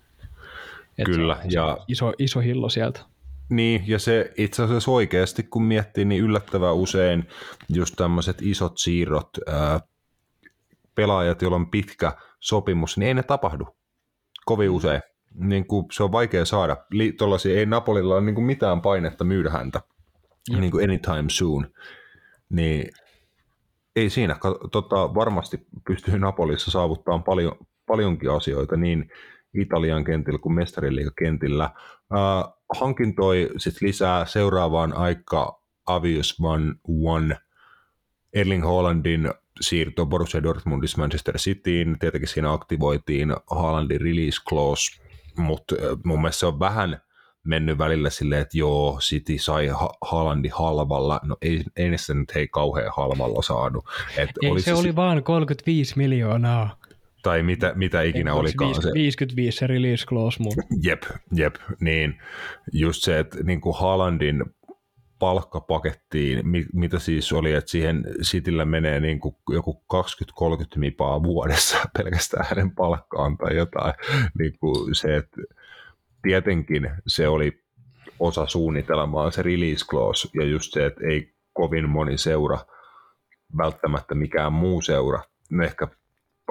Et 0.97 1.05
Kyllä, 1.05 1.35
se 1.35 1.47
ja- 1.51 1.77
iso, 1.87 2.13
iso 2.19 2.39
hillo 2.39 2.69
sieltä. 2.69 2.99
Niin, 3.49 3.83
ja 3.87 3.99
se 3.99 4.31
itse 4.37 4.63
asiassa 4.63 4.91
oikeasti, 4.91 5.43
kun 5.43 5.63
miettii, 5.63 6.05
niin 6.05 6.23
yllättävän 6.23 6.75
usein 6.75 7.27
just 7.69 7.95
tämmöiset 7.97 8.37
isot 8.41 8.73
siirrot, 8.77 9.29
ää, 9.47 9.79
pelaajat, 10.95 11.41
joilla 11.41 11.55
on 11.55 11.71
pitkä 11.71 12.13
sopimus, 12.39 12.97
niin 12.97 13.07
ei 13.07 13.13
ne 13.13 13.23
tapahdu 13.23 13.67
kovin 14.45 14.69
usein. 14.69 15.01
Niin 15.33 15.67
kuin 15.67 15.85
se 15.91 16.03
on 16.03 16.11
vaikea 16.11 16.45
saada. 16.45 16.77
Li- 16.91 17.15
ei 17.55 17.65
Napolilla 17.65 18.15
ole 18.15 18.21
niin 18.21 18.35
kuin 18.35 18.45
mitään 18.45 18.81
painetta 18.81 19.23
myydä 19.23 19.49
häntä 19.49 19.81
niin 20.49 20.71
kuin 20.71 20.83
anytime 20.83 21.29
soon. 21.29 21.67
Niin 22.49 22.91
ei 23.95 24.09
siinä. 24.09 24.35
Tota, 24.71 25.15
varmasti 25.15 25.67
pystyy 25.87 26.19
Napolissa 26.19 26.71
saavuttamaan 26.71 27.23
paljon, 27.23 27.55
paljonkin 27.85 28.31
asioita 28.31 28.77
niin 28.77 29.09
Italian 29.53 30.03
kentillä 30.03 30.39
kuin 30.39 30.55
mestariliigakentillä. 30.55 31.69
Uh, 32.13 32.57
hankintoi 32.79 33.49
sit 33.57 33.81
lisää 33.81 34.25
seuraavaan 34.25 34.93
aika 34.93 35.61
Avius 35.85 36.37
One 36.41 36.73
One 37.03 37.37
Erling 38.33 38.63
Haalandin 38.63 39.33
siirto 39.61 40.05
Borussia 40.05 40.43
Dortmundista 40.43 41.01
Manchester 41.01 41.37
Cityin. 41.37 41.99
Tietenkin 41.99 42.27
siinä 42.27 42.53
aktivoitiin 42.53 43.33
Haalandin 43.51 44.01
release 44.01 44.41
clause, 44.49 45.01
mutta 45.37 45.75
mun 46.03 46.21
mielestä 46.21 46.39
se 46.39 46.45
on 46.45 46.59
vähän 46.59 47.01
mennyt 47.43 47.77
välillä 47.77 48.09
silleen, 48.09 48.41
että 48.41 48.57
joo, 48.57 48.97
City 49.01 49.37
sai 49.37 49.67
ha- 49.67 49.97
Haalandi 50.01 50.49
halvalla. 50.49 51.19
No 51.23 51.37
ei, 51.41 51.63
ei 51.75 51.97
se 51.97 52.13
nyt 52.13 52.35
hei 52.35 52.47
kauhean 52.47 52.91
halvalla 52.97 53.41
saanut. 53.41 53.85
Et 54.17 54.29
Ei, 54.41 54.49
oli 54.51 54.61
se, 54.61 54.73
oli 54.73 54.95
vaan 54.95 55.23
35 55.23 55.97
miljoonaa. 55.97 56.77
Tai 57.23 57.43
mitä, 57.43 57.73
mitä 57.75 58.01
ikinä 58.01 58.31
se 58.31 58.37
olikaan 58.39 58.81
se. 58.81 58.91
55 58.93 59.57
se 59.57 59.67
release 59.67 60.05
clause, 60.05 60.43
mutta 60.43 60.61
Jep, 60.83 61.03
jep, 61.33 61.55
niin 61.79 62.21
just 62.73 63.03
se, 63.03 63.19
että 63.19 63.43
niin 63.43 63.61
kuin 63.61 63.75
Haalandin 63.79 64.43
palkkapakettiin, 65.21 66.47
mi- 66.47 66.65
mitä 66.73 66.99
siis 66.99 67.33
oli, 67.33 67.53
että 67.53 67.71
siihen 67.71 68.03
Cityllä 68.21 68.65
menee 68.65 68.99
niin 68.99 69.19
kuin 69.19 69.35
joku 69.49 69.83
20-30 69.93 69.97
mipaa 70.75 71.23
vuodessa 71.23 71.77
pelkästään 71.97 72.45
hänen 72.49 72.71
palkkaan 72.71 73.37
tai 73.37 73.55
jotain, 73.55 73.93
niin 74.39 74.59
kuin 74.59 74.95
se, 74.95 75.15
että 75.15 75.41
tietenkin 76.21 76.91
se 77.07 77.27
oli 77.27 77.63
osa 78.19 78.47
suunnitelmaa, 78.47 79.31
se 79.31 79.41
release 79.41 79.85
clause, 79.85 80.29
ja 80.33 80.45
just 80.45 80.73
se, 80.73 80.85
että 80.85 81.01
ei 81.07 81.33
kovin 81.53 81.89
moni 81.89 82.17
seura, 82.17 82.59
välttämättä 83.57 84.15
mikään 84.15 84.53
muu 84.53 84.81
seura, 84.81 85.23
ehkä 85.63 85.87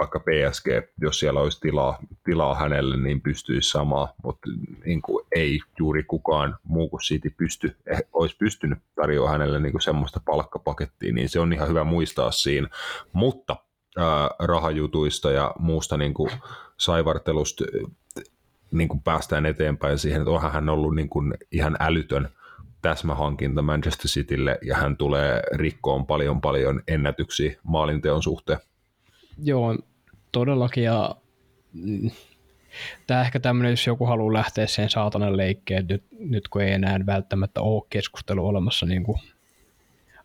vaikka 0.00 0.20
PSG, 0.20 0.66
jos 1.00 1.18
siellä 1.18 1.40
olisi 1.40 1.60
tilaa, 1.60 1.98
tilaa 2.24 2.54
hänelle, 2.54 2.96
niin 2.96 3.20
pystyisi 3.20 3.70
samaa, 3.70 4.14
mutta 4.24 4.50
niin 4.84 5.02
kuin 5.02 5.26
ei 5.34 5.60
juuri 5.78 6.02
kukaan 6.02 6.56
muu 6.62 6.88
kuin 6.88 7.00
City 7.00 7.30
pysty, 7.30 7.76
eh, 7.86 8.02
olisi 8.12 8.36
pystynyt 8.36 8.78
tarjoamaan 8.94 9.40
hänelle 9.40 9.60
niin 9.60 9.72
kuin 9.72 9.82
semmoista 9.82 10.20
palkkapakettia, 10.24 11.12
niin 11.12 11.28
se 11.28 11.40
on 11.40 11.52
ihan 11.52 11.68
hyvä 11.68 11.84
muistaa 11.84 12.30
siinä. 12.30 12.68
Mutta 13.12 13.56
ää, 13.96 14.30
rahajutuista 14.38 15.30
ja 15.30 15.54
muusta 15.58 15.96
niin 15.96 16.14
kuin 16.14 16.30
saivartelusta 16.76 17.64
niin 18.70 18.88
kuin 18.88 19.00
päästään 19.00 19.46
eteenpäin 19.46 19.98
siihen, 19.98 20.20
että 20.20 20.30
onhan 20.30 20.52
hän 20.52 20.68
ollut 20.68 20.94
niin 20.94 21.08
kuin 21.08 21.34
ihan 21.52 21.76
älytön 21.80 22.28
täsmähankinta 22.82 23.62
Manchester 23.62 24.06
Citylle 24.06 24.58
ja 24.62 24.76
hän 24.76 24.96
tulee 24.96 25.42
rikkoon 25.52 26.06
paljon 26.06 26.40
paljon 26.40 26.82
ennätyksiä 26.88 27.52
maalinteon 27.62 28.22
suhteen. 28.22 28.58
joo, 29.42 29.76
todellakin. 30.32 30.84
Ja, 30.84 31.16
mm, 31.72 32.10
tämä 33.06 33.20
ehkä 33.20 33.40
tämmöinen, 33.40 33.72
jos 33.72 33.86
joku 33.86 34.06
haluaa 34.06 34.32
lähteä 34.32 34.66
sen 34.66 34.90
saatanan 34.90 35.36
leikkeen, 35.36 35.86
nyt, 35.86 36.04
nyt 36.18 36.48
kun 36.48 36.62
ei 36.62 36.72
enää 36.72 37.00
välttämättä 37.06 37.60
ole 37.60 37.82
keskustelu 37.90 38.46
olemassa 38.46 38.86
niin 38.86 39.04
kuin 39.04 39.18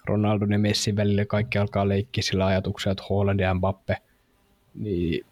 Ronaldon 0.05 0.51
ja 0.51 0.59
Messin 0.59 0.95
välillä, 0.95 1.25
kaikki 1.25 1.57
alkaa 1.57 1.87
leikkiä 1.87 2.21
sillä 2.21 2.45
ajatuksella, 2.45 2.91
että 2.91 3.03
Holland 3.09 3.39
ja 3.39 3.53
Mbappe, 3.53 3.97
niin 4.75 5.25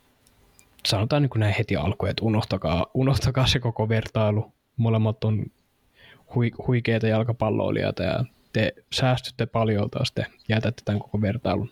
sanotaan 0.85 1.21
niin 1.21 1.29
kuin 1.29 1.39
näin 1.39 1.55
heti 1.57 1.75
alkuun, 1.75 2.09
että 2.09 2.25
unohtakaa, 2.25 2.85
unohtakaa 2.93 3.47
se 3.47 3.59
koko 3.59 3.89
vertailu. 3.89 4.53
Molemmat 4.77 5.23
on 5.23 5.45
hui, 6.35 6.51
huikeita 6.67 7.07
jalkapalloilijoita 7.07 8.03
ja 8.03 8.25
te 8.53 8.73
säästytte 8.91 9.45
paljon 9.45 9.89
taas, 9.89 10.11
te 10.11 10.25
jätätte 10.49 10.81
tämän 10.85 11.01
koko 11.01 11.21
vertailun. 11.21 11.71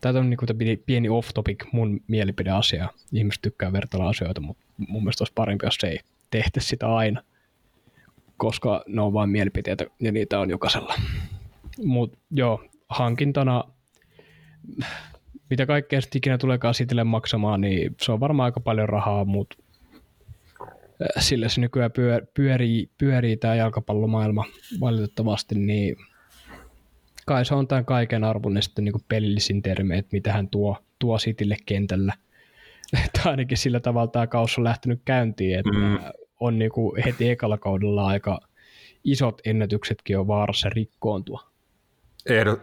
Tämä 0.00 0.18
on 0.18 0.30
niin 0.30 0.38
kuin 0.38 0.78
pieni 0.86 1.08
off-topic 1.08 1.64
mun 1.72 2.00
mielipideasia. 2.08 2.88
Ihmiset 3.12 3.42
tykkää 3.42 3.72
vertailla 3.72 4.08
asioita, 4.08 4.40
mutta 4.40 4.64
mun 4.88 5.02
mielestä 5.02 5.22
olisi 5.22 5.32
parempi, 5.34 5.66
jos 5.66 5.78
ei 5.84 5.98
tehtäisi 6.30 6.68
sitä 6.68 6.94
aina, 6.94 7.22
koska 8.36 8.84
ne 8.86 9.00
on 9.00 9.12
vain 9.12 9.30
mielipiteitä 9.30 9.84
ja 10.00 10.12
niitä 10.12 10.40
on 10.40 10.50
jokaisella. 10.50 10.94
Mutta 11.84 12.18
joo, 12.30 12.64
hankintana, 12.88 13.64
mitä 15.50 15.66
kaikkea 15.66 16.00
sitten 16.00 16.18
ikinä 16.18 16.38
tuleekaan 16.38 16.74
Citylle 16.74 17.04
maksamaan, 17.04 17.60
niin 17.60 17.94
se 18.00 18.12
on 18.12 18.20
varmaan 18.20 18.44
aika 18.44 18.60
paljon 18.60 18.88
rahaa, 18.88 19.24
mutta 19.24 19.56
sillä 21.18 21.48
se 21.48 21.60
nykyään 21.60 21.92
pyö- 21.92 22.26
pyörii, 22.34 22.90
pyörii 22.98 23.36
tämä 23.36 23.54
jalkapallomaailma 23.54 24.44
valitettavasti, 24.80 25.54
niin 25.54 25.96
kai 27.26 27.44
se 27.44 27.54
on 27.54 27.68
tämän 27.68 27.84
kaiken 27.84 28.24
arvon 28.24 28.62
sitten 28.62 28.84
niin 28.84 28.94
pelillisin 29.08 29.62
termi, 29.62 29.98
että 29.98 30.08
mitä 30.12 30.32
hän 30.32 30.48
tuo, 30.48 30.76
tuo 30.98 31.18
Citylle 31.18 31.56
kentällä. 31.66 32.12
Tai 33.12 33.30
ainakin 33.30 33.58
sillä 33.58 33.80
tavalla 33.80 34.10
tämä 34.10 34.26
kaus 34.26 34.58
on 34.58 34.64
lähtenyt 34.64 35.00
käyntiin, 35.04 35.58
että 35.58 35.72
mm. 35.72 35.98
on 36.40 36.58
niin 36.58 36.70
kuin 36.70 37.02
heti 37.02 37.30
ekalla 37.30 37.58
kaudella 37.58 38.06
aika 38.06 38.40
isot 39.04 39.40
ennätyksetkin 39.44 40.18
on 40.18 40.26
vaarassa 40.26 40.68
rikkoontua. 40.68 41.42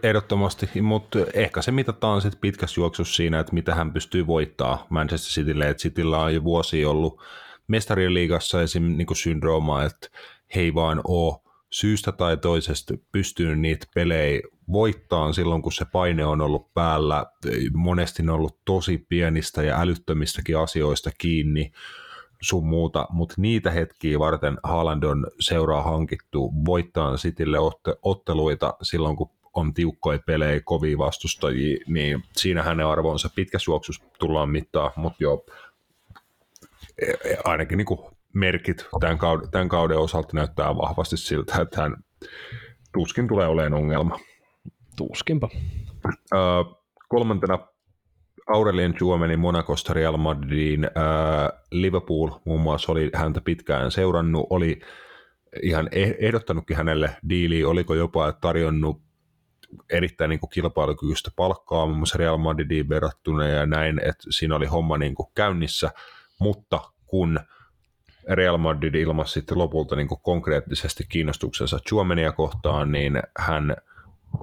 Ehdottomasti, 0.02 0.82
mutta 0.82 1.18
ehkä 1.34 1.62
se 1.62 1.70
mitataan 1.70 2.22
sitten 2.22 2.40
pitkässä 2.40 2.80
juoksussa 2.80 3.16
siinä, 3.16 3.40
että 3.40 3.54
mitä 3.54 3.74
hän 3.74 3.92
pystyy 3.92 4.26
voittaa 4.26 4.86
Manchester 4.90 5.30
Citylle, 5.30 5.68
että 5.68 5.80
Cityllä 5.80 6.18
on 6.18 6.34
jo 6.34 6.44
vuosi 6.44 6.84
ollut 6.84 7.22
mestarien 7.68 8.14
liigassa 8.14 8.62
esim. 8.62 8.82
Niin 8.82 9.16
syndrooma, 9.16 9.84
että 9.84 10.08
he 10.54 10.60
ei 10.60 10.74
vaan 10.74 11.00
ole 11.04 11.43
syystä 11.74 12.12
tai 12.12 12.36
toisesta 12.36 12.94
pystynyt 13.12 13.60
niitä 13.60 13.86
pelejä 13.94 14.40
voittaan 14.72 15.34
silloin, 15.34 15.62
kun 15.62 15.72
se 15.72 15.84
paine 15.84 16.24
on 16.24 16.40
ollut 16.40 16.74
päällä. 16.74 17.26
Monesti 17.74 18.22
ne 18.22 18.32
on 18.32 18.38
ollut 18.38 18.58
tosi 18.64 19.06
pienistä 19.08 19.62
ja 19.62 19.80
älyttömistäkin 19.80 20.58
asioista 20.58 21.10
kiinni 21.18 21.72
sun 22.42 22.66
muuta, 22.66 23.06
mutta 23.10 23.34
niitä 23.38 23.70
hetkiä 23.70 24.18
varten 24.18 24.58
Haaland 24.62 25.02
on 25.02 25.26
seuraa 25.40 25.82
hankittu 25.82 26.52
voittaa 26.64 27.14
Citylle 27.14 27.58
otteluita 28.02 28.74
silloin, 28.82 29.16
kun 29.16 29.30
on 29.54 29.74
tiukkoja 29.74 30.18
pelejä, 30.26 30.60
kovia 30.64 30.98
vastustajia, 30.98 31.84
niin 31.86 32.22
siinä 32.36 32.62
hänen 32.62 32.86
arvonsa 32.86 33.30
pitkä 33.34 33.58
juoksus 33.66 34.02
tullaan 34.18 34.50
mittaa, 34.50 34.92
mutta 34.96 35.16
joo, 35.20 35.46
ainakin 37.44 37.78
niin 37.78 38.13
merkit 38.34 38.86
tämän 39.00 39.18
kauden, 39.18 39.50
tämän 39.50 39.68
kauden 39.68 39.98
osalta 39.98 40.28
näyttää 40.32 40.76
vahvasti 40.76 41.16
siltä, 41.16 41.62
että 41.62 41.82
hän 41.82 41.96
tuskin 42.92 43.28
tulee 43.28 43.46
olemaan 43.46 43.82
ongelma. 43.82 44.18
Tuskinpa. 44.96 45.48
Öö, 46.34 46.40
kolmantena 47.08 47.58
Aurelien 48.46 48.94
Suomeni 48.98 49.36
Monacosta 49.36 49.94
Real 49.94 50.16
Madridiin. 50.16 50.84
Öö, 50.84 50.92
Liverpool 51.70 52.30
muun 52.44 52.60
muassa 52.60 52.92
oli 52.92 53.10
häntä 53.14 53.40
pitkään 53.40 53.90
seurannut, 53.90 54.46
oli 54.50 54.80
ihan 55.62 55.88
ehdottanutkin 56.18 56.76
hänelle 56.76 57.16
diiliä, 57.28 57.68
oliko 57.68 57.94
jopa 57.94 58.32
tarjonnut 58.32 59.02
erittäin 59.90 60.28
niin 60.28 60.40
kuin 60.40 60.50
kilpailukykyistä 60.50 61.30
palkkaa 61.36 61.86
muun 61.86 61.98
muassa 61.98 62.18
Real 62.18 62.36
Madridiin 62.36 62.88
verrattuna 62.88 63.46
ja 63.46 63.66
näin, 63.66 63.98
että 63.98 64.24
siinä 64.30 64.56
oli 64.56 64.66
homma 64.66 64.98
niin 64.98 65.14
kuin 65.14 65.28
käynnissä, 65.34 65.90
mutta 66.38 66.80
kun 67.06 67.40
Real 68.28 68.56
Madrid 68.56 68.94
ilmasi 68.94 69.32
sitten 69.32 69.58
lopulta 69.58 69.96
niin 69.96 70.08
konkreettisesti 70.22 71.04
kiinnostuksensa 71.08 71.78
Suomenia 71.88 72.32
kohtaan, 72.32 72.92
niin 72.92 73.22
hän 73.38 73.76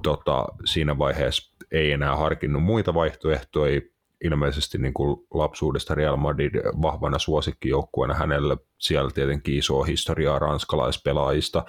tota, 0.04 0.46
siinä 0.66 0.98
vaiheessa 0.98 1.56
ei 1.72 1.92
enää 1.92 2.16
harkinnut 2.16 2.64
muita 2.64 2.94
vaihtoehtoja, 2.94 3.82
ilmeisesti 4.24 4.78
niin 4.78 4.94
kuin 4.94 5.28
lapsuudesta 5.34 5.96
Real 5.96 6.18
Madrid 6.18 6.56
vahvana 6.82 7.20
suosikkijoukkueena 7.20 8.14
hänellä 8.14 8.58
siellä 8.78 9.12
tietenkin 9.12 9.58
isoa 9.58 9.86
historiaa 9.86 10.40
ranskalaispelaajista 10.40 11.66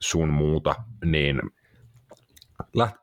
sun 0.00 0.28
muuta, 0.28 0.74
niin 1.04 1.40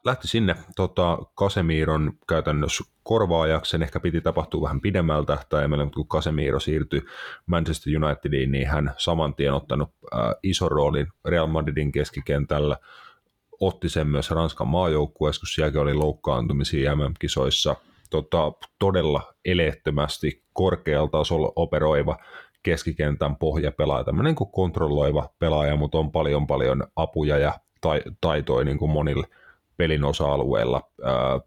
lähti 0.05 0.27
sinne 0.27 0.55
tota, 0.75 1.17
Kasemiron 1.35 2.13
käytännössä 2.29 2.83
korvaajaksi. 3.03 3.77
ehkä 3.83 3.99
piti 3.99 4.21
tapahtua 4.21 4.61
vähän 4.61 4.81
pidemmältä 4.81 5.35
tähtäimellä, 5.35 5.83
mutta 5.83 5.95
kun 5.95 6.07
Casemiro 6.07 6.59
siirtyi 6.59 7.01
Manchester 7.45 8.03
Unitediin, 8.03 8.51
niin 8.51 8.67
hän 8.67 8.93
saman 8.97 9.35
tien 9.35 9.53
ottanut 9.53 9.89
äh, 10.13 10.19
ison 10.43 10.71
roolin 10.71 11.07
Real 11.25 11.47
Madridin 11.47 11.91
keskikentällä. 11.91 12.77
Otti 13.59 13.89
sen 13.89 14.07
myös 14.07 14.31
Ranskan 14.31 14.67
maajoukkueessa, 14.67 15.39
kun 15.39 15.47
sielläkin 15.47 15.81
oli 15.81 15.93
loukkaantumisia 15.93 16.95
MM-kisoissa. 16.95 17.75
Tota, 18.09 18.51
todella 18.79 19.33
eleettömästi 19.45 20.43
korkealla 20.53 21.09
tasolla 21.09 21.53
operoiva 21.55 22.17
keskikentän 22.63 23.35
pohjapelaaja, 23.35 24.03
tämmöinen 24.03 24.35
kuin 24.35 24.51
kontrolloiva 24.51 25.29
pelaaja, 25.39 25.75
mutta 25.75 25.97
on 25.97 26.11
paljon 26.11 26.47
paljon 26.47 26.87
apuja 26.95 27.37
ja 27.37 27.53
taitoja 28.21 28.65
niin 28.65 28.77
kuin 28.77 28.91
monille 28.91 29.27
pelin 29.77 30.03
osa-alueella. 30.03 30.81
Ää, 31.03 31.39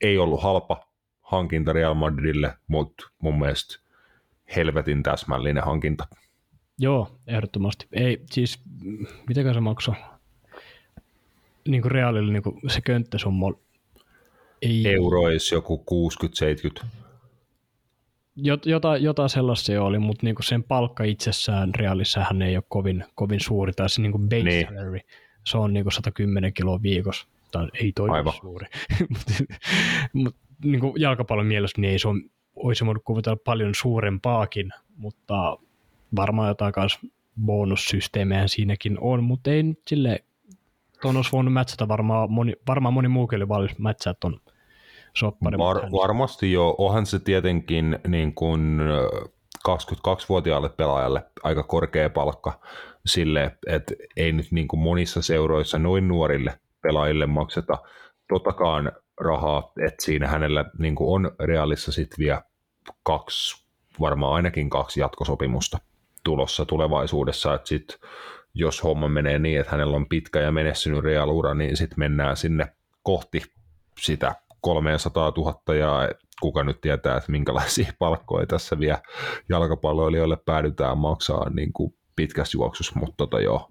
ei 0.00 0.18
ollut 0.18 0.42
halpa 0.42 0.88
hankinta 1.20 1.72
Real 1.72 1.94
Madridille, 1.94 2.54
mutta 2.68 3.10
mun 3.18 3.38
mielestä 3.38 3.82
helvetin 4.56 5.02
täsmällinen 5.02 5.64
hankinta. 5.64 6.06
Joo, 6.78 7.18
ehdottomasti. 7.26 7.86
Ei, 7.92 8.22
siis, 8.30 8.60
miten 9.28 9.54
se 9.54 9.60
maksoi? 9.60 9.94
Niin 11.68 11.82
kuin 11.82 11.92
reaalille 11.92 12.32
niin 12.32 12.42
kuin 12.42 12.60
se 12.68 12.80
könttäsumma 12.80 13.52
ei. 14.62 14.94
Eurois 14.94 15.52
joku 15.52 15.84
60-70. 16.82 16.86
Jot, 18.36 18.66
jota, 18.66 18.96
jota 18.96 19.28
sellaisia 19.28 19.82
oli, 19.82 19.98
mutta 19.98 20.26
niinku 20.26 20.42
sen 20.42 20.62
palkka 20.62 21.04
itsessään 21.04 21.74
reaalissahan 21.74 22.42
ei 22.42 22.56
ole 22.56 22.64
kovin, 22.68 23.04
kovin 23.14 23.40
suuri, 23.40 23.72
tai 23.72 23.90
se 23.90 24.02
niinku 24.02 24.18
base 24.18 24.42
Niin. 24.42 24.66
salary, 24.68 25.00
se 25.46 25.58
on 25.58 25.72
niinku 25.72 25.90
110 25.90 26.52
kiloa 26.52 26.82
viikossa, 26.82 27.26
tai 27.52 27.68
ei 27.74 27.92
toi 27.92 28.08
ole 28.08 28.16
Aivan. 28.16 28.32
suuri, 28.32 28.66
mutta 29.10 29.32
mut, 30.12 30.36
niinku 30.64 30.94
jalkapallon 30.98 31.46
mielessä 31.46 31.80
niin 31.80 31.92
ei 31.92 31.98
se 31.98 32.08
on, 32.08 32.22
olisi 32.56 32.86
voinut 32.86 33.04
kuvitella 33.04 33.38
paljon 33.44 33.74
suurempaakin, 33.74 34.70
mutta 34.96 35.58
varmaan 36.16 36.48
jotain 36.48 36.72
kanssa 36.72 37.00
bonussysteemejä 37.44 38.48
siinäkin 38.48 38.98
on, 39.00 39.24
mutta 39.24 39.50
ei 39.50 39.62
nyt 39.62 39.80
sille, 39.86 40.24
tuon 41.02 41.16
olisi 41.16 41.32
voinut 41.32 41.52
mätsätä 41.52 41.88
varmaan 41.88 42.32
moni, 42.32 42.52
varmaan 42.68 42.94
moni 42.94 43.08
muukin 43.08 43.36
oli 43.36 43.48
valmis 43.48 43.78
mätsää 43.78 44.14
tuon 44.20 44.40
sopparin. 45.16 45.58
Var, 45.58 45.76
mutta 45.76 45.96
varmasti 45.96 46.52
jo, 46.52 46.74
onhan 46.78 47.06
se 47.06 47.18
tietenkin 47.18 47.98
niin 48.08 48.34
kuin 48.34 48.80
ö, 48.80 49.08
22-vuotiaalle 49.68 50.68
pelaajalle 50.68 51.22
aika 51.42 51.62
korkea 51.62 52.10
palkka 52.10 52.60
sille, 53.06 53.56
että 53.66 53.94
ei 54.16 54.32
nyt 54.32 54.46
niin 54.50 54.68
kuin 54.68 54.80
monissa 54.80 55.22
seuroissa 55.22 55.78
noin 55.78 56.08
nuorille 56.08 56.58
pelaajille 56.82 57.26
makseta. 57.26 57.78
Totakaan 58.28 58.92
rahaa, 59.20 59.72
että 59.86 60.04
siinä 60.04 60.28
hänellä 60.28 60.64
niin 60.78 60.94
on 61.00 61.30
reaalissa 61.40 61.92
sitten 61.92 62.18
vielä 62.18 62.42
kaksi, 63.02 63.66
varmaan 64.00 64.34
ainakin 64.34 64.70
kaksi 64.70 65.00
jatkosopimusta 65.00 65.78
tulossa 66.24 66.64
tulevaisuudessa, 66.64 67.54
että 67.54 67.68
sitten 67.68 67.98
jos 68.54 68.82
homma 68.82 69.08
menee 69.08 69.38
niin, 69.38 69.60
että 69.60 69.72
hänellä 69.72 69.96
on 69.96 70.08
pitkä 70.08 70.40
ja 70.40 70.52
menestynyt 70.52 71.04
Real-ura, 71.04 71.54
niin 71.54 71.76
sitten 71.76 71.98
mennään 71.98 72.36
sinne 72.36 72.66
kohti 73.02 73.42
sitä 74.00 74.34
300 74.60 75.32
000 75.36 75.74
ja 75.74 76.08
kuka 76.40 76.64
nyt 76.64 76.80
tietää, 76.80 77.16
että 77.16 77.32
minkälaisia 77.32 77.92
palkkoja 77.98 78.46
tässä 78.46 78.78
vielä 78.78 78.98
jalkapalloilijoille 79.48 80.36
päädytään 80.36 80.98
maksaa 80.98 81.50
niin 81.50 81.72
kuin 81.72 81.94
pitkässä 82.16 82.56
juoksussa, 82.56 82.98
mutta 83.00 83.16
tota 83.16 83.40
joo, 83.40 83.68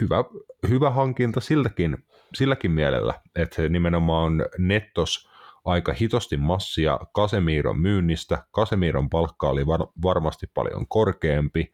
hyvä, 0.00 0.24
hyvä 0.68 0.90
hankinta 0.90 1.40
siltäkin, 1.40 1.98
silläkin 2.34 2.70
mielellä, 2.70 3.14
että 3.36 3.68
nimenomaan 3.68 4.44
nettos 4.58 5.28
aika 5.64 5.92
hitosti 5.92 6.36
massia 6.36 6.98
Kasemiron 7.12 7.80
myynnistä. 7.80 8.44
Kasemiron 8.50 9.10
palkka 9.10 9.48
oli 9.48 9.66
var- 9.66 9.88
varmasti 10.02 10.46
paljon 10.54 10.88
korkeampi 10.88 11.72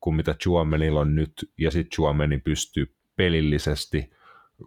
kuin 0.00 0.16
mitä 0.16 0.34
Chuamenilla 0.34 1.00
on 1.00 1.14
nyt, 1.14 1.32
ja 1.58 1.70
sitten 1.70 1.90
Chuameni 1.90 2.38
pystyy 2.38 2.94
pelillisesti 3.16 4.10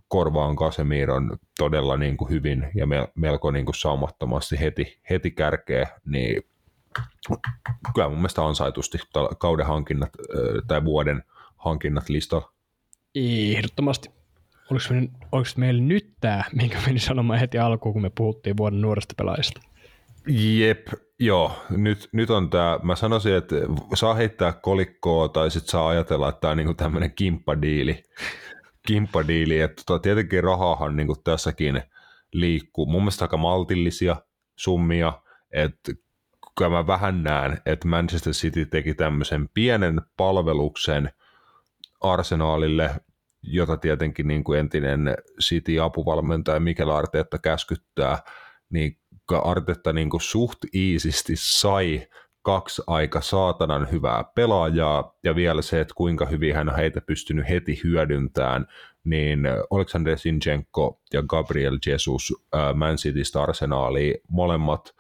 korvaan 0.08 0.56
Kasemiron 0.56 1.38
todella 1.58 1.98
niin 1.98 2.18
kuin 2.18 2.30
hyvin 2.30 2.68
ja 2.76 2.86
mel- 2.86 3.12
melko 3.16 3.52
niin 3.52 3.66
kuin 3.66 3.76
saumattomasti 3.76 4.60
heti, 4.60 5.02
heti 5.10 5.32
kärkeä, 5.32 5.88
niin 6.06 6.44
kyllä 7.94 8.10
mun 8.10 8.18
mielestä 8.18 8.46
ansaitusti 8.46 8.98
kauden 9.40 9.66
hankinnat 9.66 10.10
tai 10.68 10.86
vuoden 10.86 11.24
hankinnat 11.66 12.10
listalla. 12.10 12.52
Ehdottomasti. 13.16 14.10
Oliko, 14.72 14.86
me, 14.90 15.10
oliko 15.32 15.50
meillä 15.58 15.82
nyt 15.82 16.14
tämä, 16.22 16.44
minkä 16.54 16.78
menin 16.86 17.00
sanomaan 17.00 17.40
heti 17.40 17.58
alkuun, 17.58 17.94
kun 17.94 18.02
me 18.02 18.12
puhuttiin 18.18 18.58
vuoden 18.58 18.82
nuoresta 18.82 19.14
pelaajista? 19.18 19.62
Jep, 20.28 20.88
joo. 21.20 21.52
Nyt, 21.70 22.10
nyt 22.12 22.30
on 22.30 22.50
tämä, 22.50 22.80
mä 22.84 22.96
sanoisin, 22.96 23.36
että 23.36 23.56
saa 23.94 24.14
heittää 24.14 24.54
kolikkoa 24.54 25.30
tai 25.30 25.52
sitten 25.52 25.72
saa 25.72 25.88
ajatella, 25.88 26.30
että 26.30 26.42
tämä 26.42 26.52
on 26.52 26.58
niinku 26.58 26.74
tämmöinen 26.74 27.12
kimppadiili. 27.16 28.04
kimppadiili, 28.88 29.60
että 29.60 29.84
tota, 29.86 30.02
tietenkin 30.02 30.44
rahahan 30.44 30.96
niinku 30.96 31.16
tässäkin 31.16 31.82
liikkuu. 32.34 32.86
Mun 32.86 33.02
mielestä 33.02 33.26
aika 33.26 33.38
maltillisia 33.38 34.16
summia, 34.56 35.14
että 35.52 35.92
kyllä 36.58 36.72
mä 36.72 36.88
vähän 36.88 37.24
näen, 37.24 37.62
että 37.66 37.88
Manchester 37.88 38.34
City 38.34 38.66
teki 38.66 38.94
tämmöisen 38.94 39.50
pienen 39.54 40.02
palveluksen 40.18 41.10
Arsenaalille, 42.02 42.90
jota 43.42 43.78
tietenkin 43.78 44.28
niin 44.28 44.44
kuin 44.44 44.60
entinen 44.60 45.16
City-apuvalmentaja 45.42 46.60
Mikel 46.60 46.90
Arteetta 46.90 47.38
käskyttää, 47.38 48.20
niin 48.70 48.98
Artetta 49.44 49.94
niin 49.94 50.10
kuin 50.10 50.22
suht 50.22 50.60
iisisti 50.74 51.34
sai 51.36 52.08
kaksi 52.42 52.82
aika 52.88 53.22
saatanan 53.22 53.92
hyvää 53.92 54.24
pelaajaa, 54.36 55.18
ja 55.24 55.36
vielä 55.36 55.62
se, 55.62 55.82
että 55.82 55.94
kuinka 55.98 56.26
hyvin 56.26 56.56
hän 56.56 56.70
on 56.70 56.76
heitä 56.76 57.02
pystynyt 57.02 57.50
heti 57.50 57.82
hyödyntämään, 57.84 58.66
niin 59.04 59.40
Alexander 59.72 60.18
Sinchenko 60.18 61.02
ja 61.14 61.24
Gabriel 61.24 61.80
Jesus 61.86 62.34
Man 62.76 62.96
Citystä 62.96 63.42
Arsenaaliin, 63.42 64.16
molemmat 64.28 64.96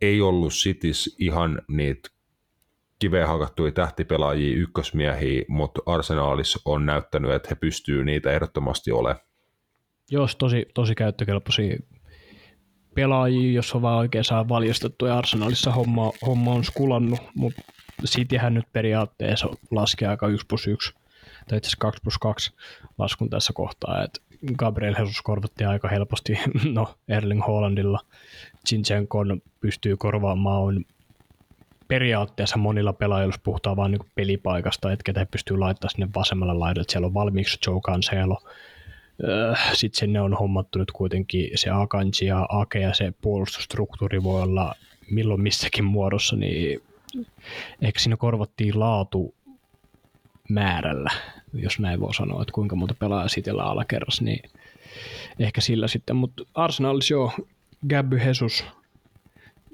ei 0.00 0.20
ollut 0.20 0.52
Citys 0.52 1.16
ihan 1.18 1.62
niitä 1.68 2.08
kiveen 2.98 3.28
hakattuja 3.28 3.72
tähtipelaajia, 3.72 4.56
ykkösmiehiä, 4.56 5.44
mutta 5.48 5.82
Arsenaalis 5.86 6.62
on 6.64 6.86
näyttänyt, 6.86 7.30
että 7.30 7.48
he 7.50 7.54
pystyy 7.54 8.04
niitä 8.04 8.30
ehdottomasti 8.30 8.92
olemaan. 8.92 9.26
Jos 10.10 10.36
tosi, 10.36 10.66
tosi 10.74 10.94
käyttökelpoisia 10.94 11.78
pelaajia, 12.94 13.52
jos 13.52 13.74
on 13.74 13.82
vaan 13.82 13.98
oikein 13.98 14.24
saa 14.24 14.48
valjastettu 14.48 15.06
ja 15.06 15.18
Arsenalissa 15.18 15.72
homma, 15.72 16.12
homma 16.26 16.52
on 16.52 16.64
skulannut, 16.64 17.20
mutta 17.34 17.62
Cityhän 18.06 18.54
nyt 18.54 18.64
periaatteessa 18.72 19.48
laskee 19.70 20.08
aika 20.08 20.28
1 20.28 20.46
plus 20.46 20.66
1, 20.66 20.94
tai 21.48 21.58
itse 21.58 21.68
asiassa 21.68 21.76
2 21.80 22.00
plus 22.02 22.18
2 22.18 22.54
laskun 22.98 23.30
tässä 23.30 23.52
kohtaa, 23.52 24.04
että 24.04 24.20
Gabriel 24.58 24.94
Jesus 24.98 25.22
korvattiin 25.22 25.68
aika 25.68 25.88
helposti, 25.88 26.38
no 26.74 26.94
Erling 27.08 27.46
Haalandilla, 27.46 28.00
Zinchenko 28.68 29.18
pystyy 29.60 29.96
korvaamaan 29.96 30.62
on 30.62 30.84
periaatteessa 31.88 32.56
monilla 32.56 32.92
pelaajilla, 32.92 33.34
jos 33.34 33.40
puhutaan 33.44 33.76
vain 33.76 33.92
niin 33.92 34.10
pelipaikasta, 34.14 34.92
että 34.92 35.04
ketä 35.04 35.26
pystyy 35.26 35.58
laittamaan 35.58 35.90
sinne 35.90 36.08
vasemmalle 36.16 36.54
laidalle, 36.54 36.86
siellä 36.88 37.06
on 37.06 37.14
valmiiksi 37.14 37.58
Joe 37.66 37.80
Cancelo, 37.80 38.38
sitten 39.72 39.98
sinne 39.98 40.20
on 40.20 40.34
hommattu 40.34 40.78
nyt 40.78 40.90
kuitenkin 40.90 41.50
se 41.54 41.70
Akanji 41.70 42.26
ja 42.26 42.46
Ake 42.48 42.80
ja 42.80 42.94
se 42.94 43.12
puolustusstruktuuri 43.22 44.22
voi 44.22 44.42
olla 44.42 44.74
milloin 45.10 45.40
missäkin 45.40 45.84
muodossa, 45.84 46.36
niin 46.36 46.82
ehkä 47.82 48.00
siinä 48.00 48.16
korvattiin 48.16 48.80
laatu 48.80 49.34
määrällä, 50.48 51.10
jos 51.54 51.78
näin 51.78 52.00
voi 52.00 52.14
sanoa, 52.14 52.42
että 52.42 52.52
kuinka 52.52 52.76
monta 52.76 52.94
pelaajaa 52.94 53.28
sitellä 53.28 53.62
alakerrassa, 53.62 54.24
niin 54.24 54.50
ehkä 55.38 55.60
sillä 55.60 55.88
sitten, 55.88 56.16
mutta 56.16 56.42
Arsenalissa 56.54 57.14
joo, 57.14 57.32
Gabby 57.88 58.18
Jesus 58.18 58.64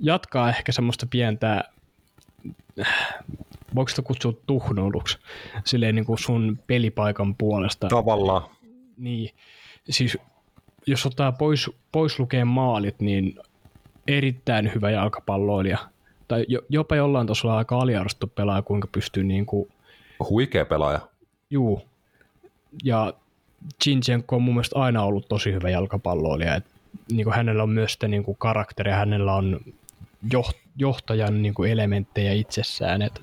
jatkaa 0.00 0.48
ehkä 0.48 0.72
semmoista 0.72 1.06
pientä, 1.10 1.64
voiko 3.74 3.88
sitä 3.88 4.02
kutsua 4.02 4.32
tuhnoiluksi, 4.46 5.18
silleen 5.64 5.94
niin 5.94 6.04
kuin 6.04 6.18
sun 6.18 6.58
pelipaikan 6.66 7.34
puolesta. 7.34 7.88
Tavallaan. 7.88 8.42
Niin, 8.96 9.30
siis 9.90 10.18
jos 10.86 11.06
ottaa 11.06 11.32
pois, 11.32 11.70
pois 11.92 12.18
lukeen 12.18 12.46
maalit, 12.46 13.00
niin 13.00 13.38
erittäin 14.08 14.70
hyvä 14.74 14.90
jalkapalloilija. 14.90 15.78
Tai 16.28 16.44
jo, 16.48 16.60
jopa 16.68 16.96
jollain 16.96 17.26
tasolla 17.26 17.58
aika 17.58 17.78
aliarvostettu 17.78 18.26
pelaaja, 18.26 18.62
kuinka 18.62 18.88
pystyy 18.92 19.24
niin 19.24 19.46
kuin, 19.46 19.68
Huikea 20.30 20.64
pelaaja. 20.64 21.00
juu. 21.50 21.82
Ja 22.84 23.12
Zinchenko 23.84 24.36
on 24.36 24.42
mun 24.42 24.54
mielestä 24.54 24.78
aina 24.78 25.02
ollut 25.02 25.28
tosi 25.28 25.52
hyvä 25.52 25.70
jalkapalloilija. 25.70 26.54
Et, 26.54 26.64
niin 27.12 27.24
kuin 27.24 27.34
hänellä 27.34 27.62
on 27.62 27.70
myös 27.70 27.92
sitä 27.92 28.08
niin 28.08 28.24
kuin 28.24 28.36
karakteria, 28.38 28.96
hänellä 28.96 29.34
on 29.34 29.60
joht, 30.32 30.56
johtajan 30.76 31.42
niin 31.42 31.54
kuin 31.54 31.70
elementtejä 31.72 32.32
itsessään. 32.32 33.02
Et, 33.02 33.22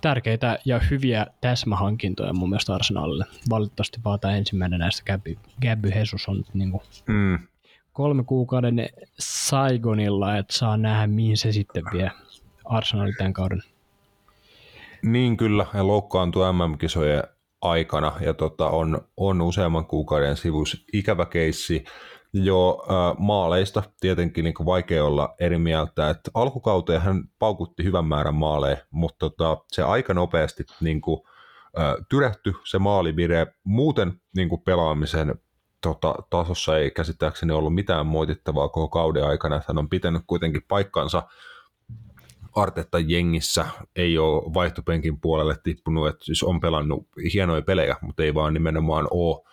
tärkeitä 0.00 0.58
ja 0.64 0.78
hyviä 0.90 1.26
täsmähankintoja 1.40 2.32
mun 2.32 2.48
mielestä 2.48 2.74
Arsenalille. 2.74 3.24
Valitettavasti 3.50 4.00
vaan 4.04 4.20
tämä 4.20 4.36
ensimmäinen 4.36 4.80
näistä 4.80 5.12
Gabby, 5.12 5.36
Gabby 5.62 5.88
Jesus 5.88 6.28
on 6.28 6.36
nyt 6.36 6.54
niin 6.54 6.70
kuin 6.70 6.82
Mm. 7.06 7.38
kolme 7.92 8.24
kuukauden 8.24 8.88
Saigonilla, 9.18 10.36
että 10.36 10.58
saa 10.58 10.76
nähdä 10.76 11.06
mihin 11.06 11.36
se 11.36 11.52
sitten 11.52 11.84
vie 11.92 12.10
Arsenalin 12.64 13.14
tämän 13.18 13.32
kauden. 13.32 13.62
Niin 15.02 15.36
kyllä, 15.36 15.66
ja 15.74 15.86
loukkaantui 15.86 16.52
MM-kisojen 16.52 17.22
aikana 17.62 18.12
ja 18.20 18.34
tota, 18.34 18.68
on, 18.68 19.00
on 19.16 19.42
useamman 19.42 19.86
kuukauden 19.86 20.36
sivus 20.36 20.84
ikävä 20.92 21.26
keissi. 21.26 21.84
Jo 22.32 22.84
äh, 22.90 23.18
maaleista. 23.18 23.82
Tietenkin 24.00 24.44
niin 24.44 24.54
vaikea 24.64 25.04
olla 25.04 25.34
eri 25.40 25.58
mieltä, 25.58 26.10
että 26.10 26.30
alkukauteen 26.34 27.00
hän 27.00 27.24
paukutti 27.38 27.84
hyvän 27.84 28.04
määrän 28.04 28.34
maaleja, 28.34 28.76
mutta 28.90 29.30
tota, 29.30 29.64
se 29.68 29.82
aika 29.82 30.14
nopeasti 30.14 30.64
niin 30.80 31.00
kuin, 31.00 31.20
äh, 31.78 31.94
se 32.64 32.78
maalivire. 32.78 33.46
Muuten 33.64 34.20
niin 34.36 34.48
kuin 34.48 34.62
pelaamisen 34.62 35.34
tota, 35.80 36.14
tasossa 36.30 36.78
ei 36.78 36.90
käsittääkseni 36.90 37.52
ollut 37.52 37.74
mitään 37.74 38.06
moitittavaa 38.06 38.68
koko 38.68 38.88
kauden 38.88 39.26
aikana, 39.26 39.62
hän 39.68 39.78
on 39.78 39.88
pitänyt 39.88 40.22
kuitenkin 40.26 40.62
paikkansa 40.68 41.22
Artetta 42.54 42.98
jengissä. 42.98 43.66
Ei 43.96 44.18
ole 44.18 44.54
vaihtopenkin 44.54 45.20
puolelle 45.20 45.56
tippunut, 45.64 46.08
että 46.08 46.24
siis 46.24 46.42
on 46.42 46.60
pelannut 46.60 47.08
hienoja 47.34 47.62
pelejä, 47.62 47.96
mutta 48.00 48.22
ei 48.22 48.34
vaan 48.34 48.54
nimenomaan 48.54 49.08
ole 49.10 49.51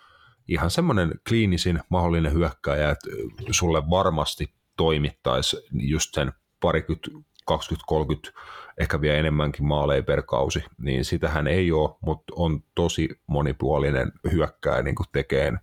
ihan 0.50 0.70
semmoinen 0.70 1.14
kliinisin 1.28 1.80
mahdollinen 1.88 2.32
hyökkääjä, 2.32 2.90
että 2.90 3.08
sulle 3.50 3.90
varmasti 3.90 4.54
toimittaisi 4.76 5.56
just 5.72 6.14
sen 6.14 6.32
parikymmentä, 6.60 7.10
20-30, 7.50 8.32
ehkä 8.78 9.00
vielä 9.00 9.18
enemmänkin 9.18 9.66
maaleja 9.66 10.02
per 10.02 10.22
kausi, 10.22 10.64
niin 10.78 11.04
sitähän 11.04 11.46
ei 11.46 11.72
ole, 11.72 11.96
mutta 12.00 12.32
on 12.36 12.62
tosi 12.74 13.08
monipuolinen 13.26 14.12
hyökkääjä 14.32 14.82
niin 14.82 14.94
tekeen, 15.12 15.60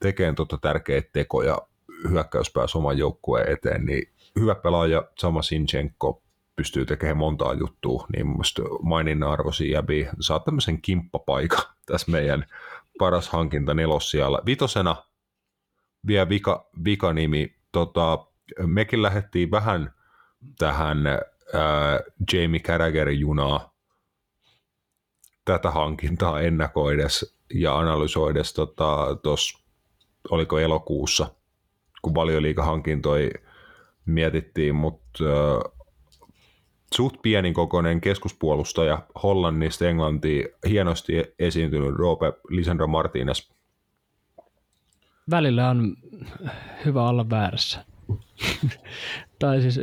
tekeen 0.00 0.34
tota 0.34 0.58
tärkeitä 0.58 1.10
tekoja 1.12 1.58
hyökkäyspäässä 2.10 2.78
oman 2.78 2.98
joukkueen 2.98 3.52
eteen, 3.52 3.84
niin 3.84 4.08
hyvä 4.40 4.54
pelaaja, 4.54 5.04
sama 5.18 5.42
Sinchenko, 5.42 6.22
pystyy 6.56 6.86
tekemään 6.86 7.16
montaa 7.16 7.54
juttua, 7.54 8.06
niin 8.12 8.26
mun 8.26 8.44
maininnan 8.82 9.30
arvoisia 9.30 9.72
jäbi 9.72 10.08
saa 10.20 10.40
tämmöisen 10.40 10.82
kimppapaikan 10.82 11.64
tässä 11.86 12.10
meidän 12.10 12.46
paras 12.98 13.28
hankinta 13.28 13.74
nelossialla. 13.74 14.42
Vitosena 14.46 14.96
vielä 16.06 16.28
vika, 16.28 16.68
vika 16.84 17.12
nimi. 17.12 17.56
Tota, 17.72 18.26
mekin 18.66 19.02
lähdettiin 19.02 19.50
vähän 19.50 19.94
tähän 20.58 21.06
ää, 21.06 22.00
Jamie 22.32 22.60
Carragherin 22.60 23.20
junaa 23.20 23.74
tätä 25.44 25.70
hankintaa 25.70 26.40
ennakoides 26.40 27.38
ja 27.54 27.78
analysoides 27.78 28.54
tuossa, 28.54 28.72
tota, 29.22 29.58
oliko 30.30 30.58
elokuussa, 30.58 31.26
kun 32.02 32.14
valioliikahankintoja 32.14 33.30
mietittiin, 34.06 34.74
mutta 34.74 35.24
suht 36.94 37.22
pienin 37.22 37.54
kokoinen 37.54 38.00
keskuspuolustaja 38.00 39.02
Hollannista 39.22 39.88
Englantiin, 39.88 40.48
hienosti 40.68 41.12
esiintynyt 41.38 41.94
Roope 41.94 42.32
Lisandro 42.48 42.86
Martinez. 42.86 43.48
Välillä 45.30 45.68
on 45.68 45.96
hyvä 46.84 47.08
olla 47.08 47.30
väärässä. 47.30 47.84
tai 49.38 49.62
siis 49.62 49.80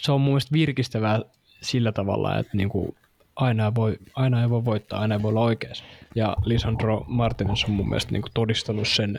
se 0.00 0.12
on 0.12 0.20
mun 0.20 0.30
mielestä 0.30 0.52
virkistävää 0.52 1.20
sillä 1.60 1.92
tavalla, 1.92 2.38
että 2.38 2.56
niinku 2.56 2.94
aina, 3.36 3.64
ei 3.64 3.72
voi, 3.74 3.96
aina 4.14 4.42
ei 4.42 4.50
voi 4.50 4.64
voittaa, 4.64 5.00
aina 5.00 5.14
ei 5.14 5.22
voi 5.22 5.28
olla 5.28 5.40
oikeassa. 5.40 5.84
Ja 6.14 6.36
Lisandro 6.44 7.04
Martinez 7.08 7.64
on 7.64 7.70
mun 7.70 7.88
mielestä 7.88 8.12
niinku 8.12 8.28
todistanut 8.34 8.88
sen 8.88 9.18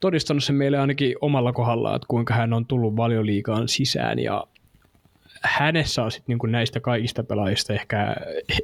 todistanut 0.00 0.44
sen 0.44 0.56
meille 0.56 0.78
ainakin 0.78 1.14
omalla 1.20 1.52
kohdalla, 1.52 1.96
että 1.96 2.06
kuinka 2.08 2.34
hän 2.34 2.52
on 2.52 2.66
tullut 2.66 2.96
valioliigaan 2.96 3.68
sisään 3.68 4.18
ja 4.18 4.44
hänessä 5.44 6.02
on 6.02 6.12
sit 6.12 6.28
niinku 6.28 6.46
näistä 6.46 6.80
kaikista 6.80 7.24
pelaajista 7.24 7.72
ehkä 7.72 8.16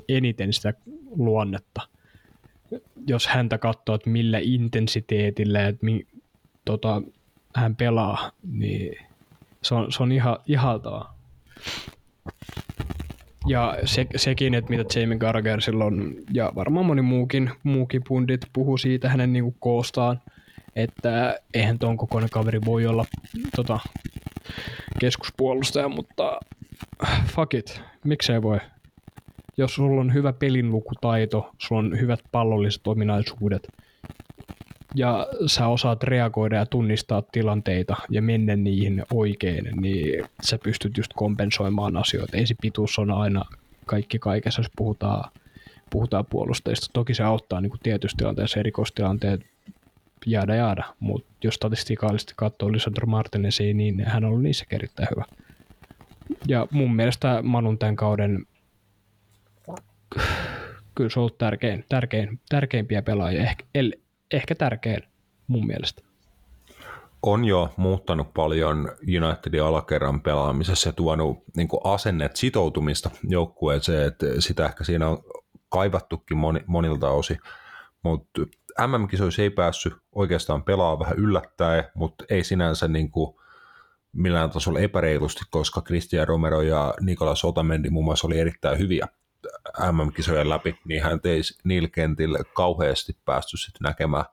eniten 0.08 0.52
sitä 0.52 0.74
luonnetta. 1.16 1.82
Jos 3.06 3.26
häntä 3.26 3.58
katsoo, 3.58 3.94
että 3.94 4.10
millä 4.10 4.38
intensiteetillä 4.42 5.68
että 5.68 5.86
mi, 5.86 6.06
tota, 6.64 7.02
hän 7.54 7.76
pelaa, 7.76 8.32
niin 8.52 8.96
se 9.62 9.74
on, 9.74 9.92
se 9.92 10.02
on 10.02 10.12
ihan, 10.12 10.38
ihaltavaa. 10.46 11.18
Ja 13.46 13.78
se, 13.84 14.06
sekin, 14.16 14.54
että 14.54 14.70
mitä 14.70 15.00
Jamie 15.00 15.18
Garger 15.18 15.60
silloin, 15.60 16.24
ja 16.34 16.52
varmaan 16.54 16.86
moni 16.86 17.02
muukin, 17.02 17.50
muukin 17.62 18.02
pundit 18.08 18.40
puhuu 18.52 18.78
siitä 18.78 19.08
hänen 19.08 19.32
niin 19.32 19.56
koostaan, 19.60 20.20
että 20.78 21.40
eihän 21.54 21.78
tuon 21.78 21.96
kokoinen 21.96 22.30
kaveri 22.30 22.60
voi 22.64 22.86
olla 22.86 23.04
tota, 23.56 23.78
keskuspuolustaja, 25.00 25.88
mutta 25.88 26.40
fuck 27.34 27.54
it, 27.54 27.82
miksei 28.04 28.42
voi. 28.42 28.58
Jos 29.56 29.74
sulla 29.74 30.00
on 30.00 30.14
hyvä 30.14 30.32
pelinlukutaito, 30.32 31.50
sulla 31.58 31.78
on 31.78 32.00
hyvät 32.00 32.20
pallolliset 32.32 32.86
ominaisuudet, 32.86 33.68
ja 34.94 35.26
sä 35.46 35.66
osaat 35.66 36.02
reagoida 36.02 36.56
ja 36.56 36.66
tunnistaa 36.66 37.22
tilanteita 37.22 37.96
ja 38.10 38.22
mennä 38.22 38.56
niihin 38.56 39.04
oikein, 39.12 39.68
niin 39.80 40.24
sä 40.42 40.58
pystyt 40.58 40.96
just 40.96 41.12
kompensoimaan 41.14 41.96
asioita. 41.96 42.36
Ei 42.36 42.46
se 42.46 42.54
pituus 42.62 42.98
on 42.98 43.10
aina 43.10 43.44
kaikki 43.86 44.18
kaikessa, 44.18 44.60
jos 44.60 44.70
puhutaan, 44.76 45.30
puhutaan 45.90 46.26
puolustajista. 46.30 46.86
Toki 46.92 47.14
se 47.14 47.22
auttaa 47.22 47.60
niin 47.60 47.72
tietysti 47.82 48.16
tilanteessa 48.16 48.60
erikoistilanteet 48.60 49.40
jäädä 50.26 50.54
jäädä, 50.56 50.84
mutta 51.00 51.30
jos 51.44 51.54
statistikaalisesti 51.54 52.32
katsoo 52.36 52.72
Lisandro 52.72 53.06
Martinezia, 53.06 53.74
niin 53.74 54.04
hän 54.04 54.24
on 54.24 54.30
ollut 54.30 54.42
niissä 54.42 54.66
erittäin 54.70 55.08
hyvä. 55.10 55.24
Ja 56.48 56.66
mun 56.70 56.96
mielestä 56.96 57.42
Manun 57.42 57.78
tämän 57.78 57.96
kauden 57.96 58.46
kyllä 60.98 61.10
se 61.10 61.20
on 61.20 61.22
ollut 61.22 61.38
tärkein, 61.38 61.84
tärkein, 61.88 62.40
tärkeimpiä 62.48 63.02
pelaajia, 63.02 63.42
ehkä, 63.42 63.64
el, 63.74 63.92
ehkä 64.32 64.54
tärkein 64.54 65.02
mun 65.46 65.66
mielestä. 65.66 66.02
On 67.22 67.44
jo 67.44 67.72
muuttanut 67.76 68.34
paljon 68.34 68.92
Unitedin 69.02 69.62
alakerran 69.62 70.20
pelaamisessa 70.20 70.88
ja 70.88 70.92
tuonut 70.92 71.38
niin 71.56 71.68
asennet 71.84 72.36
sitoutumista 72.36 73.10
joukkueeseen, 73.28 74.06
että 74.08 74.26
sitä 74.38 74.66
ehkä 74.66 74.84
siinä 74.84 75.08
on 75.08 75.18
kaivattukin 75.68 76.36
moni, 76.36 76.60
monilta 76.66 77.08
osin, 77.10 77.38
mutta 78.02 78.40
MM-kisoissa 78.86 79.42
ei 79.42 79.50
päässyt 79.50 79.94
oikeastaan 80.12 80.64
pelaa 80.64 80.98
vähän 80.98 81.18
yllättäen, 81.18 81.84
mutta 81.94 82.24
ei 82.30 82.44
sinänsä 82.44 82.88
niin 82.88 83.10
kuin 83.10 83.36
millään 84.12 84.50
tasolla 84.50 84.80
epäreilusti, 84.80 85.40
koska 85.50 85.82
Christian 85.82 86.28
Romero 86.28 86.62
ja 86.62 86.94
Nikolas 87.00 87.44
Otamendi 87.44 87.90
muun 87.90 88.04
muassa 88.04 88.26
oli 88.26 88.38
erittäin 88.38 88.78
hyviä 88.78 89.06
MM-kisojen 89.92 90.48
läpi, 90.48 90.78
niin 90.84 91.02
hän 91.02 91.20
ei 91.24 91.40
niillä 91.64 91.88
kentillä 91.88 92.38
kauheasti 92.54 93.16
päästy 93.24 93.56
sitten 93.56 93.84
näkemään. 93.84 94.24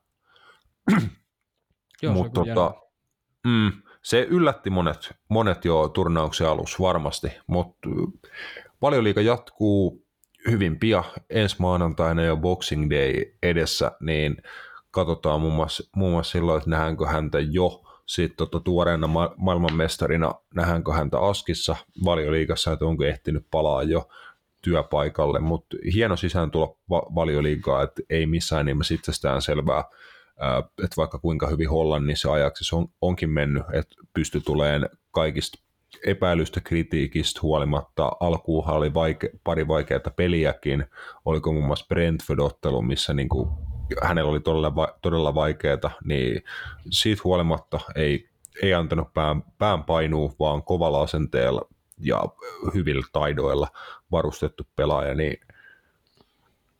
Mutta 2.14 2.46
tota, 2.46 2.74
mm, 3.46 3.72
se 4.02 4.22
yllätti 4.22 4.70
monet, 4.70 5.16
monet 5.30 5.66
jo 5.66 5.88
turnauksen 5.88 6.48
alussa 6.48 6.78
varmasti, 6.80 7.28
mutta 7.48 7.90
valioliiga 8.82 9.22
jatkuu 9.22 10.05
hyvin 10.52 10.80
pian 10.80 11.04
ensi 11.30 11.56
maanantaina 11.60 12.24
jo 12.24 12.38
Boxing 12.38 12.90
Day 12.90 13.14
edessä, 13.44 13.92
niin 14.00 14.38
katsotaan 14.92 15.42
muun 15.42 15.54
muassa, 15.54 15.84
muun 15.96 16.12
muassa 16.12 16.32
silloin, 16.32 16.58
että 16.58 16.70
nähdäänkö 16.70 17.08
häntä 17.08 17.40
jo 17.40 17.82
sitten 18.06 18.38
tota, 18.38 18.60
tuoreena 18.60 19.08
ma- 19.08 19.34
maailmanmestarina, 19.38 20.34
nähdäänkö 20.56 20.94
häntä 20.94 21.20
Askissa 21.20 21.76
valioliigassa, 22.06 22.72
että 22.72 22.86
onko 22.86 23.04
ehtinyt 23.04 23.48
palaa 23.52 23.84
jo 23.84 24.08
työpaikalle, 24.62 25.40
mutta 25.40 25.78
hieno 25.94 26.16
sisääntulo 26.16 26.78
va- 26.90 27.16
valioliigaa, 27.16 27.84
että 27.84 28.02
ei 28.10 28.26
missään 28.26 28.66
nimessä 28.66 28.94
itsestään 28.94 29.42
selvää, 29.42 29.84
että 30.84 30.96
vaikka 30.98 31.20
kuinka 31.20 31.48
hyvin 31.48 31.70
Hollannissa 31.70 32.34
ajaksi 32.34 32.76
on, 32.76 32.88
onkin 33.02 33.30
mennyt, 33.30 33.64
että 33.74 33.96
pysty 34.14 34.42
tulemaan 34.42 34.90
kaikista 35.12 35.65
epäilystä 36.06 36.62
kritiikistä 36.62 37.40
huolimatta 37.44 38.12
alkuunhan 38.20 38.76
oli 38.76 38.94
vaike, 38.94 39.30
pari 39.44 39.68
vaikeaa 39.68 40.00
peliäkin. 40.16 40.86
Oliko 41.26 41.52
muun 41.52 41.66
muassa 41.66 41.86
Brentford-ottelu, 41.90 42.82
missä 42.82 43.14
niin 43.14 43.30
kuin 43.30 43.50
hänellä 44.04 44.32
oli 44.32 44.40
todella, 44.40 44.88
todella 45.02 45.36
vaikeaa, 45.36 45.92
niin 46.04 46.44
siitä 46.90 47.22
huolimatta 47.24 47.80
ei, 47.96 48.30
ei 48.62 48.74
antanut 48.74 49.14
pään, 49.14 49.44
pään 49.58 49.84
painua, 49.84 50.34
vaan 50.40 50.64
kovalla 50.64 51.02
asenteella 51.02 51.62
ja 52.00 52.24
hyvillä 52.74 53.06
taidoilla 53.12 53.68
varustettu 54.12 54.64
pelaaja, 54.76 55.16
niin 55.16 55.38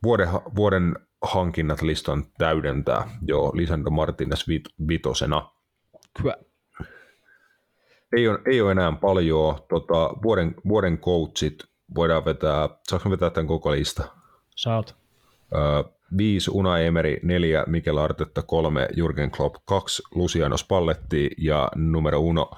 vuoden, 0.02 0.28
vuoden 0.56 0.96
hankinnat 1.22 1.82
listan 1.82 2.24
täydentää 2.38 3.18
jo 3.22 3.50
Lisandro 3.54 3.90
Martinez 3.90 4.48
vit, 4.48 4.64
vitosena. 4.88 5.50
Hyvä 6.18 6.34
ei 8.16 8.28
ole, 8.28 8.38
ei 8.46 8.60
ole 8.60 8.72
enää 8.72 8.92
paljon. 9.00 9.58
Tota, 9.68 10.10
vuoden, 10.22 10.54
vuoden 10.68 10.98
coachit 10.98 11.64
voidaan 11.94 12.24
vetää, 12.24 12.68
saanko 12.88 13.10
vetää 13.10 13.30
tämän 13.30 13.46
koko 13.46 13.72
lista? 13.72 14.04
Saat. 14.56 14.96
Öö, 15.54 15.82
viisi 16.16 16.50
Una 16.54 16.78
Emery, 16.78 17.16
neljä 17.22 17.64
Mikel 17.66 17.96
Artetta, 17.98 18.42
kolme 18.42 18.88
Jurgen 18.96 19.30
Klopp, 19.30 19.56
kaksi 19.64 20.02
Luciano 20.14 20.56
Spalletti 20.56 21.30
ja 21.38 21.68
numero 21.74 22.18
uno 22.20 22.50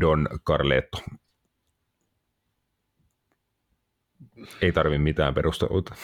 Don 0.00 0.28
Carletto. 0.46 0.98
Ei 4.62 4.72
tarvi 4.72 4.98
mitään 4.98 5.34
perusteluita. 5.34 5.94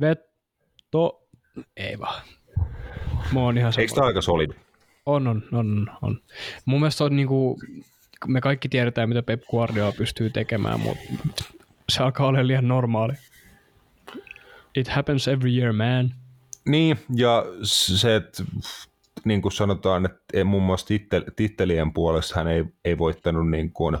Vetto, 0.00 1.28
ei 1.76 1.98
vaan. 1.98 2.22
Mä 3.32 3.40
oon 3.40 3.58
ihan 3.58 3.72
Eikö 3.78 3.94
tämä 3.94 4.06
aika 4.06 4.22
solid? 4.22 4.50
On, 5.06 5.26
on, 5.26 5.42
on, 5.52 5.90
on. 6.02 6.20
Mun 6.64 6.80
mielestä 6.80 7.04
on 7.04 7.16
niin 7.16 7.28
kuin, 7.28 7.60
me 8.26 8.40
kaikki 8.40 8.68
tiedetään, 8.68 9.08
mitä 9.08 9.22
Pep 9.22 9.42
Guardiola 9.50 9.92
pystyy 9.92 10.30
tekemään, 10.30 10.80
mutta 10.80 11.44
se 11.88 12.02
alkaa 12.02 12.26
olla 12.26 12.46
liian 12.46 12.68
normaali. 12.68 13.12
It 14.74 14.88
happens 14.88 15.28
every 15.28 15.58
year, 15.58 15.72
man. 15.72 16.14
Niin, 16.68 16.98
ja 17.14 17.44
se, 17.62 18.16
että 18.16 18.44
niin 19.24 19.42
kuin 19.42 19.52
sanotaan, 19.52 20.04
että 20.04 20.44
muun 20.44 20.62
muassa 20.62 20.86
tittel, 20.86 21.22
tittelien 21.36 21.92
puolesta 21.92 22.34
hän 22.34 22.48
ei, 22.48 22.64
ei 22.84 22.98
voittanut, 22.98 23.50
niin 23.50 23.72
kuin, 23.72 23.98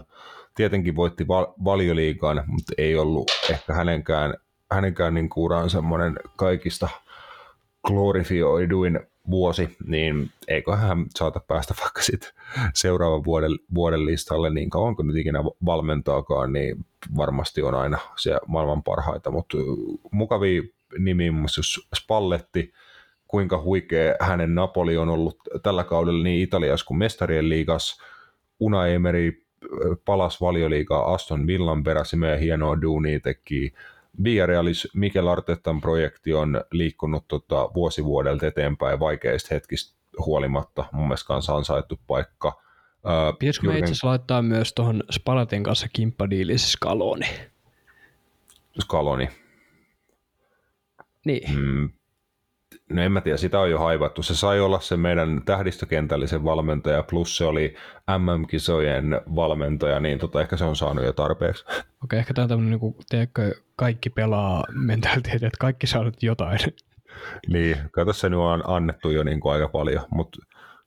tietenkin 0.54 0.96
voitti 0.96 1.28
val, 1.28 1.46
valioliigan, 1.64 2.44
mutta 2.46 2.72
ei 2.78 2.96
ollut 2.96 3.30
ehkä 3.50 3.74
hänenkään, 3.74 4.34
hänenkään 4.72 5.14
niin 5.14 5.28
kuin 5.28 5.44
uran 5.44 5.70
semmoinen 5.70 6.16
kaikista 6.36 6.88
glorifioiduin 7.86 9.00
vuosi, 9.30 9.76
niin 9.86 10.30
eiköhän 10.48 11.06
saata 11.14 11.40
päästä 11.40 11.74
vaikka 11.82 12.02
sitten 12.02 12.30
seuraavan 12.74 13.24
vuoden, 13.24 13.50
vuoden 13.74 14.06
listalle 14.06 14.50
niin 14.50 14.70
kauan 14.70 14.96
kuin 14.96 15.06
nyt 15.06 15.16
ikinä 15.16 15.44
valmentaakaan, 15.64 16.52
niin 16.52 16.76
varmasti 17.16 17.62
on 17.62 17.74
aina 17.74 17.98
se 18.16 18.38
maailman 18.46 18.82
parhaita, 18.82 19.30
mutta 19.30 19.56
mukavia 20.10 20.62
nimiä 20.98 21.32
muun 21.32 21.48
Spalletti, 21.94 22.72
kuinka 23.28 23.62
huikea 23.62 24.14
hänen 24.20 24.54
Napoli 24.54 24.96
on 24.96 25.08
ollut 25.08 25.38
tällä 25.62 25.84
kaudella 25.84 26.24
niin 26.24 26.42
Italiassa 26.42 26.86
kuin 26.86 26.98
Mestarien 26.98 27.48
liigas. 27.48 27.98
Una 28.60 28.86
Emery 28.86 29.44
palas 30.04 30.40
valioliigaa 30.40 31.14
Aston 31.14 31.46
Villan 31.46 31.84
peräsi 31.84 32.16
meidän 32.16 32.38
hienoa 32.40 32.82
duunia 32.82 33.20
teki. 33.20 33.72
Villarrealis 34.24 34.88
Mikel 34.94 35.26
Artetan 35.26 35.80
projekti 35.80 36.34
on 36.34 36.64
liikkunut 36.70 37.24
tota, 37.28 37.70
vuosi 37.74 38.04
vuodelta 38.04 38.46
eteenpäin 38.46 39.00
vaikeista 39.00 39.54
hetkistä 39.54 39.96
huolimatta. 40.26 40.84
Mun 40.92 41.06
mielestä 41.06 41.26
kanssa 41.26 41.56
ansaittu 41.56 42.00
paikka. 42.06 42.62
Pitäisikö 43.38 43.66
me 43.66 43.72
Jürgen 43.72 43.78
itse 43.78 43.92
asiassa 43.92 44.08
laittaa 44.08 44.42
myös 44.42 44.72
tuohon 44.72 45.02
Spalatin 45.10 45.62
kanssa 45.62 45.86
kimppadiilissä 45.92 46.70
Scaloni? 46.70 47.26
Scaloni. 48.80 49.28
Niin. 51.24 51.58
Mm, 51.58 51.90
no 52.90 53.02
en 53.02 53.12
mä 53.12 53.20
tiedä, 53.20 53.36
sitä 53.36 53.60
on 53.60 53.70
jo 53.70 53.78
haivattu. 53.78 54.22
Se 54.22 54.34
sai 54.36 54.60
olla 54.60 54.80
se 54.80 54.96
meidän 54.96 55.42
tähdistökentällisen 55.44 56.44
valmentaja, 56.44 57.02
plus 57.02 57.36
se 57.36 57.44
oli 57.44 57.74
MM-kisojen 58.18 59.20
valmentaja, 59.34 60.00
niin 60.00 60.18
tota, 60.18 60.40
ehkä 60.40 60.56
se 60.56 60.64
on 60.64 60.76
saanut 60.76 61.04
jo 61.04 61.12
tarpeeksi. 61.12 61.64
Okei, 62.04 62.18
ehkä 62.18 62.34
tämä 62.34 62.42
on 62.42 62.48
tämmöinen, 62.48 62.80
niin 62.80 62.96
tiedätkö, 63.08 63.54
kaikki 63.76 64.10
pelaa 64.10 64.64
mentaliteetti, 64.72 65.46
että 65.46 65.58
kaikki 65.60 65.86
saa 65.86 66.04
nyt 66.04 66.22
jotain. 66.22 66.58
niin, 67.48 67.76
kato 67.90 68.12
se 68.12 68.28
nyt 68.28 68.38
on 68.38 68.62
annettu 68.66 69.10
jo 69.10 69.22
niin 69.22 69.40
kuin 69.40 69.52
aika 69.52 69.68
paljon, 69.68 70.04
mutta 70.10 70.38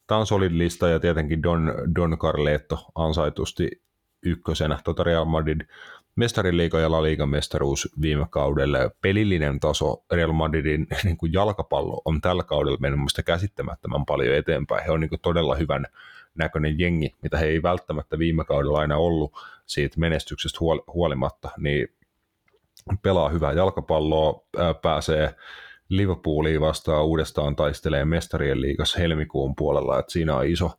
tämä 0.07 0.19
on 0.19 0.27
solid 0.27 0.51
lista 0.57 0.89
ja 0.89 0.99
tietenkin 0.99 1.43
Don, 1.43 1.73
Don 1.95 2.17
Carleto 2.17 2.85
ansaitusti 2.95 3.81
ykkösenä. 4.23 4.79
Tota 4.83 5.03
Real 5.03 5.25
Madrid 5.25 5.61
mestariliiga 6.17 6.79
ja 6.79 6.91
La 6.91 7.25
mestaruus 7.25 7.89
viime 8.01 8.25
kaudelle. 8.29 8.91
Pelillinen 9.01 9.59
taso 9.59 10.03
Real 10.11 10.31
Madridin 10.31 10.87
niin 11.03 11.17
kuin 11.17 11.33
jalkapallo 11.33 12.01
on 12.05 12.21
tällä 12.21 12.43
kaudella 12.43 12.77
mennyt 12.81 12.99
muista 12.99 13.23
käsittämättömän 13.23 14.05
paljon 14.05 14.35
eteenpäin. 14.35 14.83
He 14.83 14.91
on 14.91 14.99
niin 14.99 15.09
kuin 15.09 15.21
todella 15.21 15.55
hyvän 15.55 15.85
näköinen 16.35 16.79
jengi, 16.79 17.15
mitä 17.21 17.37
he 17.37 17.45
ei 17.45 17.63
välttämättä 17.63 18.19
viime 18.19 18.45
kaudella 18.45 18.79
aina 18.79 18.97
ollut 18.97 19.31
siitä 19.65 19.99
menestyksestä 19.99 20.59
huol- 20.59 20.93
huolimatta, 20.93 21.49
niin 21.57 21.87
pelaa 23.01 23.29
hyvää 23.29 23.53
jalkapalloa, 23.53 24.43
ää, 24.57 24.73
pääsee 24.73 25.35
Liverpooliin 25.89 26.61
vastaan 26.61 27.05
uudestaan 27.05 27.55
taistelee 27.55 28.05
mestarien 28.05 28.61
liigassa 28.61 28.99
helmikuun 28.99 29.55
puolella, 29.55 29.99
että 29.99 30.11
siinä 30.11 30.35
on 30.35 30.45
iso, 30.45 30.71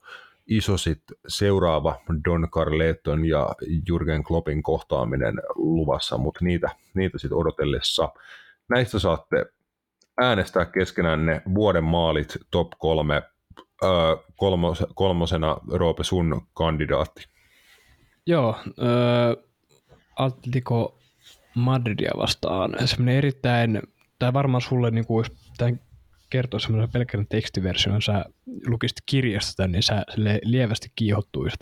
iso 0.49 0.77
sit 0.77 1.03
seuraava 1.29 2.01
Don 2.25 2.49
Carleton 2.51 3.25
ja 3.25 3.49
Jurgen 3.89 4.25
Kloppin 4.25 4.63
kohtaaminen 4.63 5.35
luvassa, 5.55 6.19
mutta 6.19 6.45
niitä, 6.45 6.71
niitä 6.95 7.19
sitten 7.19 7.39
odotellessa. 7.39 8.09
Näistä 8.69 8.99
saatte 8.99 9.47
äänestää 10.21 10.65
keskenään 10.65 11.27
ne 11.27 11.43
vuoden 11.55 11.85
maalit 11.85 12.37
top 12.51 12.69
kolme, 12.79 13.23
öö, 13.85 13.91
kolmos, 14.37 14.85
kolmosena 14.95 15.57
Roope 15.73 16.05
sun 16.05 16.47
kandidaatti. 16.55 17.29
Joo, 18.27 18.57
öö, 18.83 19.35
Atletico 20.17 20.99
Madridia 21.55 22.11
vastaan 22.17 22.75
semmoinen 22.85 23.17
erittäin, 23.17 23.83
tai 24.19 24.33
varmaan 24.33 24.63
sulle, 24.63 24.91
niin 24.91 25.07
kuin, 25.07 25.25
tämän 25.59 25.81
kertoo 26.31 26.61
semmoinen 26.61 26.93
pelkän 26.93 27.27
tekstiversion, 27.29 28.03
sä 28.03 28.25
lukisit 28.67 28.99
kirjasta 29.07 29.69
niin 29.69 29.83
sä 29.83 30.05
lievästi 30.45 30.89
kiihottuisit. 30.97 31.61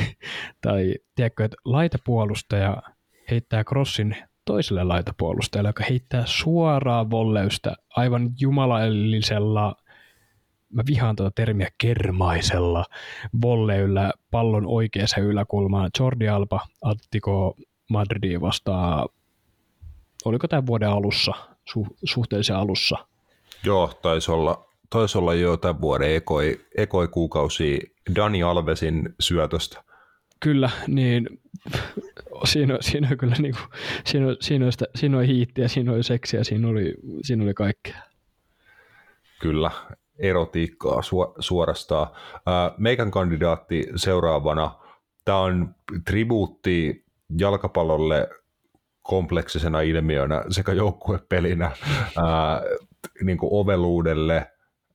tai 0.64 0.94
tiedätkö, 1.14 1.44
että 1.44 1.56
laitapuolustaja 1.64 2.82
heittää 3.30 3.64
crossin 3.64 4.16
toiselle 4.44 4.84
laitapuolustajalle, 4.84 5.68
joka 5.68 5.84
heittää 5.90 6.22
suoraa 6.26 7.10
volleystä 7.10 7.76
aivan 7.96 8.30
jumalallisella 8.40 9.76
mä 10.72 10.82
vihaan 10.86 11.16
tuota 11.16 11.32
termiä 11.34 11.68
kermaisella 11.78 12.84
volleyllä 13.42 14.12
pallon 14.30 14.66
oikeassa 14.66 15.20
yläkulmaan. 15.20 15.90
Jordi 16.00 16.28
Alba, 16.28 16.60
Atletico 16.82 17.56
Madridiin 17.90 18.40
vastaa, 18.40 19.06
oliko 20.24 20.48
tämän 20.48 20.66
vuoden 20.66 20.88
alussa, 20.88 21.32
su, 21.64 21.86
suhteellisen 22.04 22.56
alussa. 22.56 23.06
Joo, 23.64 23.98
taisi 24.02 24.30
olla, 24.30 24.68
taisi 24.90 25.18
olla 25.18 25.34
jo 25.34 25.56
tämän 25.56 25.80
vuoden 25.80 26.14
ekoi, 26.14 26.60
ekoi 26.76 27.08
kuukausi 27.08 27.94
Dani 28.16 28.42
Alvesin 28.42 29.14
syötöstä. 29.20 29.82
Kyllä, 30.40 30.70
niin 30.86 31.28
siinä, 32.44 32.74
on- 32.74 32.82
siinä 32.82 33.08
on 33.10 33.16
kyllä 33.16 33.34
niinku, 33.38 33.60
siinä, 34.04 34.26
on, 34.26 34.36
siinä, 34.40 34.66
on 34.66 34.72
sitä, 34.72 34.84
siinä 34.94 35.16
oli 35.18 35.26
hiittiä, 35.26 35.68
siinä 35.68 35.92
oli 35.92 36.02
seksiä, 36.02 36.44
siinä 36.44 36.68
oli, 36.68 36.94
siinä 37.22 37.44
oli 37.44 37.54
kaikkea. 37.54 37.96
Kyllä, 39.40 39.70
erotiikkaa 40.18 41.00
su- 41.00 41.34
suorastaan. 41.38 42.06
Ää, 42.46 42.72
meikän 42.78 43.10
kandidaatti 43.10 43.86
seuraavana, 43.96 44.70
tämä 45.24 45.38
on 45.38 45.74
tribuutti 46.04 47.04
jalkapallolle 47.38 48.28
kompleksisena 49.02 49.80
ilmiönä 49.80 50.42
sekä 50.50 50.72
joukkuepelinä, 50.72 51.70
ää, 52.16 52.62
niin 53.22 53.38
kuin 53.38 53.52
oveluudelle, 53.52 54.46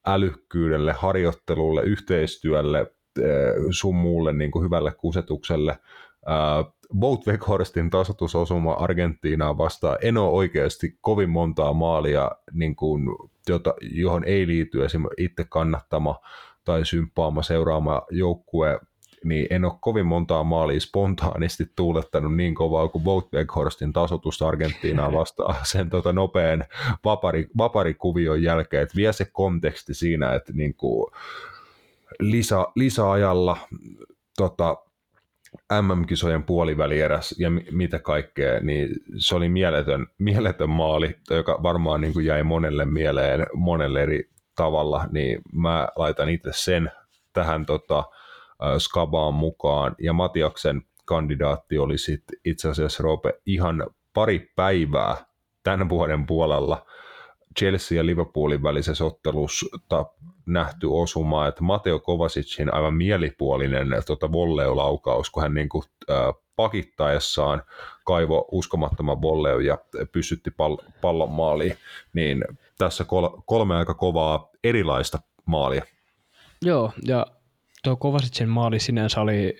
älykkyydelle, 0.08 0.94
harjoittelulle, 0.94 1.84
yhteistyölle, 1.84 2.78
ää, 2.78 3.26
sun 3.72 3.96
muulle 3.96 4.34
niin 4.34 4.52
kuin 4.52 4.66
hyvälle 4.66 4.92
kusetukselle. 4.92 5.80
Ää, 6.26 6.64
Wout 7.00 7.28
Weghorstin 7.28 7.90
tasoitusosuma 7.90 8.74
Argentiinaa 8.74 9.58
vastaan. 9.58 9.98
En 10.02 10.18
ole 10.18 10.32
oikeasti 10.32 10.98
kovin 11.02 11.30
montaa 11.30 11.74
maalia, 11.74 12.32
niin 12.54 12.76
kuin, 12.76 13.04
jota, 13.50 13.74
johon 13.82 14.24
ei 14.24 14.48
liity 14.48 14.86
esimerkiksi 14.86 15.24
itse 15.24 15.46
kannattama 15.50 16.20
tai 16.66 16.86
symppaama 16.86 17.44
seuraama 17.44 18.02
joukkue, 18.10 18.80
niin 19.24 19.48
en 19.50 19.66
ole 19.66 19.74
kovin 19.82 20.06
montaa 20.06 20.44
maalia 20.44 20.80
spontaanisti 20.80 21.66
tuulettanut 21.76 22.36
niin 22.36 22.56
kovaa 22.56 22.88
kuin 22.88 23.06
Wout 23.06 23.34
Weghorstin 23.34 23.94
tasotus 23.94 24.42
Argentiinaa 24.42 25.14
vastaan 25.20 25.56
sen 25.64 25.90
tota, 25.90 26.14
nopean 26.14 26.64
vapari, 27.06 27.48
vaparikuvion 27.58 28.44
jälkeen, 28.44 28.84
että 28.84 28.96
vie 28.96 29.14
se 29.14 29.26
konteksti 29.26 29.94
siinä, 29.94 30.34
että 30.34 30.54
niin 30.54 30.76
kuin, 30.76 31.12
lisä, 32.20 32.66
lisäajalla 32.76 33.58
tota, 34.38 34.78
MM-kisojen 35.82 36.44
puolivälieräs 36.44 37.36
ja 37.40 37.50
mi- 37.50 37.66
mitä 37.72 38.00
kaikkea, 38.00 38.60
niin 38.60 38.90
se 39.18 39.36
oli 39.36 39.50
mieletön, 39.50 40.08
mieletön 40.18 40.70
maali, 40.70 41.16
joka 41.30 41.60
varmaan 41.64 42.02
niin 42.02 42.14
kuin 42.14 42.26
jäi 42.26 42.44
monelle 42.44 42.86
mieleen 42.86 43.48
monelle 43.54 44.04
eri 44.04 44.30
tavalla, 44.56 45.08
niin 45.12 45.42
mä 45.54 45.88
laitan 45.96 46.30
itse 46.30 46.50
sen 46.54 46.92
tähän 47.34 47.66
tota, 47.66 48.00
äh, 48.00 48.21
skabaan 48.78 49.34
mukaan, 49.34 49.96
ja 50.00 50.14
Matiaksen 50.14 50.82
kandidaatti 51.06 51.78
oli 51.78 51.98
sitten 51.98 52.40
itse 52.46 52.70
asiassa 52.70 53.04
Roope 53.04 53.34
ihan 53.46 53.88
pari 54.14 54.52
päivää 54.56 55.26
tämän 55.64 55.90
vuoden 55.90 56.26
puolella 56.26 56.86
Chelsea 57.60 57.98
ja 57.98 58.06
Liverpoolin 58.06 58.64
välisessä 58.64 59.06
ottelussa 59.06 59.66
nähty 60.46 60.88
osuma, 60.90 61.48
että 61.48 61.64
Mateo 61.64 62.00
Kovasicin 62.00 62.74
aivan 62.74 62.94
mielipuolinen 62.94 63.88
tota, 64.06 64.32
volleulaukaus, 64.32 65.30
kun 65.30 65.44
hän 65.44 65.54
niin 65.54 65.70
kuin, 65.70 65.84
äh, 66.10 66.34
pakittaessaan 66.56 67.64
kaivo 68.06 68.48
uskomattoman 68.52 69.22
volleu 69.22 69.60
ja 69.60 69.78
pysytti 70.12 70.50
pall- 70.50 70.92
pallon 71.02 71.32
maaliin, 71.32 71.78
niin 72.14 72.44
tässä 72.78 73.04
kol- 73.04 73.42
kolme 73.46 73.76
aika 73.76 73.94
kovaa 73.94 74.50
erilaista 74.64 75.20
maalia. 75.46 75.84
Joo, 76.62 76.92
ja 77.06 77.26
tuo 77.84 77.96
Kovasicin 77.96 78.50
maali 78.50 78.80
sinänsä 78.80 79.22
oli 79.22 79.58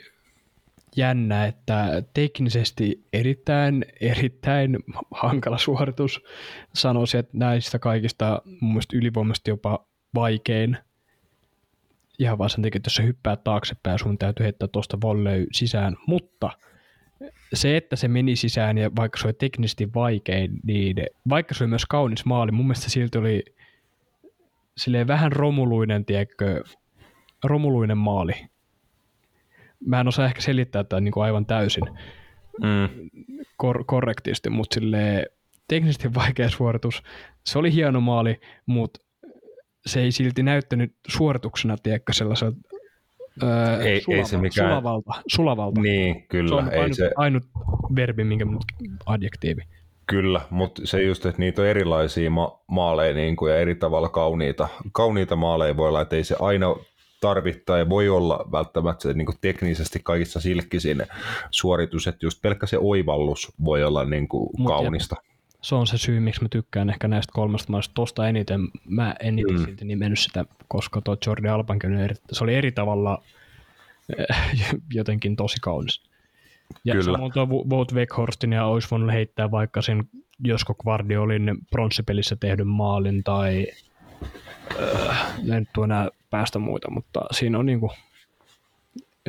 jännä, 0.96 1.46
että 1.46 2.04
teknisesti 2.14 3.06
erittäin, 3.14 3.86
erittäin 4.02 4.78
hankala 5.12 5.58
suoritus. 5.58 6.24
Sanoisin, 6.74 7.20
että 7.20 7.38
näistä 7.38 7.80
kaikista 7.80 8.42
mun 8.62 8.72
mielestä 8.72 8.98
ylivoimaisesti 8.98 9.52
jopa 9.52 9.86
vaikein. 10.16 10.78
Ihan 12.20 12.38
vaan 12.38 12.50
sen 12.50 12.62
takia, 12.62 12.78
että 12.78 12.88
jos 12.88 12.96
sä 12.96 13.04
hyppää 13.04 13.36
taaksepäin, 13.36 14.00
sun 14.00 14.18
täytyy 14.18 14.44
heittää 14.44 14.68
tuosta 14.68 14.98
volley 15.02 15.48
sisään, 15.52 15.98
mutta 16.08 16.50
se, 17.54 17.78
että 17.78 17.96
se 17.96 18.08
meni 18.08 18.36
sisään 18.36 18.78
ja 18.78 18.92
vaikka 18.96 19.20
se 19.20 19.28
oli 19.28 19.34
teknisesti 19.34 19.94
vaikein, 19.94 20.52
niin 20.64 20.96
vaikka 21.30 21.54
se 21.54 21.64
oli 21.64 21.70
myös 21.70 21.86
kaunis 21.86 22.26
maali, 22.26 22.52
mun 22.52 22.66
mielestä 22.66 22.90
silti 22.90 23.18
oli 23.18 23.44
silleen 24.78 25.08
vähän 25.08 25.32
romuluinen, 25.32 26.06
tiedätkö, 26.06 26.64
romuluinen 27.44 27.98
maali. 27.98 28.34
Mä 29.86 30.00
en 30.00 30.08
osaa 30.08 30.26
ehkä 30.26 30.42
selittää 30.42 30.84
tätä 30.84 31.00
niin 31.02 31.12
kuin 31.12 31.24
aivan 31.24 31.46
täysin 31.46 31.84
Mm. 32.64 33.10
kor- 33.58 33.84
korrektisti, 33.86 34.50
mutta 34.50 34.74
silleen 34.74 35.26
teknisesti 35.68 36.14
vaikea 36.14 36.50
suoritus. 36.50 37.04
Se 37.46 37.60
oli 37.60 37.74
hieno 37.74 38.02
maali, 38.02 38.40
mutta 38.66 39.00
se 39.86 40.02
ei 40.02 40.12
silti 40.12 40.44
näyttänyt 40.44 40.94
suorituksena, 41.08 41.78
tiedätkö, 41.84 42.14
sellaiselta 42.14 42.58
öö, 43.44 43.82
Ei- 43.84 44.02
ei 44.10 44.26
se 44.26 44.38
mikään- 44.38 44.70
sulavalta. 44.70 45.12
sulavalta. 45.28 45.82
Niin, 45.82 46.16
se 46.16 46.26
kyllä. 46.30 46.56
on 46.56 46.72
Ei 46.74 46.80
ainut, 46.80 46.98
se, 46.98 47.12
ainut 47.16 47.44
verbi, 47.96 48.24
minkä 48.24 48.46
adjektiivi. 49.06 49.62
Kyllä, 50.06 50.42
mutta 50.50 50.82
se 50.86 51.04
just, 51.04 51.26
että 51.26 51.40
niitä 51.40 51.62
on 51.62 51.68
erilaisia 51.68 52.30
ma- 52.30 52.60
maaleja 52.68 53.14
niin 53.14 53.36
kuin, 53.36 53.52
ja 53.54 53.60
eri 53.60 53.76
tavalla 53.76 54.10
kauniita. 54.10 54.68
Kauniita 54.92 55.36
maaleja 55.36 55.78
voi 55.78 55.88
olla, 55.88 56.02
että 56.02 56.16
ei 56.16 56.24
se 56.24 56.36
aina 56.40 56.76
tarvittaa 57.22 57.78
ja 57.78 57.90
voi 57.90 58.10
olla 58.10 58.46
välttämättä 58.52 59.04
se 59.04 59.14
niin 59.14 59.26
kuin 59.26 59.38
teknisesti 59.42 60.00
kaikista 60.04 60.40
silkkisin 60.40 61.04
suoritus, 61.52 62.08
että 62.08 62.26
just 62.26 62.42
pelkkä 62.42 62.66
se 62.66 62.78
oivallus 62.78 63.52
voi 63.66 63.84
olla 63.84 64.06
niin 64.06 64.28
kuin 64.28 64.50
Mut 64.58 64.68
kaunista. 64.68 65.16
Se 65.62 65.76
on 65.76 65.88
se 65.88 65.98
syy, 65.98 66.20
miksi 66.20 66.42
mä 66.42 66.48
tykkään 66.50 66.90
ehkä 66.90 67.08
näistä 67.08 67.32
kolmesta 67.34 67.72
maista. 67.72 67.92
Tosta 67.96 68.28
eniten, 68.28 68.62
mä 68.86 69.16
en 69.20 69.40
itse 69.40 69.54
Mm. 69.54 69.66
silti 69.66 69.86
nimennyt 69.86 70.20
sitä, 70.20 70.46
koska 70.68 71.02
tuo 71.02 71.18
Jordi 71.28 71.48
Albankin 71.48 71.94
oli 71.94 72.02
eri, 72.02 72.16
se 72.32 72.44
oli 72.44 72.56
eri 72.56 72.72
tavalla 72.72 73.24
eh, 74.18 74.26
jotenkin 74.94 75.36
tosi 75.36 75.58
kaunis. 75.62 76.02
Ja 76.86 76.94
Kyllä. 76.94 77.12
samoin 77.12 77.32
tuo 77.32 77.46
Wout 77.46 77.94
Weghorsten 77.94 78.52
ja 78.54 78.66
olisi 78.66 78.88
voinut 78.92 79.12
heittää 79.12 79.52
vaikka 79.52 79.82
sen 79.82 80.04
Josko 80.44 80.74
Guardiolin 80.74 81.58
pronssipelissä 81.72 82.36
tehdyn 82.40 82.68
maalin 82.68 83.24
tai 83.24 83.68
äh, 84.80 85.34
en 85.58 85.68
tuo 85.74 85.84
enää 85.84 86.08
päästä 86.30 86.60
muita, 86.60 86.92
mutta 86.92 87.22
siinä 87.32 87.60
on 87.60 87.66
niinku 87.66 87.92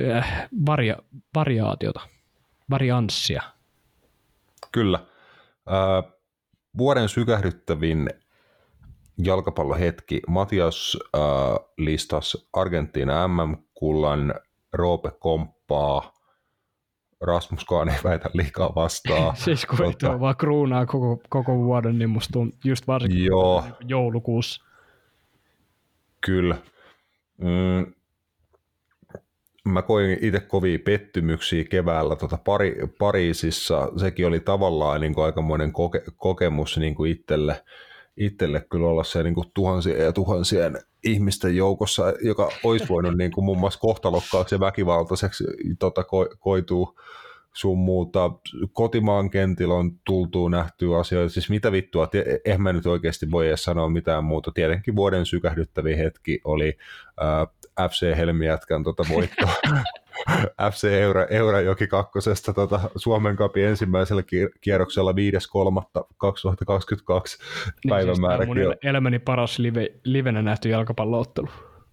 äh, 0.01 0.49
varia, 0.67 0.97
variaatiota, 1.35 2.01
varianssia. 2.71 3.43
Kyllä. 4.73 4.99
Ää, 5.67 6.03
vuoden 6.79 7.09
sykähdyttävin 7.09 8.11
jalkapallohetki. 9.19 10.21
Matias 10.29 10.99
ää, 11.15 11.23
listas 11.79 12.49
Argentiina 12.53 13.29
MM-kullan, 13.29 14.35
Roope 14.73 15.11
komppaa, 15.19 16.13
Rasmuskaan 17.21 17.89
ei 17.89 17.99
väitä 18.05 18.31
liikaa 18.35 18.73
vastaan. 18.75 19.37
Siis 19.45 19.67
kun 19.67 19.85
ei 19.85 19.93
Tota. 19.93 20.07
tuo 20.07 20.21
vaan 20.21 20.37
kruunaa 20.37 20.87
koko, 20.87 21.21
koko 21.29 21.59
vuoden, 21.59 21.99
niin 21.99 22.11
musta 22.11 22.33
tuntuu, 22.33 22.59
just 22.65 22.87
varsinkin 22.87 23.25
Joo. 23.25 23.65
joulukuussa. 23.89 24.65
Kyllä. 26.27 26.57
Mm. 27.39 27.95
Mä 29.65 29.83
koin 29.83 30.19
itse 30.21 30.41
kovia 30.41 30.79
pettymyksiä 30.85 31.65
keväällä 31.65 32.17
tota 32.17 32.39
Pari, 32.45 32.77
Pariisissa. 32.99 33.93
Sekin 33.97 34.27
oli 34.27 34.41
tavallaan 34.41 35.01
niin 35.01 35.15
kuin 35.15 35.25
aikamoinen 35.25 35.73
koke, 35.73 36.03
kokemus 36.17 36.79
niin 36.79 36.95
kuin 36.95 37.13
itselle, 37.13 37.65
itselle 38.17 38.67
kyllä 38.71 38.87
olla 38.87 39.05
se 39.05 39.23
niin 39.23 39.35
kuin 39.35 39.51
tuhansien 39.55 40.01
ja 40.01 40.13
tuhansien 40.13 40.79
ihmisten 41.05 41.57
joukossa, 41.57 42.13
joka 42.23 42.51
olisi 42.65 42.89
voinut 42.89 43.17
niin 43.17 43.31
kuin 43.31 43.45
muun 43.45 43.59
muassa 43.59 43.81
kohtalokkaaksi 43.81 44.55
ja 44.55 44.61
väkivaltaiseksi 44.61 45.45
tota, 45.79 46.05
ko, 46.05 46.29
koituu 46.39 46.99
sun 47.53 47.79
muuta. 47.79 48.31
Kotimaan 48.73 49.31
kentillä 49.31 49.75
on 49.75 49.91
tultuu 50.05 50.49
nähtyä 50.49 50.99
asioita. 50.99 51.33
Siis 51.33 51.51
mitä 51.51 51.73
vittua, 51.73 52.07
tie- 52.07 52.41
eihän 52.45 52.63
mä 52.63 52.73
nyt 52.73 52.87
oikeasti 52.87 53.31
voi 53.31 53.49
edes 53.49 53.65
sanoa 53.65 53.89
mitään 53.89 54.25
muuta. 54.25 54.53
Tietenkin 54.53 54.97
vuoden 54.97 55.27
sykähdyttävin 55.27 55.99
hetki 55.99 56.41
oli 56.45 56.79
äh, 57.23 57.49
FC 57.91 58.17
Helmijätkän 58.17 58.85
tota 58.85 59.03
voitto. 59.09 59.47
FC 60.73 60.85
Eura, 60.85 61.27
Eurajoki 61.31 61.87
kakkosesta 61.87 62.53
tota, 62.53 62.81
Suomen 62.97 63.37
kapin 63.37 63.65
ensimmäisellä 63.65 64.23
kier- 64.23 64.59
kierroksella 64.61 65.13
5.3.2022 65.13 65.17
päivämäärä. 67.89 68.37
Niin 68.45 68.47
siis 68.47 68.47
mun 68.47 68.59
el- 68.59 68.77
elämäni 68.83 69.19
paras 69.19 69.59
live, 69.59 69.89
livenä 70.05 70.43
nähty 70.43 70.69
jalkapalloottelu. 70.69 71.49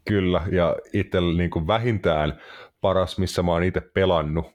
Kyllä, 0.07 0.41
ja 0.51 0.75
itsellä 0.93 1.37
niin 1.37 1.49
kuin 1.49 1.67
vähintään 1.67 2.39
paras, 2.81 3.17
missä 3.17 3.43
mä 3.43 3.51
oon 3.51 3.63
itse 3.63 3.81
pelannut. 3.81 4.45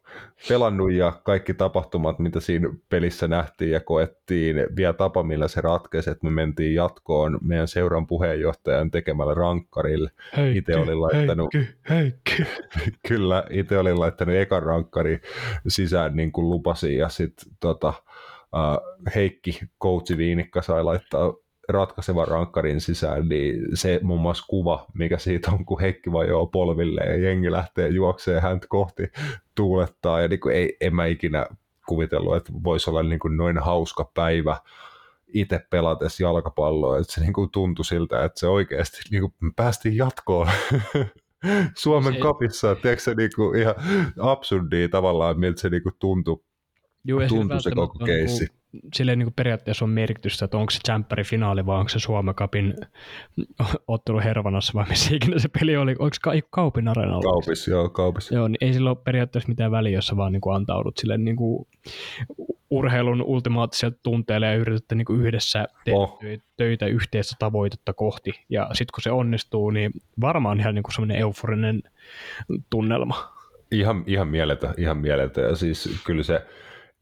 pelannut 0.48 0.92
ja 0.92 1.12
kaikki 1.24 1.54
tapahtumat, 1.54 2.18
mitä 2.18 2.40
siinä 2.40 2.68
pelissä 2.88 3.28
nähtiin 3.28 3.70
ja 3.70 3.80
koettiin, 3.80 4.56
vielä 4.76 4.92
tapa, 4.92 5.22
millä 5.22 5.48
se 5.48 5.60
ratkesi, 5.60 6.10
että 6.10 6.26
me 6.26 6.30
mentiin 6.30 6.74
jatkoon 6.74 7.38
meidän 7.42 7.68
seuran 7.68 8.06
puheenjohtajan 8.06 8.90
tekemällä 8.90 9.34
rankkarille. 9.34 10.10
Heikki, 10.36 10.58
Itse 10.58 10.76
olin 10.76 11.00
laittanut, 11.00 11.54
Heikki, 11.54 11.72
Heikki. 11.90 12.44
kyllä, 13.08 13.44
itse 13.50 13.78
olin 13.78 14.00
laittanut 14.00 14.34
ekan 14.34 14.62
rankkari 14.62 15.20
sisään 15.68 16.16
niin 16.16 16.32
kuin 16.32 16.50
lupasin 16.50 16.96
ja 16.96 17.08
sitten 17.08 17.52
tota, 17.60 17.88
uh, 17.88 19.12
Heikki, 19.14 19.60
coachi 19.82 20.16
Viinikka 20.16 20.62
sai 20.62 20.84
laittaa 20.84 21.32
ratkaisevan 21.68 22.28
rankkarin 22.28 22.80
sisään, 22.80 23.28
niin 23.28 23.60
se 23.74 24.00
muun 24.02 24.20
muassa 24.20 24.44
kuva, 24.48 24.86
mikä 24.94 25.18
siitä 25.18 25.50
on, 25.50 25.64
kun 25.64 25.80
Heikki 25.80 26.12
vajoo 26.12 26.46
polville 26.46 27.00
ja 27.00 27.16
jengi 27.16 27.52
lähtee 27.52 27.88
juokseen 27.88 28.42
häntä 28.42 28.66
kohti 28.70 29.02
tuulettaa, 29.54 30.20
ja 30.20 30.28
niin 30.28 30.40
kuin 30.40 30.54
ei, 30.54 30.76
en 30.80 30.94
mä 30.94 31.06
ikinä 31.06 31.46
kuvitellut, 31.88 32.36
että 32.36 32.52
voisi 32.64 32.90
olla 32.90 33.02
niin 33.02 33.18
kuin 33.18 33.36
noin 33.36 33.58
hauska 33.58 34.10
päivä 34.14 34.56
itse 35.34 35.66
pelatessa 35.70 36.22
jalkapalloa, 36.22 36.98
että 36.98 37.12
se 37.12 37.20
niin 37.20 37.32
kuin 37.32 37.50
tuntui 37.50 37.84
siltä, 37.84 38.24
että 38.24 38.40
se 38.40 38.46
oikeasti 38.46 39.00
niin 39.10 39.20
kuin 39.20 39.54
päästiin 39.54 39.96
jatkoon. 39.96 40.48
Suomen 41.78 42.14
Se- 42.14 42.20
kapissa, 42.20 42.74
tiedätkö 42.74 43.02
se 43.02 43.14
niinku 43.14 43.52
ihan 43.52 43.74
absurdia 44.20 44.88
tavallaan, 44.88 45.40
miltä 45.40 45.60
se 45.60 45.68
niinku 45.68 45.90
tuntui, 45.98 46.42
Juu, 47.04 47.20
tuntui 47.28 47.62
se 47.62 47.70
koko 47.70 47.98
ole 48.04 48.63
keissi. 48.74 48.82
Niinku, 48.82 48.96
silleen 48.96 49.18
niinku 49.18 49.32
periaatteessa 49.36 49.84
on 49.84 49.90
merkitystä, 49.90 50.44
että 50.44 50.56
onko 50.58 50.70
se 50.70 50.78
Champerin 50.86 51.26
finaali 51.26 51.66
vai 51.66 51.78
onko 51.78 51.88
se 51.88 51.98
Suomen 51.98 52.34
Cupin 52.34 52.74
ottelu 53.88 54.20
Hervanassa 54.20 54.72
vai 54.74 54.84
missä 54.88 55.14
ikinä 55.16 55.38
se 55.38 55.48
peli 55.60 55.76
oli. 55.76 55.90
Onko 55.98 56.16
ka- 56.22 56.32
Kaupin 56.50 56.88
areenalla? 56.88 57.22
Kaupissa, 57.22 57.70
joo, 57.70 57.88
kaupissa. 57.88 58.34
Joo, 58.34 58.48
niin 58.48 58.58
ei 58.60 58.72
sillä 58.72 58.90
ole 58.90 58.98
periaatteessa 59.04 59.48
mitään 59.48 59.70
väliä, 59.70 59.98
jos 59.98 60.06
sä 60.06 60.16
vaan 60.16 60.32
niinku 60.32 60.50
antaudut 60.50 60.98
sille 60.98 61.18
niinku 61.18 61.68
urheilun 62.70 63.22
ultimaattiselle 63.22 63.96
tunteelle 64.02 64.46
ja 64.46 64.54
yritätte 64.54 64.94
niinku 64.94 65.12
yhdessä 65.12 65.66
tehdä 65.84 65.98
Oh. 65.98 66.18
töitä 66.56 66.86
yhteistä 66.86 67.36
tavoitetta 67.38 67.92
kohti. 67.92 68.30
Ja 68.48 68.68
sitten 68.72 68.92
kun 68.94 69.02
se 69.02 69.10
onnistuu, 69.10 69.70
niin 69.70 69.90
varmaan 70.20 70.60
ihan 70.60 70.74
niinku 70.74 70.90
semmoinen 70.90 71.16
euforinen 71.16 71.82
tunnelma. 72.70 73.32
Ihan, 73.70 74.04
ihan 74.06 74.28
mieletön, 74.28 74.74
ihan 74.78 74.96
mieletön. 74.96 75.44
Ja 75.44 75.56
siis 75.56 76.00
kyllä 76.06 76.22
se 76.22 76.42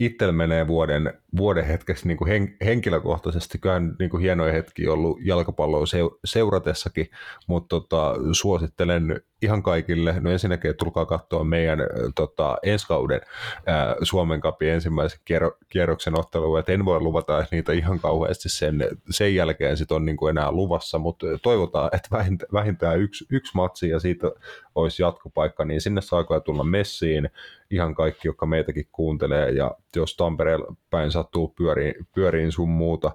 itsellä 0.05 0.33
menee 0.33 0.67
vuoden, 0.67 1.15
vuoden 1.37 1.65
hetkeksi 1.65 2.09
niin 2.09 2.17
kuin 2.19 2.29
hen, 2.29 2.57
henkilökohtaisesti. 2.65 3.59
Kyllähän 3.59 3.97
niin 3.99 4.11
kuin 4.11 4.23
hienoja 4.23 4.53
hetkiä 4.53 4.93
ollut 4.93 5.19
jalkapalloa 5.25 5.87
seu, 5.87 6.19
seuratessakin, 6.25 7.07
mutta 7.47 7.69
tota, 7.69 8.15
suosittelen 8.33 9.21
ihan 9.43 9.63
kaikille. 9.63 10.15
No 10.21 10.31
ensinnäkin, 10.31 10.71
että 10.71 10.85
tulkaa 10.85 11.07
katsoa 11.07 11.45
meidän 11.45 11.79
tota, 12.15 12.57
ensi 12.63 12.87
kauden 12.87 13.21
ää, 13.67 13.97
Suomen 14.03 14.41
Cupin 14.41 14.69
ensimmäisen 14.69 15.21
kierro, 15.25 15.57
kierroksen 15.69 16.19
ottelua. 16.19 16.61
Et 16.61 16.69
en 16.69 16.85
voi 16.85 17.01
luvata, 17.01 17.45
niitä 17.51 17.73
ihan 17.73 18.01
kauheasti 18.01 18.49
sen, 18.49 18.89
sen 19.11 19.35
jälkeen 19.35 19.77
sit 19.77 19.93
on 19.93 20.05
niin 20.05 20.17
kuin 20.17 20.31
enää 20.31 20.53
luvassa, 20.53 20.99
mutta 20.99 21.27
toivotaan, 21.43 21.91
että 21.93 22.09
vähintään, 22.53 23.01
yksi, 23.01 23.27
yksi 23.31 23.53
matsi 23.55 23.89
ja 23.89 24.01
siitä 24.01 24.31
olisi 24.75 25.03
jatkopaikka, 25.03 25.65
niin 25.65 25.81
sinne 25.81 26.01
saa 26.01 26.25
kyllä 26.25 26.41
tulla 26.41 26.65
messiin 26.65 27.31
ihan 27.71 27.95
kaikki, 27.95 28.29
jotka 28.29 28.47
meitäkin 28.47 28.89
kuuntelee, 28.93 29.51
ja 29.51 29.71
jos 29.97 30.17
Tampereella 30.17 30.75
päin 30.91 31.11
sattuu 31.11 31.49
pyöriin, 31.49 31.95
pyöriin 32.15 32.53
sun 32.53 32.69
muuta, 32.69 33.13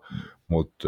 mutta 0.47 0.87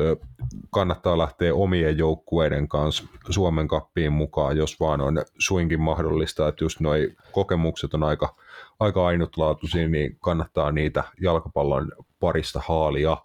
kannattaa 0.69 1.17
lähteä 1.17 1.55
omien 1.55 1.97
joukkueiden 1.97 2.67
kanssa 2.67 3.03
Suomen 3.29 3.67
kappiin 3.67 4.13
mukaan, 4.13 4.57
jos 4.57 4.79
vaan 4.79 5.01
on 5.01 5.21
suinkin 5.39 5.81
mahdollista, 5.81 6.47
että 6.47 6.63
just 6.63 6.79
noi 6.79 7.11
kokemukset 7.31 7.93
on 7.93 8.03
aika, 8.03 8.35
aika 8.79 9.05
ainutlaatuisia, 9.05 9.87
niin 9.87 10.17
kannattaa 10.19 10.71
niitä 10.71 11.03
jalkapallon 11.21 11.91
parista 12.19 12.61
haalia. 12.67 13.17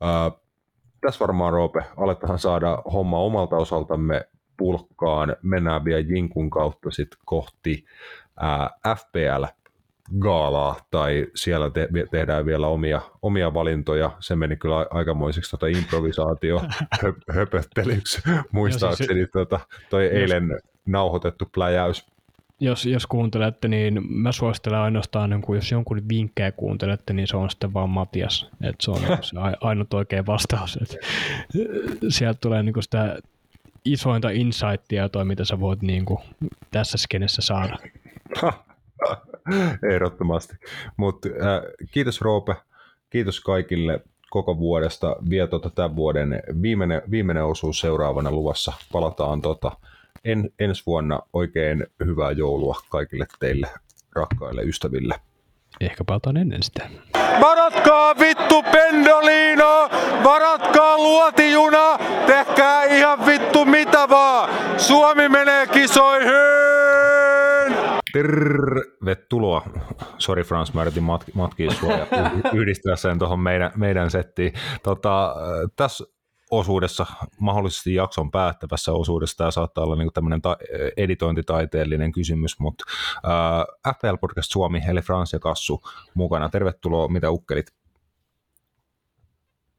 Ää, 0.00 0.30
tässä 1.00 1.20
varmaan 1.20 1.52
Roope, 1.52 1.84
aletaan 1.96 2.38
saada 2.38 2.82
homma 2.92 3.18
omalta 3.18 3.56
osaltamme 3.56 4.28
pulkkaan. 4.56 5.36
Mennään 5.42 5.84
vielä 5.84 6.00
Jinkun 6.00 6.50
kautta 6.50 6.90
sitten 6.90 7.18
kohti 7.24 7.84
ää, 8.36 8.70
FPL 8.96 9.59
gaalaa 10.18 10.76
tai 10.90 11.26
siellä 11.34 11.70
te- 11.70 11.88
tehdään 12.10 12.46
vielä 12.46 12.66
omia, 12.66 13.00
omia 13.22 13.54
valintoja. 13.54 14.10
Se 14.20 14.36
meni 14.36 14.56
kyllä 14.56 14.86
aikamoiseksi 14.90 15.50
tota 15.50 15.66
improvisaatio 15.66 16.58
hö- 17.02 17.34
höpöttelyksi. 17.34 18.22
Muistaakseni 18.52 19.26
tota, 19.26 19.60
toi 19.90 20.06
eilen 20.06 20.60
nauhoitettu 20.86 21.44
pläjäys. 21.54 22.06
Jos, 22.62 22.86
jos 22.86 23.06
kuuntelette, 23.06 23.68
niin 23.68 24.00
mä 24.12 24.32
suosittelen 24.32 24.78
ainoastaan, 24.78 25.30
niin 25.30 25.42
kun 25.42 25.56
jos 25.56 25.72
jonkun 25.72 26.02
vinkkejä 26.08 26.52
kuuntelette, 26.52 27.12
niin 27.12 27.26
se 27.28 27.36
on 27.36 27.50
sitten 27.50 27.74
vaan 27.74 27.90
Matias. 27.90 28.50
Et 28.62 28.76
se 28.80 28.90
on 28.90 29.02
niin 29.02 29.18
se 29.22 29.38
ai- 29.38 29.56
ainut 29.60 29.94
oikea 29.94 30.26
vastaus. 30.26 30.78
Et, 30.82 30.96
sieltä 32.08 32.38
tulee 32.40 32.62
niin 32.62 32.82
sitä 32.82 33.18
isointa 33.84 34.30
insightia, 34.30 35.08
toi, 35.08 35.24
mitä 35.24 35.44
sä 35.44 35.60
voit 35.60 35.82
niin 35.82 36.04
kuin, 36.04 36.18
tässä 36.70 36.98
skenessä 36.98 37.42
saada. 37.42 37.76
Ehdottomasti. 39.94 40.56
Mutta 40.96 41.28
äh, 41.28 41.88
kiitos 41.90 42.20
Roope, 42.20 42.56
kiitos 43.10 43.40
kaikille 43.40 44.00
koko 44.30 44.58
vuodesta. 44.58 45.16
Vielä 45.30 45.46
tota 45.46 45.70
tämän 45.70 45.96
vuoden 45.96 46.42
viimeinen, 46.62 47.02
viimeinen 47.10 47.44
osuus 47.44 47.80
seuraavana 47.80 48.30
luvassa. 48.30 48.72
Palataan 48.92 49.42
tota, 49.42 49.72
en, 50.24 50.50
ensi 50.58 50.82
vuonna 50.86 51.20
oikein 51.32 51.86
hyvää 52.04 52.30
joulua 52.30 52.80
kaikille 52.88 53.26
teille 53.40 53.66
rakkaille 54.16 54.62
ystäville. 54.62 55.14
Ehkä 55.80 56.04
palataan 56.04 56.36
ennen 56.36 56.62
sitä. 56.62 56.88
Varatkaa 57.40 58.18
vittu 58.18 58.62
pendolino! 58.62 59.90
Varatkaa 60.24 60.98
luotijuna! 60.98 61.98
Tehkää 62.26 62.84
ihan 62.84 63.26
vittu 63.26 63.64
mitä 63.64 64.08
vaan! 64.08 64.50
Suomi 64.80 65.28
menee 65.28 65.66
kisoihin! 65.66 67.09
Tervetuloa. 68.12 69.62
Sori 70.18 70.44
Frans, 70.44 70.74
mä 70.74 70.82
yritin 70.82 71.02
mat- 71.02 71.30
matkia 71.34 71.70
sua 71.70 71.92
ja 71.92 72.06
yhdistää 72.52 72.96
sen 72.96 73.18
tuohon 73.18 73.40
meidän, 73.40 73.72
meidän 73.76 74.10
settiin. 74.10 74.52
Tota, 74.82 75.34
tässä 75.76 76.04
osuudessa, 76.50 77.06
mahdollisesti 77.40 77.94
jakson 77.94 78.30
päättävässä 78.30 78.92
osuudessa, 78.92 79.36
tämä 79.36 79.50
saattaa 79.50 79.84
olla 79.84 79.96
niinku 79.96 80.10
tämmöinen 80.12 80.42
ta- 80.42 80.56
editointitaiteellinen 80.96 82.12
kysymys, 82.12 82.58
mutta 82.58 82.84
äh, 83.16 83.94
FPL 83.96 84.16
Podcast 84.20 84.52
Suomi, 84.52 84.82
eli 84.88 85.00
Frans 85.00 85.32
ja 85.32 85.38
Kassu 85.38 85.80
mukana. 86.14 86.48
Tervetuloa, 86.48 87.08
mitä 87.08 87.30
ukkelit? 87.30 87.66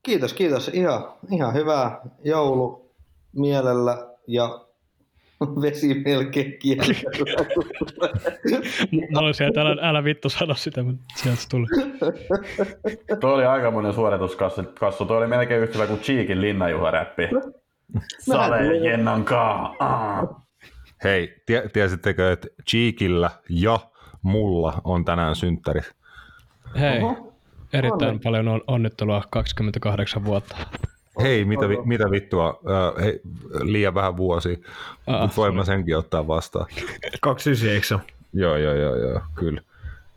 Kiitos, 0.04 0.34
kiitos. 0.34 0.68
Ihan, 0.68 1.14
ihan 1.32 1.54
hyvää 1.54 2.02
joulu 2.24 2.94
mielellä 3.32 4.08
ja 4.28 4.66
vesi 5.62 5.94
melkein 6.06 6.58
kiertällä. 6.60 6.96
Mä 9.12 9.20
olin 9.20 9.34
sieltä, 9.34 9.62
älä, 9.62 9.90
älä 9.90 10.04
vittu 10.04 10.30
sano 10.30 10.54
sitä, 10.54 10.84
mutta 10.84 11.04
sieltä 11.16 11.42
se 11.42 11.50
tuli. 11.50 11.68
Tuo 13.22 13.34
oli 13.34 13.46
aikamoinen 13.46 13.94
suoritus, 13.94 14.36
Kassu. 14.36 14.64
Kassu. 14.80 15.06
Tuo 15.06 15.18
oli 15.18 15.28
melkein 15.28 15.62
yhtä 15.64 15.74
hyvä 15.78 15.88
kuin 15.88 16.00
Cheekin 16.00 16.42
linnanjuhlaräppi. 16.42 17.24
Sale 18.20 18.78
jennan 18.78 19.24
kaa. 19.24 19.76
Ah. 19.80 20.30
Hei, 21.04 21.36
tie- 21.46 21.70
tiesittekö, 21.74 22.32
että 22.32 22.48
Cheekillä 22.70 23.30
ja 23.50 23.80
mulla 24.22 24.82
on 24.84 25.06
tänään 25.06 25.36
synttäri? 25.36 25.82
Hei, 26.80 27.00
Oho. 27.04 27.34
erittäin 27.74 28.10
Onne. 28.12 28.22
paljon 28.24 28.48
on, 28.48 28.62
onnittelua 28.68 29.24
28 29.30 30.26
vuotta. 30.26 30.58
Hei, 31.22 31.46
mitä, 31.46 31.70
vi- 31.70 31.82
mitä 31.86 32.12
vittua, 32.12 32.60
äh, 32.98 33.04
hei, 33.04 33.22
liian 33.62 33.94
vähän 33.94 34.18
vuosia, 34.18 34.58
Ah, 35.08 35.22
mutta 35.22 35.36
voin 35.36 35.56
mä 35.56 35.64
senkin 35.64 35.98
ottaa 35.98 36.28
vastaan. 36.28 36.66
29, 37.22 37.70
eikö 37.74 37.88
se 37.88 37.96
ole? 37.96 38.04
Joo, 38.34 38.58
joo, 38.58 38.74
joo, 38.76 38.96
joo, 38.96 39.22
kyllä. 39.36 39.62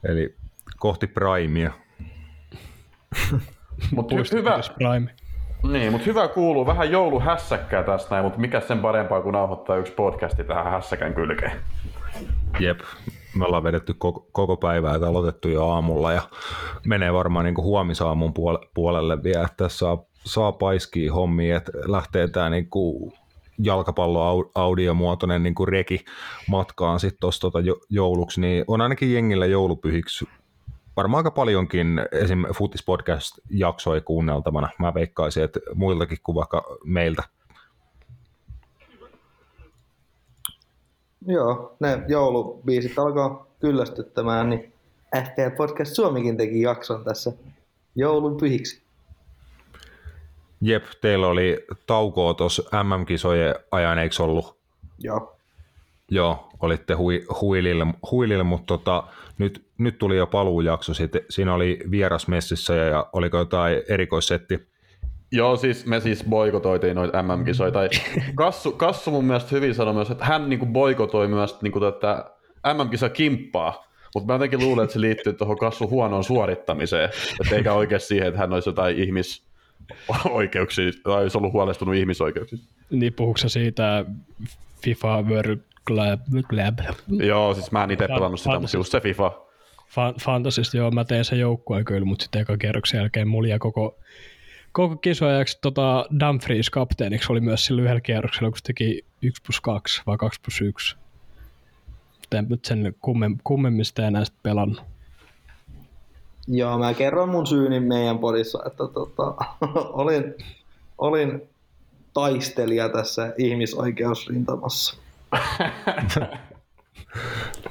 Eli 0.04 0.34
kohti 0.78 1.06
primea. 1.06 1.70
Mutta 3.94 4.14
Muista 4.14 4.36
hyvä, 4.36 4.60
Prime. 4.74 5.14
niin, 5.72 5.92
mut 5.92 6.06
hyvä 6.06 6.28
kuuluu. 6.28 6.66
Vähän 6.66 6.90
jouluhässäkkää 6.90 7.82
tästä 7.82 8.14
näin, 8.14 8.24
mutta 8.24 8.38
mikä 8.40 8.60
sen 8.60 8.78
parempaa 8.78 9.20
kuin 9.22 9.32
nauhoittaa 9.32 9.76
yksi 9.76 9.92
podcasti 9.92 10.44
tähän 10.44 10.70
hässäkän 10.70 11.14
kylkeen. 11.14 11.52
Jep, 12.60 12.80
me 13.36 13.44
ollaan 13.44 13.62
vedetty 13.62 13.94
koko, 13.94 14.26
koko 14.32 14.56
päivää 14.56 14.98
tai 14.98 15.08
aloitettu 15.08 15.48
jo 15.48 15.68
aamulla 15.68 16.12
ja 16.12 16.22
menee 16.86 17.12
varmaan 17.12 17.44
niin 17.44 17.56
huomisaamun 17.56 18.30
puole- 18.38 18.68
puolelle 18.74 19.22
vielä, 19.22 19.44
että 19.44 19.56
tässä 19.56 19.78
saa, 19.78 19.98
saa 20.24 20.52
paiskia 20.52 21.12
hommia, 21.12 21.56
että 21.56 21.72
lähtee 21.86 22.28
tämä 22.28 22.50
niin 22.50 22.68
jalkapallo 23.58 24.50
audiomuotoinen 24.54 25.42
niin 25.42 25.54
kuin 25.54 25.68
reki 25.68 26.04
matkaan 26.48 27.00
sitten 27.00 27.20
tuossa 27.20 27.40
tota 27.40 27.60
jo- 27.60 27.80
jouluksi, 27.90 28.40
niin 28.40 28.64
on 28.68 28.80
ainakin 28.80 29.12
jengillä 29.12 29.46
joulupyhiksi 29.46 30.28
varmaan 30.96 31.18
aika 31.18 31.30
paljonkin 31.30 32.00
esim. 32.12 32.44
Futispodcast-jaksoja 32.54 34.00
kuunneltavana. 34.00 34.68
Mä 34.78 34.94
veikkaisin, 34.94 35.44
että 35.44 35.60
muiltakin 35.74 36.18
kuin 36.22 36.36
vaikka 36.36 36.64
meiltä. 36.84 37.22
Joo, 41.26 41.76
ne 41.80 42.02
joulubiisit 42.08 42.98
alkaa 42.98 43.46
kyllästyttämään, 43.60 44.50
niin 44.50 44.72
FPL 45.16 45.56
Podcast 45.56 45.94
Suomikin 45.94 46.36
teki 46.36 46.60
jakson 46.60 47.04
tässä 47.04 47.32
joulun 47.94 48.36
pyhiksi. 48.36 48.83
Jep, 50.60 50.84
teillä 51.00 51.26
oli 51.26 51.64
taukoa 51.86 52.34
tuossa 52.34 52.62
MM-kisojen 52.82 53.54
ajan, 53.70 53.98
eikö 53.98 54.22
ollut? 54.22 54.56
Joo. 54.98 55.36
Joo, 56.10 56.48
olitte 56.60 56.94
hui, 56.94 57.24
huilille, 57.40 57.86
huilille 58.10 58.44
mutta 58.44 58.66
tota, 58.66 59.04
nyt, 59.38 59.66
nyt 59.78 59.98
tuli 59.98 60.16
jo 60.16 60.26
paluujakso. 60.26 60.94
Sitten, 60.94 61.20
siinä 61.30 61.54
oli 61.54 61.78
vieras 61.90 62.28
messissä 62.28 62.74
ja, 62.74 62.84
ja 62.84 63.06
oliko 63.12 63.38
jotain 63.38 63.82
erikoissetti? 63.88 64.68
Joo, 65.32 65.56
siis 65.56 65.86
me 65.86 66.00
siis 66.00 66.24
boikotoitiin 66.24 66.96
noita 66.96 67.22
MM-kisoja. 67.22 67.70
Tai 67.70 67.88
Kassu, 68.34 68.72
Kassu 68.72 69.10
mun 69.10 69.24
mielestä 69.24 69.48
hyvin 69.52 69.74
sanoi 69.74 69.94
myös, 69.94 70.10
että 70.10 70.24
hän 70.24 70.48
niinku 70.48 70.66
boikotoi 70.66 71.28
myös 71.28 71.62
niinku 71.62 71.80
tätä 71.80 72.30
MM-kisa-kimppaa. 72.74 73.84
Mutta 74.14 74.26
mä 74.26 74.34
jotenkin 74.34 74.60
luulen, 74.60 74.84
että 74.84 74.92
se 74.92 75.00
liittyy 75.00 75.32
tuohon 75.32 75.58
Kassun 75.58 75.90
huonoon 75.90 76.24
suorittamiseen. 76.24 77.10
Että 77.40 77.56
eikä 77.56 77.72
oikein 77.72 78.00
siihen, 78.00 78.28
että 78.28 78.40
hän 78.40 78.52
olisi 78.52 78.68
jotain 78.68 78.98
ihmisoikeuksia, 80.08 80.92
tai 81.02 81.22
olisi 81.22 81.38
ollut 81.38 81.52
huolestunut 81.52 81.94
ihmisoikeuksista. 81.94 82.74
Niin 82.90 83.12
puhuuko 83.12 83.38
siitä 83.38 84.04
FIFA 84.82 85.22
World 85.22 85.60
Club, 85.86 86.20
Club 86.48 86.78
Joo, 87.08 87.54
siis 87.54 87.72
mä 87.72 87.84
en 87.84 87.90
itse 87.90 88.08
pelannut 88.08 88.40
sitä, 88.40 88.58
mutta 88.58 88.76
just 88.76 88.92
se 88.92 89.00
FIFA. 89.00 89.44
Fan- 89.88 90.14
Fantasista, 90.20 90.76
joo, 90.76 90.90
mä 90.90 91.04
tein 91.04 91.24
sen 91.24 91.38
joukkueen 91.38 91.84
kyllä, 91.84 92.04
mutta 92.04 92.22
sitten 92.22 92.42
ekan 92.42 92.58
kierroksen 92.58 92.98
jälkeen 92.98 93.28
mulla 93.28 93.58
koko, 93.58 93.98
koko 94.72 94.96
kisoajaksi 94.96 95.58
tota 95.62 96.06
Dumfries 96.20 96.70
kapteeniksi 96.70 97.32
oli 97.32 97.40
myös 97.40 97.64
sillä 97.64 97.82
yhdellä 97.82 98.00
kierroksella, 98.00 98.50
kun 98.50 98.58
se 98.58 98.64
teki 98.64 99.04
1 99.22 99.42
plus 99.46 99.60
2 99.60 100.02
vai 100.06 100.16
2 100.16 100.40
plus 100.40 100.60
1. 100.60 100.96
En 102.32 102.46
nyt 102.48 102.64
sen 102.64 102.94
kummem, 103.00 103.36
kummemmin 103.44 103.84
sitä 103.84 104.06
enää 104.08 104.24
sit 104.24 104.34
pelannut. 104.42 104.93
Joo, 106.48 106.78
mä 106.78 106.94
kerron 106.94 107.28
mun 107.28 107.46
syynin 107.46 107.82
meidän 107.82 108.18
podissa, 108.18 108.58
että 108.66 108.88
tota, 108.88 109.34
olin, 110.02 110.34
olin 110.98 111.48
taistelija 112.14 112.88
tässä 112.88 113.34
ihmisoikeusrintamassa. 113.38 114.96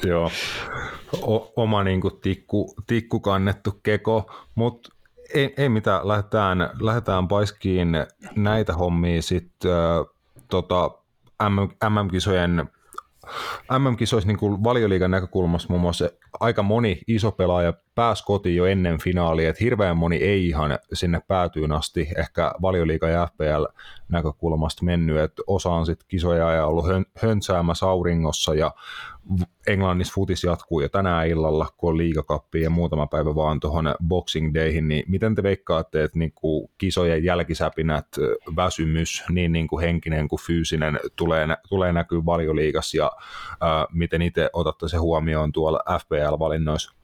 Joo, 0.03 0.31
o, 1.21 1.53
oma 1.55 1.83
niin 1.83 2.01
kuin, 2.01 2.13
tikku, 2.21 2.73
tikku 2.87 3.19
kannettu 3.19 3.79
keko, 3.83 4.31
mutta 4.55 4.89
ei, 5.33 5.53
ei 5.57 5.69
mitään, 5.69 6.07
lähdetään, 6.07 6.69
lähdetään 6.81 7.27
paiskiin 7.27 7.87
näitä 8.35 8.73
hommia 8.73 9.21
sitten 9.21 9.71
äh, 9.71 10.05
tota, 10.49 10.91
MM, 11.49 11.89
MM-kisojen 11.89 12.69
MM-kisoissa 13.79 14.27
niin 14.27 14.37
kuin 14.37 14.63
valioliigan 14.63 15.11
näkökulmasta 15.11 15.69
muun 15.69 15.81
muassa 15.81 16.09
aika 16.39 16.63
moni 16.63 17.01
iso 17.07 17.31
pelaaja 17.31 17.73
pääsi 17.95 18.23
kotiin 18.25 18.55
jo 18.55 18.65
ennen 18.65 18.99
finaalia, 18.99 19.49
että 19.49 19.63
hirveän 19.63 19.97
moni 19.97 20.15
ei 20.15 20.47
ihan 20.47 20.79
sinne 20.93 21.21
päätyyn 21.27 21.71
asti 21.71 22.07
ehkä 22.17 22.51
valioliiga 22.61 23.09
ja 23.09 23.27
FPL 23.27 23.65
näkökulmasta 24.09 24.85
mennyt, 24.85 25.17
että 25.17 25.41
osa 25.47 25.69
on 25.69 25.85
sitten 25.85 26.07
kisoja 26.07 26.51
ja 26.51 26.65
ollut 26.65 26.87
hön, 26.87 27.05
höntsäämässä 27.21 27.85
auringossa 27.85 28.55
ja 28.55 28.71
Englannissa 29.67 30.13
futis 30.13 30.43
jatkuu 30.43 30.81
jo 30.81 30.89
tänään 30.89 31.27
illalla, 31.27 31.67
kun 31.77 31.89
on 31.89 31.97
liigakappi 31.97 32.61
ja 32.61 32.69
muutama 32.69 33.07
päivä 33.07 33.35
vaan 33.35 33.59
tuohon 33.59 33.95
Boxing 34.07 34.53
Dayhin, 34.53 34.87
niin 34.87 35.03
miten 35.07 35.35
te 35.35 35.43
veikkaatte, 35.43 36.03
että 36.03 36.19
niinku 36.19 36.71
kisojen 36.77 37.23
jälkisäpinät, 37.23 38.07
väsymys, 38.55 39.23
niin 39.29 39.51
niinku 39.51 39.79
henkinen 39.79 40.27
kuin 40.27 40.41
fyysinen, 40.41 40.99
tulee, 41.15 41.47
tulee 41.69 41.93
näkyy 41.93 42.25
valioliigassa 42.25 42.97
ja 42.97 43.11
ää, 43.61 43.85
miten 43.93 44.21
itse 44.21 44.49
otatte 44.53 44.87
se 44.87 44.97
huomioon 44.97 45.51
tuolla 45.51 45.79
FPL-valinnoissa? 45.99 47.02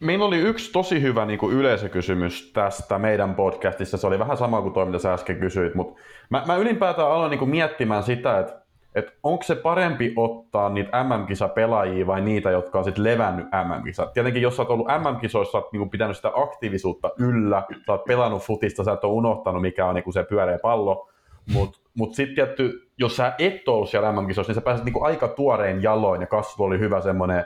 Meillä 0.00 0.24
oli 0.24 0.38
yksi 0.38 0.72
tosi 0.72 1.02
hyvä 1.02 1.26
niin 1.26 1.38
kuin 1.38 1.56
yleisökysymys 1.56 2.52
tästä 2.52 2.98
meidän 2.98 3.34
podcastissa. 3.34 3.96
Se 3.96 4.06
oli 4.06 4.18
vähän 4.18 4.36
sama 4.36 4.62
kuin 4.62 4.74
tuo, 4.74 4.84
mitä 4.84 4.98
sä 4.98 5.12
äsken 5.12 5.36
kysyit, 5.36 5.74
mutta 5.74 6.00
mä, 6.30 6.42
mä 6.46 6.56
ylipäätään 6.56 7.10
aloin 7.10 7.30
niin 7.30 7.38
kuin 7.38 7.50
miettimään 7.50 8.02
sitä, 8.02 8.38
että, 8.38 8.62
että 8.94 9.12
onko 9.22 9.42
se 9.42 9.54
parempi 9.54 10.12
ottaa 10.16 10.68
niitä 10.68 11.04
MM-kisapelaajia 11.04 12.06
vai 12.06 12.20
niitä, 12.20 12.50
jotka 12.50 12.78
on 12.78 12.84
sitten 12.84 13.04
levännyt 13.04 13.46
MM-kisat. 13.46 14.12
Tietenkin 14.12 14.42
jos 14.42 14.56
sä 14.56 14.62
oot 14.62 14.70
ollut 14.70 14.86
MM-kisoissa, 14.86 15.58
oot 15.58 15.70
kuin 15.70 15.90
pitänyt 15.90 16.16
sitä 16.16 16.32
aktiivisuutta 16.34 17.10
yllä, 17.18 17.62
sä 17.86 17.92
oot 17.92 18.04
pelannut 18.04 18.42
futista, 18.42 18.84
sä 18.84 18.92
et 18.92 19.04
ole 19.04 19.12
unohtanut, 19.12 19.62
mikä 19.62 19.86
on 19.86 19.94
niin 19.94 20.04
kuin 20.04 20.14
se 20.14 20.24
pyöreä 20.24 20.58
pallo, 20.62 21.08
mutta 21.52 21.78
mut 21.94 22.14
sitten 22.14 22.34
tietty, 22.34 22.90
jos 22.98 23.16
sä 23.16 23.32
et 23.38 23.68
ole 23.68 23.86
siellä 23.86 24.12
MM-kisoissa, 24.12 24.50
niin 24.50 24.54
sä 24.54 24.60
pääset 24.60 24.84
niinku 24.84 25.04
aika 25.04 25.28
tuoreen 25.28 25.82
jaloin, 25.82 26.20
ja 26.20 26.26
kasvu 26.26 26.64
oli 26.64 26.78
hyvä 26.78 27.00
semmoinen 27.00 27.44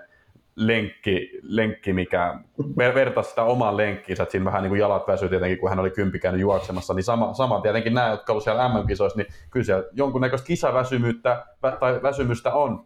lenkki, 0.57 1.31
lenkki 1.43 1.93
mikä 1.93 2.35
ver- 2.61 2.95
vertasi 2.95 3.29
sitä 3.29 3.43
omaan 3.43 3.77
lenkkiinsä, 3.77 4.23
että 4.23 4.31
siinä 4.31 4.45
vähän 4.45 4.63
niin 4.63 4.69
kuin 4.69 4.81
jalat 4.81 5.09
väsyi 5.09 5.29
tietenkin, 5.29 5.59
kun 5.59 5.69
hän 5.69 5.79
oli 5.79 5.91
kympi 5.91 6.19
käynyt 6.19 6.41
juoksemassa, 6.41 6.95
niin 6.95 7.05
sama, 7.05 7.35
sama 7.35 7.61
tietenkin 7.61 7.95
nämä, 7.95 8.09
jotka 8.09 8.33
ovat 8.33 8.45
siellä 8.45 8.69
MM-kisoissa, 8.69 9.19
niin 9.19 9.27
kyllä 9.51 9.65
siellä 9.65 9.85
jonkunnäköistä 9.93 10.47
kisaväsymyyttä 10.47 11.47
vä- 11.67 11.77
tai 11.81 12.03
väsymystä 12.03 12.55
on. 12.55 12.85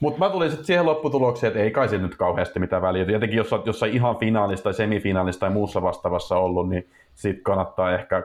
Mutta 0.00 0.18
mä 0.18 0.30
tulin 0.30 0.50
sitten 0.50 0.66
siihen 0.66 0.86
lopputulokseen, 0.86 1.48
että 1.48 1.62
ei 1.62 1.70
kai 1.70 1.88
se 1.88 1.98
nyt 1.98 2.16
kauheasti 2.16 2.60
mitään 2.60 2.82
väliä. 2.82 3.04
Jotenkin 3.04 3.36
jos 3.36 3.52
olet 3.52 3.66
jossain 3.66 3.92
ihan 3.92 4.16
finaalista 4.16 4.64
tai 4.64 4.74
semifinaalista 4.74 5.40
tai 5.40 5.50
muussa 5.50 5.82
vastaavassa 5.82 6.36
ollut, 6.36 6.68
niin 6.68 6.88
sitten 7.14 7.42
kannattaa 7.42 7.94
ehkä 7.94 8.22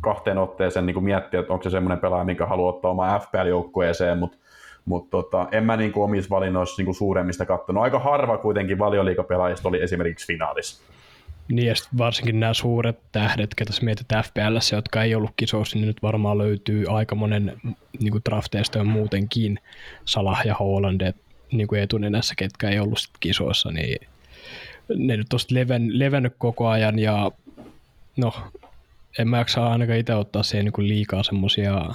kahteen 0.00 0.38
otteeseen 0.38 0.86
niin 0.86 1.04
miettiä, 1.04 1.40
että 1.40 1.52
onko 1.52 1.62
se 1.62 1.70
semmoinen 1.70 1.98
pelaaja, 1.98 2.24
minkä 2.24 2.46
haluaa 2.46 2.72
ottaa 2.72 2.90
oma 2.90 3.18
FPL-joukkueeseen, 3.18 4.18
mutta 4.18 4.36
mutta 4.90 5.10
tota, 5.10 5.48
en 5.52 5.64
mä 5.64 5.76
niin 5.76 5.92
omissa 5.94 6.30
valinnoissa 6.30 6.82
niin 6.82 6.94
suuremmista 6.94 7.46
katsonut. 7.46 7.82
Aika 7.82 7.98
harva 7.98 8.38
kuitenkin 8.38 8.78
valioliikapelaajista 8.78 9.68
oli 9.68 9.82
esimerkiksi 9.82 10.26
finaalissa. 10.26 10.82
Niin 11.48 11.66
ja 11.66 11.74
varsinkin 11.98 12.40
nämä 12.40 12.54
suuret 12.54 12.98
tähdet, 13.12 13.54
ketä 13.54 13.72
sä 13.72 13.84
mietit 13.84 14.06
FPLssä, 14.24 14.76
jotka 14.76 15.02
ei 15.02 15.14
ollut 15.14 15.30
kisoissa, 15.36 15.76
niin 15.76 15.86
nyt 15.86 16.02
varmaan 16.02 16.38
löytyy 16.38 16.84
aika 16.88 17.14
monen 17.14 17.60
niin 18.00 18.10
kuin 18.10 18.22
drafteista 18.28 18.78
ja 18.78 18.84
muutenkin 18.84 19.58
Salah 20.04 20.46
ja 20.46 20.54
Holland 20.54 21.12
niin 21.52 21.68
kuin 21.68 21.82
etunenässä, 21.82 22.34
ketkä 22.34 22.68
ei 22.68 22.78
ollut 22.78 22.98
sit 22.98 23.10
kisoissa, 23.20 23.70
niin 23.70 24.08
ne 24.96 25.16
nyt 25.16 25.32
on 25.32 25.38
leven, 25.50 25.98
levennyt 25.98 26.34
koko 26.38 26.68
ajan 26.68 26.98
ja 26.98 27.30
no, 28.16 28.32
en 29.18 29.28
mä 29.28 29.38
jaksa 29.38 29.66
ainakaan 29.66 29.98
itse 29.98 30.14
ottaa 30.14 30.42
siihen 30.42 30.64
niin 30.64 30.72
kuin 30.72 30.88
liikaa 30.88 31.22
semmoisia 31.22 31.88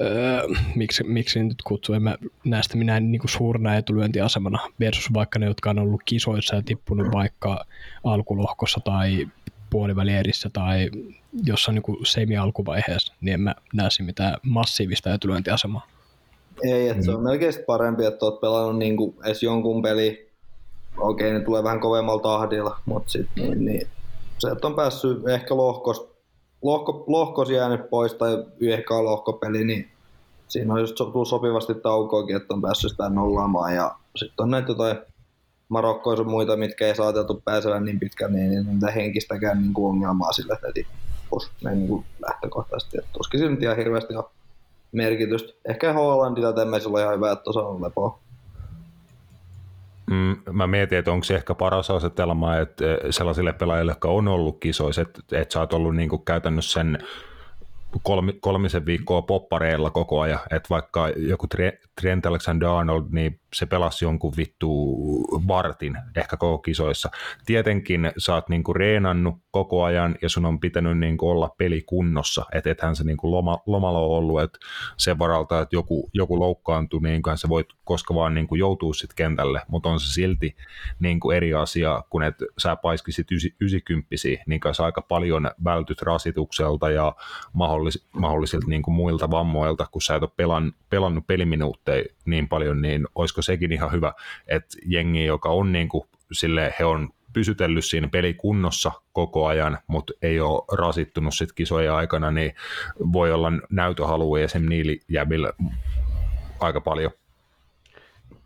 öö, 0.00 0.48
miksi, 0.74 1.04
miksi 1.04 1.42
nyt 1.42 1.62
kutsuu, 1.64 1.94
en 1.94 2.02
mä 2.02 2.16
näistä 2.44 2.76
minä 2.76 3.00
niin 3.00 3.20
kuin 3.20 3.30
suurena 3.30 3.76
etulyöntiasemana 3.76 4.58
versus 4.80 5.14
vaikka 5.14 5.38
ne, 5.38 5.46
jotka 5.46 5.70
on 5.70 5.78
ollut 5.78 6.02
kisoissa 6.04 6.56
ja 6.56 6.62
tippunut 6.62 7.12
vaikka 7.12 7.64
alkulohkossa 8.04 8.80
tai 8.84 9.28
puolivälierissä 9.70 10.50
tai 10.52 10.90
jossain 11.46 11.74
niin 11.74 12.06
semi-alkuvaiheessa, 12.06 13.14
niin 13.20 13.34
en 13.34 13.40
mä 13.40 13.54
näe 13.72 13.90
siinä 13.90 14.06
mitään 14.06 14.36
massiivista 14.42 15.14
etulyöntiasemaa. 15.14 15.86
Ei, 16.62 16.88
että 16.88 17.04
se 17.04 17.10
on 17.10 17.22
melkein 17.22 17.54
parempi, 17.66 18.04
että 18.04 18.26
olet 18.26 18.40
pelannut 18.40 18.78
niin 18.78 18.96
kuin 18.96 19.14
edes 19.24 19.42
jonkun 19.42 19.82
peli. 19.82 20.30
Okei, 20.96 21.32
ne 21.32 21.40
tulee 21.40 21.62
vähän 21.62 21.80
kovemmalla 21.80 22.22
tahdilla, 22.22 22.76
mutta 22.84 23.10
sitten 23.10 23.44
niin, 23.44 23.64
niin, 23.64 23.86
se, 24.38 24.48
että 24.48 24.66
on 24.66 24.74
päässyt 24.74 25.28
ehkä 25.28 25.56
lohkosta 25.56 26.11
lohko, 26.62 27.04
lohkos 27.06 27.50
jäänyt 27.50 27.90
pois 27.90 28.14
tai 28.14 28.44
ehkä 28.60 29.04
lohkopeli, 29.04 29.64
niin 29.64 29.90
siinä 30.48 30.74
on 30.74 30.80
just 30.80 30.94
tullut 30.94 31.28
sopivasti 31.28 31.74
taukoakin, 31.74 32.36
että 32.36 32.54
on 32.54 32.62
päässyt 32.62 32.90
sitä 32.90 33.08
nollaamaan. 33.08 33.74
Ja 33.74 33.94
sitten 34.16 34.42
on 34.42 34.50
näitä 34.50 34.68
jotain 34.68 34.96
Marokkoja 35.68 36.16
sun 36.16 36.30
muita, 36.30 36.56
mitkä 36.56 36.86
ei 36.86 36.96
saateltu 36.96 37.42
pääsevän 37.44 37.84
niin 37.84 38.00
pitkään, 38.00 38.32
niin 38.32 38.52
ei 38.52 38.64
niitä 38.64 38.90
henkistäkään 38.90 39.62
niin 39.62 39.74
kuin 39.74 39.90
ongelmaa 39.90 40.32
sille, 40.32 40.52
että 40.52 40.72
tippus 40.74 41.50
niin 41.64 41.88
kuin 41.88 42.04
lähtökohtaisesti. 42.28 42.98
Että 42.98 43.10
tuskin 43.12 43.40
siinä 43.40 43.54
nyt 43.54 43.62
ihan 43.62 43.76
hirveästi 43.76 44.14
on 44.14 44.24
merkitystä. 44.92 45.52
Ehkä 45.68 45.92
Hollandilla 45.92 46.52
tämmöisellä 46.52 46.96
on 46.96 47.02
ihan 47.02 47.16
hyvä, 47.16 47.32
että 47.32 47.50
on 47.50 47.82
lepoa. 47.82 48.18
Mm, 50.10 50.36
mä 50.52 50.66
mietin, 50.66 50.98
että 50.98 51.12
onko 51.12 51.24
se 51.24 51.34
ehkä 51.34 51.54
paras 51.54 51.90
asetelma, 51.90 52.56
että 52.56 52.92
eh, 52.92 52.98
sellaisille 53.10 53.52
pelaajille, 53.52 53.92
jotka 53.92 54.08
on 54.08 54.28
ollut 54.28 54.60
kisoissa, 54.60 55.02
että, 55.02 55.20
että 55.32 55.52
sä 55.52 55.60
oot 55.60 55.72
ollut 55.72 55.96
niin 55.96 56.08
kuin 56.08 56.24
käytännössä 56.24 56.72
sen 56.72 56.98
kolmi, 58.02 58.32
kolmisen 58.40 58.86
viikkoa 58.86 59.22
poppareilla 59.22 59.90
koko 59.90 60.20
ajan, 60.20 60.40
että 60.50 60.66
vaikka 60.70 61.08
joku 61.08 61.46
Trent 62.00 62.26
Alexander-Arnold, 62.26 63.04
niin 63.10 63.40
se 63.52 63.66
pelasi 63.66 64.04
jonkun 64.04 64.32
vittu 64.36 64.96
vartin 65.48 65.98
ehkä 66.16 66.36
koko 66.36 66.58
kisoissa. 66.58 67.10
Tietenkin 67.46 68.12
sä 68.18 68.34
oot 68.34 68.48
niinku 68.48 68.72
reenannut 68.72 69.34
koko 69.50 69.84
ajan 69.84 70.16
ja 70.22 70.28
sun 70.28 70.44
on 70.44 70.60
pitänyt 70.60 70.98
niinku 70.98 71.30
olla 71.30 71.54
peli 71.58 71.82
kunnossa, 71.82 72.44
että 72.52 72.70
ethän 72.70 72.96
se 72.96 73.04
niinku 73.04 73.30
loma, 73.30 73.58
lomalla 73.66 73.98
on 73.98 74.10
ollut, 74.10 74.42
että 74.42 74.58
sen 74.96 75.18
varalta, 75.18 75.60
että 75.60 75.76
joku, 75.76 76.10
joku 76.14 76.38
loukkaantuu, 76.38 77.00
niin 77.00 77.22
se 77.34 77.48
voit 77.48 77.66
koska 77.84 78.14
vaan 78.14 78.34
niinku 78.34 78.54
joutuu 78.54 78.92
sitten 78.92 79.16
kentälle, 79.16 79.62
mutta 79.68 79.88
on 79.88 80.00
se 80.00 80.12
silti 80.12 80.56
niinku 81.00 81.30
eri 81.30 81.54
asia, 81.54 82.04
kun 82.10 82.22
et 82.22 82.34
sä 82.58 82.76
paiskisit 82.76 83.26
90 83.60 84.16
niin 84.46 84.60
sä 84.72 84.84
aika 84.84 85.02
paljon 85.02 85.50
vältyt 85.64 86.02
rasitukselta 86.02 86.90
ja 86.90 87.14
mahdollis, 87.52 88.08
mahdollisilta 88.12 88.66
niinku 88.66 88.90
muilta 88.90 89.30
vammoilta, 89.30 89.86
kun 89.90 90.02
sä 90.02 90.14
et 90.14 90.22
ole 90.22 90.30
pelan, 90.36 90.72
pelannut 90.90 91.26
peliminuutteja 91.26 92.04
niin 92.24 92.48
paljon, 92.48 92.82
niin 92.82 93.06
olisiko 93.14 93.42
sekin 93.42 93.72
ihan 93.72 93.92
hyvä, 93.92 94.12
että 94.46 94.78
jengi, 94.86 95.24
joka 95.24 95.48
on 95.48 95.72
niin 95.72 95.88
kuin, 95.88 96.04
sille 96.32 96.74
he 96.78 96.84
on 96.84 97.08
pysytellyt 97.32 97.84
siinä 97.84 98.08
pelikunnossa 98.08 98.92
koko 99.12 99.46
ajan, 99.46 99.78
mutta 99.86 100.12
ei 100.22 100.40
ole 100.40 100.78
rasittunut 100.78 101.34
sit 101.34 101.52
kisojen 101.52 101.92
aikana, 101.92 102.30
niin 102.30 102.54
voi 103.12 103.32
olla 103.32 103.52
näytöhalua 103.70 104.40
esim. 104.40 104.68
niillä 104.68 104.92
jäbillä 105.08 105.52
aika 106.60 106.80
paljon. 106.80 107.10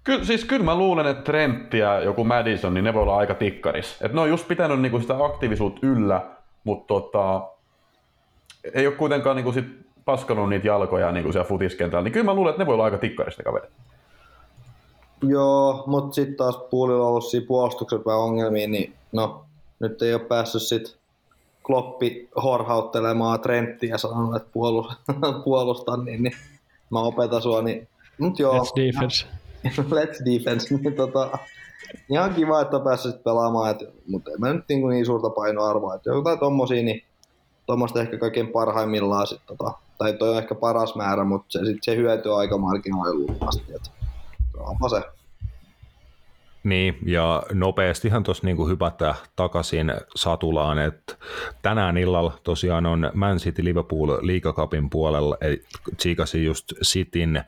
Kyllä, 0.05 0.25
siis 0.25 0.45
kyllä 0.45 0.65
mä 0.65 0.75
luulen, 0.75 1.07
että 1.07 1.23
Trent 1.23 1.75
ja 1.75 2.01
joku 2.01 2.25
Madison, 2.25 2.75
niin 2.75 2.85
ne 2.85 2.95
voi 2.95 3.03
olla 3.03 3.17
aika 3.17 3.35
tikkaris. 3.35 4.03
Et 4.03 4.13
ne 4.13 4.21
on 4.21 4.29
just 4.29 4.49
pitänyt 4.49 4.81
niinku 4.81 5.01
sitä 5.01 5.25
aktiivisuutta 5.25 5.87
yllä, 5.87 6.21
mutta 6.65 6.87
tota, 6.87 7.49
ei 8.75 8.87
ole 8.87 8.95
kuitenkaan 8.95 9.37
niinku 9.37 9.53
sit 9.53 9.86
paskanut 10.07 10.49
niitä 10.49 10.67
jalkoja 10.67 11.13
niinku 11.13 11.33
siellä 11.33 11.49
futiskentällä, 11.49 12.05
niin 12.05 12.13
kyllä 12.13 12.25
mä 12.25 12.35
luulen, 12.35 12.51
että 12.51 12.63
ne 12.63 12.67
voi 12.67 12.75
olla 12.75 12.85
aika 12.85 12.99
tikkarista 12.99 13.43
kaverit. 13.43 13.71
Joo, 15.23 15.85
mutta 15.87 16.15
sitten 16.15 16.37
taas 16.37 16.57
puolilla 16.71 17.03
on 17.03 17.09
ollut 17.09 17.25
siinä 17.25 17.47
puolustuksen 17.47 18.01
ongelmia, 18.07 18.69
niin 18.69 18.95
no, 19.13 19.45
nyt 19.81 20.03
ei 20.03 20.15
ole 20.15 20.23
päässyt 20.25 20.63
sit 20.63 20.97
Kloppi 21.63 22.29
horhauttelemaan 22.43 23.41
Trenttiä 23.41 23.91
ja 23.91 23.99
sanonut, 23.99 24.37
että 24.37 24.49
puolust, 24.53 24.91
puolusta, 25.45 25.97
niin, 25.97 26.23
niin 26.23 26.33
mä 26.91 27.01
opetan 27.01 27.43
sua, 27.43 27.63
niin 27.63 27.89
mut 28.19 28.39
joo. 28.39 28.59
Let's 28.59 28.73
defense. 28.77 29.27
Let's 29.97 30.25
defense, 30.25 30.75
niin 30.75 30.95
tota, 30.95 31.39
ihan 32.11 32.35
kiva, 32.35 32.61
että 32.61 32.81
päässyt 32.81 33.25
pelaamaan, 33.25 33.71
et, 33.71 33.79
mutta 34.09 34.31
en 34.31 34.41
mä 34.41 34.53
nyt 34.53 34.65
niin, 34.69 34.89
niin 34.89 35.07
suurta 35.07 35.31
painoarvoa, 35.31 35.95
että 35.95 36.11
jotain 36.11 36.39
tommosia, 36.39 36.83
niin 36.83 37.05
tuommoista 37.67 38.01
ehkä 38.01 38.19
kaikkein 38.19 38.49
parhaimmillaan 38.49 39.27
sit, 39.27 39.41
tota, 39.47 39.73
tai 39.99 40.13
toi 40.13 40.29
on 40.29 40.39
ehkä 40.39 40.55
paras 40.55 40.97
määrä, 40.97 41.25
mutta 41.25 41.47
se, 41.53 41.65
sit 41.65 41.79
se 41.83 41.97
hyötyy 41.97 42.41
aika 42.41 42.59
markkinoille 42.59 43.33
että 43.75 43.91
onpa 44.59 44.89
se. 44.89 45.03
Niin, 46.65 46.99
ja 47.07 47.43
nopeastihan 47.53 48.23
tuossa 48.23 48.47
niinku 48.47 48.69
hypätä 48.69 49.15
takaisin 49.37 49.93
Satulaan, 50.17 50.79
että 50.79 51.17
tänään 51.63 51.97
illalla 51.97 52.39
tosiaan 52.43 52.87
on 52.87 53.11
Man 53.15 53.37
City 53.37 53.65
Liverpool 53.65 54.19
liikakapin 54.21 54.91
puolella, 54.91 55.37
eli 55.41 55.65
tsiikasin 55.97 56.45
just 56.45 56.73
Cityn 56.85 57.45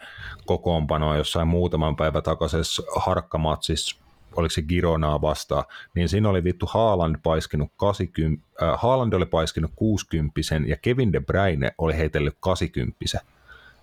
kokoonpanoa 0.47 1.17
jossain 1.17 1.49
muutaman 1.49 1.97
päivän 1.97 2.23
takaisessa 2.23 2.83
harkkamatsissa, 2.97 3.97
oliko 4.39 4.53
se 4.53 4.63
Gironaa 4.63 5.21
vastaan, 5.21 5.65
niin 5.95 6.09
siinä 6.09 6.29
oli 6.29 6.45
vittu 6.45 6.67
Haaland 6.67 7.17
paiskinut 7.23 7.73
80, 7.77 8.47
äh, 8.63 8.81
Haaland 8.81 9.13
oli 9.13 9.27
paiskinut 9.27 9.71
60 9.77 10.41
ja 10.67 10.77
Kevin 10.83 11.13
De 11.13 11.21
Bruyne 11.21 11.73
oli 11.79 11.97
heitellyt 11.97 12.37
80 12.41 12.99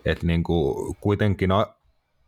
että 0.06 0.28
niin 0.28 0.44
kuin 0.44 0.96
kuitenkin 1.02 1.50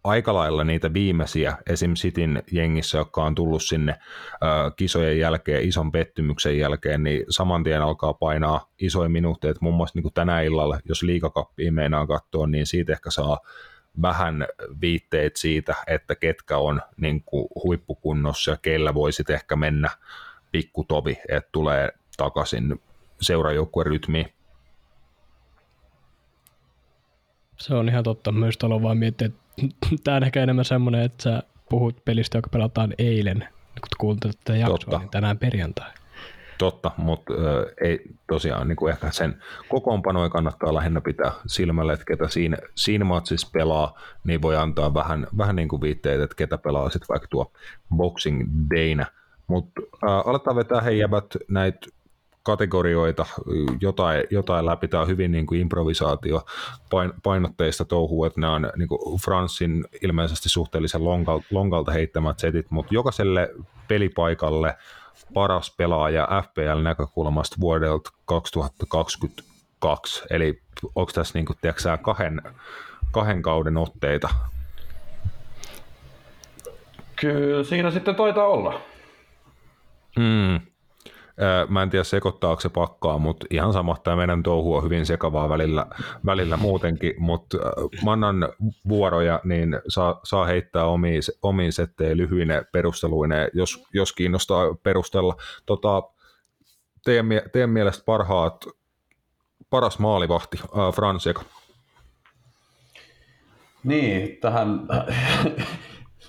aika 0.03 0.33
lailla 0.33 0.63
niitä 0.63 0.93
viimeisiä 0.93 1.57
esim. 1.69 1.95
Sitin 1.95 2.43
jengissä, 2.51 2.97
jotka 2.97 3.23
on 3.23 3.35
tullut 3.35 3.63
sinne 3.63 3.95
ö, 4.33 4.71
kisojen 4.75 5.19
jälkeen, 5.19 5.63
ison 5.63 5.91
pettymyksen 5.91 6.57
jälkeen, 6.57 7.03
niin 7.03 7.25
saman 7.29 7.63
tien 7.63 7.81
alkaa 7.81 8.13
painaa 8.13 8.69
isoja 8.79 9.09
minuutteja. 9.09 9.53
Muun 9.61 9.75
muassa 9.75 9.97
niin 9.97 10.03
kuin 10.03 10.13
tänä 10.13 10.41
illalla, 10.41 10.79
jos 10.85 11.03
liikakappia 11.03 11.71
meinaa 11.71 12.07
katsoa, 12.07 12.47
niin 12.47 12.65
siitä 12.65 12.93
ehkä 12.93 13.11
saa 13.11 13.37
vähän 14.01 14.47
viitteet 14.81 15.35
siitä, 15.35 15.75
että 15.87 16.15
ketkä 16.15 16.57
on 16.57 16.81
niin 16.97 17.23
kuin 17.25 17.47
huippukunnossa 17.63 18.51
ja 18.51 18.57
keillä 18.61 18.93
voisit 18.93 19.29
ehkä 19.29 19.55
mennä 19.55 19.89
pikkutovi, 20.51 21.17
että 21.29 21.49
tulee 21.51 21.91
takaisin 22.17 22.81
seurajoukkueen 23.21 23.87
rytmiin. 23.87 24.33
Se 27.57 27.75
on 27.75 27.89
ihan 27.89 28.03
totta. 28.03 28.31
Myös 28.31 28.57
talo 28.57 28.81
vaan 28.81 28.97
miettiä, 28.97 29.27
että 29.27 29.39
tämä 30.03 30.17
on 30.17 30.23
ehkä 30.23 30.43
enemmän 30.43 30.65
semmoinen, 30.65 31.01
että 31.01 31.23
sä 31.23 31.43
puhut 31.69 32.05
pelistä, 32.05 32.37
joka 32.37 32.49
pelataan 32.49 32.93
eilen, 32.97 33.39
kun 33.81 33.87
kuuntelet 33.97 34.37
tätä 34.43 34.57
jaksoa, 34.57 34.77
Totta. 34.77 34.97
niin 34.99 35.09
tänään 35.09 35.37
perjantai. 35.37 35.91
Totta, 36.57 36.91
mutta 36.97 37.33
äh, 37.33 37.65
ei 37.81 38.01
tosiaan 38.27 38.67
niin 38.67 38.75
kuin 38.75 38.91
ehkä 38.91 39.11
sen 39.11 39.43
kokoonpanoja 39.69 40.29
kannattaa 40.29 40.73
lähinnä 40.73 41.01
pitää 41.01 41.31
silmällä, 41.47 41.93
että 41.93 42.05
ketä 42.05 42.27
siinä, 42.27 42.57
siinä 42.75 43.05
matsissa 43.05 43.49
pelaa, 43.53 43.99
niin 44.23 44.41
voi 44.41 44.55
antaa 44.55 44.93
vähän, 44.93 45.27
vähän 45.37 45.55
niin 45.55 45.67
kuin 45.67 45.81
viitteitä, 45.81 46.23
että 46.23 46.35
ketä 46.35 46.57
pelaa 46.57 46.89
sitten 46.89 47.09
vaikka 47.09 47.27
tuo 47.27 47.51
Boxing 47.95 48.49
Dayna. 48.75 49.05
Mutta 49.47 49.81
äh, 50.03 50.27
aletaan 50.27 50.55
vetää 50.55 50.81
hei 50.81 50.99
jäbät 50.99 51.25
näitä 51.47 51.87
kategorioita, 52.47 53.25
jotain, 53.81 54.23
jotain 54.29 54.65
läpi. 54.65 54.87
Tämä 54.87 55.01
on 55.01 55.07
hyvin 55.07 55.31
niin 55.31 55.45
kuin 55.45 55.61
improvisaatio 55.61 56.45
painotteista 57.23 57.85
touhuu, 57.85 58.25
että 58.25 58.41
nämä 58.41 58.53
on 58.53 58.69
niin 58.77 58.87
kuin 58.87 59.19
Franssin 59.19 59.85
ilmeisesti 60.01 60.49
suhteellisen 60.49 61.03
lonkalta, 61.03 61.45
lonkalta 61.51 61.91
heittämät 61.91 62.39
setit, 62.39 62.65
mutta 62.69 62.93
jokaiselle 62.93 63.49
pelipaikalle 63.87 64.77
paras 65.33 65.75
pelaaja 65.77 66.27
FPL-näkökulmasta 66.43 67.55
vuodelta 67.59 68.09
2022. 68.25 70.23
Eli 70.29 70.61
onko 70.95 71.11
tässä 71.13 71.39
niin 71.39 71.45
kuin, 71.45 71.57
tiedätkö, 71.61 71.97
kahden, 72.01 72.41
kahden 73.11 73.41
kauden 73.41 73.77
otteita? 73.77 74.29
Kyllä 77.15 77.63
siinä 77.63 77.91
sitten 77.91 78.15
taitaa 78.15 78.47
olla. 78.47 78.81
Mm. 80.17 80.59
Mä 81.67 81.83
en 81.83 81.89
tiedä 81.89 82.03
sekoittaako 82.03 82.61
se 82.61 82.69
pakkaa, 82.69 83.17
mutta 83.17 83.45
ihan 83.49 83.73
sama, 83.73 83.97
tämä 84.03 84.15
meidän 84.15 84.43
touhu 84.43 84.75
on 84.75 84.83
hyvin 84.83 85.05
sekavaa 85.05 85.49
välillä, 85.49 85.85
välillä 86.25 86.57
muutenkin, 86.57 87.13
mutta 87.17 87.57
mä 88.05 88.11
annan 88.11 88.49
vuoroja, 88.89 89.39
niin 89.43 89.79
saa, 89.87 90.19
saa 90.23 90.45
heittää 90.45 90.85
omiin, 90.85 91.21
omiin 91.41 91.73
settejä 91.73 92.17
lyhyine 92.17 92.63
perusteluine, 92.71 93.49
jos, 93.53 93.83
jos 93.93 94.13
kiinnostaa 94.13 94.75
perustella. 94.83 95.35
Tota, 95.65 96.03
teidän, 97.05 97.27
teidän 97.53 97.69
mielestä 97.69 98.03
parhaat, 98.05 98.65
paras 99.69 99.99
maalivahti, 99.99 100.57
äh, 100.63 100.93
Franseka? 100.95 101.41
Niin, 103.83 104.37
tähän 104.41 104.87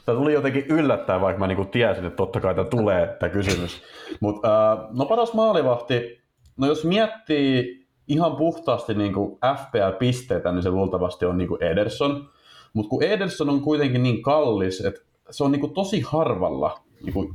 Tämä 0.08 0.18
tuli 0.18 0.32
jotenkin 0.32 0.66
yllättäen, 0.68 1.20
vaikka 1.20 1.40
mä 1.40 1.46
niinku 1.46 1.64
tiesin, 1.64 2.04
että 2.04 2.16
totta 2.16 2.40
kai 2.40 2.54
tämä 2.54 2.68
tulee, 2.68 3.16
tämä 3.20 3.30
kysymys. 3.30 3.82
Mutta 4.20 4.72
äh, 4.72 4.78
no 4.90 5.06
paras 5.06 5.34
maalivahti, 5.34 6.22
no 6.56 6.66
jos 6.66 6.84
miettii 6.84 7.86
ihan 8.06 8.36
puhtaasti 8.36 8.94
niinku 8.94 9.38
FPL-pisteitä, 9.56 10.52
niin 10.52 10.62
se 10.62 10.70
luultavasti 10.70 11.26
on 11.26 11.38
niinku 11.38 11.58
Ederson. 11.60 12.28
Mutta 12.72 12.88
kun 12.88 13.02
Ederson 13.02 13.50
on 13.50 13.60
kuitenkin 13.60 14.02
niin 14.02 14.22
kallis, 14.22 14.80
että 14.84 15.00
se 15.30 15.44
on 15.44 15.52
niinku 15.52 15.68
tosi 15.68 16.00
harvalla 16.00 16.80
niinku, 17.04 17.34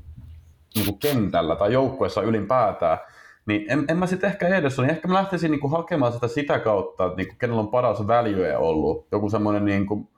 niinku 0.76 0.94
kentällä 0.94 1.56
tai 1.56 1.74
joukkueessa 1.74 2.22
ylipäätään, 2.22 2.98
niin 3.46 3.66
en, 3.70 3.86
en 3.88 3.98
mä 3.98 4.08
sitten 4.08 4.30
ehkä 4.30 4.48
Ederson, 4.48 4.90
ehkä 4.90 5.08
mä 5.08 5.14
lähtisin 5.14 5.52
niinku 5.52 5.68
hakemaan 5.68 6.14
sitä 6.14 6.28
sitä 6.28 6.60
kautta, 6.60 7.06
että 7.06 7.18
niinku, 7.18 7.36
kenellä 7.40 7.62
on 7.62 7.72
paras 7.72 8.08
väljyä 8.08 8.60
ollut. 8.60 9.08
Joku 9.12 9.30
semmoinen 9.30 9.66
niinku, 9.66 10.13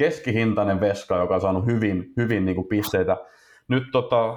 keskihintainen 0.00 0.80
veska, 0.80 1.16
joka 1.16 1.34
on 1.34 1.40
saanut 1.40 1.66
hyvin, 1.66 2.12
hyvin 2.16 2.44
niin 2.44 2.54
kuin 2.54 2.68
pisteitä. 2.68 3.16
Nyt 3.68 3.82
tota, 3.92 4.36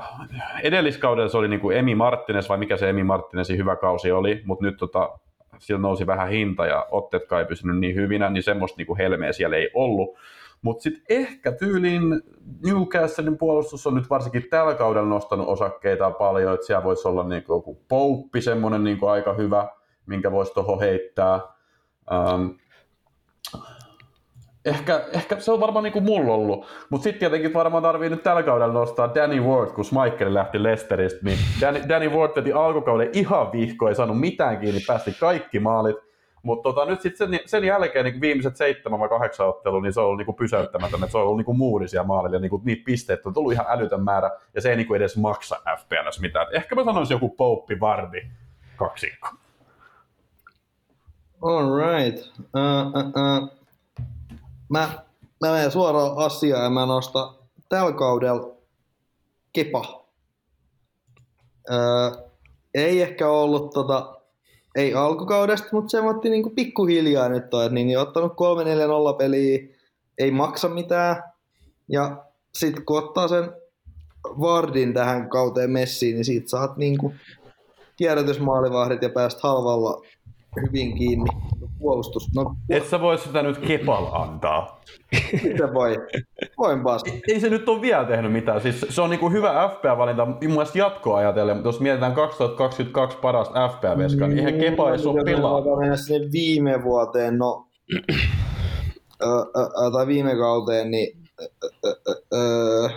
edelliskaudella 0.64 1.30
se 1.30 1.38
oli 1.38 1.48
niin 1.48 1.60
kuin 1.60 1.78
Emi 1.78 1.96
Martinez, 1.96 2.50
vai 2.50 2.58
mikä 2.58 2.78
se 2.78 2.90
Emi 2.90 3.04
Martinezin 3.04 3.58
hyvä 3.58 3.76
kausi 3.76 4.12
oli, 4.12 4.42
mutta 4.46 4.66
nyt 4.66 4.78
tota, 4.78 5.20
sillä 5.60 5.80
nousi 5.82 6.08
vähän 6.08 6.30
hinta 6.30 6.66
ja 6.66 6.88
otteet 6.92 7.24
ei 7.40 7.46
pysynyt 7.46 7.80
niin 7.80 7.96
hyvinä, 7.96 8.30
niin 8.30 8.44
semmoista 8.44 8.78
niin 8.78 8.88
kuin 8.88 8.98
helmeä 8.98 9.34
siellä 9.34 9.56
ei 9.56 9.70
ollut. 9.74 10.18
Mutta 10.62 10.84
sitten 10.84 11.04
ehkä 11.10 11.52
tyyliin 11.52 12.22
Newcastlein 12.66 13.38
puolustus 13.38 13.88
on 13.88 13.96
nyt 13.96 14.10
varsinkin 14.10 14.50
tällä 14.50 14.76
kaudella 14.76 15.10
nostanut 15.10 15.48
osakkeita 15.48 16.12
paljon, 16.12 16.54
että 16.54 16.66
siellä 16.66 16.84
voisi 16.84 17.08
olla 17.08 17.24
niin 17.24 17.44
joku 17.50 17.84
pouppi, 17.88 18.42
semmoinen 18.42 18.84
niin 18.84 18.98
aika 19.12 19.34
hyvä, 19.34 19.68
minkä 20.06 20.32
voisi 20.32 20.54
tuohon 20.54 20.80
heittää. 20.80 21.40
Um, 22.12 22.58
ehkä, 24.66 25.02
ehkä 25.14 25.40
se 25.40 25.52
on 25.52 25.60
varmaan 25.60 25.84
niin 25.84 25.94
kuin 25.94 26.06
mulla 26.06 26.34
ollut. 26.34 26.66
Mutta 26.90 27.04
sitten 27.04 27.20
tietenkin 27.20 27.54
varmaan 27.54 27.84
tarvii 27.84 28.10
nyt 28.10 28.24
tällä 28.24 28.44
kaudella 28.44 28.74
nostaa 28.74 29.16
Danny 29.16 29.42
Ward, 29.42 29.72
kun 29.72 29.86
Michael 30.04 30.34
lähti 30.34 30.64
Lesteristä, 30.64 31.20
niin 31.24 31.38
Danny, 31.62 31.82
Danny 31.90 32.10
Ward 32.10 32.32
veti 32.36 32.54
alkukauden 32.54 33.10
ihan 33.14 33.52
vihko, 33.52 33.90
ei 33.90 33.96
saanut 33.96 34.20
mitään 34.20 34.60
kiinni, 34.60 34.82
päästi 34.88 35.16
kaikki 35.20 35.60
maalit. 35.60 35.96
Mutta 36.44 36.64
tota, 36.64 36.86
nyt 36.86 37.02
sitten 37.02 37.30
sen, 37.30 37.40
sen, 37.46 37.64
jälkeen 37.64 38.06
niin 38.06 38.22
viimeiset 38.22 38.58
seitsemän 38.58 39.00
vai 39.00 39.10
kahdeksan 39.10 39.48
ottelua, 39.48 39.82
niin 39.82 39.94
se 39.94 40.00
on 40.00 40.06
ollut 40.06 40.18
niin 40.28 40.36
pysäyttämätön, 40.36 41.00
että 41.00 41.12
se 41.12 41.18
on 41.18 41.24
ollut 41.24 41.46
niin 41.46 41.58
muuri 41.58 41.88
siellä 41.88 42.08
maalilla, 42.08 42.40
niin 42.40 42.50
kuin 42.50 42.62
niitä 42.66 42.84
pisteitä 42.86 43.30
on 43.30 43.34
tullut 43.34 43.54
ihan 43.54 43.66
älytön 43.70 44.04
määrä, 44.04 44.32
ja 44.56 44.62
se 44.62 44.70
ei 44.70 44.76
niin 44.76 44.88
kuin 44.88 44.98
edes 44.98 45.18
maksa 45.18 45.56
FPLS 45.80 46.20
mitään. 46.22 46.48
Et 46.48 46.54
ehkä 46.54 46.76
mä 46.76 46.84
sanoisin 46.84 47.16
joku 47.16 47.30
Pouppi 47.30 47.80
Vardi 47.80 48.22
kaksikko. 48.76 49.30
All 51.42 51.78
right. 51.78 52.20
Uh, 52.38 52.88
uh, 52.88 53.44
uh 53.44 53.63
mä, 54.70 54.90
mä 55.42 55.52
menen 55.52 55.72
suoraan 55.72 56.18
asiaan 56.18 56.64
ja 56.64 56.70
mä 56.70 56.86
nostan 56.86 57.36
tällä 57.70 57.92
kaudella 57.92 58.52
kepa. 59.54 60.06
Öö, 61.72 62.12
ei 62.74 63.02
ehkä 63.02 63.30
ollut 63.30 63.74
tota, 63.74 64.16
ei 64.76 64.94
alkukaudesta, 64.94 65.68
mutta 65.72 65.90
se 65.90 66.00
otti 66.00 66.30
niinku 66.30 66.50
pikkuhiljaa 66.50 67.30
nyt 67.30 67.54
on, 67.54 67.64
että 67.64 67.76
niin, 67.76 68.00
ottanut 68.00 68.32
3-4-0 68.32 69.18
peliä, 69.18 69.60
ei 70.18 70.32
maksa 70.32 70.70
mitään. 70.70 71.24
Ja 71.90 72.26
sitten 72.54 72.86
kun 72.86 72.98
ottaa 72.98 73.28
sen 73.28 73.52
Vardin 74.26 74.94
tähän 74.94 75.30
kauteen 75.30 75.72
messiin, 75.72 76.16
niin 76.16 76.26
siitä 76.26 76.50
saat 76.50 76.78
niinku 76.78 77.14
kierrätysmaalivahdit 77.98 79.02
ja 79.02 79.10
pääst 79.10 79.40
halvalla 79.42 80.02
hyvin 80.62 80.98
kiinni 80.98 81.30
puolustus. 81.80 82.28
No, 82.36 82.56
Et 82.70 82.86
sä 82.88 83.02
voi 83.02 83.18
sitä 83.18 83.44
nyt 83.44 83.58
Kepal 83.58 84.06
antaa. 84.12 84.82
Mitä 85.44 85.74
voi? 85.74 85.98
Voin 86.58 86.84
vasta. 86.84 87.12
Ei, 87.12 87.22
ei, 87.28 87.40
se 87.40 87.50
nyt 87.50 87.70
ole 87.70 87.82
vielä 87.82 88.06
tehnyt 88.06 88.32
mitään. 88.32 88.62
Siis 88.62 88.86
se 88.90 89.02
on 89.02 89.10
niinku 89.10 89.30
hyvä 89.30 89.70
FPA-valinta 89.70 90.26
mun 90.26 90.38
mielestä 90.42 90.78
jatkoa 90.78 91.18
ajatellen, 91.18 91.56
mutta 91.56 91.68
jos 91.68 91.80
mietitään 91.80 92.14
2022 92.14 93.18
parasta 93.18 93.70
FPA-veskaa, 93.70 94.28
niin 94.28 94.38
eihän 94.40 94.60
Kepa 94.60 94.92
ei 94.94 95.06
ole 95.06 95.24
pelaa. 95.24 95.78
mennä 95.80 95.96
sinne 95.98 96.32
viime 96.32 96.84
vuoteen, 96.84 97.38
no, 97.38 97.68
ö, 99.24 99.26
ö, 99.86 99.92
tai 99.92 100.08
viime 100.08 100.36
kauteen, 100.36 100.92
niin 100.92 101.18
ö, 101.42 101.46
ö, 101.86 102.16
ö, 102.34 102.90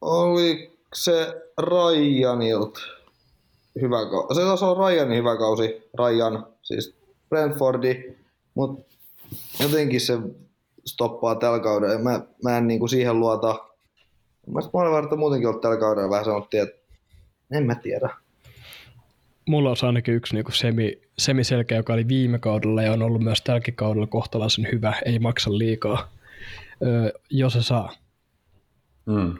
oli 0.00 0.78
se 0.94 1.42
Ryanilta 1.60 2.80
hyvä 3.80 4.10
kausi. 4.10 4.34
Se 4.34 4.40
taas 4.40 4.62
on 4.62 4.76
Ryanin 4.76 5.18
hyvä 5.18 5.36
kausi, 5.36 5.90
Ryan, 5.98 6.46
siis 6.62 6.96
Brentfordi, 7.28 8.16
mutta 8.54 8.94
jotenkin 9.60 10.00
se 10.00 10.18
stoppaa 10.86 11.34
tällä 11.34 11.60
kaudella. 11.60 11.98
Mä, 11.98 12.20
mä 12.44 12.58
en 12.58 12.66
niinku 12.66 12.88
siihen 12.88 13.20
luota. 13.20 13.58
Mä 14.46 14.60
varta 14.72 15.16
muutenkin 15.16 15.48
ollut 15.48 15.62
tällä 15.62 15.76
kaudella 15.76 16.10
vähän 16.10 16.24
sanottiin, 16.24 16.62
että 16.62 16.78
en 17.52 17.66
mä 17.66 17.74
tiedä. 17.74 18.08
Mulla 19.46 19.70
on 19.70 19.76
ainakin 19.82 20.14
yksi 20.14 20.34
niinku 20.34 20.50
semi, 20.52 21.00
semiselkeä, 21.18 21.76
joka 21.76 21.92
oli 21.92 22.08
viime 22.08 22.38
kaudella 22.38 22.82
ja 22.82 22.92
on 22.92 23.02
ollut 23.02 23.22
myös 23.22 23.42
tälläkin 23.42 23.74
kaudella 23.74 24.06
kohtalaisen 24.06 24.68
hyvä, 24.72 24.94
ei 25.04 25.18
maksa 25.18 25.58
liikaa, 25.58 26.10
öö, 26.82 27.12
jos 27.30 27.52
se 27.52 27.62
saa. 27.62 27.92
Mm. 29.06 29.34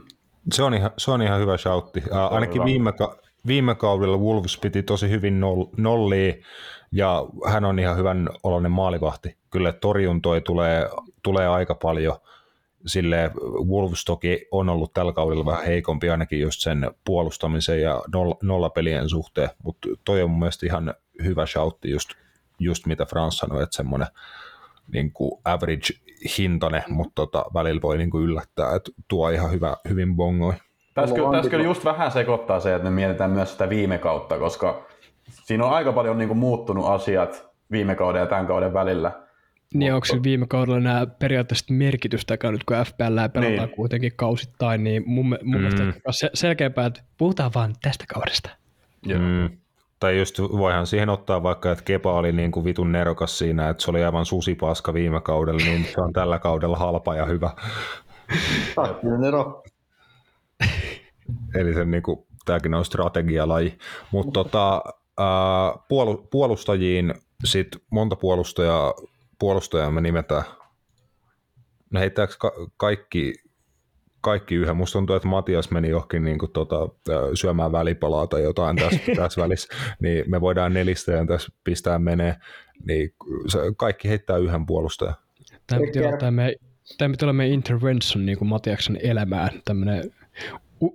Se, 0.52 0.62
on 0.62 0.74
ihan, 0.74 0.90
se 0.98 1.10
on 1.10 1.22
ihan 1.22 1.40
hyvä 1.40 1.56
shoutti. 1.56 2.02
Uh, 2.10 2.34
ainakin 2.34 2.64
viime, 2.64 2.92
ka- 2.92 3.16
viime 3.48 3.74
kaudella 3.74 4.16
Wolves 4.16 4.58
piti 4.58 4.82
tosi 4.82 5.10
hyvin 5.10 5.40
nollia 5.76 6.34
ja 6.92 7.26
hän 7.46 7.64
on 7.64 7.78
ihan 7.78 7.96
hyvän 7.96 8.28
oloinen 8.42 8.72
maalivahti. 8.72 9.36
Kyllä 9.50 9.72
torjuntoi 9.72 10.40
tulee, 10.40 10.88
tulee 11.22 11.48
aika 11.48 11.74
paljon. 11.74 12.16
Sille 12.86 13.30
Wolves 13.68 14.04
toki 14.04 14.46
on 14.50 14.68
ollut 14.68 14.92
tällä 14.92 15.12
kaudella 15.12 15.46
vähän 15.46 15.64
heikompi 15.64 16.10
ainakin 16.10 16.40
just 16.40 16.60
sen 16.60 16.90
puolustamisen 17.04 17.82
ja 17.82 18.02
nollapelien 18.42 19.08
suhteen, 19.08 19.50
mutta 19.62 19.88
toi 20.04 20.22
on 20.22 20.30
mun 20.30 20.38
mielestä 20.38 20.66
ihan 20.66 20.94
hyvä 21.24 21.46
shoutti 21.46 21.90
just, 21.90 22.10
just 22.58 22.86
mitä 22.86 23.06
Frans 23.06 23.38
sanoi, 23.38 23.62
että 23.62 23.76
semmoinen 23.76 24.08
niin 24.92 25.12
kuin 25.12 25.40
average 25.44 25.94
hintane, 26.38 26.84
mutta 26.88 27.12
tota, 27.14 27.44
välillä 27.54 27.82
voi 27.82 27.98
niin 27.98 28.10
kuin 28.10 28.24
yllättää, 28.24 28.74
että 28.74 28.90
tuo 29.08 29.30
ihan 29.30 29.52
hyvä, 29.52 29.76
hyvin 29.88 30.16
bongoi. 30.16 30.54
Tässä 31.00 31.14
kyllä, 31.14 31.32
tässä 31.32 31.50
kyllä 31.50 31.64
just 31.64 31.84
vähän 31.84 32.10
sekoittaa 32.10 32.60
se, 32.60 32.74
että 32.74 32.90
me 32.90 32.94
mietitään 32.94 33.30
myös 33.30 33.52
sitä 33.52 33.68
viime 33.68 33.98
kautta, 33.98 34.38
koska 34.38 34.86
siinä 35.30 35.64
on 35.66 35.72
aika 35.72 35.92
paljon 35.92 36.18
niin 36.18 36.28
kuin 36.28 36.38
muuttunut 36.38 36.86
asiat 36.86 37.48
viime 37.70 37.94
kauden 37.94 38.20
ja 38.20 38.26
tämän 38.26 38.46
kauden 38.46 38.74
välillä. 38.74 39.12
Niin, 39.74 39.94
onko 39.94 40.04
se 40.04 40.22
viime 40.22 40.46
kaudella 40.46 40.80
nämä 40.80 41.06
periaatteessa 41.06 41.74
merkitystäkään 41.74 42.54
nyt, 42.54 42.64
kun 42.64 42.76
FPL 42.76 43.04
pelataan 43.32 43.68
niin. 43.68 43.76
kuitenkin 43.76 44.12
kausittain, 44.16 44.84
niin 44.84 45.02
mun, 45.06 45.26
mun 45.26 45.38
mm. 45.42 45.50
mielestä 45.50 45.82
se, 46.10 46.30
selkeämpää, 46.34 46.86
että 46.86 47.02
puhutaan 47.18 47.50
vaan 47.54 47.74
tästä 47.82 48.04
kaudesta. 48.14 48.50
Mm. 49.06 49.50
Tai 50.00 50.18
just 50.18 50.38
voihan 50.38 50.86
siihen 50.86 51.08
ottaa 51.08 51.42
vaikka, 51.42 51.72
että 51.72 51.84
Kepa 51.84 52.12
oli 52.12 52.32
niin 52.32 52.50
kuin 52.50 52.64
vitun 52.64 52.92
nerokas 52.92 53.38
siinä, 53.38 53.68
että 53.68 53.82
se 53.82 53.90
oli 53.90 54.04
aivan 54.04 54.26
susipaska 54.26 54.94
viime 54.94 55.20
kaudella, 55.20 55.60
niin 55.64 55.84
se 55.84 56.00
on 56.00 56.12
tällä 56.12 56.38
kaudella 56.38 56.76
halpa 56.76 57.16
ja 57.16 57.26
hyvä. 57.26 57.50
Taktinen 58.74 59.24
ero. 59.24 59.62
Eli 61.54 61.74
sen 61.74 61.90
niin 61.90 62.02
kuin, 62.02 62.26
tämäkin 62.44 62.74
on 62.74 62.84
strategialaji. 62.84 63.78
Mutta 64.12 64.32
tota, 64.32 64.82
puolustajiin 66.30 67.14
sit 67.44 67.68
monta 67.90 68.16
puolustajaa, 68.16 68.94
puolustajaa 69.38 69.90
me 69.90 70.00
nimetään. 70.00 70.44
Ne 71.90 72.00
heittääkö 72.00 72.34
ka- 72.38 72.70
kaikki, 72.76 73.34
kaikki 74.20 74.54
yhden? 74.54 74.76
Musta 74.76 74.92
tuntuu, 74.92 75.16
että 75.16 75.28
Matias 75.28 75.70
meni 75.70 75.88
johonkin 75.88 76.24
niin 76.24 76.38
kuin, 76.38 76.52
tota, 76.52 76.88
syömään 77.34 77.72
välipalaa 77.72 78.26
tai 78.26 78.42
jotain 78.42 78.76
tässä, 78.76 79.00
tässä 79.16 79.42
välissä, 79.42 79.74
niin 80.00 80.24
me 80.30 80.40
voidaan 80.40 80.74
nelistäjän 80.74 81.26
tässä 81.26 81.52
pistää 81.64 81.98
menee, 81.98 82.36
niin 82.86 83.14
kaikki 83.76 84.08
heittää 84.08 84.36
yhden 84.36 84.66
puolustajan. 84.66 85.14
Tämä 85.66 85.80
piti 85.80 86.04
olla 86.04 86.30
meidän, 86.30 86.54
tämä 86.98 87.12
piti 87.12 87.24
olla 87.24 87.32
meidän 87.32 87.54
intervention 87.54 88.26
niin 88.26 88.38
kuin 88.38 88.48
Matiaksen 88.48 88.98
elämään, 89.02 89.50
tämmöinen 89.64 90.12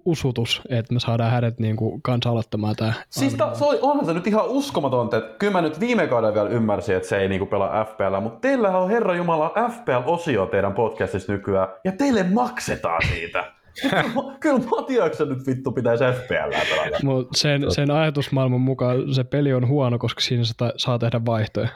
usutus, 0.06 0.62
että 0.70 0.94
me 0.94 1.00
saadaan 1.00 1.32
hänet 1.32 1.60
niin 1.60 1.76
kuin 1.76 2.02
kanssa 2.02 2.30
aloittamaan 2.30 2.76
tämä. 2.76 2.94
Siis 3.10 3.36
ta, 3.36 3.56
se 3.56 3.66
oli, 3.66 3.80
onhan 3.82 4.06
se 4.06 4.14
nyt 4.14 4.28
ihan 4.28 4.48
uskomatonta, 4.48 5.18
että 5.18 5.36
kyllä 5.40 5.54
mä 5.54 5.62
nyt 5.62 5.80
viime 5.80 6.08
kaudella 6.08 6.34
vielä 6.34 6.50
ymmärsin, 6.50 6.96
että 6.96 7.10
se 7.10 7.18
ei 7.18 7.30
niinku 7.30 7.46
pelaa 7.46 7.86
FPL, 7.86 8.20
mutta 8.22 8.40
teillä 8.40 8.78
on 8.78 8.90
Herra 8.90 9.16
Jumala 9.16 9.54
FPL-osio 9.70 10.46
teidän 10.46 10.74
podcastissa 10.74 11.32
nykyään, 11.32 11.68
ja 11.84 11.92
teille 11.92 12.24
maksetaan 12.24 13.02
siitä. 13.08 13.44
kyllä 14.40 14.60
Matiaksen 14.72 15.30
nyt 15.30 15.48
vittu 15.48 15.72
pitäisi 15.72 16.04
FPL 16.04 16.50
pelata. 16.70 16.98
Mut 17.04 17.28
sen, 17.36 17.72
sen 17.72 17.92
ajatusmaailman 17.92 18.62
mukaan 18.62 19.14
se 19.14 19.24
peli 19.24 19.54
on 19.54 19.68
huono, 19.68 20.00
koska 20.00 20.22
siinä 20.22 20.44
saa, 20.44 20.72
saa 20.78 21.00
tehdä 21.00 21.22
vaihtoja. 21.26 21.68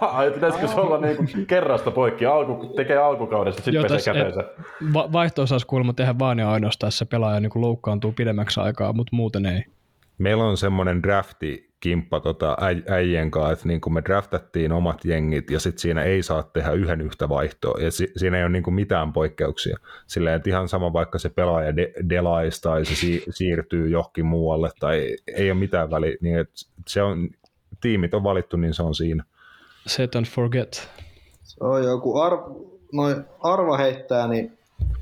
Ai 0.00 0.30
pitäisikö 0.30 0.68
se 0.68 0.74
olla 0.80 0.98
niinku 1.00 1.24
kerrasta 1.46 1.90
poikki, 1.90 2.26
alku, 2.26 2.66
tekee 2.66 2.96
alkukaudesta, 2.96 3.62
sitten 3.62 3.82
pesee 3.82 4.14
käteensä. 4.14 4.44
Va- 4.94 5.12
vaihtoa 5.12 5.46
saisi 5.46 5.66
kuulemma 5.66 5.92
tehdä 5.92 6.14
vaan 6.18 6.38
ja 6.38 6.50
ainoastaan, 6.52 6.92
se 6.92 7.04
pelaaja 7.04 7.40
niin 7.40 7.50
kuin 7.50 7.62
loukkaantuu 7.62 8.12
pidemmäksi 8.12 8.60
aikaa, 8.60 8.92
mutta 8.92 9.16
muuten 9.16 9.46
ei. 9.46 9.64
Meillä 10.18 10.44
on 10.44 10.56
semmoinen 10.56 11.02
drafti 11.02 11.66
kimppa 11.80 12.20
tota 12.20 12.56
äi- 12.60 12.92
äijien 12.92 13.30
kanssa, 13.30 13.52
että 13.52 13.68
niin 13.68 13.80
me 13.90 14.02
draftattiin 14.04 14.72
omat 14.72 15.04
jengit 15.04 15.50
ja 15.50 15.60
sitten 15.60 15.80
siinä 15.80 16.02
ei 16.02 16.22
saa 16.22 16.42
tehdä 16.42 16.70
yhden 16.72 17.00
yhtä 17.00 17.28
vaihtoa 17.28 17.80
ja 17.80 17.90
si- 17.90 18.12
siinä 18.16 18.36
ei 18.38 18.42
ole 18.44 18.52
niin 18.52 18.62
kuin 18.62 18.74
mitään 18.74 19.12
poikkeuksia. 19.12 19.76
Silleen, 20.06 20.36
että 20.36 20.50
ihan 20.50 20.68
sama 20.68 20.92
vaikka 20.92 21.18
se 21.18 21.28
pelaaja 21.28 21.76
de- 21.76 21.92
delaisi 22.10 22.62
tai 22.62 22.84
se 22.84 22.94
si- 22.94 23.24
siirtyy 23.30 23.88
johonkin 23.88 24.26
muualle 24.26 24.70
tai 24.80 25.16
ei 25.36 25.50
ole 25.50 25.58
mitään 25.58 25.90
väliä, 25.90 26.16
niin 26.20 26.38
että 26.38 26.54
se 26.88 27.02
on, 27.02 27.28
tiimit 27.80 28.14
on 28.14 28.24
valittu, 28.24 28.56
niin 28.56 28.74
se 28.74 28.82
on 28.82 28.94
siinä. 28.94 29.24
Set 29.86 30.16
and 30.16 30.26
forget. 30.26 30.88
Se 31.42 31.64
on 31.64 31.84
joku 31.84 32.18
ar, 32.18 32.32
noin 32.92 33.24
arva 33.40 33.76
heittää, 33.76 34.28
niin 34.28 34.58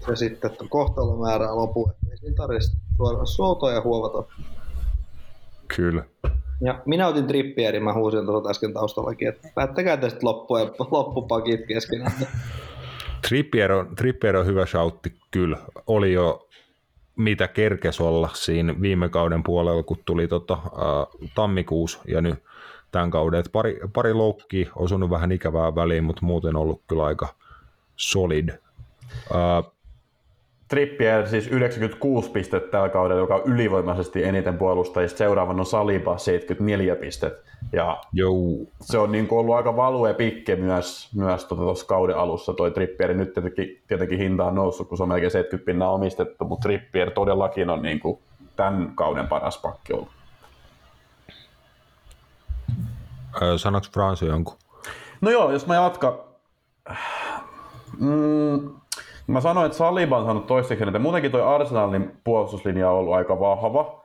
se 0.06 0.16
sitten 0.16 0.50
että 0.50 0.64
kohtalomäärää 0.68 1.56
lopu. 1.56 1.90
Ei 2.10 2.16
siinä 2.16 2.36
tarvitse 2.36 2.72
suoraan 2.96 3.26
soutoa 3.26 3.72
ja 3.72 3.82
huovata. 3.82 4.34
Kyllä. 5.76 6.04
Ja 6.60 6.82
minä 6.86 7.08
otin 7.08 7.26
trippierin, 7.26 7.82
mä 7.82 7.92
huusin 7.92 8.26
tuossa 8.26 8.50
äsken 8.50 8.72
taustallakin, 8.72 9.28
että 9.28 9.48
päättäkää 9.54 9.96
tästä 9.96 10.18
loppu 10.22 10.56
ja 10.56 10.64
loppupakit 10.90 11.66
keskenään. 11.68 12.12
Trippier 13.28 13.72
on, 13.72 13.96
Trippier 13.96 14.36
on 14.36 14.46
hyvä 14.46 14.66
shoutti, 14.66 15.14
kyllä. 15.30 15.58
Oli 15.86 16.12
jo 16.12 16.48
mitä 17.16 17.48
kerkes 17.48 18.00
olla 18.00 18.30
siinä 18.32 18.80
viime 18.80 19.08
kauden 19.08 19.42
puolella, 19.42 19.82
kun 19.82 19.98
tuli 20.04 20.28
tota, 20.28 20.52
äh, 20.52 21.30
tammikuussa 21.34 22.00
ja 22.08 22.20
nyt 22.20 22.42
tämän 22.94 23.10
kauden. 23.10 23.40
Et 23.40 23.52
pari, 23.52 23.80
pari 23.92 24.12
loukkiä, 24.12 24.70
osunut 24.76 25.10
vähän 25.10 25.32
ikävää 25.32 25.74
väliin, 25.74 26.04
mutta 26.04 26.26
muuten 26.26 26.56
ollut 26.56 26.82
kyllä 26.88 27.04
aika 27.04 27.28
solid. 27.96 28.48
Äh, 29.34 29.72
Trippier 30.68 31.28
siis 31.28 31.46
96 31.48 32.30
pistettä 32.30 32.70
tällä 32.70 32.88
kaudella, 32.88 33.20
joka 33.20 33.34
on 33.34 33.42
ylivoimaisesti 33.44 34.24
eniten 34.24 34.58
puolustajista. 34.58 35.18
Seuraavan 35.18 35.60
on 35.60 35.66
Saliba 35.66 36.18
74 36.18 36.96
pistettä. 36.96 37.50
Ja 37.72 38.00
jou, 38.12 38.68
se 38.80 38.98
on 38.98 39.12
niin 39.12 39.28
kuin 39.28 39.38
ollut 39.38 39.54
aika 39.54 39.76
value 39.76 40.14
pikke 40.14 40.56
myös, 40.56 41.08
myös 41.14 41.44
tuossa 41.44 41.64
tota 41.64 41.88
kauden 41.88 42.16
alussa 42.16 42.54
toi 42.54 42.70
Trippier. 42.70 43.14
Nyt 43.14 43.34
tietenkin, 43.34 43.80
tietenkin 43.88 44.18
hinta 44.18 44.44
on 44.44 44.54
noussut, 44.54 44.88
kun 44.88 44.96
se 44.96 45.02
on 45.02 45.08
melkein 45.08 45.30
70 45.30 45.66
pinnaa 45.66 45.92
omistettu, 45.92 46.44
mutta 46.44 46.62
Trippier 46.62 47.10
todellakin 47.10 47.70
on 47.70 47.82
niin 47.82 48.00
kuin 48.00 48.18
tämän 48.56 48.92
kauden 48.94 49.28
paras 49.28 49.58
pakki 49.58 49.92
ollut. 49.92 50.23
Sanoks 53.56 53.90
Fransi 53.90 54.26
jonkun? 54.26 54.56
No 55.20 55.30
joo, 55.30 55.52
jos 55.52 55.66
mä 55.66 55.74
jatkan. 55.74 56.12
Mm, 57.98 58.70
mä 59.26 59.40
sanoin, 59.40 59.66
että 59.66 59.78
Saliba 59.78 60.18
on 60.18 60.24
saanut 60.24 60.46
toiseksi 60.46 60.82
eniten. 60.82 61.02
Muutenkin 61.02 61.30
toi 61.30 61.42
Arsenalin 61.42 62.12
puolustuslinja 62.24 62.90
on 62.90 62.98
ollut 62.98 63.14
aika 63.14 63.40
vahva. 63.40 64.04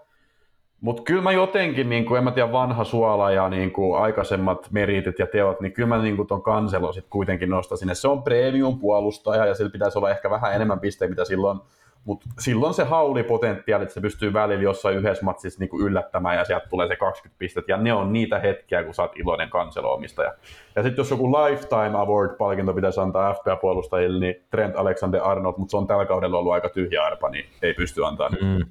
Mutta 0.82 1.04
kyllä 1.04 1.22
mä 1.22 1.32
jotenkin, 1.32 1.90
niin 1.90 2.06
kuin, 2.06 2.18
en 2.18 2.24
mä 2.24 2.32
tiedä, 2.32 2.52
vanha 2.52 2.84
suola 2.84 3.32
ja 3.32 3.50
niin 3.50 3.72
kuin, 3.72 4.02
aikaisemmat 4.02 4.68
meritit 4.72 5.20
ja 5.20 5.28
teot, 5.28 5.62
niin 5.62 5.74
kyllä 5.74 5.88
mä 5.88 6.02
niin 6.02 6.16
kuin, 6.16 6.28
ton 6.28 6.42
kanselo 6.42 6.94
sit 6.94 7.06
kuitenkin 7.10 7.50
nostan 7.50 7.78
sinne. 7.78 7.96
Se 7.96 8.08
on 8.08 8.24
premium 8.24 8.80
puolustaja 8.80 9.46
ja 9.46 9.56
sillä 9.56 9.70
pitäisi 9.70 9.98
olla 9.98 10.10
ehkä 10.10 10.30
vähän 10.30 10.56
enemmän 10.56 10.80
pisteitä, 10.80 11.10
mitä 11.10 11.26
silloin 11.26 11.60
mutta 12.10 12.26
silloin 12.40 12.74
se 12.74 12.84
haulipotentiaali, 12.84 13.84
että 13.84 13.94
se 13.94 14.02
pystyy 14.02 14.34
välillä 14.34 14.64
jossain 14.64 14.98
yhdessä 14.98 15.26
matsissa 15.26 15.60
niinku 15.60 15.80
yllättämään 15.82 16.38
ja 16.38 16.46
sieltä 16.46 16.68
tulee 16.70 16.88
se 16.88 16.96
20 16.96 17.40
pistettä. 17.40 17.72
Ja 17.72 17.78
ne 17.78 17.94
on 17.94 18.14
niitä 18.14 18.40
hetkiä, 18.40 18.84
kun 18.84 18.94
sä 18.94 19.02
oot 19.02 19.18
iloinen 19.18 19.50
kanseloomistaja. 19.50 20.34
Ja 20.76 20.84
sitten 20.84 20.98
jos 20.98 21.12
joku 21.12 21.32
Lifetime 21.32 21.98
Award-palkinto 21.98 22.74
pitäisi 22.74 23.00
antaa 23.00 23.34
FPA-puolustajille, 23.34 24.20
niin 24.20 24.36
Trent 24.52 24.76
Alexander-Arnold, 24.76 25.54
mutta 25.58 25.72
se 25.72 25.78
on 25.78 25.88
tällä 25.88 26.06
kaudella 26.06 26.38
ollut 26.38 26.54
aika 26.54 26.70
tyhjä 26.70 27.06
arpa, 27.06 27.30
niin 27.30 27.46
ei 27.62 27.74
pysty 27.74 28.06
antaa 28.06 28.30
nyt 28.30 28.42
Mm. 28.42 28.66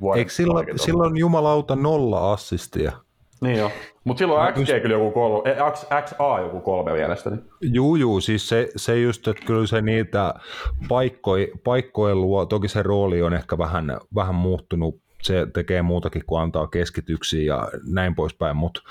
vuoden 0.00 0.18
Eikö 0.18 0.32
silloin, 0.32 0.66
silloin 0.76 1.16
jumalauta 1.16 1.76
nolla 1.76 2.32
assistia? 2.32 2.92
Niin 3.40 3.58
joo. 3.58 3.70
Mutta 4.04 4.18
silloin 4.18 4.54
XG 4.54 4.82
kyllä 4.82 4.94
joku 4.94 5.10
kolme, 5.10 5.50
eh, 5.50 5.56
X, 5.72 5.86
XA 6.04 6.40
joku 6.40 6.60
kolme 6.60 6.92
mielestäni. 6.92 7.36
Juu, 7.60 7.96
juu, 7.96 8.20
siis 8.20 8.48
se, 8.48 8.68
se 8.76 9.00
just, 9.00 9.28
että 9.28 9.46
kyllä 9.46 9.66
se 9.66 9.82
niitä 9.82 10.34
paikkoi, 10.88 11.52
paikkojen 11.64 12.20
luo, 12.20 12.46
toki 12.46 12.68
se 12.68 12.82
rooli 12.82 13.22
on 13.22 13.34
ehkä 13.34 13.58
vähän, 13.58 13.98
vähän 14.14 14.34
muuttunut, 14.34 15.00
se 15.22 15.46
tekee 15.54 15.82
muutakin 15.82 16.22
kuin 16.26 16.42
antaa 16.42 16.66
keskityksiä 16.66 17.54
ja 17.54 17.68
näin 17.92 18.14
poispäin, 18.14 18.56
mutta 18.56 18.82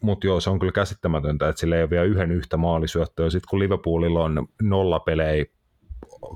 mut 0.00 0.24
joo, 0.24 0.40
se 0.40 0.50
on 0.50 0.58
kyllä 0.58 0.72
käsittämätöntä, 0.72 1.48
että 1.48 1.60
sillä 1.60 1.76
ei 1.76 1.82
ole 1.82 1.90
vielä 1.90 2.04
yhden 2.04 2.30
yhtä 2.30 2.56
maalisyöttöä. 2.56 3.30
Sitten 3.30 3.48
kun 3.50 3.58
Liverpoolilla 3.58 4.24
on 4.24 4.48
nolla 4.62 5.00
pelejä, 5.00 5.44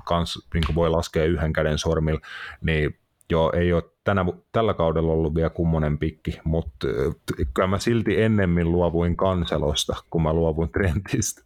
kans, 0.05 0.47
niin 0.53 0.63
kuin 0.65 0.75
voi 0.75 0.89
laskea 0.89 1.25
yhden 1.25 1.53
käden 1.53 1.77
sormilla, 1.77 2.19
niin 2.61 2.97
joo, 3.33 3.51
ei 3.55 3.73
ole 3.73 3.83
tänä, 4.03 4.25
tällä 4.51 4.73
kaudella 4.73 5.13
ollut 5.13 5.35
vielä 5.35 5.49
kummonen 5.49 5.97
pikki, 5.97 6.39
mutta 6.43 6.87
kyllä 7.53 7.67
mä 7.67 7.79
silti 7.79 8.21
ennemmin 8.21 8.71
luovuin 8.71 9.15
kanselosta, 9.15 9.95
kun 10.09 10.23
mä 10.23 10.33
luovuin 10.33 10.69
Trentistä. 10.69 11.41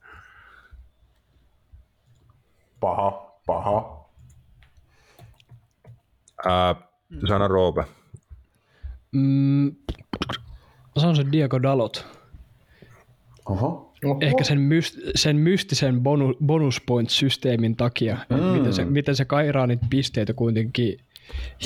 Paha, 2.79 3.31
paha. 3.45 4.05
Ää, 6.45 6.75
sano 7.27 7.47
Roope. 7.47 7.83
Mm, 9.11 9.75
se 10.97 11.07
on 11.07 11.15
se 11.15 11.25
Diego 11.31 11.61
Dalot. 11.61 12.05
Oho. 13.45 13.93
Oho. 14.05 14.17
Ehkä 14.21 14.43
sen, 14.43 14.59
myst, 14.59 14.99
sen 15.15 15.35
mystisen 15.35 16.01
bonus, 16.01 16.35
bonus 16.45 16.81
point-systeemin 16.81 17.75
takia, 17.75 18.17
mm. 18.29 18.37
miten, 18.37 18.73
se, 18.73 18.85
miten 18.85 19.15
se 19.15 19.25
kairaa 19.25 19.67
niitä 19.67 19.85
pisteitä 19.89 20.33
kuitenkin. 20.33 20.99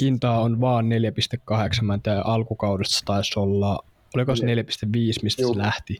Hintaa 0.02 0.42
on 0.42 0.62
vaan 0.62 0.86
4,8, 0.86 2.00
tämä 2.04 2.22
alkukaudesta 2.22 3.02
taisi 3.06 3.40
olla, 3.40 3.84
oliko 4.16 4.36
se 4.36 4.46
4,5, 4.46 4.52
mistä 5.24 5.42
Juu. 5.42 5.54
se 5.54 5.60
lähti. 5.60 5.98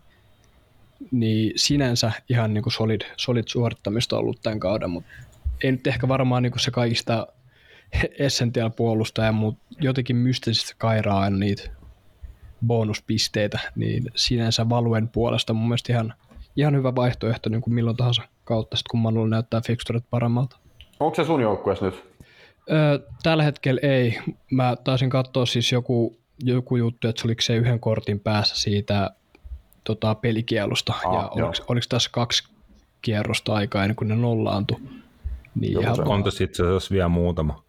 Niin 1.12 1.54
sinänsä 1.56 2.12
ihan 2.30 2.54
niin 2.54 2.64
kuin 2.64 2.74
solid, 2.74 3.02
solid 3.18 3.44
suorittamista 3.48 4.18
ollut 4.18 4.42
tämän 4.42 4.60
kauden, 4.60 4.90
mutta 4.90 5.10
ei 5.64 5.72
nyt 5.72 5.88
ehkä 5.88 6.08
varmaan 6.08 6.44
niin 6.44 6.52
kuin 6.52 6.60
se 6.60 6.72
kaikista 6.72 7.28
essential 8.20 8.70
puolustaja, 8.70 9.32
mutta 9.32 9.64
jotenkin 9.80 10.16
mystisesti 10.16 10.74
kairaa 10.78 11.20
aina 11.20 11.38
niitä 11.38 11.70
bonuspisteitä, 12.68 13.60
niin 13.76 14.04
sinänsä 14.16 14.70
valuen 14.70 15.10
puolesta 15.10 15.54
mun 15.54 15.68
mielestä 15.68 15.94
ihan, 15.94 16.14
ihan 16.56 16.76
hyvä 16.76 16.96
vaihtoehto 16.96 17.50
niin 17.50 17.62
kuin 17.62 17.74
milloin 17.74 17.98
tahansa 17.98 18.24
kautta, 18.44 18.78
sit 18.78 18.88
kun 18.88 19.00
Manulla 19.00 19.30
näyttää 19.30 19.62
fixturet 19.68 20.04
paremmalta. 20.10 20.58
Onko 21.00 21.16
se 21.16 21.24
sun 21.24 21.42
joukkueessa 21.42 21.86
nyt? 21.86 22.11
Öö, 22.72 23.00
tällä 23.24 23.44
hetkellä 23.44 23.80
ei. 23.84 24.18
Mä 24.52 24.76
taisin 24.84 25.10
katsoa 25.10 25.46
siis 25.46 25.72
joku, 25.72 26.18
joku 26.44 26.76
juttu, 26.76 27.08
että 27.08 27.22
se 27.22 27.28
oliko 27.28 27.42
se 27.42 27.56
yhden 27.56 27.80
kortin 27.80 28.20
päässä 28.20 28.56
siitä 28.56 29.12
tota, 29.84 30.16
pelikielusta. 30.16 30.94
Aa, 31.06 31.14
ja 31.14 31.30
joo. 31.36 31.48
oliko, 31.48 31.64
oliko 31.68 31.86
tässä 31.90 32.10
kaksi 32.14 32.44
kierrosta 33.02 33.54
aikaa 33.54 33.84
ennen 33.84 33.96
kuin 33.96 34.08
ne 34.08 34.16
nollaantui. 34.16 34.78
Niin 35.56 35.74
Joku 35.74 35.84
ihan, 35.84 35.96
se- 35.96 36.02
On 36.02 36.24
tässä 36.24 36.44
itse 36.44 36.64
asiassa 36.64 36.94
vielä 36.94 37.10
muutama. 37.10 37.64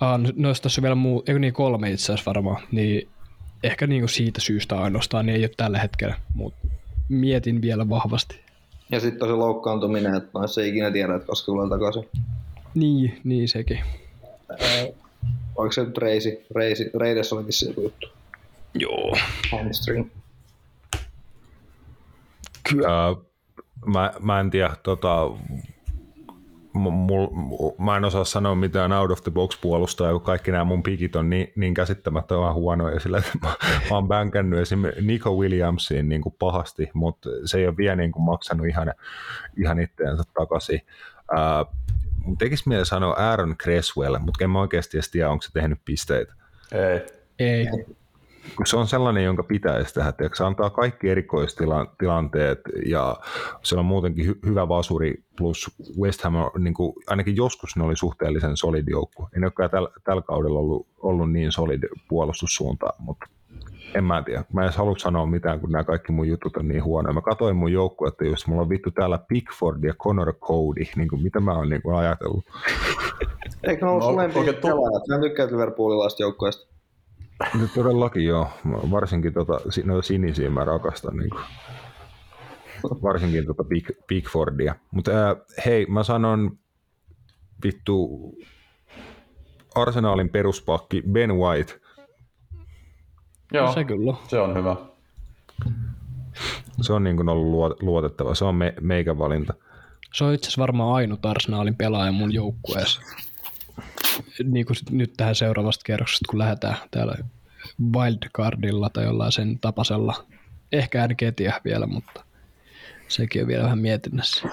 Aa, 0.00 0.18
no, 0.18 0.28
no 0.36 0.48
tässä 0.62 0.80
on 0.80 0.82
vielä 0.82 0.94
muu, 0.94 1.24
eikö 1.26 1.38
niin 1.38 1.52
kolme 1.54 1.90
itse 1.90 2.04
asiassa 2.12 2.28
varmaan, 2.34 2.62
niin 2.72 3.08
ehkä 3.62 3.86
niin 3.86 4.00
kuin 4.02 4.08
siitä 4.08 4.40
syystä 4.40 4.80
ainoastaan 4.80 5.26
niin 5.26 5.36
ei 5.36 5.42
ole 5.42 5.50
tällä 5.56 5.78
hetkellä, 5.78 6.14
mutta 6.34 6.68
mietin 7.08 7.62
vielä 7.62 7.88
vahvasti. 7.88 8.40
Ja 8.90 9.00
sitten 9.00 9.22
on 9.22 9.28
se 9.28 9.38
loukkaantuminen, 9.38 10.14
että 10.14 10.30
noissa 10.34 10.60
ei 10.60 10.68
ikinä 10.68 10.90
tiedä, 10.90 11.14
että 11.14 11.26
koska 11.26 11.46
tulee 11.46 11.68
takaisin. 11.68 12.08
Niin, 12.74 13.20
niin 13.24 13.48
sekin. 13.48 13.78
Oliko 15.56 15.72
se 15.72 15.84
nyt 15.84 15.98
reisi? 15.98 16.46
reisi 16.54 16.90
reidessä 17.00 17.36
oli 17.36 17.46
vissiin 17.46 17.68
joku 17.68 17.80
juttu. 17.80 18.08
Joo. 18.74 19.16
Hamstring. 19.52 20.10
Ää, 22.88 23.14
mä, 23.86 24.12
mä 24.20 24.40
en 24.40 24.50
tiedä, 24.50 24.76
tota, 24.82 25.28
mu- 26.74 26.90
mul, 26.90 27.26
mu- 27.26 27.84
mä 27.84 27.96
en 27.96 28.04
osaa 28.04 28.24
sanoa 28.24 28.54
mitään 28.54 28.92
out 28.92 29.10
of 29.10 29.22
the 29.22 29.30
box 29.30 29.60
puolustaa, 29.60 30.12
kun 30.12 30.20
kaikki 30.20 30.50
nämä 30.50 30.64
mun 30.64 30.82
pikit 30.82 31.16
on 31.16 31.30
niin, 31.30 31.52
niin 31.56 31.74
käsittämättömän 31.74 32.54
huonoja, 32.54 33.00
sillä 33.00 33.18
että 33.18 33.38
mä, 33.42 33.48
mä 33.90 33.96
oon 33.96 34.08
bänkännyt 34.08 34.60
esimerkiksi 34.60 35.06
Nico 35.06 35.30
Williamsiin 35.36 36.08
niin 36.08 36.22
kuin 36.22 36.34
pahasti, 36.38 36.90
mutta 36.94 37.30
se 37.44 37.58
ei 37.58 37.66
ole 37.66 37.76
vielä 37.76 37.96
niin 37.96 38.12
kuin 38.12 38.22
maksanut 38.22 38.66
ihan, 38.66 38.94
ihan 39.56 39.80
itteensä 39.80 40.22
takaisin. 40.34 40.80
Ää, 41.32 41.64
mun 42.16 42.38
tekisi 42.38 42.68
mieli 42.68 42.86
sanoa 42.86 43.14
Aaron 43.14 43.56
Creswell, 43.56 44.18
mutta 44.18 44.44
en 44.44 44.50
mä 44.50 44.60
oikeasti 44.60 44.96
edes 44.96 45.10
tiedä, 45.10 45.30
onko 45.30 45.42
se 45.42 45.52
tehnyt 45.52 45.78
pisteitä. 45.84 46.34
Ei. 46.72 47.00
Ei. 47.38 47.66
Kun 48.56 48.66
se 48.66 48.76
on 48.76 48.86
sellainen, 48.86 49.24
jonka 49.24 49.42
pitäisi 49.42 49.94
tehdä. 49.94 50.12
Tiedätkö? 50.12 50.36
Se 50.36 50.44
antaa 50.44 50.70
kaikki 50.70 51.08
erikoistilanteet 51.10 52.60
ja 52.86 53.16
se 53.62 53.76
on 53.76 53.84
muutenkin 53.84 54.26
hy- 54.26 54.38
hyvä 54.46 54.68
vasuri, 54.68 55.24
plus 55.38 55.70
West 56.00 56.22
Ham 56.22 56.36
on, 56.36 56.50
niin 56.58 56.74
kuin, 56.74 56.92
ainakin 57.06 57.36
joskus 57.36 57.76
ne 57.76 57.84
oli 57.84 57.96
suhteellisen 57.96 58.56
solid 58.56 58.88
joukku. 58.88 59.28
Ei 59.34 59.40
ne 59.40 59.46
olekaan 59.46 59.70
tällä, 59.70 59.88
tällä 60.04 60.22
kaudella 60.22 60.58
ollut, 60.58 60.86
ollut 60.98 61.32
niin 61.32 61.52
solid 61.52 61.82
puolustussuuntaan, 62.08 62.94
mutta 62.98 63.26
en 63.94 64.04
mä 64.04 64.22
tiedä. 64.22 64.44
Mä 64.52 64.60
en 64.60 64.64
edes 64.64 64.76
halua 64.76 64.98
sanoa 64.98 65.26
mitään, 65.26 65.60
kun 65.60 65.72
nämä 65.72 65.84
kaikki 65.84 66.12
mun 66.12 66.28
jutut 66.28 66.56
on 66.56 66.68
niin 66.68 66.84
huonoja. 66.84 67.12
Mä 67.14 67.20
katsoin 67.20 67.56
mun 67.56 67.72
joukkuetta, 67.72 68.24
jos 68.24 68.46
mulla 68.46 68.62
on 68.62 68.68
vittu 68.68 68.90
täällä 68.90 69.18
Pickford 69.28 69.84
ja 69.84 69.94
Connor 69.94 70.34
Cody, 70.34 70.84
niin 70.96 71.08
kuin, 71.08 71.22
mitä 71.22 71.40
mä 71.40 71.52
oon 71.52 71.68
niin 71.68 71.82
kuin 71.82 71.96
ajatellut. 71.96 72.44
Eikö 73.68 73.84
ne 73.86 73.90
ollut 73.90 74.16
No, 74.16 74.22
no, 74.22 74.28
tu- 74.28 74.60
pelaajat? 74.62 75.08
Mä 75.08 75.18
tykkään 75.20 75.52
Liverpoolilaista 75.52 76.22
joukkueesta. 76.22 76.74
Nyt 77.60 77.70
todellakin 77.74 78.24
joo. 78.24 78.48
Mä 78.64 78.76
Varsinkin 78.90 79.32
tota, 79.32 79.60
noita 79.84 80.06
sinisiä 80.06 80.50
mä 80.50 80.64
rakastan. 80.64 81.16
Niin 81.16 81.30
kuin. 81.30 81.42
Varsinkin 83.02 83.46
tota 83.46 83.64
Pick, 83.64 83.90
Pickfordia. 84.06 84.74
Mutta 84.90 85.10
hei, 85.66 85.86
mä 85.86 86.02
sanon 86.02 86.58
vittu 87.64 88.08
Arsenalin 89.74 90.28
peruspakki 90.28 91.02
Ben 91.12 91.36
White. 91.36 91.80
Joo, 93.54 93.72
Se 93.72 93.84
kyllä. 93.84 94.14
se 94.28 94.40
on 94.40 94.54
hyvä. 94.56 94.76
Se 96.82 96.92
on 96.92 97.04
niin 97.04 97.16
kuin 97.16 97.28
ollut 97.28 97.46
luo- 97.46 97.76
luotettava. 97.80 98.34
Se 98.34 98.44
on 98.44 98.54
me, 98.54 98.74
meikän 98.80 99.18
valinta. 99.18 99.54
Se 100.14 100.24
on 100.24 100.34
itse 100.34 100.46
asiassa 100.46 100.60
varmaan 100.60 100.94
ainut 100.94 101.26
Arsenalin 101.26 101.76
pelaaja 101.76 102.12
mun 102.12 102.34
joukkueessa. 102.34 103.00
Niin 104.44 104.66
kuin 104.66 104.76
sit 104.76 104.90
nyt 104.90 105.12
tähän 105.16 105.34
seuraavasta 105.34 105.82
kerroksesta, 105.86 106.24
kun 106.30 106.38
lähdetään 106.38 106.76
täällä 106.90 107.14
wildcardilla 107.96 108.90
tai 108.90 109.04
jollain 109.04 109.32
sen 109.32 109.58
tapasella. 109.60 110.24
Ehkä 110.72 111.08
NGTiä 111.08 111.60
vielä, 111.64 111.86
mutta 111.86 112.24
sekin 113.08 113.42
on 113.42 113.48
vielä 113.48 113.64
vähän 113.64 113.78
mietinnässä. 113.78 114.48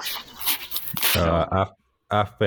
Ää, 1.18 1.66
F, 2.26 2.42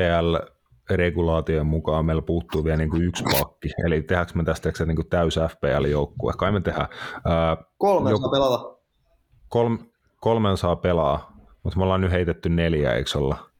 FPL-regulaation 0.84 1.66
mukaan 1.66 2.04
meillä 2.04 2.22
puuttuu 2.22 2.64
vielä 2.64 2.76
niin 2.76 2.90
kuin 2.90 3.02
yksi 3.02 3.24
pakki. 3.24 3.68
Eli 3.86 4.02
tehdäänkö 4.02 4.32
me 4.34 4.44
tästä 4.44 4.70
niin 4.86 4.96
kuin 4.96 5.08
täys 5.08 5.36
FPL-joukkue? 5.36 6.32
Kai 6.36 6.52
me 6.52 6.60
tehdään. 6.60 6.88
Ää, 7.24 7.56
Kolme 7.78 8.10
Joku- 8.10 8.22
saa 8.22 8.30
pelata. 8.30 8.76
kolm, 9.48 9.78
kolmen 10.20 10.56
saa 10.56 10.76
pelaa, 10.76 11.36
mutta 11.62 11.78
me 11.78 11.82
ollaan 11.82 12.00
nyt 12.00 12.10
heitetty 12.12 12.48
neljä, 12.48 12.92
eikö 12.94 13.18
olla? 13.18 13.50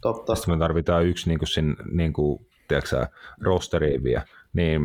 Totta. 0.00 0.34
Sitten 0.34 0.54
me 0.54 0.58
tarvitaan 0.58 1.06
yksi 1.06 1.28
niin 1.28 1.38
kuin 1.38 1.48
sin, 1.48 1.76
niin 1.92 2.12
kuin, 2.12 2.46
tiedätkö, 2.68 3.06
rosteriin 3.40 4.02
vielä. 4.02 4.24
Niin 4.52 4.80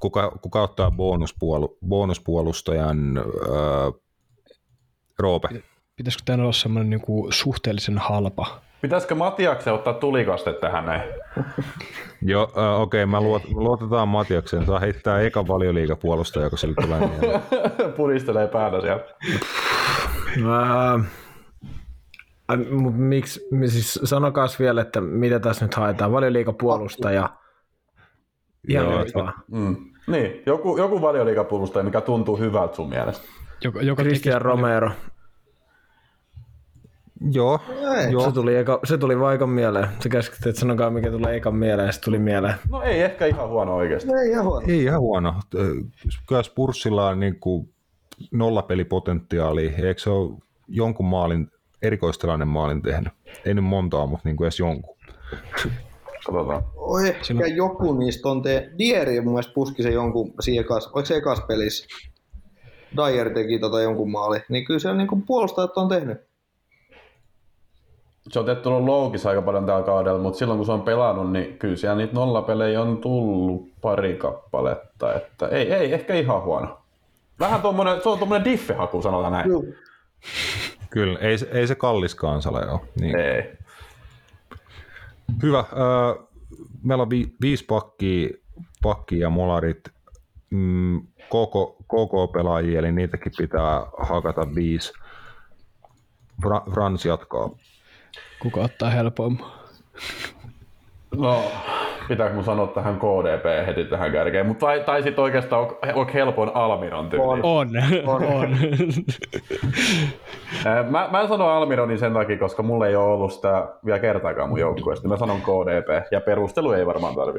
kuka, 0.00 0.30
kuka 0.42 0.62
ottaa 0.62 0.90
bonuspuolu, 0.90 1.78
bonuspuolustajan 1.88 3.16
öö, 3.18 3.90
Roope? 5.18 5.48
Pitäisikö 5.96 6.22
tämä 6.24 6.42
olla 6.42 6.52
semmoinen 6.52 6.90
niinku 6.90 7.26
suhteellisen 7.30 7.98
halpa? 7.98 8.60
Pitäisikö 8.80 9.14
Matiaksen 9.14 9.72
ottaa 9.72 9.94
tulikaste 9.94 10.52
tähän 10.52 10.86
näin? 10.86 11.02
Joo, 12.22 12.52
öö, 12.56 12.70
okei, 12.74 13.06
mä 13.06 13.20
luot, 13.20 13.42
luotetaan 13.50 14.08
Matiakseen. 14.08 14.66
Saa 14.66 14.78
heittää 14.78 15.20
eka 15.20 15.46
valioliigapuolustaja, 15.46 16.50
kun 16.50 16.58
sille 16.58 16.74
tulee 16.82 17.08
mieleen. 17.08 17.42
Puristelee 17.96 18.48
päätä 18.48 18.76
mut 22.70 22.94
miksi, 22.96 23.40
siis 23.66 24.00
sanokaas 24.04 24.60
vielä, 24.60 24.80
että 24.80 25.00
mitä 25.00 25.40
tässä 25.40 25.64
nyt 25.64 25.74
haetaan. 25.74 26.12
Valioliikapuolustaja. 26.12 27.28
Ihan 28.68 28.86
Joo, 28.86 28.98
nyt 28.98 29.14
vaan. 29.14 29.32
Mm. 29.50 29.76
Niin, 30.06 30.42
joku, 30.46 30.76
joku 30.76 31.02
valioliikapuolustaja, 31.02 31.84
mikä 31.84 32.00
tuntuu 32.00 32.38
hyvältä 32.38 32.76
sun 32.76 32.88
mielestä. 32.88 33.28
Joka, 33.64 33.82
joka 33.82 34.02
Christian 34.02 34.42
Romero. 34.42 34.90
Joo, 37.32 37.58
Ei. 37.98 38.12
joo. 38.12 38.24
Se 38.24 38.32
tuli, 38.32 38.56
eka, 38.56 38.80
se 38.84 38.98
tuli 38.98 39.20
vaan 39.20 39.34
ekan 39.34 39.48
mieleen. 39.48 39.88
Se 40.00 40.08
käskit, 40.08 40.46
että 40.46 40.60
sanokaa 40.60 40.90
mikä 40.90 41.10
tulee 41.10 41.36
ekan 41.36 41.54
mieleen, 41.54 41.86
ja 41.86 41.92
se 41.92 42.00
tuli 42.00 42.18
mieleen. 42.18 42.54
No 42.70 42.82
ei 42.82 43.02
ehkä 43.02 43.26
ihan 43.26 43.48
huono 43.48 43.76
oikeasti. 43.76 44.08
Ei 44.24 44.30
ihan 44.30 44.44
huono. 44.44 44.66
Ei 44.68 44.82
ihan 44.84 45.00
huono. 45.00 45.34
Kyllä 46.28 46.42
Spurssilla 46.42 47.08
on 47.08 47.20
niin 47.20 47.40
kuin 47.40 47.68
nollapelipotentiaalia. 48.32 49.70
Eikö 49.76 50.00
se 50.00 50.10
ole 50.10 50.38
jonkun 50.68 51.06
maalin, 51.06 51.50
erikoistilainen 51.82 52.48
maalin 52.48 52.82
tehnyt? 52.82 53.12
Ei 53.44 53.54
nyt 53.54 53.64
montaa, 53.64 54.06
mutta 54.06 54.28
niin 54.28 54.36
kuin 54.36 54.44
edes 54.44 54.58
jonkun. 54.58 54.96
Katsotaan. 56.26 56.62
Oi, 56.76 57.08
ehkä 57.08 57.24
Silloin- 57.24 57.56
joku 57.56 57.92
niistä 57.92 58.28
on 58.28 58.42
te... 58.42 58.70
Dieri 58.78 59.20
mun 59.20 59.32
mielestä 59.32 59.52
puski 59.54 59.82
se 59.82 59.90
jonkun 59.90 60.34
siinä 60.40 60.60
ekas, 60.60 60.86
oliko 60.86 61.06
se 61.06 61.16
ekas 61.16 61.40
pelissä? 61.48 61.86
Dyer 62.96 63.30
teki 63.30 63.58
tota 63.58 63.80
jonkun 63.80 64.10
maali. 64.10 64.38
Niin 64.48 64.64
kyllä 64.64 64.80
se 64.80 64.88
on 64.88 64.98
niinku 64.98 65.22
puolustajat 65.26 65.76
on 65.76 65.88
tehnyt. 65.88 66.29
Se 68.32 68.38
on 68.38 68.44
tehty 68.44 68.62
tullut 68.62 68.84
loukissa 68.84 69.28
aika 69.28 69.42
paljon 69.42 69.66
tällä 69.66 69.82
kaudella, 69.82 70.20
mutta 70.22 70.38
silloin 70.38 70.58
kun 70.58 70.66
se 70.66 70.72
on 70.72 70.82
pelannut, 70.82 71.32
niin 71.32 71.58
kyllä 71.58 71.76
siellä 71.76 71.96
niitä 71.96 72.14
nollapelejä 72.14 72.82
on 72.82 72.98
tullut 72.98 73.68
pari 73.80 74.14
kappaletta. 74.14 75.14
Että 75.14 75.48
ei, 75.48 75.72
ei, 75.72 75.92
ehkä 75.92 76.14
ihan 76.14 76.42
huono. 76.42 76.78
Vähän 77.40 77.62
tuommoinen, 77.62 78.02
se 78.02 78.08
on 78.08 78.18
tuommoinen 78.18 78.44
diffehaku, 78.44 79.02
sanotaan 79.02 79.32
näin. 79.32 79.50
Joo. 79.50 79.64
Kyllä, 80.90 81.18
ei, 81.18 81.38
se- 81.38 81.48
ei 81.52 81.66
se 81.66 81.74
kallis 81.74 82.14
kansale 82.14 82.70
ole. 82.70 82.80
Niin. 83.00 83.16
Ei. 83.16 83.52
Hyvä. 85.42 85.64
Öö, 85.72 86.22
meillä 86.82 87.02
on 87.02 87.10
vi, 87.10 87.34
viisi 87.40 87.64
pakkia, 87.64 88.28
pakkia 88.82 89.18
ja 89.18 89.30
molarit. 89.30 89.80
Mm, 90.50 91.06
koko, 91.28 91.76
koko 91.86 92.28
pelaajia, 92.28 92.78
eli 92.78 92.92
niitäkin 92.92 93.32
pitää 93.38 93.86
hakata 93.98 94.54
viisi. 94.54 94.92
Fra, 96.42 96.62
Frans 96.72 97.04
jatkaa. 97.06 97.50
Kuka 98.40 98.60
ottaa 98.60 98.90
helpommin? 98.90 99.44
No, 101.16 101.44
pitääkö 102.08 102.34
mun 102.34 102.44
sanoa 102.44 102.66
tähän 102.66 102.98
KDP 102.98 103.66
heti 103.66 103.84
tähän 103.84 104.12
kärkeen? 104.12 104.46
Mutta 104.46 104.66
tai, 104.66 104.80
tai 104.80 105.02
sitten 105.02 105.24
oikeastaan 105.24 105.62
on, 105.62 105.76
on 105.94 106.08
helpoin 106.08 106.50
Almiron 106.54 107.10
tyyli. 107.10 107.24
On. 107.24 107.40
On, 107.44 107.70
on. 108.06 108.24
on. 108.24 108.56
Ää, 110.66 110.82
Mä, 110.90 111.08
mä 111.12 111.20
en 111.20 111.28
sano 111.28 111.46
Almironin 111.48 111.98
sen 111.98 112.12
takia, 112.14 112.38
koska 112.38 112.62
mulla 112.62 112.86
ei 112.86 112.96
ole 112.96 113.12
ollut 113.12 113.32
sitä 113.32 113.68
vielä 113.84 113.98
kertaakaan 113.98 114.48
mun 114.48 114.60
joukkueesta. 114.60 115.08
Mä 115.08 115.16
sanon 115.16 115.40
KDP, 115.40 116.12
ja 116.12 116.20
perustelu 116.20 116.72
ei 116.72 116.86
varmaan 116.86 117.14
tarvi. 117.14 117.38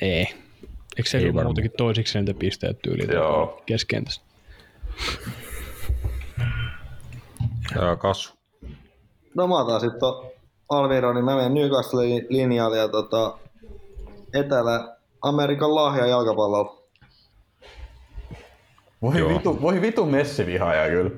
Ei. 0.00 0.26
Eikö 0.96 1.08
se 1.10 1.18
Ei 1.18 1.24
ollut 1.24 1.34
varmaan. 1.34 1.46
muutenkin 1.46 1.72
toisiksi 1.76 2.18
entä 2.18 2.34
pisteet 2.38 2.82
tyyliin 2.82 3.12
Joo. 3.12 3.62
keskentästä? 3.66 4.24
Kassu. 7.98 8.39
No 9.34 9.46
mä 9.46 9.58
otan 9.58 9.80
sitten 9.80 10.08
Alviro, 10.68 11.12
niin 11.12 11.24
mä 11.24 11.36
menen 11.36 11.54
Newcastle 11.54 12.02
linjalle 12.28 12.78
ja 12.78 12.88
tota, 12.88 13.38
Etelä-Amerikan 14.34 15.74
lahja 15.74 16.06
jalkapallolla. 16.06 16.80
Voi 19.02 19.18
Joo. 19.18 19.28
vitu, 19.28 19.62
voi 19.62 19.80
vitu 19.80 20.06
messivihaaja 20.06 20.88
kyllä. 20.88 21.10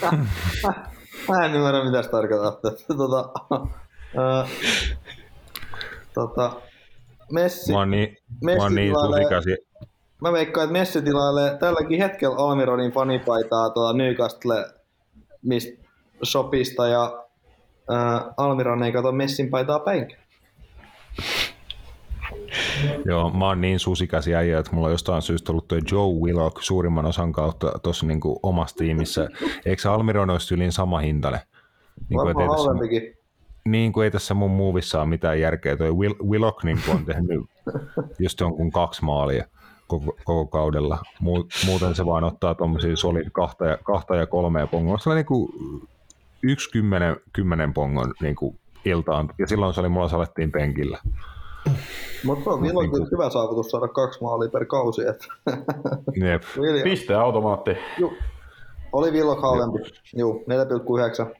Mä 1.28 1.44
en 1.44 1.54
ymmärrä 1.54 1.84
mitä 1.84 2.02
se 2.02 2.10
tarkoittaa. 2.10 2.72
tota, 2.96 3.30
ää, 4.16 4.46
tota, 6.14 6.52
Messi, 7.32 7.72
Mä 7.72 7.78
oon 7.78 7.90
niin, 7.90 8.16
mä 8.28 8.36
Messi 8.42 8.60
oon 8.60 8.74
niin 8.74 8.92
tilailee- 8.92 9.56
mä 10.20 10.32
veikkaan, 10.32 10.64
että 10.64 10.72
Messi 10.72 11.02
tilailee 11.02 11.56
tälläkin 11.58 11.98
hetkellä 11.98 12.36
Almironin 12.36 12.92
fanipaitaa 12.92 13.70
tuolla 13.70 13.92
Newcastle 13.92 14.64
mistä 15.42 15.82
shopista 16.24 16.86
ja 16.88 17.24
ää, 17.90 18.32
Almiron 18.36 18.82
ei 18.82 18.92
kato 18.92 19.12
Messin 19.12 19.50
paitaa 19.50 19.78
päinkään. 19.78 20.20
Joo, 23.04 23.30
mä 23.30 23.46
oon 23.46 23.60
niin 23.60 23.78
susikäsi 23.78 24.34
äijä, 24.34 24.58
että 24.58 24.72
mulla 24.72 24.86
on 24.86 24.92
jostain 24.92 25.22
syystä 25.22 25.52
ollut 25.52 25.68
toi 25.68 25.78
Joe 25.92 26.14
Willock 26.22 26.62
suurimman 26.62 27.06
osan 27.06 27.32
kautta 27.32 27.78
tuossa 27.82 28.06
niinku 28.06 28.40
omassa 28.42 28.76
tiimissä. 28.76 29.28
Eikö 29.66 29.92
Almiron 29.92 30.30
olisi 30.30 30.54
yliin 30.54 30.72
sama 30.72 30.98
hintainen? 30.98 31.40
Niin 32.08 32.20
kuin, 32.20 32.36
tässä, 32.36 32.70
niin 33.68 33.92
kuin 33.92 34.04
ei 34.04 34.10
tässä 34.10 34.34
mun 34.34 34.50
muuvissa 34.50 35.00
ole 35.00 35.08
mitään 35.08 35.40
järkeä. 35.40 35.76
Toi 35.76 35.92
Will, 35.92 36.14
Willock 36.30 36.64
niin 36.64 36.78
on 36.88 37.04
tehnyt 37.04 37.40
just 38.18 38.40
jonkun 38.40 38.70
kaksi 38.70 39.04
maalia 39.04 39.44
koko, 39.86 40.16
koko 40.24 40.46
kaudella. 40.46 40.98
Mu- 41.22 41.66
Muuten 41.66 41.94
se 41.94 42.06
vaan 42.06 42.24
ottaa 42.24 42.54
tuommoisia 42.54 42.96
solid 42.96 43.30
kahta 43.32 43.66
ja, 43.66 43.78
kahta 43.82 44.16
ja 44.16 44.26
kolmea 44.26 44.66
pongoa. 44.66 44.98
Se 44.98 45.08
oli 45.08 45.16
niin 45.16 45.26
kuin 45.26 45.52
yksi 46.42 46.70
kymmenen, 46.70 47.16
kymmenen 47.32 47.74
pongon 47.74 48.14
niin 48.22 48.36
kuin 48.36 48.58
iltaan. 48.84 49.28
Ja 49.38 49.46
silloin 49.46 49.74
se 49.74 49.80
oli, 49.80 49.88
mulla 49.88 50.08
salettiin 50.08 50.52
penkillä. 50.52 50.98
Mutta 52.24 52.44
se 52.44 52.50
on 52.50 52.62
Villokin 52.62 52.90
Niinku- 52.90 53.08
hyvä 53.12 53.30
saavutus 53.30 53.70
saada 53.70 53.88
kaksi 53.88 54.20
maalia 54.22 54.50
per 54.50 54.66
kausi. 54.66 55.02
Et. 55.06 55.28
Jep. 56.24 56.42
Vilja- 56.62 56.84
Pisteautomaatti. 56.84 57.76
Ju, 57.98 58.12
oli 58.92 59.12
Villok 59.12 59.42
halvempi. 59.42 59.78
Juu, 60.16 60.44
4,9. 61.26 61.34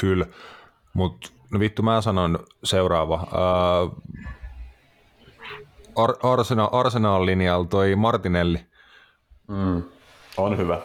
Kyllä, 0.00 0.26
mutta 0.94 1.28
no 1.52 1.60
vittu 1.60 1.82
mä 1.82 2.00
sanon 2.00 2.38
seuraava. 2.64 3.26
Ää, 3.34 4.06
Ar- 5.96 6.16
Arsenal, 6.22 6.68
Arsenal 6.72 7.26
linjalla 7.26 7.66
toi 7.66 7.96
Martinelli. 7.96 8.58
Mm. 9.48 9.82
On 10.36 10.58
hyvä. 10.58 10.80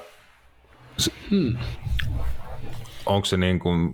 Onko 3.06 3.26
se 3.26 3.38
niin 3.38 3.60
kuin, 3.60 3.94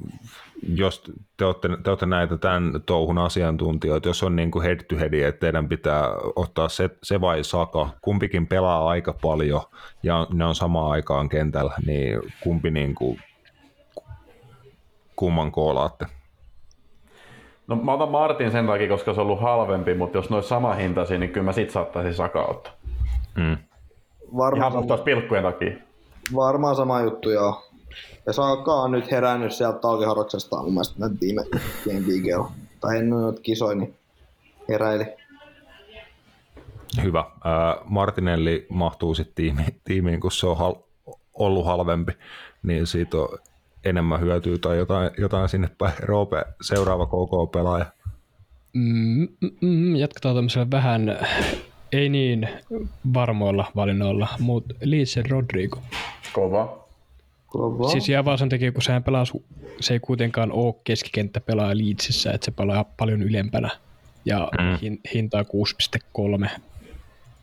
jos 0.76 1.04
te 1.38 1.46
olette, 1.46 1.70
te 1.84 1.90
olette 1.90 2.06
näitä 2.06 2.38
tämän 2.38 2.74
touhun 2.86 3.18
asiantuntijoita, 3.18 4.10
jos 4.10 4.24
on 4.24 4.36
niin 4.36 4.52
kuin 4.52 4.64
head 4.64 4.80
to 4.84 4.96
head, 4.96 5.14
että 5.14 5.40
teidän 5.40 5.70
pitää 5.70 6.04
ottaa 6.36 6.70
se, 6.70 6.90
se 7.04 7.22
vai 7.22 7.44
Saka, 7.44 7.90
kumpikin 8.02 8.48
pelaa 8.48 8.88
aika 8.88 9.14
paljon 9.22 9.62
ja 10.04 10.28
ne 10.34 10.46
on 10.46 10.56
samaan 10.56 10.92
aikaan 10.92 11.30
kentällä, 11.30 11.74
niin 11.86 12.20
kumpi 12.44 12.72
niin 12.72 12.96
kuin, 12.96 13.20
kumman 15.16 15.52
koolaatte? 15.52 16.06
No 17.68 17.76
mä 17.76 17.94
otan 17.94 18.12
Martin 18.12 18.52
sen 18.52 18.68
takia, 18.68 18.88
koska 18.88 19.14
se 19.14 19.22
on 19.22 19.28
ollut 19.28 19.42
halvempi, 19.42 19.94
mutta 19.94 20.18
jos 20.18 20.30
ne 20.30 20.36
olisi 20.36 20.50
sama 20.50 20.74
hintaisia, 20.74 21.18
niin 21.20 21.30
kyllä 21.30 21.46
mä 21.46 21.52
sit 21.52 21.70
saattaisin 21.70 22.14
Saka 22.14 22.46
ottaa. 22.46 22.74
Mm. 23.36 23.52
Ihan 23.52 23.58
Varmaan, 24.38 24.72
puhtaasti 24.72 25.04
pilkkujen 25.04 25.44
takia. 25.44 25.87
Varmaan 26.36 26.76
sama 26.76 27.02
juttu, 27.02 27.30
joo. 27.30 27.64
Ja 28.26 28.34
Saaka 28.34 28.74
on 28.74 28.92
nyt 28.92 29.12
herännyt 29.12 29.52
sieltä 29.52 29.80
talviharroksesta 29.80 30.64
mun 30.64 30.74
mielestä 30.74 31.00
näin 31.00 31.18
viime 31.22 31.44
Game. 31.84 32.50
Tai 32.82 32.98
ennen 32.98 33.10
noita 33.10 33.42
kisoja, 33.42 33.76
niin 33.76 33.96
heräili. 34.70 35.06
Hyvä. 37.04 37.26
Ää, 37.44 37.78
Martinelli 37.86 38.66
mahtuu 38.70 39.16
sitten 39.16 39.36
tiimiin, 39.36 39.82
tiimiin, 39.84 40.20
kun 40.20 40.32
se 40.32 40.48
on 40.48 40.58
hal- 40.58 41.14
ollut 41.34 41.66
halvempi, 41.66 42.12
niin 42.64 42.88
siitä 42.88 43.18
on 43.18 43.38
enemmän 43.86 44.22
hyötyä 44.22 44.58
tai 44.58 44.78
jotain, 44.78 45.12
jotain 45.18 45.50
sinne 45.50 45.70
päin. 45.78 45.94
Roope, 46.00 46.46
seuraava 46.62 47.06
KK-pelaaja. 47.06 47.86
Mm, 48.74 49.28
mm, 49.42 49.52
mm, 49.62 49.96
jatketaan 49.96 50.36
tämmöisellä 50.36 50.68
vähän, 50.72 51.18
ei 51.92 52.10
niin 52.10 52.50
varmoilla 53.14 53.72
valinnoilla, 53.76 54.28
mutta 54.40 54.76
Leeds 54.84 55.16
Rodrigo. 55.30 55.82
Kova. 56.34 56.88
Kova. 57.48 57.90
Siis 57.90 58.08
vaan 58.26 58.38
sen 58.38 58.50
takia, 58.50 58.72
kun 58.72 58.82
sehän 58.82 59.04
pelaa, 59.04 59.24
se 59.80 59.94
ei 59.94 60.00
kuitenkaan 60.00 60.52
ole 60.52 60.76
keskikenttä 60.84 61.42
pelaa 61.42 61.78
Leedsissä, 61.78 62.32
että 62.32 62.46
se 62.46 62.52
pelaa 62.52 62.84
paljon 62.84 63.22
ylempänä. 63.24 63.70
Ja 64.26 64.50
Mm. 64.60 64.78
hin, 64.82 65.00
hintaa 65.14 65.44
6,3. 65.44 66.50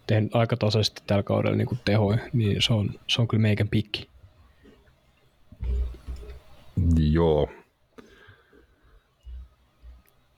Tehnyt 0.07 0.35
aika 0.37 0.57
tasaisesti 0.57 1.03
tällä 1.07 1.23
kaudella 1.23 1.57
niin 1.57 1.69
tehoin, 1.85 2.21
niin 2.33 2.63
se 2.63 2.73
on, 2.73 2.91
se 3.07 3.21
on 3.21 3.29
kyllä 3.29 3.43
meikän 3.43 3.69
pikki. 3.69 4.09
Joo. 7.11 7.49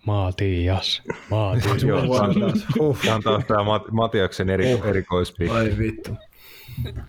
Maatias, 0.06 1.02
Maatias. 1.31 1.82
Joo. 1.82 2.97
Tämä 3.05 3.14
on 3.16 3.23
taas 3.23 3.44
tämä 3.44 3.60
Mat- 3.62 3.90
Matiaksen 3.90 4.51
eri, 4.51 4.70
erikoispiikki. 4.70 5.56
Ai 5.56 5.74
vittu. 5.78 6.10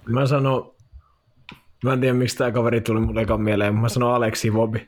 Mä 0.06 0.28
sanon, 0.28 0.74
mä 1.84 1.94
en 1.94 2.00
tiedä 2.02 2.14
miksi 2.14 2.38
tää 2.38 2.52
kaveri 2.52 2.82
tuli 2.82 3.22
ekan 3.22 3.42
mieleen, 3.42 3.74
mutta 3.74 3.82
mä 3.82 3.90
sanon 3.90 4.14
Aleksi 4.14 4.54
Vobi. 4.54 4.88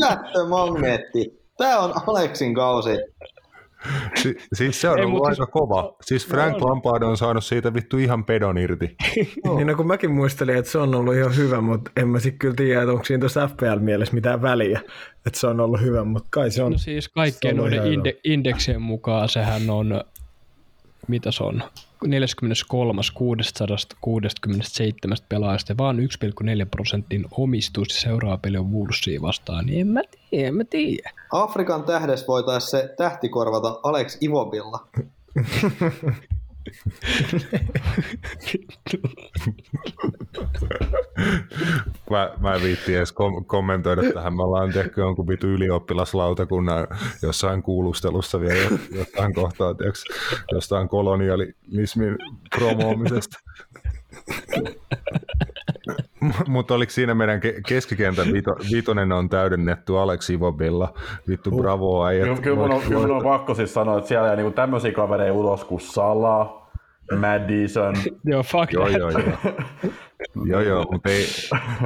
Jättö 0.00 0.44
magneetti. 0.48 1.40
Tää 1.56 1.78
on 1.80 1.92
Aleksin 2.06 2.54
kausi. 2.54 2.90
Si- 4.14 4.36
siis 4.52 4.80
se 4.80 4.88
on 4.88 4.98
Ei, 4.98 5.04
ollut 5.04 5.24
aika 5.24 5.34
siis- 5.34 5.48
kova. 5.52 5.96
Siis 6.02 6.26
Frank 6.28 6.60
Lampard 6.60 7.02
on 7.02 7.16
saanut 7.16 7.44
siitä 7.44 7.74
vittu 7.74 7.98
ihan 7.98 8.24
pedon 8.24 8.58
irti. 8.58 8.96
Niin 9.56 9.66
no, 9.66 9.74
kun 9.76 9.86
mäkin 9.86 10.10
muistelin, 10.10 10.56
että 10.56 10.70
se 10.70 10.78
on 10.78 10.94
ollut 10.94 11.14
ihan 11.14 11.36
hyvä, 11.36 11.60
mutta 11.60 11.90
en 11.96 12.08
mä 12.08 12.20
sit 12.20 12.34
kyllä 12.38 12.54
tiedä, 12.54 12.80
että 12.82 12.92
onko 12.92 13.04
siinä 13.04 13.20
tuossa 13.20 13.48
FPL-mielessä 13.48 14.14
mitään 14.14 14.42
väliä, 14.42 14.80
että 15.26 15.40
se 15.40 15.46
on 15.46 15.60
ollut 15.60 15.80
hyvä, 15.80 16.04
mutta 16.04 16.28
kai 16.30 16.50
se 16.50 16.62
on. 16.62 16.72
No 16.72 16.78
siis 16.78 17.08
kaikkien 17.08 17.54
se 17.56 17.60
noiden 17.60 17.82
inde- 17.82 18.20
indeksien 18.24 18.82
mukaan 18.82 19.28
sehän 19.28 19.70
on, 19.70 20.04
mitä 21.10 21.30
se 21.30 21.44
on, 21.44 21.62
43. 22.06 23.02
667 23.14 25.16
pelaajasta 25.28 25.72
ja 25.72 25.76
vaan 25.76 25.98
1,4 25.98 26.04
prosentin 26.70 27.26
omistus 27.30 27.88
ja 27.88 28.00
seuraava 28.00 28.38
peli 28.38 28.56
on 28.56 28.72
Wolvesia 28.72 29.22
vastaan, 29.22 29.66
niin 29.66 29.80
en 29.80 29.86
mä 29.86 30.00
tiedä, 30.30 30.48
en 30.48 30.54
mä 30.54 30.64
tiedä. 30.64 31.10
Afrikan 31.32 31.84
tähdessä 31.84 32.26
voitaisiin 32.26 32.70
se 32.70 32.94
tähti 32.96 33.28
korvata 33.28 33.80
Alex 33.82 34.22
Ivobilla. 34.22 34.88
Mä, 42.10 42.30
mä 42.40 42.54
en 42.54 42.62
viitti 42.62 42.94
edes 42.94 43.12
kom- 43.12 43.44
kommentoida 43.44 44.02
tähän. 44.14 44.36
Me 44.36 44.42
ollaan 44.42 44.72
tehty 44.72 45.00
jonkun 45.00 45.28
vitu 45.28 45.46
ylioppilaslautakunnan 45.46 46.86
jossain 47.22 47.62
kuulustelussa 47.62 48.40
vielä 48.40 48.58
jo- 48.70 48.78
jossain 48.98 49.34
kohtaa, 49.34 49.74
tiiäks, 49.74 50.04
jostain 50.52 50.88
kolonialismin 50.88 52.18
promoomisesta. 52.56 53.38
Mutta 56.48 56.74
oliko 56.74 56.90
siinä 56.90 57.14
meidän 57.14 57.40
ke- 57.42 57.60
keskikentän 57.68 58.32
vito, 58.32 58.50
vitonen 58.72 59.12
on 59.12 59.28
täydennetty 59.28 59.98
Alex 59.98 60.30
Ivobilla? 60.30 60.94
Vittu 61.28 61.50
bravo 61.50 62.06
äijät. 62.06 62.24
Kyllä, 62.28 62.40
kyllä, 62.42 62.56
mun 62.56 62.72
on, 62.72 62.80
kyllä 62.82 63.00
mun 63.00 63.10
on 63.16 63.22
pakko 63.22 63.54
siis 63.54 63.74
sanoa, 63.74 63.98
että 63.98 64.08
siellä 64.08 64.30
ei 64.30 64.36
niinku 64.36 64.52
tämmöisiä 64.52 64.92
kavereita 64.92 65.32
ulos 65.32 65.64
kuin 65.64 65.80
Sala, 65.80 66.59
Madison. 67.16 67.94
Joo, 68.24 68.42
fuck 68.42 68.72
Joo, 68.72 68.88
joo, 68.88 69.10
joo. 69.10 69.22
joo, 70.44 70.60
joo, 70.60 70.84
mutta 70.92 71.08
ei, 71.08 71.26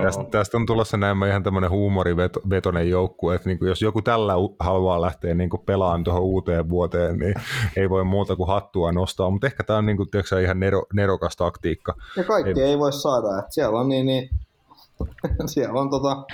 tästä, 0.02 0.24
tästä, 0.30 0.56
on 0.56 0.66
tulossa 0.66 0.96
näemmä 0.96 1.28
ihan 1.28 1.42
tämmöinen 1.42 1.70
huumorivetoinen 1.70 2.90
joukkue, 2.90 3.34
että 3.34 3.48
niin 3.48 3.58
jos 3.60 3.82
joku 3.82 4.02
tällä 4.02 4.32
haluaa 4.60 5.00
lähteä 5.00 5.34
niin 5.34 5.50
pelaamaan 5.66 6.04
tuohon 6.04 6.22
uuteen 6.22 6.68
vuoteen, 6.68 7.18
niin 7.18 7.34
ei 7.76 7.90
voi 7.90 8.04
muuta 8.04 8.36
kuin 8.36 8.48
hattua 8.48 8.92
nostaa, 8.92 9.30
mutta 9.30 9.46
ehkä 9.46 9.64
tämä 9.64 9.78
on 9.78 9.86
niin 9.86 9.96
kuin, 9.96 10.10
tiedätkö, 10.10 10.42
ihan 10.42 10.60
nero, 10.60 10.82
nerokas 10.92 11.36
taktiikka. 11.36 11.94
Ja 12.16 12.24
kaikki 12.24 12.60
Ei- 12.60 12.66
ei, 12.66 12.70
ei 12.70 12.78
voi 12.78 12.92
saada. 12.92 13.38
Et 13.38 13.52
siellä 13.52 13.78
on 13.78 13.88
niin, 13.88 14.06
niin 14.06 14.30
siellä 15.46 15.80
on 15.80 15.90
tota 15.90 16.24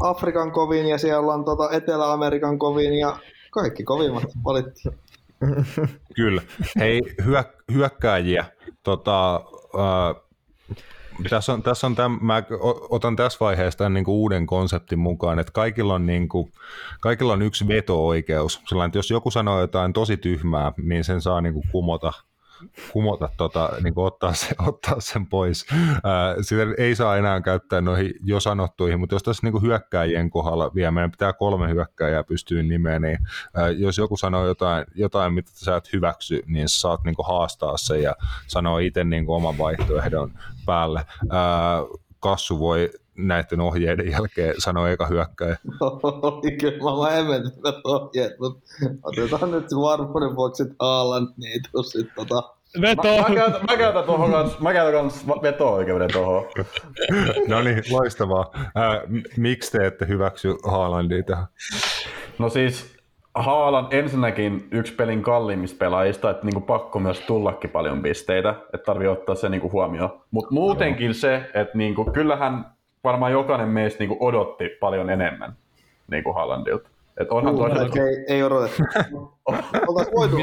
Afrikan 0.00 0.52
kovin 0.52 0.86
ja 0.86 0.98
siellä 0.98 1.34
on 1.34 1.44
tota 1.44 1.70
Etelä-Amerikan 1.70 2.58
kovin 2.58 2.94
ja 2.94 3.16
kaikki 3.50 3.84
kovimmat 3.84 4.24
valittiin. 4.44 4.94
Kyllä. 6.16 6.42
Hei, 6.78 7.02
hyö, 7.24 7.44
hyökkääjiä. 7.72 8.44
Tota, 8.82 9.34
äh, 9.34 10.22
tässä 11.30 11.52
on, 11.52 11.62
tässä 11.62 11.86
on 11.86 11.94
täm, 11.94 12.18
mä 12.20 12.42
otan 12.90 13.16
tässä 13.16 13.36
vaiheessa 13.40 13.78
tämän 13.78 13.94
niinku 13.94 14.22
uuden 14.22 14.46
konseptin 14.46 14.98
mukaan, 14.98 15.38
että 15.38 15.52
kaikilla 15.52 15.94
on, 15.94 16.06
niinku, 16.06 16.50
kaikilla 17.00 17.32
on 17.32 17.42
yksi 17.42 17.68
veto-oikeus. 17.68 18.60
Sellainen, 18.66 18.88
että 18.88 18.98
jos 18.98 19.10
joku 19.10 19.30
sanoo 19.30 19.60
jotain 19.60 19.92
tosi 19.92 20.16
tyhmää, 20.16 20.72
niin 20.82 21.04
sen 21.04 21.20
saa 21.20 21.40
niinku 21.40 21.64
kumota 21.72 22.12
kumota, 22.92 23.28
tota, 23.36 23.70
niin 23.82 23.94
kuin 23.94 24.06
ottaa, 24.06 24.34
se, 24.34 24.48
ottaa 24.68 25.00
sen 25.00 25.26
pois. 25.26 25.66
Sitä 26.40 26.62
ei 26.78 26.94
saa 26.94 27.16
enää 27.16 27.40
käyttää 27.40 27.80
noihin 27.80 28.14
jo 28.24 28.40
sanottuihin, 28.40 29.00
mutta 29.00 29.14
jos 29.14 29.22
tässä 29.22 29.46
niin 29.46 29.52
kuin 29.52 29.62
hyökkääjien 29.62 30.30
kohdalla 30.30 30.70
vielä 30.74 30.90
meidän 30.90 31.10
pitää 31.10 31.32
kolme 31.32 31.68
hyökkääjää 31.68 32.24
pystyä 32.24 32.62
nimeen, 32.62 33.02
niin 33.02 33.18
ää, 33.54 33.68
jos 33.68 33.98
joku 33.98 34.16
sanoo 34.16 34.46
jotain, 34.46 34.84
jotain, 34.94 35.32
mitä 35.32 35.50
sä 35.54 35.76
et 35.76 35.92
hyväksy, 35.92 36.42
niin 36.46 36.68
sä 36.68 36.80
saat 36.80 37.04
niin 37.04 37.14
kuin 37.14 37.26
haastaa 37.26 37.76
sen 37.76 38.02
ja 38.02 38.14
sanoa 38.46 38.80
itse 38.80 39.04
niin 39.04 39.26
kuin 39.26 39.36
oman 39.36 39.58
vaihtoehdon 39.58 40.32
päälle. 40.66 41.04
Ää, 41.30 41.78
Kassu 42.20 42.58
voi 42.58 42.90
näiden 43.18 43.60
ohjeiden 43.60 44.10
jälkeen 44.10 44.54
sanoa 44.58 44.90
eka 44.90 45.06
hyökkäjä. 45.06 45.56
Oli 46.02 46.56
kyllä 46.56 47.04
mä 47.04 47.10
hemmetyvät 47.10 47.74
ohjeet, 47.84 48.38
mutta 48.38 48.60
otetaan 49.02 49.50
nyt 49.50 49.66
varmuuden 49.70 50.36
vuoksi, 50.36 50.62
että 50.62 50.74
Haaland 50.80 51.28
niin 51.36 51.52
ei 51.52 51.60
tuu 51.72 51.82
sit 51.82 52.08
tota 52.14 52.58
Veto! 52.80 53.16
Mä, 53.16 53.28
mä, 53.28 53.34
käytän, 53.34 53.60
mä 53.70 53.76
käytän 53.76 54.04
tuohon 54.04 54.32
kans, 54.32 54.60
mä 54.60 54.72
käytän 54.72 55.00
kans 55.00 55.26
veto-oikeuden 55.42 56.12
tuohon. 56.12 56.44
No 57.48 57.62
niin, 57.62 57.82
loistavaa. 57.90 58.50
Ää, 58.74 59.02
m- 59.06 59.22
miksi 59.36 59.72
te 59.72 59.86
ette 59.86 60.08
hyväksy 60.08 60.56
Haalandia 60.64 61.22
tähän? 61.22 61.46
No 62.38 62.48
siis 62.48 62.98
Haalan 63.34 63.88
ensinnäkin 63.90 64.68
yksi 64.70 64.94
pelin 64.94 65.22
kalliimmista 65.22 65.78
pelaajista, 65.78 66.30
että 66.30 66.44
niinku 66.44 66.60
pakko 66.60 66.98
myös 66.98 67.20
tullakin 67.20 67.70
paljon 67.70 68.02
pisteitä, 68.02 68.50
että 68.50 68.84
tarvii 68.86 69.08
ottaa 69.08 69.34
se 69.34 69.48
niinku 69.48 69.72
huomioon. 69.72 70.20
Mutta 70.30 70.54
muutenkin 70.54 71.14
se, 71.14 71.36
että 71.54 71.78
niinku, 71.78 72.04
kyllähän 72.04 72.66
varmaan 73.08 73.32
jokainen 73.32 73.68
meistä 73.68 73.98
niinku 73.98 74.16
odotti 74.20 74.68
paljon 74.80 75.10
enemmän 75.10 75.52
niinku 76.10 76.32
Haalandilta. 76.32 76.88
Et 77.20 77.30
onhan 77.30 77.56
toi, 77.56 77.70
että 77.70 78.04
ei, 78.04 78.24
ei 78.28 78.42
odotettu. 78.42 78.82
Oltais 79.88 80.08
voitu. 80.14 80.36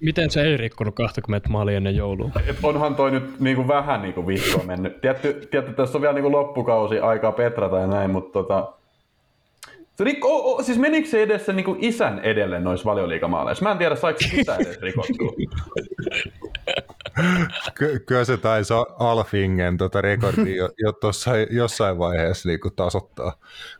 Miten 0.00 0.30
se 0.30 0.42
ei 0.42 0.56
rikkonut 0.56 0.94
20 0.94 1.48
maalia 1.48 1.76
ennen 1.76 1.96
joulua? 1.96 2.30
et 2.46 2.56
onhan 2.62 2.94
toi 2.96 3.10
nyt 3.10 3.40
niinku 3.40 3.68
vähän 3.68 4.02
niinku 4.02 4.26
vihkoa 4.26 4.64
mennyt. 4.64 5.00
Tietty, 5.00 5.48
tietty 5.50 5.72
tässä 5.72 5.98
on 5.98 6.02
vielä 6.02 6.14
niinku 6.14 6.32
loppukausi 6.32 6.98
aikaa 6.98 7.32
petrata 7.32 7.78
ja 7.78 7.86
näin, 7.86 8.10
mutta 8.10 8.32
tota, 8.32 8.72
se 9.94 10.04
rikko, 10.04 10.28
o, 10.28 10.56
o, 10.56 10.62
siis 10.62 10.78
menikö 10.78 11.08
se 11.08 11.22
edes 11.22 11.46
sen 11.46 11.56
niinku 11.56 11.76
isän 11.78 12.18
edelle 12.18 12.60
noissa 12.60 12.90
valioliikamaaleissa? 12.90 13.64
Mä 13.64 13.70
en 13.70 13.78
tiedä, 13.78 13.96
saiko 13.96 14.18
se 14.20 14.40
isä 14.40 14.56
edes 14.56 14.80
rikottua. 14.80 15.32
Ky- 17.78 17.98
kyllä 17.98 18.24
se 18.24 18.36
taisi 18.36 18.74
Alfingen 18.98 19.76
tota 19.76 20.00
rekordia 20.00 20.56
jo, 20.56 20.70
jo 20.78 20.92
tossa, 20.92 21.30
jossain 21.50 21.98
vaiheessa 21.98 22.48
niin 22.48 22.60
tasoittaa. 22.76 23.32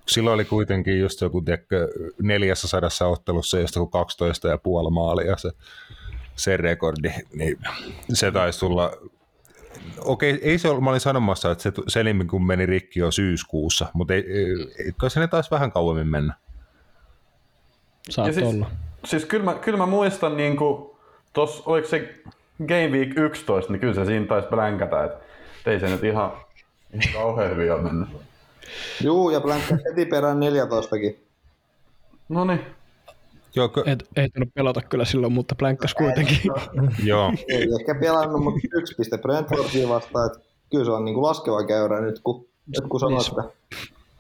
Silloin 0.07 0.35
oli 0.35 0.45
kuitenkin 0.45 1.01
just 1.01 1.21
joku 1.21 1.41
tiedätkö, 1.41 1.89
400 2.23 3.09
ottelussa 3.09 3.59
joku 3.59 3.87
12 3.87 4.49
ja 4.49 4.59
puoli 4.59 4.91
maalia 4.91 5.37
se, 5.37 5.51
se 6.37 6.57
rekordi, 6.57 7.13
niin 7.35 7.59
se 8.13 8.33
taisi 8.33 8.61
tulla 8.61 8.93
Okei, 10.05 10.39
ei 10.43 10.59
se 10.59 10.69
ollut, 10.69 10.85
mä 10.85 10.91
olin 10.91 11.01
sanomassa, 11.01 11.51
että 11.51 11.63
se, 11.63 11.73
se 11.89 12.05
nimi 12.05 12.25
kun 12.25 12.47
meni 12.47 12.67
rikki 12.67 13.01
jo 13.01 13.11
syyskuussa, 13.11 13.87
mutta 13.93 14.15
ei, 14.15 14.25
ei, 14.33 14.93
kai 14.97 15.11
se 15.11 15.21
ne 15.21 15.29
taisi 15.29 15.51
vähän 15.51 15.73
kauemmin 15.73 16.09
mennä. 16.09 16.35
Saat 18.11 18.35
siis, 18.35 18.47
olla. 18.47 18.71
Siis 19.05 19.25
kyllä 19.25 19.45
mä, 19.45 19.55
kyllä 19.55 19.79
mä 19.79 19.87
muistan, 19.87 20.37
niin 20.37 20.57
kuin, 20.57 20.91
tos, 21.33 21.63
oliko 21.67 21.89
se 21.89 22.15
Game 22.67 22.89
Week 22.89 23.11
11, 23.19 23.73
niin 23.73 23.81
kyllä 23.81 23.95
se 23.95 24.05
siinä 24.05 24.27
taisi 24.27 24.49
blänkätä, 24.49 25.05
että 25.05 25.21
ei 25.71 25.81
se 25.81 25.87
nyt 25.89 26.05
ihan, 26.05 26.33
ihan 26.93 27.13
kauhean 27.15 27.51
hyvin 27.51 27.73
ole 27.73 27.83
mennyt. 27.83 28.09
Juu, 29.05 29.31
ja 29.31 29.41
Blankka 29.41 29.77
heti 29.91 30.07
perään 30.07 30.39
14kin. 30.39 31.17
No 32.29 32.45
niin. 32.45 32.61
Joo, 33.55 33.69
k- 33.69 33.89
Et, 33.89 34.05
ei 34.17 34.29
tullut 34.29 34.55
pelata 34.55 34.81
kyllä 34.83 35.05
silloin, 35.05 35.33
mutta 35.33 35.55
plänkkäs 35.55 35.95
kuitenkin. 35.95 36.39
joo. 37.05 37.33
Ei 37.49 37.69
ehkä 37.81 37.95
pelannut, 38.01 38.45
mutta 38.45 38.61
yksi 38.75 38.95
piste 38.95 39.19
Brentfordia 39.19 39.89
vastaan, 39.89 40.27
että 40.27 40.39
kyllä 40.71 40.85
se 40.85 40.91
on 40.91 41.05
niin 41.05 41.15
kuin 41.15 41.23
laskeva 41.23 41.67
käyrä 41.67 42.01
nyt, 42.01 42.21
kun, 42.25 42.47
nyt 42.67 42.89
kun 42.89 43.01
sanotte. 43.01 43.43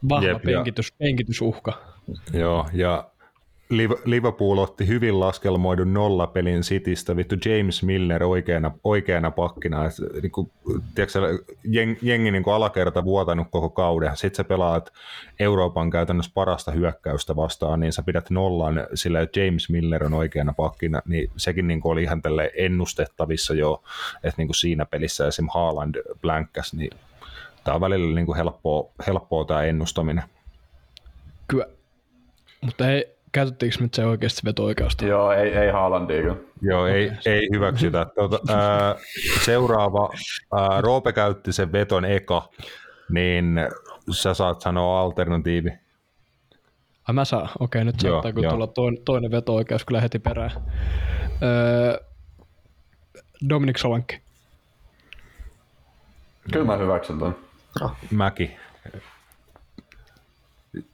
Vahva 0.08 0.26
Jep, 0.26 0.44
ja- 0.44 0.56
penkitys, 0.56 0.92
penkitysuhka. 0.98 1.72
Joo, 2.32 2.66
ja 2.72 3.04
Liverpool 4.04 4.58
otti 4.58 4.86
hyvin 4.86 5.20
laskelmoidun 5.20 5.94
nollapelin 5.94 6.60
Citystä, 6.60 7.16
vittu 7.16 7.36
James 7.44 7.82
Milner 7.82 8.24
oikeana, 8.24 8.70
oikeana 8.84 9.30
pakkina. 9.30 9.84
Et, 9.84 9.92
niin 10.22 10.32
kuin, 10.32 10.50
tiedätkö, 10.94 11.38
jeng, 11.64 11.96
jengi 12.02 12.30
niin 12.30 12.44
alakerta 12.46 13.04
vuotanut 13.04 13.46
koko 13.50 13.68
kauden. 13.68 14.16
Sitten 14.16 14.36
sä 14.36 14.44
pelaat 14.44 14.92
Euroopan 15.38 15.90
käytännössä 15.90 16.30
parasta 16.34 16.70
hyökkäystä 16.70 17.36
vastaan, 17.36 17.80
niin 17.80 17.92
sä 17.92 18.02
pidät 18.02 18.30
nollan 18.30 18.86
sillä, 18.94 19.20
että 19.20 19.40
James 19.40 19.70
Milner 19.70 20.04
on 20.04 20.14
oikeana 20.14 20.52
pakkina, 20.52 21.02
niin 21.08 21.30
sekin 21.36 21.68
niin 21.68 21.80
oli 21.84 22.02
ihan 22.02 22.22
tälle 22.22 22.50
ennustettavissa 22.56 23.54
jo, 23.54 23.82
että 24.14 24.34
niin 24.36 24.48
kuin 24.48 24.56
siinä 24.56 24.86
pelissä 24.86 25.26
esim. 25.26 25.48
Haaland 25.54 25.94
blankkäs, 26.20 26.74
niin 26.74 26.90
tämä 27.64 27.74
on 27.74 27.80
välillä 27.80 28.14
niin 28.14 28.26
kuin 28.26 28.36
helppoa, 28.36 28.90
helppoa 29.06 29.44
tämä 29.44 29.62
ennustaminen. 29.62 30.24
Kyllä. 31.48 31.66
Mutta 32.60 32.90
ei, 32.90 33.19
käytettiinkö 33.32 33.76
nyt 33.80 33.94
se 33.94 34.06
oikeasti 34.06 34.40
veto-oikeusta? 34.44 35.04
Joo, 35.06 35.32
ei, 35.32 35.54
ei 35.54 35.70
Haalandia 35.70 36.22
kyllä. 36.22 36.36
Joo, 36.62 36.86
ei, 36.86 37.12
ei 37.26 37.48
hyväksytä. 37.54 38.06
Tuota, 38.14 38.38
ää, 38.54 38.96
seuraava, 39.44 40.10
ää, 40.52 40.80
Roope 40.80 41.12
käytti 41.12 41.52
sen 41.52 41.72
veton 41.72 42.04
eka, 42.04 42.48
niin 43.10 43.60
sä 44.10 44.34
saat 44.34 44.60
sanoa 44.60 45.00
alternatiivi. 45.00 45.70
Ai 47.08 47.14
mä 47.14 47.24
saan. 47.24 47.48
Okei, 47.60 47.84
nyt 47.84 48.02
Joo, 48.02 48.12
saattaa 48.12 48.32
kyllä 48.32 48.46
joo. 48.46 48.52
tulla 48.52 48.66
toinen, 48.66 49.02
toinen 49.04 49.30
veto-oikeus 49.30 49.84
kyllä 49.84 50.00
heti 50.00 50.18
perään. 50.18 50.50
Öö, 51.42 52.04
Dominik 53.48 53.78
Solanki. 53.78 54.20
Kyllä 56.52 56.66
mä 56.66 56.76
hyväksyn 56.76 57.18
ton. 57.18 57.36
Mäki. 58.10 58.56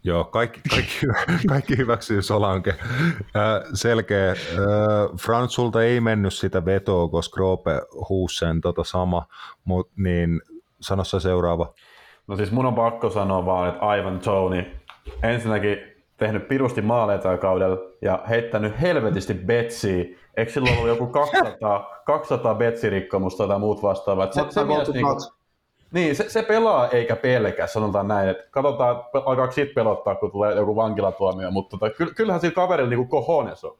Joo, 0.04 0.24
kaikki, 0.24 0.60
kaikki, 0.70 1.06
kaikki 1.48 1.76
hyväksyy 1.76 2.22
Solanke. 2.22 2.74
Selkeä. 3.74 4.34
Fransulta 5.20 5.82
ei 5.82 6.00
mennyt 6.00 6.34
sitä 6.34 6.64
vetoa, 6.64 7.08
koska 7.08 7.38
Roope 7.38 7.82
huusi 8.08 8.38
sen 8.38 8.60
tota 8.60 8.84
sama, 8.84 9.26
mut 9.64 9.90
niin 9.96 10.40
sano 10.80 11.04
sä 11.04 11.20
seuraava. 11.20 11.74
No 12.26 12.36
siis 12.36 12.52
mun 12.52 12.66
on 12.66 12.74
pakko 12.74 13.10
sanoa 13.10 13.46
vaan, 13.46 13.68
että 13.68 13.94
Ivan 13.94 14.18
Tony 14.18 14.64
ensinnäkin 15.22 15.78
tehnyt 16.16 16.48
pirusti 16.48 16.82
maaleja 16.82 17.18
tällä 17.18 17.38
kaudella 17.38 17.78
ja 18.02 18.24
heittänyt 18.28 18.80
helvetisti 18.80 19.34
betsiä. 19.34 20.04
Eikö 20.36 20.52
silloin 20.52 20.74
ollut 20.74 20.88
joku 20.88 21.06
200, 21.06 22.02
200 22.06 22.54
betsirikkomusta 22.54 23.48
tai 23.48 23.58
muut 23.58 23.82
vastaavaa? 23.82 24.32
Se, 24.32 24.44
se, 24.50 24.64
mies 24.64 24.88
niinku, 24.88 25.16
niin, 25.96 26.16
se, 26.16 26.28
se, 26.28 26.42
pelaa 26.42 26.88
eikä 26.88 27.16
pelkää, 27.16 27.66
sanotaan 27.66 28.08
näin. 28.08 28.28
Että 28.28 28.44
katsotaan, 28.50 29.04
alkaako 29.24 29.52
siitä 29.52 29.74
pelottaa, 29.74 30.14
kun 30.14 30.30
tulee 30.32 30.54
joku 30.54 30.76
vankilatuomio, 30.76 31.50
mutta 31.50 31.78
tota, 31.78 31.94
ky- 31.94 32.14
kyllähän 32.14 32.40
sillä 32.40 32.54
kaverilla 32.54 32.90
niinku 32.90 33.22
cojones 33.26 33.64
on. 33.64 33.78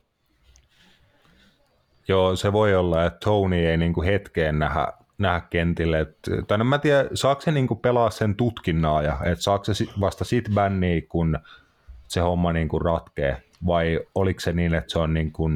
Joo, 2.09 2.37
se 2.37 2.53
voi 2.53 2.75
olla, 2.75 3.05
että 3.05 3.19
Tony 3.25 3.57
ei 3.57 3.77
niinku 3.77 4.03
hetkeen 4.03 4.59
nähdä, 4.59 4.93
nähdä 5.19 5.41
kentille. 5.51 6.01
Et, 6.01 6.19
tai 6.47 6.59
no 6.59 6.65
mä 6.65 6.75
en 6.75 6.81
tiedä, 6.81 7.09
saako 7.15 7.41
se 7.41 7.51
niinku 7.53 7.75
pelaa 7.75 8.11
sen 8.11 8.35
tutkinnaa 8.35 9.03
ja 9.03 9.17
että 9.25 9.43
saako 9.43 9.65
se 9.65 9.75
sit- 9.75 10.01
vasta 10.01 10.25
sit 10.25 10.45
bänniä, 10.55 11.03
kun 11.09 11.39
se 12.09 12.21
homma 12.21 12.53
niinku 12.53 12.79
ratkee, 12.79 13.43
vai 13.67 14.01
oliko 14.15 14.41
se 14.41 14.53
niin, 14.53 14.75
että 14.75 14.93
se 14.93 14.99
on 14.99 15.15
niinku 15.15 15.49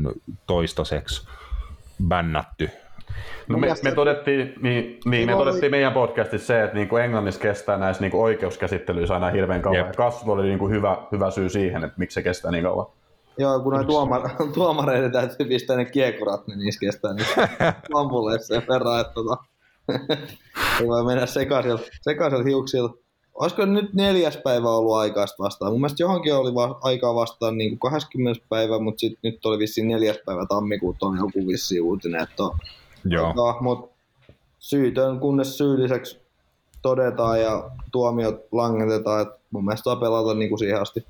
toistaiseksi 0.46 1.28
bännätty? 2.08 2.70
No 3.48 3.58
me, 3.58 3.74
me, 3.82 3.92
todettiin, 3.92 4.54
niin, 4.62 5.00
niin, 5.04 5.26
me 5.26 5.32
todettiin 5.32 5.70
meidän 5.70 5.92
podcastissa 5.92 6.46
se, 6.46 6.62
että 6.62 6.76
niinku 6.76 6.96
Englannissa 6.96 7.40
kestää 7.40 7.76
näissä 7.76 8.00
niinku 8.00 8.22
oikeuskäsittelyissä 8.22 9.14
aina 9.14 9.30
hirveän 9.30 9.62
kauan. 9.62 9.78
Jep. 9.78 9.86
Ja 9.86 9.92
Kasvu 9.92 10.30
oli 10.32 10.48
niinku 10.48 10.68
hyvä, 10.68 10.98
hyvä 11.12 11.30
syy 11.30 11.48
siihen, 11.48 11.84
että 11.84 11.98
miksi 11.98 12.14
se 12.14 12.22
kestää 12.22 12.50
niin 12.50 12.64
kauan. 12.64 12.86
Joo, 13.38 13.60
kun 13.60 13.72
noin 13.72 13.86
tuomar, 13.86 14.30
tuomareiden 14.54 15.12
täytyy 15.12 15.46
pistää 15.46 15.76
ne 15.76 15.84
kiekurat, 15.84 16.46
niin 16.46 16.58
niissä 16.58 16.80
kestää 16.80 17.14
niin 17.14 17.26
lampulle 17.92 18.38
sen 18.38 18.62
verran, 18.68 19.00
että 19.00 19.12
tota, 19.12 19.36
ei 20.80 20.86
voi 20.86 21.04
mennä 21.04 21.26
sekaisilta, 21.26 21.82
sekaisilta 22.02 22.44
hiuksilta. 22.44 22.94
Olisiko 23.34 23.64
nyt 23.64 23.94
neljäs 23.94 24.36
päivä 24.36 24.70
ollut 24.70 24.96
aikaista 24.96 25.42
vastaan? 25.42 25.72
Mun 25.72 25.80
mielestä 25.80 26.02
johonkin 26.02 26.34
oli 26.34 26.54
va- 26.54 26.78
aikaa 26.82 27.14
vastaan 27.14 27.58
niin 27.58 27.78
kuin 27.78 27.92
20. 27.92 28.46
päivä, 28.48 28.78
mutta 28.78 29.00
sit 29.00 29.18
nyt 29.22 29.46
oli 29.46 29.58
vissiin 29.58 29.88
neljäs 29.88 30.18
päivä 30.26 30.46
tammikuuta 30.46 31.06
on 31.06 31.16
joku 31.16 31.46
vissiin 31.46 31.82
uutinen, 31.82 32.22
että 32.22 32.42
on 32.42 32.58
Joo. 33.04 33.28
aikaa, 33.28 33.62
mutta 33.62 33.94
syytön 34.58 35.20
kunnes 35.20 35.58
syylliseksi 35.58 36.20
todetaan 36.82 37.40
ja 37.40 37.70
tuomiot 37.92 38.40
langetetaan, 38.52 39.22
että 39.22 39.38
mun 39.50 39.64
mielestä 39.64 39.84
saa 39.84 39.96
pelata 39.96 40.34
niin 40.34 40.48
kuin 40.48 40.58
siihen 40.58 40.80
asti. 40.80 41.04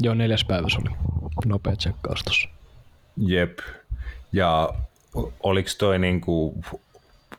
Joo, 0.00 0.14
neljäs 0.14 0.44
päivä 0.44 0.68
se 0.68 0.78
oli. 0.78 0.96
Nopea 1.44 1.76
tsekkaus 1.76 2.22
tossa. 2.22 2.48
Jep. 3.16 3.58
Ja 4.32 4.70
oliko 5.42 5.68
toi 5.78 5.98
niinku, 5.98 6.54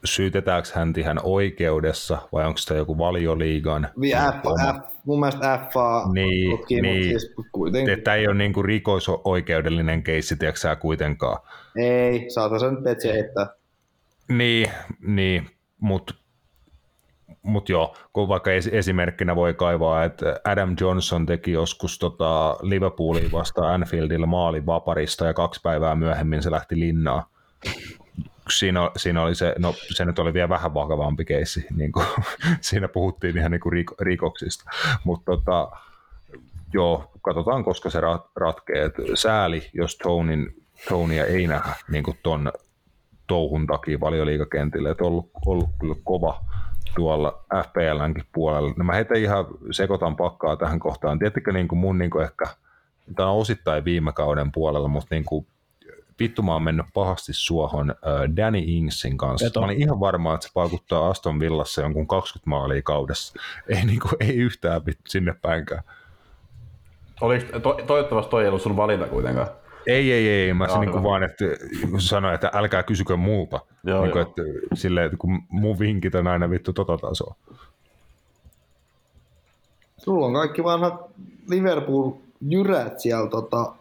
syytetäänkö 0.05 0.69
hän 0.73 0.93
ihan 0.97 1.19
oikeudessa 1.23 2.17
vai 2.33 2.45
onko 2.45 2.57
se 2.57 2.77
joku 2.77 2.97
valioliigan? 2.97 3.87
F, 3.95 4.41
F, 4.75 4.97
mun 5.05 5.19
mielestä 5.19 5.67
FA 5.73 6.03
Niin, 6.13 6.57
tutkii, 6.57 6.81
niin. 6.81 7.03
siis 7.03 7.33
kuitenkin. 7.51 7.93
Että 7.93 8.15
ei 8.15 8.27
ole 8.27 8.35
niinku 8.35 8.63
rikosoikeudellinen 8.63 10.03
keissi, 10.03 10.35
tiedätkö 10.35 10.59
sä 10.59 10.75
kuitenkaan. 10.75 11.37
Ei, 11.77 12.29
saata 12.29 12.59
sen 12.59 12.83
Petsi 12.83 13.07
heittää. 13.09 13.47
Niin, 14.29 14.71
niin 14.99 15.49
mutta 15.79 16.13
mut 17.41 17.69
joo, 17.69 17.95
kun 18.13 18.27
vaikka 18.27 18.49
es- 18.49 18.75
esimerkkinä 18.75 19.35
voi 19.35 19.53
kaivaa, 19.53 20.03
että 20.03 20.39
Adam 20.45 20.75
Johnson 20.81 21.25
teki 21.25 21.51
joskus 21.51 21.99
tota 21.99 22.57
Liverpooliin 22.61 23.31
vastaan 23.31 23.73
Anfieldilla 23.73 24.27
maalin 24.27 24.65
vaparista 24.65 25.25
ja 25.25 25.33
kaksi 25.33 25.61
päivää 25.63 25.95
myöhemmin 25.95 26.43
se 26.43 26.51
lähti 26.51 26.79
linnaan. 26.79 27.23
Siinä, 28.49 28.91
siinä 28.97 29.23
oli 29.23 29.35
se, 29.35 29.55
no 29.59 29.73
se 29.89 30.05
nyt 30.05 30.19
oli 30.19 30.33
vielä 30.33 30.49
vähän 30.49 30.73
vakavampi 30.73 31.25
keissi, 31.25 31.65
niin 31.75 31.91
kuin, 31.91 32.05
siinä 32.61 32.87
puhuttiin 32.87 33.37
ihan 33.37 33.51
niin 33.51 33.61
kuin 33.61 33.73
riko, 33.73 33.95
rikoksista, 33.99 34.71
mutta 35.03 35.31
tota, 35.31 35.71
joo, 36.73 37.11
katsotaan 37.21 37.63
koska 37.63 37.89
se 37.89 37.99
rat, 37.99 38.25
ratkee. 38.35 38.83
Et 38.83 38.93
sääli, 39.13 39.69
jos 39.73 39.97
Tonin, 39.97 40.66
Tonia 40.89 41.25
ei 41.25 41.47
nähdä 41.47 41.75
niin 41.91 42.03
kuin 42.03 42.17
ton 42.23 42.51
touhun 43.27 43.67
takia 43.67 43.99
valioliikakentille, 43.99 44.89
että 44.89 45.03
ollut, 45.03 45.29
ollut 45.45 45.69
kyllä 45.79 45.95
kova 46.03 46.41
tuolla 46.95 47.43
FPLnkin 47.63 48.25
puolella. 48.33 48.73
No 48.77 48.83
mä 48.83 48.93
heti 48.93 49.21
ihan 49.21 49.45
sekoitan 49.71 50.15
pakkaa 50.15 50.57
tähän 50.57 50.79
kohtaan. 50.79 51.19
Tiettikö 51.19 51.51
niin 51.51 51.67
kuin 51.67 51.79
mun 51.79 51.97
niin 51.97 52.11
kuin 52.11 52.23
ehkä, 52.23 52.45
tämä 53.15 53.29
on 53.29 53.37
osittain 53.37 53.85
viime 53.85 54.13
kauden 54.13 54.51
puolella, 54.51 54.87
mutta 54.87 55.15
niin 55.15 55.25
kuin, 55.25 55.47
vittu 56.19 56.41
mä 56.41 56.53
oon 56.53 56.63
mennyt 56.63 56.85
pahasti 56.93 57.33
suohon 57.33 57.89
äh, 57.89 58.35
Danny 58.35 58.59
Ingsin 58.65 59.17
kanssa. 59.17 59.59
Mä 59.59 59.65
olin 59.65 59.81
ihan 59.81 59.99
varma, 59.99 60.35
että 60.35 60.47
se 60.47 60.51
vaikuttaa 60.55 61.09
Aston 61.09 61.39
Villassa 61.39 61.81
jonkun 61.81 62.07
20 62.07 62.49
maalia 62.49 62.81
kaudessa. 62.81 63.39
Ei, 63.75 63.85
niin 63.85 63.99
kuin, 63.99 64.13
ei 64.19 64.35
yhtään 64.35 64.85
vittu 64.85 65.03
sinne 65.07 65.35
päinkään. 65.41 65.83
Oliko, 67.21 67.59
to, 67.59 67.73
toivottavasti 67.87 68.31
toi 68.31 68.43
ei 68.43 68.47
ollut 68.49 68.61
sun 68.61 68.77
valinta 68.77 69.07
kuitenkaan. 69.07 69.47
Ei, 69.87 70.11
ei, 70.11 70.29
ei. 70.29 70.53
Mä 70.53 70.67
se 70.67 70.79
niin 70.79 70.91
kuin 70.91 71.03
vaan, 71.03 71.23
että 71.23 71.45
kun 71.89 72.01
sanoin, 72.01 72.35
että 72.35 72.51
älkää 72.53 72.83
kysykö 72.83 73.17
multa. 73.17 73.59
Joo, 73.83 74.01
niin 74.01 74.11
kuin, 74.11 74.19
joo. 74.19 74.29
että, 74.29 74.41
silleen, 74.73 75.05
että 75.05 75.17
kun 75.17 75.41
mun 75.49 75.79
vinkit 75.79 76.15
on 76.15 76.27
aina 76.27 76.49
vittu 76.49 76.73
tota 76.73 76.97
tasoa. 76.97 77.35
Sulla 79.97 80.25
on 80.25 80.33
kaikki 80.33 80.63
vanhat 80.63 80.93
Liverpool-jyrät 81.49 82.99
siellä 82.99 83.29
tota, 83.29 83.73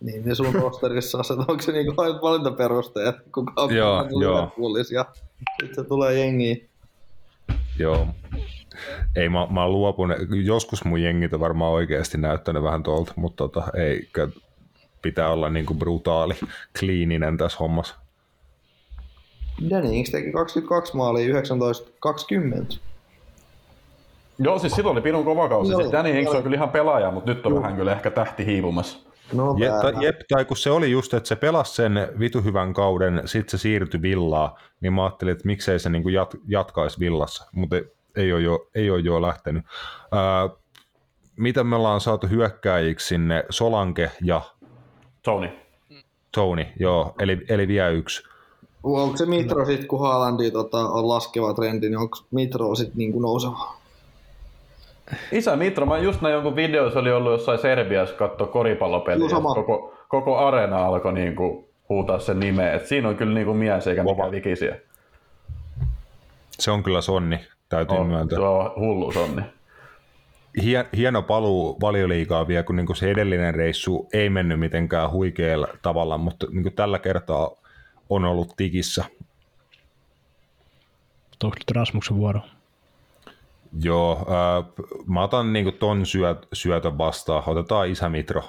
Niin, 0.00 0.24
niin 0.24 0.36
sun 0.36 0.54
rosterissa 0.62 1.18
aset, 1.18 1.38
onko 1.38 1.60
se 1.60 1.72
niinku 1.72 2.02
aina 2.02 2.20
valintaperuste, 2.22 3.08
että 3.08 3.22
kuka 3.34 3.52
on 3.56 3.76
Joo. 3.76 4.04
Liverpoolissa 4.04 4.94
ja 4.94 5.04
sitten 5.60 5.84
se 5.84 5.88
tulee 5.88 6.18
jengiin. 6.18 6.68
Joo. 7.78 8.06
Ei, 9.16 9.28
mä, 9.28 9.46
mä 9.50 9.68
luopun. 9.68 10.14
Joskus 10.44 10.84
mun 10.84 11.02
jengit 11.02 11.32
on 11.32 11.40
varmaan 11.40 11.72
oikeasti 11.72 12.18
näyttänyt 12.18 12.62
vähän 12.62 12.82
tuolta, 12.82 13.12
mutta 13.16 13.36
tota, 13.36 13.64
ei, 13.74 14.08
pitää 15.02 15.28
olla 15.28 15.50
niinku 15.50 15.74
brutaali, 15.74 16.34
kliininen 16.80 17.36
tässä 17.36 17.58
hommassa. 17.58 17.94
Danny 19.70 19.94
Ings 19.94 20.10
teki 20.10 20.32
22 20.32 20.96
maalia 20.96 21.40
19-20. 22.74 22.78
Joo, 24.38 24.58
siis 24.58 24.72
silloin 24.72 24.96
oli 24.96 25.02
Pinun 25.02 25.24
kova 25.24 25.48
kausi. 25.48 25.72
Joo. 25.72 25.80
Siis 25.80 25.92
Danny 25.92 26.12
Hinks 26.12 26.34
on 26.34 26.42
kyllä 26.42 26.56
ihan 26.56 26.70
pelaaja, 26.70 27.10
mutta 27.10 27.34
nyt 27.34 27.46
on 27.46 27.54
vähän 27.54 27.76
kyllä 27.76 27.92
ehkä 27.92 28.10
tähti 28.10 28.46
hiipumassa. 28.46 29.08
No, 29.32 29.56
Jep, 29.58 29.72
tai, 29.82 30.04
jep, 30.04 30.20
tai 30.28 30.44
kun 30.44 30.56
se 30.56 30.70
oli 30.70 30.90
just, 30.90 31.14
että 31.14 31.28
se 31.28 31.36
pelasi 31.36 31.74
sen 31.74 32.08
vitu 32.18 32.42
hyvän 32.42 32.74
kauden, 32.74 33.22
sitten 33.24 33.58
se 33.58 33.62
siirtyi 33.62 34.02
villaan, 34.02 34.50
niin 34.80 34.92
mä 34.92 35.04
ajattelin, 35.04 35.32
että 35.32 35.46
miksei 35.46 35.78
se 35.78 35.90
niinku 35.90 36.08
jat, 36.08 36.34
jatkaisi 36.46 37.00
villassa, 37.00 37.50
mutta 37.52 37.76
ei, 37.76 37.84
ei, 38.16 38.32
ole 38.32 38.40
jo, 38.40 38.68
ei 38.74 38.90
ole 38.90 39.00
jo 39.00 39.22
lähtenyt. 39.22 39.64
Ää, 40.12 40.48
mitä 41.36 41.64
me 41.64 41.76
ollaan 41.76 42.00
saatu 42.00 42.26
hyökkääjiksi 42.26 43.06
sinne, 43.06 43.44
Solanke 43.50 44.10
ja 44.22 44.40
Tony. 45.28 45.48
Tony, 46.34 46.66
joo, 46.80 47.14
eli, 47.18 47.38
eli 47.48 47.68
vielä 47.68 47.88
yksi. 47.88 48.22
Onko 48.82 49.16
se 49.16 49.26
Mitro 49.26 49.66
sit, 49.66 49.86
kun 49.86 50.00
Haalandi 50.00 50.50
tota, 50.50 50.78
on 50.78 51.08
laskeva 51.08 51.54
trendi, 51.54 51.88
niin 51.88 51.98
onko 51.98 52.18
Mitro 52.30 52.74
sit 52.74 52.94
niinku 52.94 53.20
nouseva? 53.20 53.74
Isä 55.32 55.56
Mitro, 55.56 55.86
mä 55.86 55.98
just 55.98 56.20
näin 56.20 56.32
jonkun 56.34 56.56
video, 56.56 56.90
se 56.90 56.98
oli 56.98 57.12
ollut 57.12 57.32
jossain 57.32 57.58
Serbiassa 57.58 58.14
katsoa 58.14 58.46
koripallopeliä. 58.46 59.28
Sama. 59.28 59.54
Koko, 59.54 59.94
koko 60.08 60.38
areena 60.38 60.86
alkoi 60.86 61.12
niinku 61.12 61.68
huutaa 61.88 62.18
sen 62.18 62.40
nimeä. 62.40 62.72
Et 62.72 62.86
siinä 62.86 63.08
on 63.08 63.16
kyllä 63.16 63.34
niinku 63.34 63.54
mies 63.54 63.86
eikä 63.86 64.04
mikään 64.04 64.30
vikisiä. 64.30 64.76
Se 66.50 66.70
on 66.70 66.82
kyllä 66.82 67.00
sonni, 67.00 67.40
täytyy 67.68 67.98
On, 67.98 68.06
myöntää. 68.06 68.38
se 68.38 68.44
on 68.44 68.72
hullu 68.76 69.12
sonni. 69.12 69.42
Hien, 70.62 70.84
hieno 70.96 71.22
paluu 71.22 71.80
valioliigaa 71.80 72.48
vielä, 72.48 72.62
kun 72.62 72.76
niinku 72.76 72.94
se 72.94 73.10
edellinen 73.10 73.54
reissu 73.54 74.08
ei 74.12 74.30
mennyt 74.30 74.60
mitenkään 74.60 75.10
huikealla 75.10 75.68
tavalla, 75.82 76.18
mutta 76.18 76.46
niinku 76.50 76.70
tällä 76.70 76.98
kertaa 76.98 77.50
on 78.10 78.24
ollut 78.24 78.56
tikissä. 78.56 79.04
Onko 81.44 81.56
nyt 81.58 81.70
Rasmuksen 81.70 82.16
vuoro? 82.16 82.40
Joo, 83.82 84.26
ää, 84.28 84.84
mä 85.06 85.22
otan 85.22 85.52
niinku 85.52 85.72
ton 85.72 86.06
syöt, 86.06 86.48
syötön 86.52 86.98
vastaan. 86.98 87.42
Otetaan 87.46 87.88
isä 87.88 88.08
Mitro. 88.08 88.44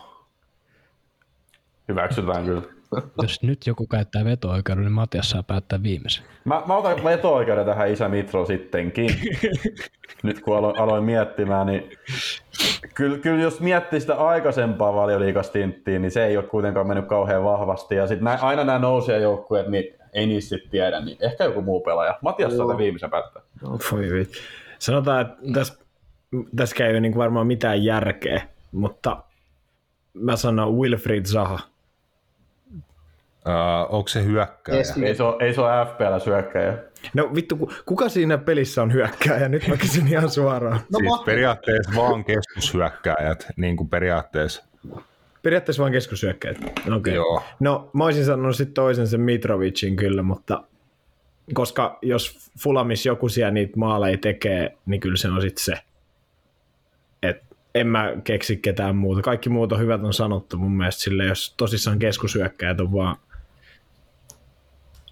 Hyväksytään 1.87 2.45
kyllä. 2.45 2.78
Jos 3.21 3.43
nyt 3.43 3.67
joku 3.67 3.87
käyttää 3.87 4.25
veto-oikeuden, 4.25 4.83
niin 4.83 4.91
Matias 4.91 5.29
saa 5.29 5.43
päättää 5.43 5.83
viimeisen. 5.83 6.23
Mä, 6.45 6.63
mä 6.67 6.75
otan 6.75 7.03
veto-oikeuden 7.03 7.65
tähän 7.65 7.91
isä 7.91 8.09
Mitro 8.09 8.45
sittenkin. 8.45 9.15
Nyt 10.23 10.41
kun 10.41 10.57
aloin, 10.57 10.79
aloin 10.79 11.03
miettimään, 11.03 11.67
niin 11.67 11.89
kyllä, 12.93 13.17
kyllä 13.17 13.41
jos 13.41 13.59
miettii 13.59 13.99
sitä 13.99 14.15
aikaisempaa 14.15 14.95
valioliikastinttiä, 14.95 15.99
niin 15.99 16.11
se 16.11 16.25
ei 16.25 16.37
ole 16.37 16.45
kuitenkaan 16.45 16.87
mennyt 16.87 17.05
kauhean 17.05 17.43
vahvasti. 17.43 17.95
Ja 17.95 18.07
sitten 18.07 18.27
aina 18.27 18.63
nämä 18.63 18.79
nousijajoukkueet, 18.79 19.67
niin 19.67 19.95
ei 20.13 20.25
niistä 20.25 20.49
sit 20.49 20.69
tiedä, 20.69 20.99
niin 20.99 21.17
ehkä 21.19 21.43
joku 21.43 21.61
muu 21.61 21.81
pelaaja. 21.81 22.19
Matias 22.21 22.57
saa 22.57 22.65
tämän 22.65 22.77
viimeisen 22.77 23.09
päättää. 23.09 23.41
Voi 23.91 24.11
vittu. 24.13 24.37
Sanotaan, 24.79 25.21
että 25.21 25.35
tässä, 25.53 25.73
tässä 26.55 26.85
ei 26.85 26.91
ole 26.91 26.99
niin 26.99 27.17
varmaan 27.17 27.47
mitään 27.47 27.83
järkeä, 27.83 28.41
mutta 28.71 29.23
mä 30.13 30.35
sanon 30.35 30.77
Wilfried 30.77 31.25
Zaha. 31.25 31.59
Ää, 33.45 33.85
onko 33.85 34.07
se 34.07 34.23
hyökkääjä? 34.23 34.77
Keski- 34.79 35.05
Ei 35.05 35.15
se 35.15 35.23
ole, 35.23 35.35
ei 35.45 35.53
se 35.53 35.61
ole 35.61 35.85
FPL 35.85 36.19
syökkäjä. 36.23 36.77
No 37.13 37.31
vittu, 37.35 37.57
ku- 37.57 37.71
kuka 37.85 38.09
siinä 38.09 38.37
pelissä 38.37 38.81
on 38.81 38.93
hyökkääjä? 38.93 39.49
Nyt 39.49 39.67
mä 39.67 39.77
kysyn 39.77 40.07
ihan 40.07 40.29
suoraan. 40.29 40.79
No, 40.91 40.99
siis 40.99 41.21
periaatteessa 41.25 41.91
vaan 41.95 42.23
keskushyökkääjät, 42.23 43.47
niin 43.55 43.77
kuin 43.77 43.89
periaatteessa. 43.89 44.63
Periaatteessa 45.43 45.83
vain 45.83 45.93
keskushyökkäjät. 45.93 46.57
Okay. 46.97 47.13
Joo. 47.13 47.43
No 47.59 47.89
mä 47.93 48.03
olisin 48.05 48.25
sanonut 48.25 48.55
sitten 48.55 48.73
toisen 48.73 49.07
sen 49.07 49.21
Mitrovicin 49.21 49.95
kyllä, 49.95 50.21
mutta 50.21 50.63
koska 51.53 51.99
jos 52.01 52.49
Fulamis 52.63 53.05
joku 53.05 53.29
siellä 53.29 53.51
niitä 53.51 53.73
maaleja 53.79 54.17
tekee, 54.17 54.77
niin 54.85 55.01
kyllä 55.01 55.17
se 55.17 55.27
on 55.27 55.41
sitten 55.41 55.63
se. 55.65 55.73
Et 57.23 57.41
en 57.75 57.87
mä 57.87 58.13
keksi 58.23 58.57
ketään 58.57 58.95
muuta. 58.95 59.21
Kaikki 59.21 59.49
muut 59.49 59.71
on 59.71 59.79
hyvät 59.79 60.03
on 60.03 60.13
sanottu 60.13 60.57
mun 60.57 60.77
mielestä 60.77 61.01
sille, 61.01 61.25
jos 61.25 61.53
tosissaan 61.57 61.99
keskushyökkäjät 61.99 62.81
on 62.81 62.91
vaan 62.93 63.15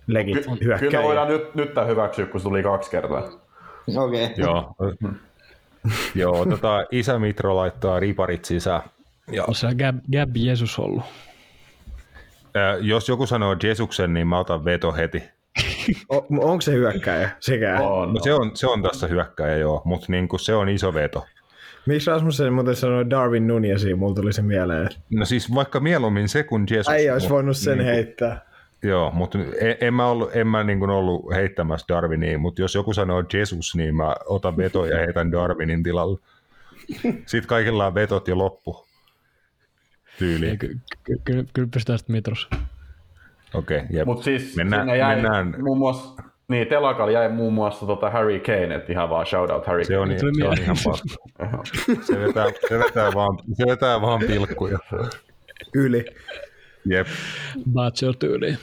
legit 0.07 0.35
Ky- 0.35 0.43
kyllä 0.43 0.57
hyökkäjiä. 0.63 0.99
me 0.99 1.03
voidaan 1.05 1.27
nyt, 1.27 1.55
nyt 1.55 1.73
tämä 1.73 1.87
hyväksyä, 1.87 2.25
kun 2.25 2.39
se 2.39 2.43
tuli 2.43 2.63
kaksi 2.63 2.91
kertaa. 2.91 3.19
Okei. 3.97 4.23
Okay. 4.25 4.35
Joo. 4.37 4.75
Joo, 6.15 6.45
tota, 6.45 6.85
isä 6.91 7.19
Mitro 7.19 7.55
laittaa 7.55 7.99
riparit 7.99 8.45
sisään. 8.45 8.81
Ja, 9.31 9.43
On 9.43 9.53
Gab, 9.77 9.95
Gab 10.13 10.29
Jesus 10.35 10.79
ollut. 10.79 11.03
ää, 12.55 12.77
jos 12.81 13.09
joku 13.09 13.25
sanoo 13.25 13.55
Jesuksen, 13.63 14.13
niin 14.13 14.27
mä 14.27 14.39
otan 14.39 14.65
veto 14.65 14.91
heti. 14.93 15.23
O, 16.09 16.17
onko 16.39 16.61
se 16.61 16.71
hyökkäjä 16.71 17.29
sekään? 17.39 17.81
On, 17.81 18.13
No, 18.13 18.19
se, 18.23 18.33
on, 18.33 18.51
se 18.53 18.67
on 18.67 18.83
tässä 18.83 19.07
hyökkääjä, 19.07 19.57
joo, 19.57 19.81
mutta 19.85 20.05
niin 20.09 20.27
se 20.39 20.55
on 20.55 20.69
iso 20.69 20.93
veto. 20.93 21.25
Miksi 21.85 22.09
Rasmussen 22.11 22.53
muuten 22.53 22.75
sanoi 22.75 23.09
Darwin 23.09 23.47
Nunezia, 23.47 23.95
mulla 23.95 24.15
tuli 24.15 24.33
se 24.33 24.41
mieleen. 24.41 24.89
No 25.09 25.25
siis 25.25 25.55
vaikka 25.55 25.79
mieluummin 25.79 26.29
se 26.29 26.43
kuin 26.43 26.67
Jesus. 26.69 26.93
Ei 26.93 27.09
olisi 27.11 27.29
voinut 27.29 27.57
sen 27.57 27.77
niinku- 27.77 27.93
heittää. 27.93 28.41
Joo, 28.83 29.11
mutta 29.11 29.37
en, 29.61 29.75
en 29.81 29.93
mä 29.93 30.07
ollut, 30.07 30.35
en 30.35 30.47
mä 30.47 30.63
niin 30.63 30.79
kuin 30.79 30.91
ollut 30.91 31.33
heittämässä 31.35 31.85
Darwinia, 31.89 32.39
mutta 32.39 32.61
jos 32.61 32.75
joku 32.75 32.93
sanoo 32.93 33.23
Jesus, 33.33 33.75
niin 33.75 33.95
mä 33.95 34.15
otan 34.25 34.57
veto 34.57 34.85
ja 34.85 34.97
heitän 34.97 35.31
Darwinin 35.31 35.83
tilalle. 35.83 36.19
Sitten 37.25 37.47
kaikilla 37.47 37.87
on 37.87 37.95
vetot 37.95 38.27
ja 38.27 38.37
loppu. 38.37 38.85
Tyyli. 40.19 40.49
Ei, 40.49 40.57
ky- 40.57 40.77
ky- 41.03 41.21
Kyllä 41.23 41.43
ky- 41.53 41.67
pystytään 41.67 41.99
sitten 41.99 42.15
Mitros. 42.15 42.49
Okei, 43.53 43.77
okay, 43.77 43.87
jep. 43.89 44.05
Mutta 44.05 44.23
siis 44.23 44.55
Mennään- 44.55 44.81
sinne 44.81 44.97
jäi 44.97 45.15
mennään- 45.15 45.55
muun 45.63 45.77
muassa, 45.77 46.23
niin 46.47 46.67
telakalla 46.67 47.11
jäi 47.11 47.29
muun 47.29 47.53
muassa 47.53 47.85
tota 47.85 48.09
Harry 48.09 48.39
Kane, 48.39 48.75
että 48.75 48.91
ihan 48.91 49.09
vaan 49.09 49.25
shout 49.25 49.49
out 49.49 49.65
Harry 49.67 49.85
Se 49.85 49.97
on, 49.97 50.07
Kane. 50.07 50.19
se 50.19 50.25
on 50.47 50.57
ihan 50.61 50.77
paska. 50.85 51.15
Se 52.07 52.19
vetää, 52.19 52.45
se 52.69 52.79
vetää, 52.79 53.13
vaan, 53.13 53.37
se 53.53 53.65
vetää 53.67 54.01
vaan 54.01 54.19
pilkkuja. 54.27 54.79
Yli. 55.75 56.05
Jep, 56.89 57.07
Bachelor 57.73 58.15
tyyliin. 58.15 58.57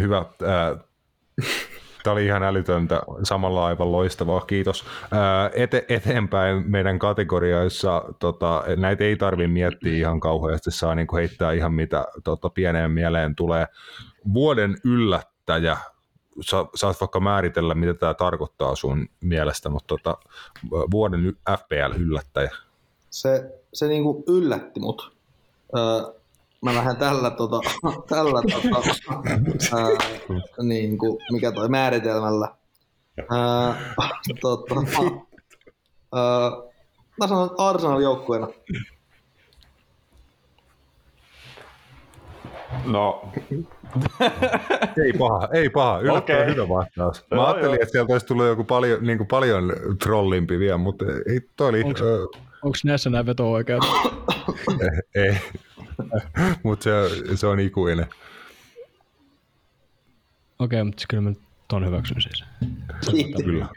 hyvä. 0.00 0.18
Äh, 0.18 0.84
Tämä 2.02 2.12
oli 2.12 2.26
ihan 2.26 2.42
älytöntä, 2.42 3.02
samalla 3.22 3.66
aivan 3.66 3.92
loistavaa, 3.92 4.40
kiitos. 4.40 4.84
Ää, 5.10 5.50
Ete, 5.54 5.84
eteenpäin 5.88 6.70
meidän 6.70 6.98
kategorioissa, 6.98 8.04
tota, 8.18 8.64
näitä 8.76 9.04
ei 9.04 9.16
tarvi 9.16 9.46
miettiä 9.46 9.92
ihan 9.92 10.20
kauheasti, 10.20 10.70
saa 10.70 10.94
niin 10.94 11.06
heittää 11.14 11.52
ihan 11.52 11.74
mitä 11.74 12.06
tota, 12.24 12.50
pieneen 12.50 12.90
mieleen 12.90 13.34
tulee. 13.34 13.66
Vuoden 14.34 14.76
yllättäjä, 14.84 15.76
Sa, 16.40 16.66
saat 16.74 17.00
vaikka 17.00 17.20
määritellä, 17.20 17.74
mitä 17.74 17.94
tämä 17.94 18.14
tarkoittaa 18.14 18.76
sun 18.76 19.08
mielestä, 19.20 19.68
mutta 19.68 19.86
tota, 19.86 20.18
vuoden 20.90 21.36
FPL-yllättäjä. 21.50 22.50
Se, 23.10 23.52
se 23.72 23.88
niinku 23.88 24.24
yllätti 24.28 24.80
mut. 24.80 25.12
Öö, 25.76 26.21
mä 26.62 26.74
lähden 26.74 26.96
tällä, 26.96 27.30
tota, 27.30 27.60
tällä 28.08 28.42
tota, 28.42 28.88
öö, 29.78 29.96
niinku, 30.62 31.18
mikä 31.32 31.52
toi 31.52 31.68
määritelmällä. 31.68 32.48
Öö, 33.18 33.74
tota, 34.40 34.74
öö, 36.16 36.72
mä 37.20 37.26
sanon 37.26 37.46
että 37.46 37.62
Arsenal 37.68 38.00
joukkueena. 38.00 38.48
No, 42.84 43.32
Ei 45.04 45.12
paha, 45.18 45.48
ei 45.52 45.70
paha. 45.70 46.00
Yllättävän 46.00 46.42
Okei. 46.42 46.54
hyvä 46.54 46.68
vastaus. 46.68 47.24
Mä 47.30 47.36
Joo, 47.36 47.44
ajattelin, 47.44 47.74
joo. 47.74 47.82
että 47.82 47.92
sieltä 47.92 48.12
olisi 48.12 48.26
tullut 48.26 48.46
joku 48.46 48.64
paljon, 48.64 49.06
niin 49.06 49.18
kuin 49.18 49.28
paljon 49.28 49.72
trollimpi 50.02 50.58
vielä, 50.58 50.78
mutta 50.78 51.04
ei, 51.28 51.40
toi 51.56 51.68
oli, 51.68 51.82
Onko 52.62 52.78
näissä 52.84 53.10
nämä 53.10 53.26
veto 53.26 53.52
oikeat? 53.52 53.82
ei. 55.14 55.36
mutta 56.62 56.84
se, 56.84 57.36
se 57.36 57.46
on 57.46 57.60
ikuinen. 57.60 58.06
Okei, 60.58 60.84
mutta 60.84 61.04
kyllä 61.08 61.22
mä 61.22 61.32
ton 61.68 61.86
hyväksyn 61.86 62.20
siis. 62.20 62.44
Kyllä. 63.44 63.68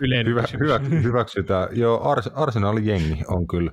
Yleinen 0.00 0.26
Hyvä, 0.26 0.44
hyvä, 0.60 0.78
hyväksytään. 1.02 1.68
Joo, 1.72 2.08
Ars, 2.08 2.26
Arsenalin 2.26 2.86
jengi 2.86 3.22
on 3.28 3.46
kyllä 3.46 3.72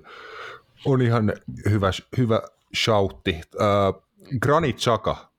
on 0.85 1.01
ihan 1.01 1.33
hyvä, 1.69 1.91
hyvä 2.17 2.41
shoutti. 2.83 3.35
Äh, 3.35 4.01
Granit 4.41 4.77
Xhaka 4.77 5.29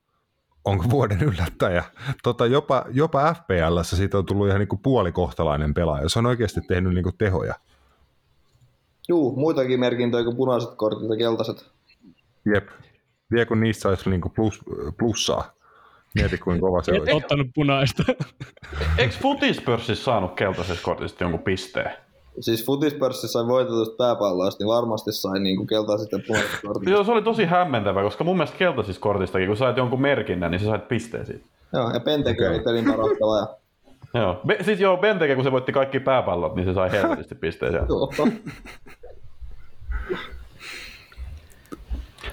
on 0.65 0.89
vuoden 0.89 1.21
yllättäjä. 1.21 1.83
Tota, 2.23 2.45
jopa, 2.45 2.85
jopa 2.91 3.33
FPLssä 3.33 3.95
siitä 3.95 4.17
on 4.17 4.25
tullut 4.25 4.47
ihan 4.47 4.59
niin 4.59 4.67
kuin 4.67 4.79
puolikohtalainen 4.83 5.73
pelaaja. 5.73 6.09
Se 6.09 6.19
on 6.19 6.25
oikeasti 6.25 6.61
tehnyt 6.61 6.93
niin 6.93 7.03
kuin 7.03 7.17
tehoja. 7.17 7.55
Juu, 9.07 9.35
muitakin 9.35 9.79
merkintöjä 9.79 10.23
kuin 10.23 10.37
punaiset 10.37 10.69
kortit 10.75 11.09
ja 11.09 11.17
keltaiset. 11.17 11.71
Jep. 12.53 12.67
Vie 13.31 13.45
kun 13.45 13.59
niistä 13.59 13.81
saisi 13.81 14.09
niinku 14.09 14.29
plus, 14.29 14.59
plussaa. 14.97 15.51
Mieti 16.15 16.37
kuinka 16.37 16.67
kova 16.67 16.81
se 16.83 16.91
Et 16.91 16.99
olisi. 16.99 17.13
ottanut 17.13 17.47
punaista. 17.55 18.03
Eikö 18.97 19.13
futispörssissä 19.21 20.03
saanut 20.03 20.33
keltaisesta 20.35 20.83
kortista 20.83 21.23
jonkun 21.23 21.39
pisteen? 21.39 21.91
Siis 22.39 22.65
futispörssissä 22.65 23.27
sai 23.27 23.47
voitetusta 23.47 23.95
pääpalloista, 23.97 24.63
niin 24.63 24.67
varmasti 24.67 25.11
sai 25.11 25.39
niinku 25.39 25.65
keltaiset 25.65 26.11
ja 26.11 26.19
punaiset 26.27 26.61
kortit. 26.67 26.89
Joo, 26.89 27.03
se 27.03 27.11
oli 27.11 27.21
tosi 27.21 27.45
hämmentävä, 27.45 28.01
koska 28.03 28.23
mun 28.23 28.37
mielestä 28.37 28.57
keltaisista 28.57 29.01
kortistakin, 29.01 29.47
kun 29.47 29.57
sait 29.57 29.77
jonkun 29.77 30.01
merkinnän, 30.01 30.51
niin 30.51 30.59
sä 30.59 30.65
sait 30.65 30.87
pisteen 30.87 31.25
siitä. 31.25 31.45
Joo, 31.73 31.91
ja 31.93 31.99
Penteke 31.99 32.49
oli 32.49 32.59
pelin 32.59 32.85
parantava. 32.85 33.37
Ja... 33.39 33.47
Joo. 34.13 34.41
Be, 34.47 34.57
siis 34.61 34.79
joo, 34.79 34.97
Benteke, 34.97 35.35
kun 35.35 35.43
se 35.43 35.51
voitti 35.51 35.71
kaikki 35.71 35.99
pääpallot, 35.99 36.55
niin 36.55 36.65
se 36.65 36.73
sai 36.73 36.91
helvetisti 36.91 37.35
pisteen 37.35 37.71
sieltä. 37.71 37.93
Joo. 37.93 38.09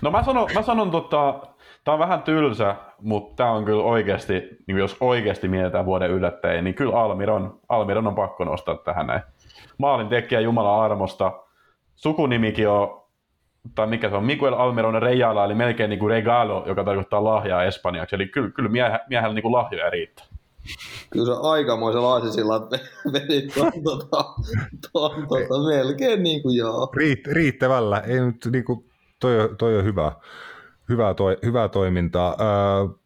No 0.06 0.10
mä 0.10 0.22
sanon, 0.22 0.48
mä 0.54 0.62
sanon 0.62 0.90
tota, 0.90 1.34
tää 1.84 1.94
on 1.94 2.00
vähän 2.00 2.22
tylsä, 2.22 2.76
mutta 3.00 3.36
tää 3.36 3.52
on 3.52 3.64
kyllä 3.64 3.82
oikeasti, 3.82 4.32
niin 4.66 4.78
jos 4.78 4.96
oikeasti 5.00 5.48
mietitään 5.48 5.86
vuoden 5.86 6.10
yllättäjiä, 6.10 6.62
niin 6.62 6.74
kyllä 6.74 7.00
Almiron, 7.00 7.60
Almiron 7.68 8.06
on 8.06 8.14
pakko 8.14 8.44
nostaa 8.44 8.76
tähän 8.76 9.06
näin. 9.06 9.22
Maalin 9.78 10.08
tekijä 10.08 10.40
Jumalan 10.40 10.84
armosta. 10.84 11.32
Sukunimikin 11.96 12.68
on, 12.68 13.02
tai 13.74 13.86
mikä 13.86 14.08
se 14.08 14.16
on, 14.16 14.24
Miguel 14.24 14.54
Almiron 14.54 15.02
Rejala, 15.02 15.44
eli 15.44 15.54
melkein 15.54 15.90
niin 15.90 16.00
kuin 16.00 16.10
regalo, 16.10 16.62
joka 16.66 16.84
tarkoittaa 16.84 17.24
lahjaa 17.24 17.64
espanjaksi. 17.64 18.16
Eli 18.16 18.26
kyllä, 18.26 18.50
kyllä 18.50 18.68
miehä, 18.68 19.00
miehellä 19.08 19.34
niin 19.34 19.42
kuin 19.42 19.52
lahjoja 19.52 19.90
riittää. 19.90 20.26
Kyllä 21.10 21.26
se 21.26 21.40
aikamoisen 21.42 22.02
laasisillan 22.02 22.62
vedit 23.12 23.54
tuon, 23.54 23.72
tota, 23.84 24.24
tuon, 24.92 25.26
tota, 25.28 25.66
melkein 25.68 26.22
niin 26.22 26.42
kuin 26.42 26.56
joo. 26.56 26.90
Riitt, 26.96 27.26
riittävällä. 27.26 27.98
Ei 27.98 28.20
nyt, 28.20 28.48
niinku, 28.52 28.84
toi, 29.20 29.54
toi 29.58 29.78
on 29.78 29.84
hyvä, 29.84 30.12
hyvää, 30.88 31.14
toi, 31.14 31.38
hyvää 31.44 31.68
toimintaa. 31.68 32.36
Öö, 32.40 32.96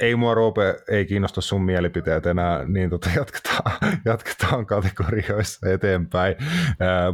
ei 0.00 0.16
mua 0.16 0.34
Roope, 0.34 0.82
ei 0.88 1.06
kiinnosta 1.06 1.40
sun 1.40 1.62
mielipiteet 1.62 2.26
enää, 2.26 2.64
niin 2.64 2.90
tota 2.90 3.10
jatketaan, 3.16 3.72
jatketaan 4.04 4.66
kategorioissa 4.66 5.68
eteenpäin. 5.70 6.36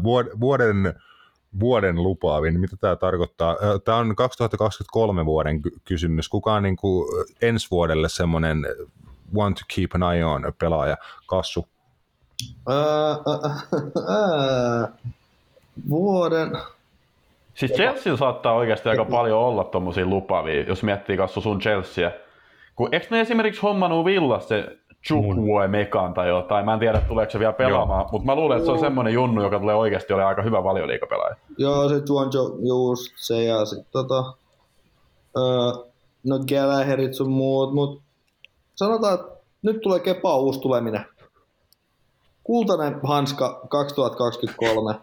Vuod- 0.03 0.41
vuoden, 0.41 0.95
vuoden 1.61 2.03
lupaavin, 2.03 2.61
mitä 2.61 2.77
tämä 2.77 2.97
tarkoittaa? 2.97 3.57
Tämä 3.85 3.99
on 3.99 4.17
2023 4.17 5.25
vuoden 5.25 5.63
ky- 5.63 5.77
kysymys. 5.85 6.29
Kuka 6.29 6.55
on 6.55 6.63
niin 6.63 6.77
kuin 6.77 7.09
ensi 7.43 7.69
vuodelle 7.71 8.09
semmoinen 8.09 8.67
want 9.35 9.57
to 9.57 9.65
keep 9.75 9.91
an 9.95 10.15
eye 10.15 10.25
on 10.25 10.53
pelaaja? 10.59 10.97
Kassu. 11.27 11.69
Ää, 12.69 12.77
ää, 12.77 13.61
ää, 14.09 14.89
vuoden... 15.89 16.51
Siis 17.55 17.73
Chelsea 17.73 18.17
saattaa 18.17 18.53
oikeasti 18.53 18.89
aika 18.89 19.05
paljon 19.05 19.39
olla 19.39 19.65
tommosia 19.65 20.07
lupaavia, 20.07 20.63
jos 20.63 20.83
miettii 20.83 21.17
kasvu 21.17 21.41
sun 21.41 21.61
Chelsea. 21.61 22.11
Kun 22.77 22.89
eikö 22.93 23.07
ne 23.11 23.21
esimerkiksi 23.21 23.63
hommannut 23.63 24.05
Villassa 24.05 24.49
se 24.49 24.79
Chukwue 25.07 25.69
Mekan 25.69 26.15
tai 26.15 26.29
jotain, 26.29 26.65
mä 26.65 26.73
en 26.75 26.81
tiedä 26.81 27.01
tuleeko 27.01 27.31
se 27.31 27.39
vielä 27.39 27.53
pelaamaan, 27.53 28.07
mutta 28.13 28.27
mä 28.27 28.35
luulen, 28.35 28.57
että 28.57 28.67
se 28.67 28.73
on 28.73 28.79
semmonen 28.79 29.13
junnu, 29.13 29.43
joka 29.43 29.59
tulee 29.59 29.75
oikeasti 29.75 30.13
olemaan 30.13 30.29
aika 30.29 30.43
hyvä 30.43 30.65
valioliikapelaaja. 30.65 31.37
Joo, 31.59 31.89
se 31.89 32.03
Juanjo, 32.09 32.59
just 32.63 33.13
se 33.17 33.45
ja 33.45 33.65
sit 33.65 33.87
tota... 33.91 34.25
Öö, 35.37 35.85
no 36.25 36.39
Gallagherit 36.49 37.15
sun 37.15 37.31
muut, 37.31 37.75
mut 37.75 38.03
sanotaan, 38.75 39.15
että 39.15 39.27
nyt 39.63 39.81
tulee 39.81 40.01
Kepa 40.01 40.39
uusi 40.39 40.61
tuleminen. 40.61 41.07
Kultainen 42.45 43.01
hanska 43.03 43.67
2023. 43.69 44.95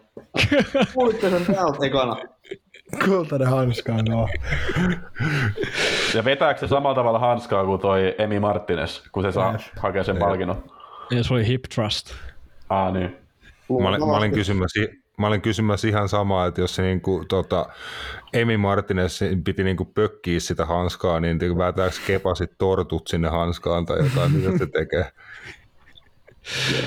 Kuulitte 0.94 1.30
sen 1.30 1.46
täältä 1.46 1.86
ekana. 1.86 2.16
Kultainen 3.06 3.48
hanska, 3.48 3.94
no. 4.10 4.28
Ja 6.14 6.26
vetääkö 6.26 6.60
se 6.60 6.68
samalla 6.68 6.96
tavalla 6.96 7.20
hanskaa 7.20 7.66
kuin 7.66 7.82
toi 7.82 8.16
Emi 8.18 8.40
Martinez, 8.40 9.02
kun 9.12 9.24
se 9.24 9.32
saa 9.32 9.58
hakea 9.80 10.04
sen 10.04 10.18
palkinnon? 10.18 10.64
Ja 11.12 11.24
se 11.24 11.34
oli 11.34 11.48
hip 11.48 11.64
trust. 11.76 12.14
Ah 12.70 12.94
niin. 12.94 13.18
Mä 13.82 13.90
olin, 13.90 14.08
mä 14.08 14.18
olin 14.18 14.32
kysymässä, 14.32 14.80
mä 15.18 15.28
olin 15.28 15.42
kysymässä 15.42 15.88
ihan 15.88 16.10
samaa, 16.10 16.46
että 16.46 16.62
jos 16.62 16.76
se 16.76 16.82
niinku, 16.82 17.26
tota, 17.30 17.66
Emi 18.34 18.58
Martinez 18.58 19.22
piti 19.44 19.64
niinku 19.64 19.86
pökkiä 19.86 20.40
sitä 20.40 20.66
hanskaa, 20.66 21.20
niin 21.20 21.38
niinku 21.38 21.58
väätääkö 21.58 21.96
Kepa 22.08 22.36
sit 22.36 22.52
tortut 22.58 23.08
sinne 23.08 23.30
hanskaan 23.30 23.86
tai 23.86 23.98
jotain, 23.98 24.32
mitä 24.32 24.58
se 24.58 24.66
tekee? 24.66 25.12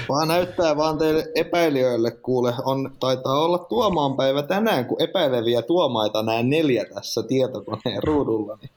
Vaan 0.08 0.28
näyttää 0.28 0.76
vaan 0.76 0.99
teille 0.99 1.24
epäilijöille, 1.34 2.10
kuule, 2.10 2.55
on, 2.65 2.91
taitaa 3.00 3.39
olla 3.39 3.58
tuomaan 3.58 4.16
päivä 4.16 4.42
tänään, 4.42 4.84
kun 4.84 5.02
epäileviä 5.02 5.62
tuomaita 5.62 6.23
näen 6.23 6.50
neljä 6.50 6.84
tässä 6.94 7.23
tietokoneen 7.23 8.02
ruudulla. 8.02 8.58
Niin. 8.62 8.70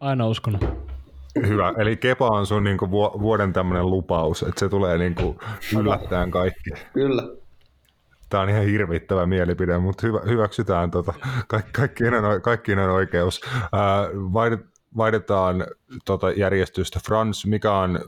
Aina 0.00 0.26
uskonut. 0.28 0.64
Hyvä, 1.46 1.74
eli 1.78 1.96
Kepa 1.96 2.26
on 2.28 2.46
sun 2.46 2.64
niinku 2.64 2.90
vu- 2.90 3.20
vuoden 3.20 3.52
tämmöinen 3.52 3.90
lupaus, 3.90 4.42
että 4.42 4.60
se 4.60 4.68
tulee 4.68 4.98
niinku 4.98 5.36
yllättäen 5.78 6.30
kaikki. 6.30 6.70
Kyllä. 6.92 7.22
Tämä 8.28 8.42
on 8.42 8.48
ihan 8.48 8.64
hirvittävä 8.64 9.26
mielipide, 9.26 9.78
mutta 9.78 10.06
hyvä, 10.06 10.20
hyväksytään 10.26 10.90
tota. 10.90 11.14
Kaikki, 11.48 11.72
kaikkien, 11.72 12.14
on, 12.24 12.42
kaikkien 12.42 12.78
on 12.78 12.90
oikeus. 12.90 13.40
Ää, 13.72 14.08
vaihdet- 14.12 14.77
vaihdetaan 14.96 15.64
tota 16.04 16.30
järjestystä. 16.30 17.00
Frans, 17.06 17.46
mikä 17.46 17.72
on 17.72 18.00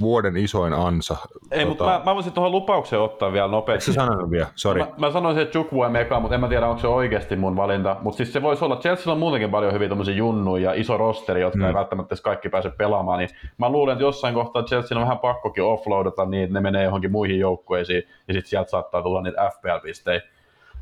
vuoden 0.00 0.36
isoin 0.36 0.72
ansa? 0.72 1.16
Ei, 1.50 1.64
mutta 1.64 1.84
mä, 1.84 2.00
mä 2.04 2.14
voisin 2.14 2.32
tuohon 2.32 2.52
lupaukseen 2.52 3.02
ottaa 3.02 3.32
vielä 3.32 3.44
Eikö 3.44 3.56
nopeasti. 3.56 3.92
sä 3.92 3.92
sanonut 3.92 4.30
vielä? 4.30 4.46
Sori. 4.54 4.80
Mä, 4.80 4.88
mä 4.98 5.10
sanoisin, 5.10 5.42
että 5.42 5.52
Chukwue 5.52 5.88
Meka, 5.88 6.20
mutta 6.20 6.34
en 6.34 6.40
mä 6.40 6.48
tiedä, 6.48 6.66
onko 6.66 6.80
se 6.80 6.86
oikeasti 6.88 7.36
mun 7.36 7.56
valinta. 7.56 7.96
Mutta 8.02 8.16
siis 8.16 8.32
se 8.32 8.42
voisi 8.42 8.64
olla, 8.64 8.76
Chelsea 8.76 9.12
on 9.12 9.18
muutenkin 9.18 9.50
paljon 9.50 9.72
hyviä 9.72 9.88
tommosia 9.88 10.14
junnuja 10.14 10.70
ja 10.70 10.80
iso 10.80 10.96
rosteri, 10.96 11.40
jotka 11.40 11.58
Mm. 11.58 11.64
ei 11.64 11.74
välttämättä 11.74 12.08
edes 12.12 12.20
kaikki 12.22 12.48
pääse 12.48 12.70
pelaamaan. 12.70 13.18
Niin 13.18 13.30
mä 13.58 13.68
luulen, 13.70 13.92
että 13.92 14.04
jossain 14.04 14.34
kohtaa 14.34 14.62
Chelsea 14.62 14.98
on 14.98 15.02
vähän 15.02 15.18
pakkokin 15.18 15.64
offloadata 15.64 16.24
niin, 16.24 16.42
että 16.42 16.54
ne 16.54 16.60
menee 16.60 16.84
johonkin 16.84 17.12
muihin 17.12 17.38
joukkueisiin 17.38 18.02
ja 18.28 18.34
sitten 18.34 18.50
sieltä 18.50 18.70
saattaa 18.70 19.02
tulla 19.02 19.22
niitä 19.22 19.50
FPL-pistejä. 19.54 20.20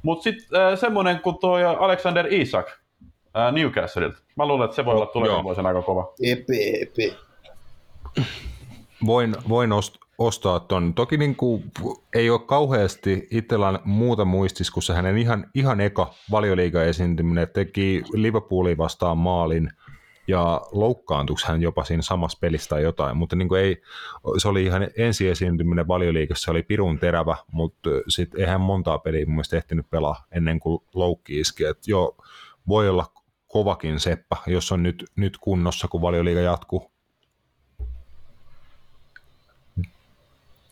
Mutta 0.02 0.22
sitten 0.22 0.60
äh, 0.60 0.78
semmonen 0.78 1.20
kuin 1.20 1.38
tuo 1.38 1.56
Alexander 1.78 2.26
Isak 2.30 2.66
äh, 3.36 3.52
Newcastleilta. 3.52 4.18
Mä 4.36 4.46
luulen, 4.46 4.64
että 4.64 4.74
se 4.74 4.84
voi 4.84 4.94
olla 4.94 5.06
tulevina 5.06 5.34
Joo. 5.34 5.44
vuosina 5.44 5.68
aika 5.68 5.82
kova. 5.82 6.12
Epi, 6.22 6.82
epi. 6.82 7.16
Voin, 9.06 9.34
voin 9.48 9.70
ost- 9.72 10.06
ostaa 10.18 10.60
ton. 10.60 10.94
Toki 10.94 11.16
niin 11.16 11.36
kuin, 11.36 11.72
ei 12.14 12.30
ole 12.30 12.40
kauheasti 12.40 13.28
itsellään 13.30 13.78
muuta 13.84 14.24
muistis, 14.24 14.70
kun 14.70 14.82
se 14.82 14.92
hänen 14.94 15.18
ihan, 15.18 15.46
ihan 15.54 15.80
eka 15.80 16.14
valioliiga 16.30 16.82
esiintyminen 16.82 17.48
teki 17.54 18.02
Liverpoolin 18.12 18.78
vastaan 18.78 19.18
maalin 19.18 19.70
ja 20.28 20.60
loukkaantuiko 20.72 21.40
hän 21.46 21.62
jopa 21.62 21.84
siinä 21.84 22.02
samassa 22.02 22.38
pelissä 22.40 22.68
tai 22.68 22.82
jotain, 22.82 23.16
mutta 23.16 23.36
niin 23.36 23.48
kuin 23.48 23.60
ei, 23.60 23.82
se 24.38 24.48
oli 24.48 24.64
ihan 24.64 24.88
ensi 24.98 25.28
esiintyminen 25.28 25.88
valioliigassa, 25.88 26.44
se 26.44 26.50
oli 26.50 26.62
pirun 26.62 26.98
terävä, 26.98 27.36
mutta 27.52 27.90
sitten 28.08 28.40
eihän 28.40 28.60
montaa 28.60 28.98
peliä 28.98 29.26
mun 29.26 29.34
mielestä 29.34 29.56
ehtinyt 29.56 29.90
pelaa 29.90 30.24
ennen 30.32 30.60
kuin 30.60 30.82
loukki 30.94 31.40
iski, 31.40 31.64
että 31.64 31.82
joo, 31.86 32.16
voi 32.68 32.88
olla 32.88 33.06
kovakin 33.56 34.00
seppä, 34.00 34.36
jos 34.46 34.72
on 34.72 34.82
nyt, 34.82 35.04
nyt 35.16 35.38
kunnossa, 35.38 35.88
kun 35.88 36.02
valioliiga 36.02 36.40
jatkuu. 36.40 36.90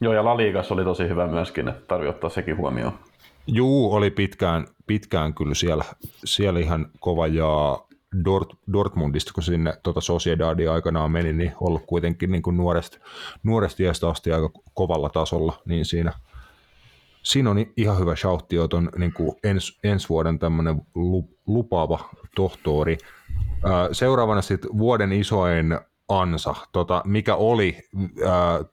Joo, 0.00 0.12
ja 0.12 0.24
La 0.24 0.36
Ligassa 0.36 0.74
oli 0.74 0.84
tosi 0.84 1.08
hyvä 1.08 1.26
myöskin, 1.26 1.68
että 1.68 1.86
tarvii 1.88 2.08
ottaa 2.08 2.30
sekin 2.30 2.56
huomioon. 2.56 2.98
Juu, 3.46 3.94
oli 3.94 4.10
pitkään, 4.10 4.66
pitkään 4.86 5.34
kyllä 5.34 5.54
siellä, 5.54 5.84
siellä 6.24 6.60
ihan 6.60 6.86
kova 7.00 7.26
ja 7.26 7.78
Dort, 8.24 8.48
Dortmundista, 8.72 9.32
kun 9.34 9.42
sinne 9.42 9.72
tota 9.82 10.00
Sociedadin 10.00 10.70
aikanaan 10.70 11.10
meni, 11.10 11.32
niin 11.32 11.52
ollut 11.60 11.82
kuitenkin 11.86 12.32
niin 12.32 12.42
kuin 12.42 12.56
nuoresta, 12.56 12.98
nuoresta 13.42 13.82
iästä 13.82 14.08
asti 14.08 14.32
aika 14.32 14.50
kovalla 14.74 15.08
tasolla, 15.08 15.62
niin 15.64 15.84
siinä, 15.84 16.12
siinä 17.22 17.50
on 17.50 17.66
ihan 17.76 17.98
hyvä 17.98 18.16
shoutti, 18.16 18.58
on 18.58 18.90
niin 18.98 19.12
kuin 19.12 19.36
ens, 19.44 19.78
ensi 19.84 20.08
vuoden 20.08 20.38
tämmöinen 20.38 20.82
lupaava 21.46 22.08
tohtori. 22.34 22.98
Seuraavana 23.92 24.42
sitten 24.42 24.78
vuoden 24.78 25.12
isoin 25.12 25.78
ansa, 26.08 26.54
tota, 26.72 27.02
mikä 27.04 27.34
oli 27.34 27.78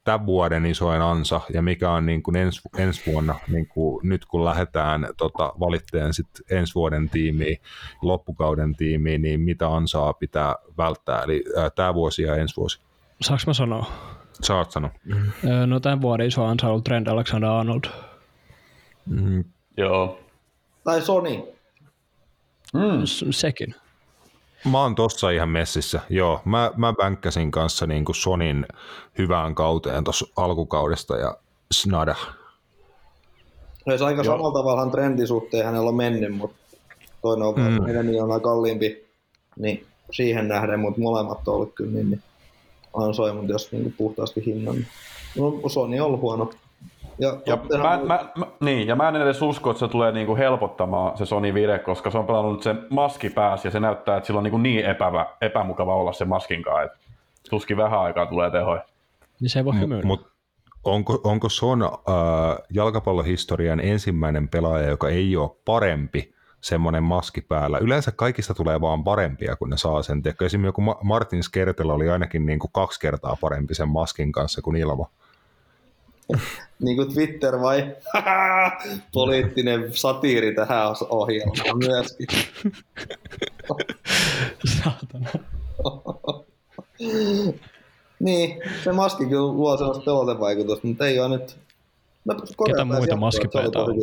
tämän 0.04 0.26
vuoden 0.26 0.66
isoin 0.66 1.02
ansa 1.02 1.42
ja 1.54 1.62
mikä 1.62 1.92
on 1.92 2.06
niin 2.06 2.24
kuin 2.24 2.36
ens, 2.36 2.62
ensi 2.78 3.12
vuonna, 3.12 3.36
niin 3.48 3.68
kuin 3.68 4.10
nyt 4.10 4.26
kun 4.26 4.46
lähdetään 4.46 5.08
tota, 5.18 5.54
valitteen 5.60 6.14
sit 6.14 6.28
ensi 6.50 6.76
vuoden 6.76 7.10
tiimiin, 7.10 7.58
loppukauden 8.02 8.76
tiimiin, 8.76 9.22
niin 9.22 9.40
mitä 9.40 9.76
ansaa 9.76 10.14
pitää 10.14 10.56
välttää, 10.78 11.24
eli 11.24 11.44
tämä 11.76 11.94
vuosi 11.94 12.24
ja 12.24 12.36
ensi 12.36 12.58
vuosi. 12.58 12.80
Saanko 13.22 13.44
mä 13.48 13.54
sanoa? 13.54 13.86
Saat 14.42 14.72
sanoa. 14.72 14.92
Öö, 15.46 15.68
No 15.68 15.80
tämän 15.80 16.02
vuoden 16.02 16.28
iso 16.28 16.46
ansa 16.46 16.66
on 16.66 16.72
ollut 16.72 16.84
Trent 16.84 17.08
Alexander-Arnold. 17.08 17.92
Mm, 19.06 19.44
Joo. 19.78 20.20
Tai 20.84 21.02
Sony. 21.02 21.44
Mm. 22.74 23.32
Sekin. 23.32 23.76
Mä 24.72 24.82
oon 24.82 24.96
tossa 24.96 25.30
ihan 25.30 25.50
messissä, 25.50 26.02
joo. 26.10 26.42
Mä, 26.46 26.72
mä 26.78 26.94
vänkkäsin 26.94 27.52
kanssa 27.52 27.88
niin 27.88 28.06
kuin 28.06 28.16
Sonin 28.16 28.66
hyvään 29.18 29.56
kauteen 29.56 30.04
tuossa 30.04 30.26
alkukaudesta 30.36 31.18
ja 31.18 31.38
snada. 31.72 32.16
Olisi 33.86 34.04
aika 34.04 34.24
samalla 34.24 34.60
tavalla 34.60 34.92
trendin 34.92 35.28
suhteen 35.28 35.66
hänellä 35.66 35.90
on 35.90 35.96
mennyt, 35.96 36.36
mutta 36.36 36.58
toinen 37.22 37.48
on 37.48 37.56
mm. 37.56 37.84
meidän 37.84 38.06
miljoonaa 38.06 38.40
kalliimpi, 38.40 39.08
niin 39.58 39.86
siihen 40.12 40.48
nähden, 40.48 40.80
mutta 40.80 41.02
molemmat 41.02 41.48
on 41.48 41.56
ollut 41.56 41.74
kyllä 41.76 41.92
niin, 41.92 42.10
niin 42.10 42.24
ansoimat, 42.94 43.50
jos 43.50 43.72
niin 43.72 43.94
puhtaasti 43.98 44.46
hinnan. 44.46 44.76
No, 45.38 45.70
Sony 45.70 46.00
on 46.00 46.06
ollut 46.06 46.22
huono. 46.22 46.52
Ja, 47.22 47.38
ja 47.46 47.58
mä, 47.78 48.00
mä, 48.04 48.20
mä, 48.36 48.46
niin, 48.60 48.88
ja 48.88 48.96
mä 48.96 49.10
en 49.10 49.16
edes 49.16 49.42
usko, 49.42 49.72
että 49.72 49.80
se 49.80 49.88
tulee 49.88 50.12
niinku 50.12 50.36
helpottamaan 50.36 51.18
se 51.18 51.26
Sony 51.26 51.54
Vire, 51.54 51.80
koska 51.80 52.12
se 52.12 52.18
on 52.18 52.26
pelannut 52.26 52.54
nyt 52.54 52.64
sen 52.64 52.88
maski 52.90 53.30
päässä 53.30 53.68
ja 53.68 53.72
se 53.72 53.80
näyttää, 53.80 54.18
että 54.18 54.28
sillä 54.28 54.38
on 54.38 54.44
niinku 54.44 54.58
niin 54.58 54.86
epävä, 54.86 55.26
epämukava 55.42 55.96
olla 55.96 56.14
se 56.14 56.26
maskinkaan, 56.26 56.86
että 56.86 56.98
tuskin 57.50 57.78
vähän 57.78 58.00
aikaa 58.00 58.26
tulee 58.26 58.52
tehoja. 58.52 58.86
Niin 59.42 59.50
se 59.50 59.60
ei 59.60 59.66
voi 59.66 59.80
hymyillä. 59.80 60.06
Mut 60.06 60.32
onko, 60.84 61.22
onko 61.24 61.50
Son 61.50 61.84
äh, 61.84 61.90
jalkapallohistorian 62.70 63.80
ensimmäinen 63.80 64.48
pelaaja, 64.48 64.90
joka 64.90 65.10
ei 65.10 65.38
ole 65.38 65.52
parempi 65.66 66.34
semmoinen 66.62 67.04
maski 67.04 67.42
päällä. 67.42 67.78
Yleensä 67.78 68.12
kaikista 68.12 68.54
tulee 68.54 68.82
vaan 68.82 69.04
parempia, 69.04 69.56
kun 69.56 69.70
ne 69.70 69.78
saa 69.78 70.02
sen. 70.02 70.22
Tiedätkö, 70.22 70.46
esimerkiksi 70.46 70.82
joku 70.82 70.82
Martin 71.04 71.44
Skertellä 71.44 71.94
oli 71.94 72.10
ainakin 72.10 72.46
niin 72.46 72.60
kuin 72.60 72.72
kaksi 72.74 73.00
kertaa 73.00 73.38
parempi 73.42 73.76
sen 73.76 73.90
maskin 73.90 74.32
kanssa 74.32 74.62
kuin 74.62 74.76
ilma. 74.76 75.10
niin 76.84 76.96
kuin 76.96 77.14
Twitter 77.14 77.62
vai? 77.62 77.96
Poliittinen 79.14 79.94
satiiri 79.94 80.56
tähän 80.56 80.88
ohjelmaan 81.10 81.78
myöskin. 81.78 82.28
Saatana. 84.84 85.30
niin, 88.20 88.62
se 88.84 88.92
maski 88.92 89.26
kyllä 89.26 89.42
luo 89.42 89.78
sellaista 89.78 90.06
pelotevaikutusta, 90.06 90.88
mutta 90.88 91.08
ei 91.08 91.20
ole 91.20 91.38
nyt... 91.38 91.58
No, 92.26 92.36
Ketä 92.66 92.86
muita 92.86 93.16
maskipäitä 93.16 93.80
on? 93.80 93.96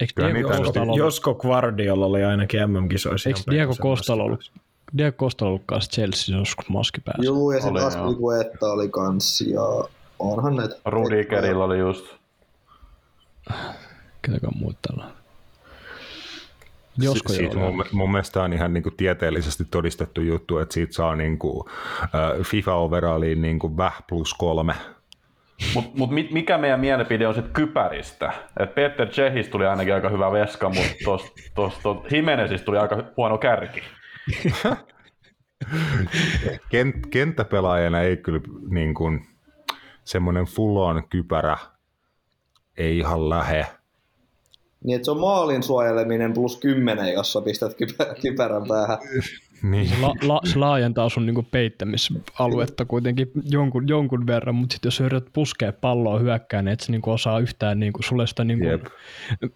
Eikö 0.00 0.32
Diego 0.32 0.48
Costalo 0.48 0.84
ollut... 0.84 0.98
Josko 0.98 1.34
Guardiola 1.34 2.06
oli 2.06 2.24
ainakin 2.24 2.70
MM-kisoissa. 2.70 3.28
Eikö 3.30 3.40
Diego 3.50 3.74
Costalo 3.74 4.24
ollut, 4.24 4.52
Diego 4.98 5.16
Costalo 5.16 5.48
ollut 5.48 5.62
kanssa 5.66 5.90
Chelsea 5.90 6.38
joskus 6.38 6.68
maski 6.68 7.00
päässä? 7.00 7.22
Joo, 7.24 7.52
ja 7.52 7.60
sitten 7.60 7.84
Aspilicueta 7.84 8.72
oli 8.72 8.88
kans, 8.88 9.40
ja 9.40 9.88
onhan 10.18 10.56
näitä. 10.56 10.76
Rudigerilla 10.84 11.64
oli 11.64 11.78
just. 11.78 12.06
Ketäkään 14.22 14.52
muut 14.56 14.76
tällä? 14.88 15.10
Josko 16.98 17.28
si- 17.28 17.36
siis 17.36 17.54
mun, 17.54 17.84
mun 17.92 18.10
mielestä 18.10 18.42
on 18.42 18.52
ihan 18.52 18.72
niin 18.72 18.82
kuin 18.82 18.96
tieteellisesti 18.96 19.64
todistettu 19.70 20.20
juttu, 20.20 20.58
että 20.58 20.74
siitä 20.74 20.92
saa 20.92 21.16
niin 21.16 21.38
kuin, 21.38 21.56
uh, 21.56 22.42
FIFA-overalliin 22.42 23.42
niin 23.42 23.58
kuin 23.58 23.76
väh 23.76 24.02
plus 24.08 24.34
kolme 24.34 24.74
mutta 25.74 25.90
mut 25.98 26.10
mikä 26.30 26.58
meidän 26.58 26.80
mielipide 26.80 27.28
on 27.28 27.34
sitten 27.34 27.52
kypäristä? 27.52 28.32
Et 28.60 28.74
Peter 28.74 29.08
Chehis 29.08 29.48
tuli 29.48 29.66
ainakin 29.66 29.94
aika 29.94 30.08
hyvä 30.08 30.32
veska, 30.32 30.68
mutta 30.68 30.94
tuosta 31.04 31.30
tos, 31.54 31.78
tos, 31.82 32.12
Jimenezistä 32.12 32.64
tuli 32.64 32.78
aika 32.78 33.04
huono 33.16 33.38
kärki. 33.38 33.82
Kent, 36.70 37.06
kenttäpelaajana 37.10 38.00
ei 38.00 38.16
kyllä 38.16 38.40
niin 38.68 38.94
kuin, 38.94 39.26
semmoinen 40.04 40.44
full 40.44 40.76
on 40.76 41.08
kypärä 41.08 41.56
ei 42.76 42.98
ihan 42.98 43.30
lähe. 43.30 43.66
Niin, 44.84 44.96
että 44.96 45.04
se 45.04 45.10
on 45.10 45.20
maalin 45.20 45.62
suojeleminen 45.62 46.32
plus 46.32 46.56
10, 46.56 47.12
jos 47.12 47.32
sä 47.32 47.40
pistät 47.40 47.72
kypärän 48.22 48.62
päähän. 48.68 48.98
Niin. 49.70 49.88
Se, 49.88 50.00
la, 50.00 50.14
la, 50.22 50.40
se 50.44 50.58
laajentaa 50.58 51.08
sun 51.08 51.26
niinku 51.26 51.46
peittämisaluetta 51.50 52.84
kuitenkin 52.84 53.30
jonkun, 53.44 53.88
jonkun 53.88 54.26
verran, 54.26 54.54
mutta 54.54 54.72
sitten 54.72 54.86
jos 54.86 55.00
yrität 55.00 55.32
puskea 55.32 55.72
palloa 55.72 56.18
hyökkään, 56.18 56.64
niin 56.64 56.72
et 56.72 56.80
sä 56.80 56.92
niinku 56.92 57.10
osaa 57.10 57.38
yhtään, 57.38 57.80
niinku, 57.80 58.02
sulle 58.02 58.26
sitä 58.26 58.44
niinku 58.44 58.88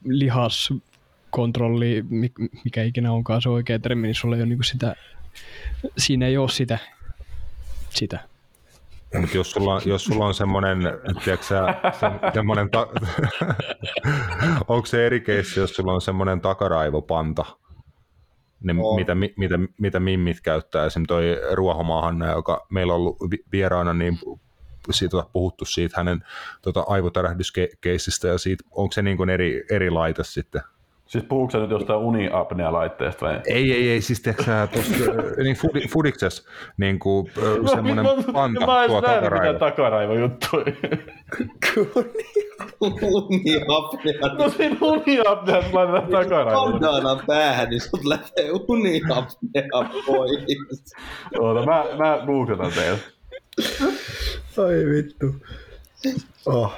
lihaskontrolli, 0.05 2.05
mikä 2.65 2.83
ikinä 2.83 3.12
onkaan 3.12 3.43
se 3.43 3.49
oikea 3.49 3.78
termi, 3.78 4.07
niin 4.07 4.15
sulla 4.15 4.36
ei 4.36 4.43
ole 4.43 4.49
niinku 4.49 4.62
sitä, 4.62 4.97
siinä 5.99 6.27
ei 6.27 6.36
ole 6.36 6.49
sitä, 6.49 6.78
sitä. 7.91 8.20
Mutta 9.15 9.37
jos 9.37 9.51
sulla, 9.51 9.81
jos 9.85 10.05
sulla 10.05 10.27
on 10.27 10.35
semmoinen, 10.35 10.78
tiedätkö 11.25 11.47
semmoinen, 12.35 12.70
ta- 12.70 12.89
onko 14.69 14.87
se 14.87 15.07
eri 15.07 15.20
keissi, 15.20 15.61
jos 15.61 15.77
sulla 15.77 15.93
on 15.93 16.01
semmoinen 16.01 16.41
takaraivopanta, 16.41 17.45
ne, 18.62 18.73
mitä, 18.97 19.15
mitä, 19.15 19.59
mitä 19.81 20.01
mimmit 20.01 20.41
käyttää. 20.41 20.87
Esimerkiksi 20.87 21.09
toi 21.09 21.41
Ruohomaahanna, 21.53 22.33
joka 22.33 22.67
meillä 22.70 22.95
on 22.95 22.97
ollut 22.97 23.17
vieraana, 23.53 23.95
niin 23.95 24.19
siitä 24.91 25.17
on 25.17 25.31
puhuttu 25.33 25.65
siitä 25.65 25.95
hänen 25.97 26.25
tota, 26.62 26.85
aivotärähdyskeissistä 26.87 28.28
ja 28.28 28.39
siitä, 28.39 28.65
onko 28.70 28.93
se 28.93 29.03
niin 29.03 29.17
kuin 29.17 29.31
eri, 29.31 29.65
eri 29.70 29.91
laite 29.91 30.25
sitten? 30.25 30.62
Siis 31.09 31.25
puhuuko 31.25 31.51
sä 31.51 31.59
nyt 31.59 31.70
jostain 31.70 31.99
uniapnea-laitteesta 31.99 33.27
vai? 33.27 33.41
Ei, 33.47 33.73
ei, 33.73 33.91
ei, 33.91 34.01
siis 34.01 34.20
tiedätkö 34.20 34.45
sä 34.45 34.69
tuossa 34.73 34.95
niin 35.45 35.57
fudi, 35.57 35.89
fudikses 35.89 36.47
niin 36.77 36.99
kuin 36.99 37.31
no, 37.62 37.69
semmoinen 37.69 38.07
panta 38.33 38.67
mä 38.67 38.87
tuo 38.87 39.03
takaraivo. 39.03 39.53
Mä 39.53 39.59
takaraivo 39.59 40.15
juttu. 40.15 40.47
uniapnea. 43.11 44.35
No 44.39 44.49
siinä 44.49 44.77
uniapneassa 44.81 45.70
laitetaan 45.73 46.11
takaraivo. 46.11 46.73
Bandanan 46.73 47.20
päähän, 47.27 47.70
niin 47.70 47.81
sut 47.81 48.05
lähtee 48.05 48.51
uniapnea 48.69 49.91
pois. 50.07 50.45
Oota, 51.39 51.67
mä, 51.67 51.85
mä 51.99 52.19
googletan 52.27 52.73
teille. 52.73 52.99
Ai 54.59 54.87
vittu. 54.91 55.27
Oh. 56.47 56.73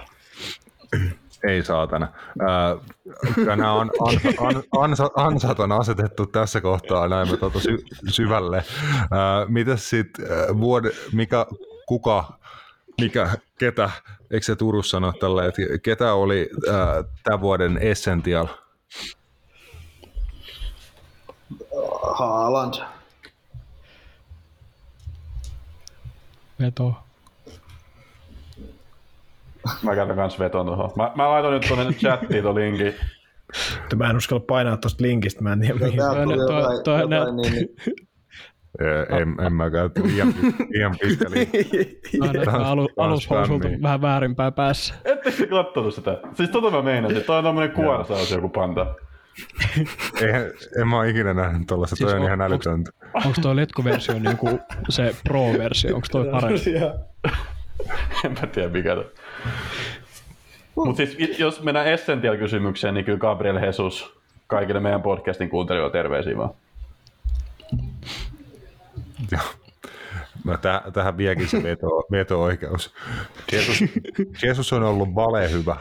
Ei 1.49 1.65
saatana. 1.65 2.09
Äh, 2.41 3.47
nämä 3.47 3.73
on 3.73 3.91
ansa, 4.01 4.29
an, 4.39 4.63
ansa, 4.79 5.11
ansat 5.15 5.61
on 5.61 5.73
asetettu 5.73 6.27
tässä 6.27 6.61
kohtaa 6.61 7.09
näin 7.09 7.31
me 7.31 7.37
tuota 7.37 7.61
sy, 7.61 7.79
syvälle. 8.09 8.57
Äh, 8.57 9.49
mitäs 9.49 9.91
sitten 9.91 10.27
vuode, 10.61 10.91
mikä, 11.13 11.47
kuka, 11.87 12.39
mikä, 13.01 13.31
ketä, 13.59 13.91
eikö 14.31 14.47
se 14.47 14.57
Turussa 14.57 14.91
sano 14.91 15.13
tälle, 15.13 15.47
että 15.47 15.63
ketä 15.83 16.15
oli 16.15 16.51
äh, 16.69 17.05
tämän 17.25 17.41
vuoden 17.41 17.79
Essential? 17.79 18.47
Haaland. 22.03 22.75
Veto. 26.61 27.10
Mä 29.83 29.95
käytän 29.95 30.17
kans 30.17 30.39
veton 30.39 30.67
tuohon. 30.67 30.91
Mä, 30.97 31.13
mä 31.15 31.29
laitan 31.31 31.53
nyt 31.53 31.65
tuonne 31.69 31.93
chattiin 31.93 32.43
tuon 32.43 32.55
linkin. 32.55 32.95
Mä 33.97 34.11
en 34.11 34.17
uskalla 34.17 34.45
painaa 34.47 34.77
tuosta 34.77 35.05
linkistä, 35.05 35.43
mä 35.43 35.53
en 35.53 35.61
tiedä 35.61 35.75
mihin. 35.75 36.01
Toi, 36.85 37.01
niin, 37.09 37.53
niin. 37.53 37.69
En, 39.21 39.47
en 39.47 39.53
mäkään 39.53 39.91
liian, 40.03 40.35
liian 40.69 40.97
pitkä 41.01 41.27
Alu, 42.53 42.89
alushousut 42.97 43.63
vähän 43.83 44.03
väärinpäin 44.03 44.53
päässä. 44.53 44.95
Ettekö 45.05 45.37
te 45.37 45.47
kattonut 45.47 45.95
sitä? 45.95 46.19
Siis 46.35 46.51
tota 46.51 46.71
mä 46.71 46.83
meinasin, 46.83 47.25
toi 47.25 47.39
on 47.39 47.45
tommonen 47.45 47.71
kuorsaus 47.71 48.31
joku 48.31 48.49
panta. 48.49 48.95
Eihän, 50.23 50.43
en 50.81 50.89
mä 50.89 50.99
ole 50.99 51.09
ikinä 51.09 51.35
nähnyt 51.35 51.67
tuollaista, 51.67 51.97
siis 51.97 52.11
toi 52.11 52.17
on, 52.17 52.21
on 52.23 52.27
ihan 52.27 52.41
älytöntä. 52.41 52.91
Onko 53.15 53.41
toi 53.43 53.57
letkuversio 53.57 54.19
niinku 54.19 54.61
se 54.89 55.15
pro-versio, 55.25 55.95
onko 55.95 56.07
toi 56.13 56.29
parempi? 56.33 56.75
en 58.25 58.33
mä 58.41 58.47
tiedä 58.47 58.69
mikä 58.69 58.95
toi. 58.95 59.13
Mutta 60.75 60.97
siis 60.97 61.39
jos 61.39 61.63
mennään 61.63 61.87
Essential-kysymykseen, 61.87 62.95
niin 62.95 63.05
kyllä 63.05 63.19
Gabriel 63.19 63.57
Jesus 63.57 64.21
kaikille 64.47 64.81
meidän 64.81 65.03
podcastin 65.03 65.51
kuuntelijoille 65.51 65.93
terveisiä 65.93 66.37
vaan. 66.37 66.51
Joo. 69.33 69.43
Mä 70.45 70.55
täh- 70.55 70.91
tähän 70.93 71.17
viekin 71.17 71.49
se 71.49 71.63
veto, 71.63 71.87
veto-oikeus. 72.11 72.95
Jesus, 73.53 73.85
Jesus 74.43 74.73
on 74.73 74.83
ollut 74.83 75.15
vale 75.15 75.51
hyvä. 75.51 75.77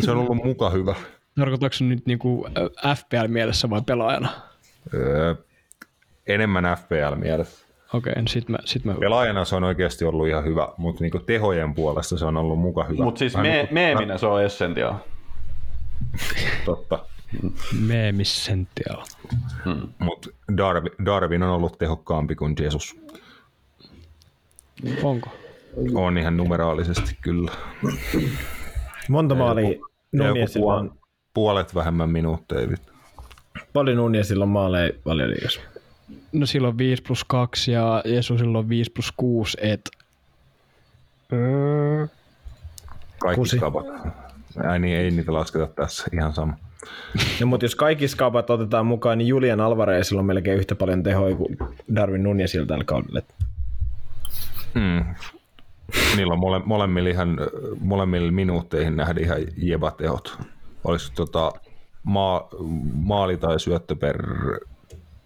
Se 0.00 0.10
on 0.10 0.16
ollut 0.16 0.44
muka 0.44 0.70
hyvä. 0.70 0.94
Tarkoitatko 1.38 1.84
nyt 1.84 2.06
niinku 2.06 2.48
FPL-mielessä 2.96 3.70
vai 3.70 3.82
pelaajana? 3.86 4.28
Öö, 4.94 5.34
enemmän 6.26 6.64
FPL-mielessä. 6.64 7.65
Okei, 7.92 8.10
okay, 8.12 8.22
sit 8.28 8.48
mä, 8.48 8.58
sit 8.64 8.84
mä... 8.84 8.94
Pelaajana 8.94 9.44
se 9.44 9.56
on 9.56 9.64
oikeasti 9.64 10.04
ollut 10.04 10.28
ihan 10.28 10.44
hyvä, 10.44 10.68
mutta 10.76 11.04
niinku 11.04 11.18
tehojen 11.18 11.74
puolesta 11.74 12.18
se 12.18 12.24
on 12.24 12.36
ollut 12.36 12.58
muka 12.58 12.84
hyvä. 12.84 13.04
Mutta 13.04 13.18
siis 13.18 13.36
me, 13.36 13.42
niinku, 13.42 13.74
meeminä 13.74 14.18
se 14.18 14.26
on 14.26 14.42
essential. 14.42 14.94
Totta. 16.64 17.04
Meemissential. 17.80 19.02
Hmm. 19.64 19.88
Mutta 19.98 20.30
Darwin, 20.56 20.92
Darwin 21.04 21.42
on 21.42 21.50
ollut 21.50 21.78
tehokkaampi 21.78 22.34
kuin 22.34 22.54
Jesus. 22.60 22.96
Onko? 25.02 25.30
On 25.94 26.18
ihan 26.18 26.36
numeraalisesti 26.36 27.18
kyllä. 27.20 27.52
Monta 29.08 29.34
maalia 29.34 29.78
Nuniesilla 30.12 30.74
on... 30.74 30.94
Puolet 31.34 31.74
vähemmän 31.74 32.10
minuutteja. 32.10 32.76
Paljon 33.72 33.96
Nuniesilla 33.96 34.44
on 34.44 34.48
maaleja 34.48 34.92
valioliigassa. 35.06 35.60
No 36.36 36.46
silloin 36.46 36.78
5 36.78 37.02
plus 37.02 37.24
2 37.24 37.72
ja 37.72 38.02
Jesusilla 38.04 38.58
on 38.58 38.68
5 38.68 38.90
plus 38.92 39.12
6, 39.16 39.56
et... 39.60 39.90
Kaikki 43.18 43.36
Kusi. 43.36 43.58
Ai 44.68 44.78
niin, 44.78 44.98
ei 44.98 45.10
niitä 45.10 45.32
lasketa 45.32 45.66
tässä, 45.66 46.04
ihan 46.12 46.32
sama. 46.32 46.56
No, 47.40 47.46
mutta 47.46 47.64
jos 47.64 47.74
kaikki 47.74 48.08
skaapat 48.08 48.50
otetaan 48.50 48.86
mukaan, 48.86 49.18
niin 49.18 49.28
Julian 49.28 49.60
Alvarezilla 49.60 50.20
on 50.20 50.26
melkein 50.26 50.58
yhtä 50.58 50.74
paljon 50.74 51.02
tehoja 51.02 51.36
kuin 51.36 51.58
Darwin 51.94 52.22
Nunezilla 52.22 52.66
tällä 52.66 52.84
kaudella. 52.84 53.20
Mm. 54.74 55.04
Niillä 56.16 56.32
on 56.32 56.38
mole, 56.38 56.62
molemmilla, 56.64 57.10
ihan, 57.10 57.38
molemmilla 57.80 58.32
minuutteihin 58.32 58.96
nähdä 58.96 59.20
ihan 59.20 59.38
jebatehot. 59.56 60.38
Olisi 60.84 61.12
tota, 61.12 61.52
maa, 62.02 62.48
maali 62.92 63.36
tai 63.36 63.60
syöttö 63.60 63.96
per 63.96 64.16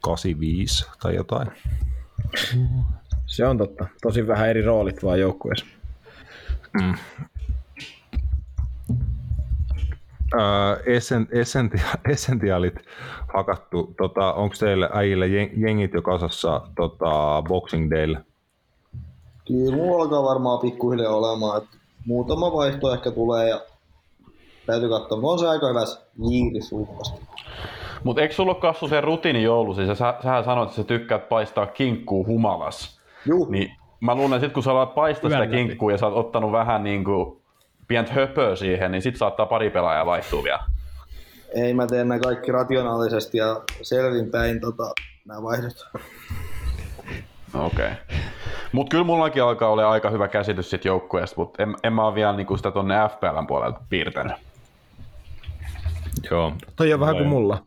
85 0.01 0.87
tai 1.03 1.15
jotain. 1.15 1.49
Se 3.27 3.47
on 3.47 3.59
totta. 3.59 3.87
Tosi 4.03 4.27
vähän 4.27 4.49
eri 4.49 4.63
roolit 4.63 5.03
vaan 5.03 5.21
joukkueessa. 5.21 5.67
Mm. 6.81 6.95
Öö, 10.35 10.83
essen, 10.87 11.29
essentia, 11.31 11.85
essentiaalit 12.11 12.75
hakattu. 13.35 13.95
Tota, 13.97 14.33
Onko 14.33 14.55
teillä 14.59 14.91
äijillä 14.93 15.27
jen- 15.27 15.61
jengit 15.67 15.95
jo 15.95 16.03
kasassa 16.03 16.61
tota, 16.77 17.43
Boxing 17.49 17.91
Daylle? 17.91 18.25
Kyllä 19.49 19.77
mulla 19.77 20.03
alkaa 20.03 20.23
varmaan 20.23 20.59
pikkuhiljaa 20.59 21.15
olemaan, 21.17 21.63
että 21.63 21.77
muutama 22.07 22.53
vaihto 22.53 22.95
ehkä 22.95 23.11
tulee 23.11 23.49
ja 23.49 23.61
täytyy 24.67 24.89
katsoa. 24.89 25.21
Mulla 25.21 25.33
on 25.33 25.39
se 25.39 25.49
aika 25.49 25.69
hyvä 25.69 25.81
jiirisuuppasti. 26.31 27.21
Mutta 28.05 28.23
eikö 28.23 28.35
sulla 28.35 28.53
ole 28.53 28.61
kasvu 28.61 28.89
se 28.89 29.01
rutiini 29.01 29.43
joulusi? 29.43 29.87
Sä, 29.87 29.95
sä, 29.95 30.15
sähän 30.23 30.45
sanoit, 30.45 30.69
että 30.69 30.77
sä 30.77 30.85
tykkäät 30.85 31.29
paistaa 31.29 31.67
kinkkuu 31.67 32.27
humalas. 32.27 33.01
Juu, 33.27 33.47
Niin 33.51 33.71
mä 34.01 34.15
luulen, 34.15 34.33
että 34.37 34.47
sit 34.47 34.55
kun 34.55 34.63
sä 34.63 34.71
alat 34.71 34.95
paistaa 34.95 35.31
Hyvän 35.31 35.43
sitä 35.43 35.57
läpi. 35.57 35.69
kinkkua 35.69 35.93
ja 35.93 35.99
sä 35.99 36.07
oot 36.07 36.17
ottanut 36.27 36.53
vähän 36.53 36.85
niinku 36.85 37.41
pientä 37.89 38.13
höpöä 38.13 38.57
siihen, 38.57 38.93
niin 38.93 39.03
sit 39.03 39.17
saattaa 39.17 39.47
pari 39.47 39.71
pelaajaa 39.71 40.07
vaihtua 40.07 40.45
vielä. 40.45 40.61
ei 41.55 41.75
mä 41.75 41.87
teen 41.87 42.09
nämä 42.09 42.19
kaikki 42.19 42.53
rationaalisesti 42.53 43.39
ja 43.39 43.61
selvinpäin 43.83 44.61
tota, 44.61 44.93
nämä 45.25 45.43
vaihdot. 45.43 45.89
Okei. 47.55 47.87
Okay. 47.87 48.19
Mut 48.73 48.89
kyllä 48.89 49.05
mullakin 49.05 49.43
alkaa 49.43 49.69
olla 49.69 49.91
aika 49.91 50.11
hyvä 50.11 50.29
käsitys 50.29 50.71
sit 50.71 50.85
joukkueesta, 50.85 51.35
mutta 51.41 51.63
en, 51.63 51.75
en 51.85 51.93
mä 51.93 52.05
oo 52.05 52.15
vielä 52.15 52.37
niinku 52.37 52.57
sitä 52.57 52.71
tonne 52.71 52.95
FPLn 53.09 53.47
puolelta 53.47 53.81
piirtänyt. 53.89 54.33
Joo. 56.31 56.53
Toi 56.77 56.93
on 56.93 57.01
vähän 57.01 57.17
kuin 57.17 57.29
mulla. 57.29 57.59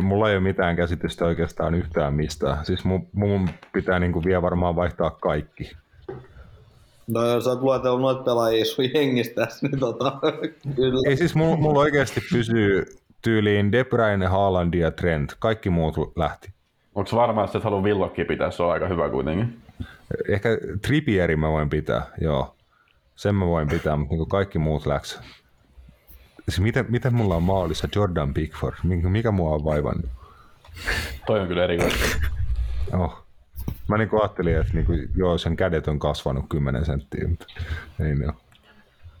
Mulla 0.00 0.30
ei 0.30 0.36
ole 0.36 0.42
mitään 0.42 0.76
käsitystä 0.76 1.24
oikeastaan 1.24 1.74
yhtään 1.74 2.14
mistään. 2.14 2.64
Siis 2.66 2.84
mun, 2.84 3.08
mun 3.12 3.48
pitää 3.72 3.98
niinku 3.98 4.24
vielä 4.24 4.42
varmaan 4.42 4.76
vaihtaa 4.76 5.10
kaikki. 5.10 5.76
No 7.06 7.26
jos 7.26 7.44
sä 7.44 7.50
oot 7.50 7.62
luetellut 7.62 8.00
noita 8.00 8.22
pelaajia 8.22 8.64
sun 8.64 8.84
jengistä 8.94 9.44
tässä, 9.44 9.68
niin 9.68 9.80
tota, 9.80 10.20
kyllä. 10.76 11.00
Ei 11.08 11.16
siis 11.16 11.34
mulla, 11.34 11.56
mulla 11.56 11.80
oikeasti 11.80 12.20
pysyy 12.32 12.86
tyyliin 13.22 13.72
De 13.72 13.84
Bruyne, 13.84 14.26
Haaland 14.26 14.74
ja 14.74 14.90
Trent. 14.90 15.36
Kaikki 15.38 15.70
muut 15.70 15.96
lähti. 16.16 16.50
Onko 16.94 17.10
varma, 17.16 17.44
että 17.44 17.58
et 17.58 17.64
halua 17.64 17.84
villokki 17.84 18.24
pitää, 18.24 18.50
se 18.50 18.62
on 18.62 18.72
aika 18.72 18.88
hyvä 18.88 19.08
kuitenkin. 19.08 19.58
Ehkä 20.28 20.48
Trippieri 20.82 21.36
mä 21.36 21.50
voin 21.50 21.70
pitää, 21.70 22.06
joo. 22.20 22.54
Sen 23.16 23.34
mä 23.34 23.46
voin 23.46 23.68
pitää, 23.68 23.96
mutta 23.96 24.14
niin 24.14 24.28
kaikki 24.28 24.58
muut 24.58 24.86
läks. 24.86 25.20
Siis 26.48 26.60
miten, 26.60 26.86
miten 26.88 27.14
mulla 27.14 27.36
on 27.36 27.42
maalissa 27.42 27.88
Jordan 27.96 28.34
Pickford? 28.34 28.74
Mikä, 28.82 29.08
mikä 29.08 29.30
mua 29.30 29.50
on 29.50 29.64
vaivannut? 29.64 30.10
Toi 31.26 31.40
on 31.40 31.48
kyllä 31.48 31.64
erikoista. 31.64 32.16
Oh. 32.92 33.26
Mä 33.88 33.98
niin 33.98 34.08
ajattelin, 34.20 34.56
että 34.56 34.72
niin 34.72 34.86
kuin, 34.86 35.10
joo, 35.16 35.38
sen 35.38 35.56
kädet 35.56 35.88
on 35.88 35.98
kasvanut 35.98 36.44
10 36.48 36.84
senttiä, 36.84 37.28
mutta 37.28 37.46
ei 38.00 38.14
ne 38.14 38.24
ole. 38.24 38.34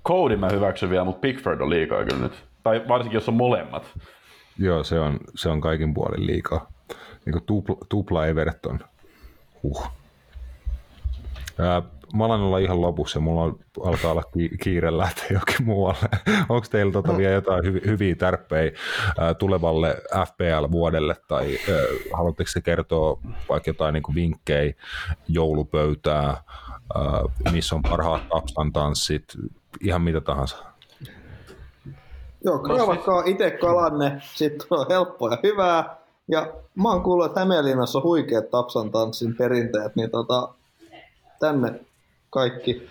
Cody 0.04 0.36
mä 0.36 0.48
hyväksyn 0.48 0.90
vielä, 0.90 1.04
mutta 1.04 1.20
Pickford 1.20 1.60
on 1.60 1.70
liikaa 1.70 2.04
kyllä 2.04 2.22
nyt. 2.22 2.44
Tai 2.62 2.84
varsinkin 2.88 3.16
jos 3.16 3.28
on 3.28 3.34
molemmat. 3.34 3.98
Joo, 4.58 4.84
se 4.84 5.00
on, 5.00 5.20
se 5.34 5.48
on 5.48 5.60
kaikin 5.60 5.94
puolin 5.94 6.26
liikaa. 6.26 6.72
Niin 7.24 7.32
kuin 7.32 7.44
tupla, 7.44 7.76
tupla 7.88 8.26
Everton. 8.26 8.80
Huh. 9.62 9.88
Ää, 11.58 11.82
mä 12.14 12.24
alan 12.24 12.40
olla 12.40 12.58
ihan 12.58 12.80
lopussa, 12.80 13.20
mulla 13.20 13.42
on, 13.42 13.58
alkaa 13.84 14.10
olla 14.10 14.22
ki- 14.22 14.56
kiire 14.62 14.96
lähteä 14.96 15.26
jokin 15.30 15.66
muualle. 15.66 16.08
Onko 16.48 16.66
teillä 16.70 16.92
tota 16.92 17.16
vielä 17.16 17.32
jotain 17.34 17.64
hy- 17.64 17.86
hyviä 17.86 18.14
tärppejä 18.14 18.72
tulevalle 19.38 19.96
FPL-vuodelle, 20.26 21.16
tai 21.28 21.58
ää, 21.70 21.76
haluatteko 22.12 22.50
te 22.54 22.60
kertoa 22.60 23.18
vaikka 23.48 23.70
jotain 23.70 23.92
niin 23.92 24.14
vinkkejä 24.14 24.74
joulupöytää, 25.28 26.26
ää, 26.94 27.22
missä 27.52 27.74
on 27.74 27.82
parhaat 27.82 28.28
tapstan 28.28 28.72
tanssit, 28.72 29.24
ihan 29.80 30.02
mitä 30.02 30.20
tahansa. 30.20 30.56
Joo, 32.44 32.58
kraavatkaa 32.58 33.22
itse 33.26 33.50
kalanne, 33.50 34.20
sitten 34.34 34.66
on 34.70 34.86
helppoa 34.88 35.30
ja 35.30 35.38
hyvää. 35.42 35.96
Ja 36.28 36.52
mä 36.74 36.88
oon 36.88 37.02
kuullut, 37.02 37.26
että 37.26 37.40
Hämeenlinnassa 37.40 37.98
on 37.98 38.04
huikeat 38.04 38.50
tapsan 38.50 38.90
tanssin 38.90 39.36
perinteet, 39.36 39.96
niin 39.96 40.10
tota, 40.10 40.48
tänne 41.40 41.80
kaikki. 42.36 42.88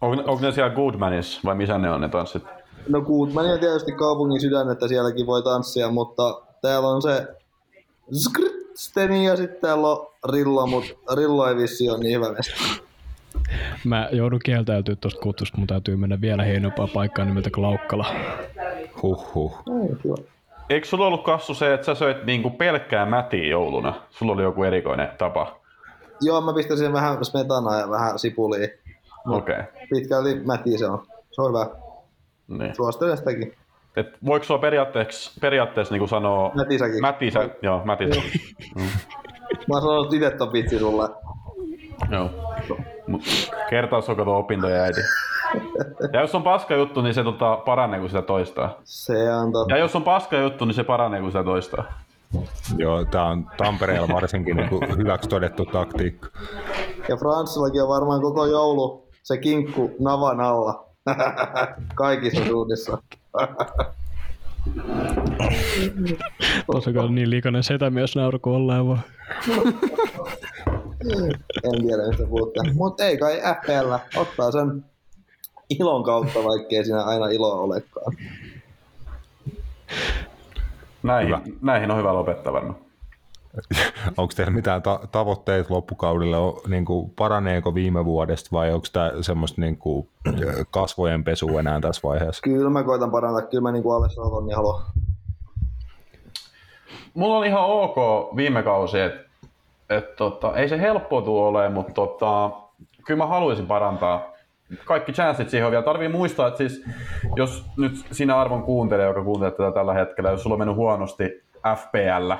On, 0.00 0.18
onko 0.18 0.38
ne 0.40 0.52
siellä 0.52 0.74
Goodmanissa 0.74 1.40
vai 1.44 1.54
missä 1.54 1.78
ne 1.78 1.90
on 1.90 2.00
ne 2.00 2.08
tanssit? 2.08 2.42
No 2.88 3.00
Goodman 3.00 3.46
on 3.46 3.58
tietysti 3.60 3.92
kaupungin 3.92 4.40
sydän, 4.40 4.70
että 4.70 4.88
sielläkin 4.88 5.26
voi 5.26 5.42
tanssia, 5.42 5.90
mutta 5.90 6.40
täällä 6.62 6.88
on 6.88 7.02
se 7.02 7.26
Skrtsteni 8.12 9.26
ja 9.26 9.36
sitten 9.36 9.60
täällä 9.60 9.88
on 9.88 10.06
Rillo, 10.32 10.66
mutta 10.66 11.14
Rillo 11.14 11.48
ei 11.48 11.56
vissi 11.56 11.90
ole 11.90 11.98
niin 11.98 12.14
hyvä 12.16 12.32
mesta. 12.32 12.54
Mä 13.84 14.08
joudun 14.12 14.40
kieltäytyä 14.44 14.96
tuosta 14.96 15.20
kutsusta, 15.20 15.58
mun 15.58 15.66
täytyy 15.66 15.96
mennä 15.96 16.20
vielä 16.20 16.42
hienompaa 16.42 16.88
paikkaa 16.94 17.24
nimeltä 17.24 17.50
Klaukkala. 17.50 18.06
Huh, 19.02 19.34
huh. 19.34 19.58
Ei, 19.82 19.96
kiva. 20.02 20.16
Eikö 20.70 20.86
sulla 20.86 21.06
ollut 21.06 21.24
kassu 21.24 21.54
se, 21.54 21.74
että 21.74 21.86
sä 21.86 21.94
söit 21.94 22.24
niinku 22.24 22.50
pelkkää 22.50 23.06
mätiä 23.06 23.46
jouluna? 23.46 23.94
Sulla 24.10 24.32
oli 24.32 24.42
joku 24.42 24.64
erikoinen 24.64 25.08
tapa. 25.18 25.55
Joo, 26.20 26.40
mä 26.40 26.52
pistäisin 26.52 26.92
vähän 26.92 27.24
smetanaa 27.24 27.80
ja 27.80 27.90
vähän 27.90 28.18
sipulia. 28.18 28.68
Okei. 29.26 29.54
Okay. 29.54 29.86
Pitkälti 29.90 30.34
mätiä 30.34 30.78
se 30.78 30.86
on. 30.86 31.06
Se 31.30 31.42
on 31.42 31.48
hyvä. 31.48 31.66
Niin. 32.48 32.74
Suosittelen 32.74 33.16
sitäkin. 33.16 33.54
Et 33.96 34.06
voiko 34.26 34.44
sua 34.44 34.58
periaatteessa, 34.58 35.40
periaatteessa 35.40 35.94
niinku 35.94 36.06
sanoa... 36.06 36.50
Mätisäkin. 36.54 37.00
Mätisä, 37.00 37.48
joo, 37.62 37.84
mätisä. 37.84 38.20
Mä 39.68 39.74
oon 39.74 39.82
sanonut 39.82 40.12
itse 40.12 40.30
ton 40.30 40.52
vitsi 40.52 40.78
sulle. 40.78 41.08
joo. 42.10 42.30
Mut 43.06 43.22
kertausoko 43.70 44.24
tuo 44.24 44.38
opintoja 44.38 44.82
äiti. 44.82 45.00
Ja 46.12 46.20
jos 46.20 46.34
on 46.34 46.42
paska 46.42 46.74
juttu, 46.74 47.00
niin 47.00 47.14
se 47.14 47.24
tota, 47.24 47.56
paranee, 47.56 48.00
kun 48.00 48.08
sitä 48.08 48.22
toistaa. 48.22 48.80
Se 48.84 49.34
on 49.34 49.52
totta. 49.52 49.74
Ja 49.74 49.80
jos 49.80 49.96
on 49.96 50.04
paska 50.04 50.38
juttu, 50.38 50.64
niin 50.64 50.74
se 50.74 50.84
paranee, 50.84 51.20
kun 51.20 51.30
sitä 51.30 51.44
toistaa. 51.44 51.84
Joo, 52.78 53.04
tää 53.04 53.24
on 53.24 53.46
Tampereella 53.56 54.14
varsinkin 54.14 54.56
niin 54.56 54.68
kuin 54.68 54.98
hyväksi 54.98 55.28
todettu 55.28 55.64
taktiikka. 55.64 56.28
Ja 57.08 57.16
Franssillakin 57.16 57.82
on 57.82 57.88
varmaan 57.88 58.20
koko 58.20 58.46
joulu 58.46 59.08
se 59.22 59.36
kinkku 59.36 59.90
navan 59.98 60.40
alla. 60.40 60.86
Kaikissa 61.94 62.44
suunnissa. 62.44 62.98
Tuossa 66.66 66.90
on 66.98 67.14
niin 67.14 67.30
liikainen 67.30 67.62
setämies 67.62 68.16
nauru 68.16 68.38
kuin 68.38 68.56
ollaan 68.56 68.88
vaan. 68.88 69.02
en 71.64 71.86
tiedä 71.86 72.08
mistä 72.08 72.26
puhutte. 72.28 72.60
Mutta 72.74 73.04
ei 73.04 73.18
kai 73.18 73.40
FPL 73.40 74.20
ottaa 74.20 74.50
sen 74.50 74.84
ilon 75.68 76.04
kautta, 76.04 76.44
vaikkei 76.44 76.84
siinä 76.84 77.02
aina 77.02 77.26
iloa 77.26 77.60
olekaan. 77.60 78.16
Näihin, 81.06 81.28
Hyvä. 81.28 81.40
näihin 81.62 81.90
on 81.90 81.98
hyvä 81.98 82.14
lopettaa 82.14 82.52
varmaan. 82.52 82.76
Onko 84.18 84.32
teillä 84.36 84.52
mitään 84.52 84.82
ta- 84.82 85.00
tavoitteita 85.12 85.74
loppukaudelle? 85.74 86.36
O, 86.38 86.62
niin 86.68 86.84
kuin, 86.84 87.10
paraneeko 87.10 87.74
viime 87.74 88.04
vuodesta 88.04 88.48
vai 88.52 88.72
onko 88.72 88.86
tämä 88.92 89.12
semmoista 89.20 89.60
niin 89.60 89.78
kuin, 89.78 90.08
kasvojen 90.70 91.24
pesua 91.24 91.60
enää 91.60 91.80
tässä 91.80 92.08
vaiheessa? 92.08 92.42
Kyllä 92.42 92.70
mä 92.70 92.82
koitan 92.82 93.10
parantaa. 93.10 93.42
Kyllä 93.42 93.62
mä 93.62 93.72
niinku 93.72 93.92
alle 93.92 94.08
sanon, 94.08 94.46
niin 94.46 94.56
haluan. 94.56 94.82
Mulla 97.14 97.38
on 97.38 97.46
ihan 97.46 97.64
ok 97.64 97.96
viime 98.36 98.62
kausi, 98.62 99.00
että 99.00 99.26
et, 99.90 100.16
tota, 100.16 100.56
ei 100.56 100.68
se 100.68 100.80
helppoa 100.80 101.22
tule 101.22 101.46
olemaan, 101.46 101.72
mutta 101.72 101.92
tota, 101.92 102.50
kyllä 103.06 103.18
mä 103.18 103.26
haluaisin 103.26 103.66
parantaa. 103.66 104.35
Kaikki 104.84 105.12
chanssit 105.12 105.50
siihen 105.50 105.66
on 105.66 105.70
vielä. 105.70 105.84
Tarvii 105.84 106.08
muistaa, 106.08 106.48
että 106.48 106.58
siis, 106.58 106.84
jos 107.36 107.64
nyt 107.76 107.92
sinä 108.12 108.40
arvon 108.40 108.62
kuuntelee, 108.62 109.06
joka 109.06 109.24
kuuntelee 109.24 109.50
tätä 109.50 109.72
tällä 109.72 109.94
hetkellä, 109.94 110.30
jos 110.30 110.42
sulla 110.42 110.54
on 110.54 110.60
mennyt 110.60 110.76
huonosti 110.76 111.42
FPL, 111.76 112.32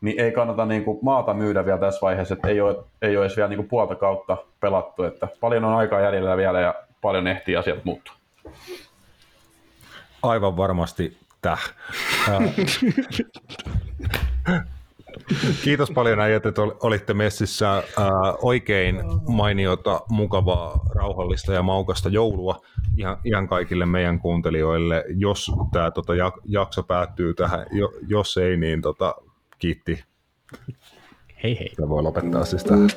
niin 0.00 0.20
ei 0.20 0.32
kannata 0.32 0.66
niinku 0.66 0.98
maata 1.02 1.34
myydä 1.34 1.64
vielä 1.64 1.78
tässä 1.78 2.00
vaiheessa, 2.00 2.34
että 2.34 2.48
ei 2.48 2.60
ole, 2.60 2.76
ei 3.02 3.16
ole 3.16 3.24
edes 3.24 3.36
vielä 3.36 3.48
niinku 3.48 3.66
puolta 3.68 3.94
kautta 3.94 4.36
pelattu. 4.60 5.02
Että 5.02 5.28
paljon 5.40 5.64
on 5.64 5.76
aikaa 5.76 6.00
jäljellä 6.00 6.36
vielä 6.36 6.60
ja 6.60 6.74
paljon 7.00 7.26
ehtii 7.26 7.56
asiat 7.56 7.84
muuttua. 7.84 8.14
Aivan 10.22 10.56
varmasti 10.56 11.18
täh. 11.42 11.74
Kiitos 15.64 15.90
paljon 15.90 16.20
äijät, 16.20 16.46
että 16.46 16.62
olitte 16.62 17.14
messissä. 17.14 17.76
Äh, 17.76 17.84
oikein 18.42 19.00
mainiota, 19.28 20.00
mukavaa, 20.08 20.80
rauhallista 20.94 21.52
ja 21.52 21.62
maukasta 21.62 22.08
joulua 22.08 22.60
ihan, 22.96 23.16
ihan 23.24 23.48
kaikille 23.48 23.86
meidän 23.86 24.18
kuuntelijoille. 24.18 25.04
Jos 25.16 25.52
tämä 25.72 25.90
tota, 25.90 26.12
jakso 26.44 26.82
päättyy 26.82 27.34
tähän, 27.34 27.66
jos 28.08 28.36
ei, 28.36 28.56
niin 28.56 28.82
tota, 28.82 29.14
kiitti. 29.58 30.04
Hei 31.42 31.58
hei. 31.58 31.72
Tämä 31.76 31.88
voi 31.88 32.02
lopettaa 32.02 32.44
siis 32.44 32.64
tähän. 32.64 32.88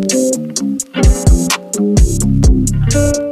Thank 0.00 0.12
you. 0.12 0.29
Thank 2.90 3.18
you. 3.18 3.29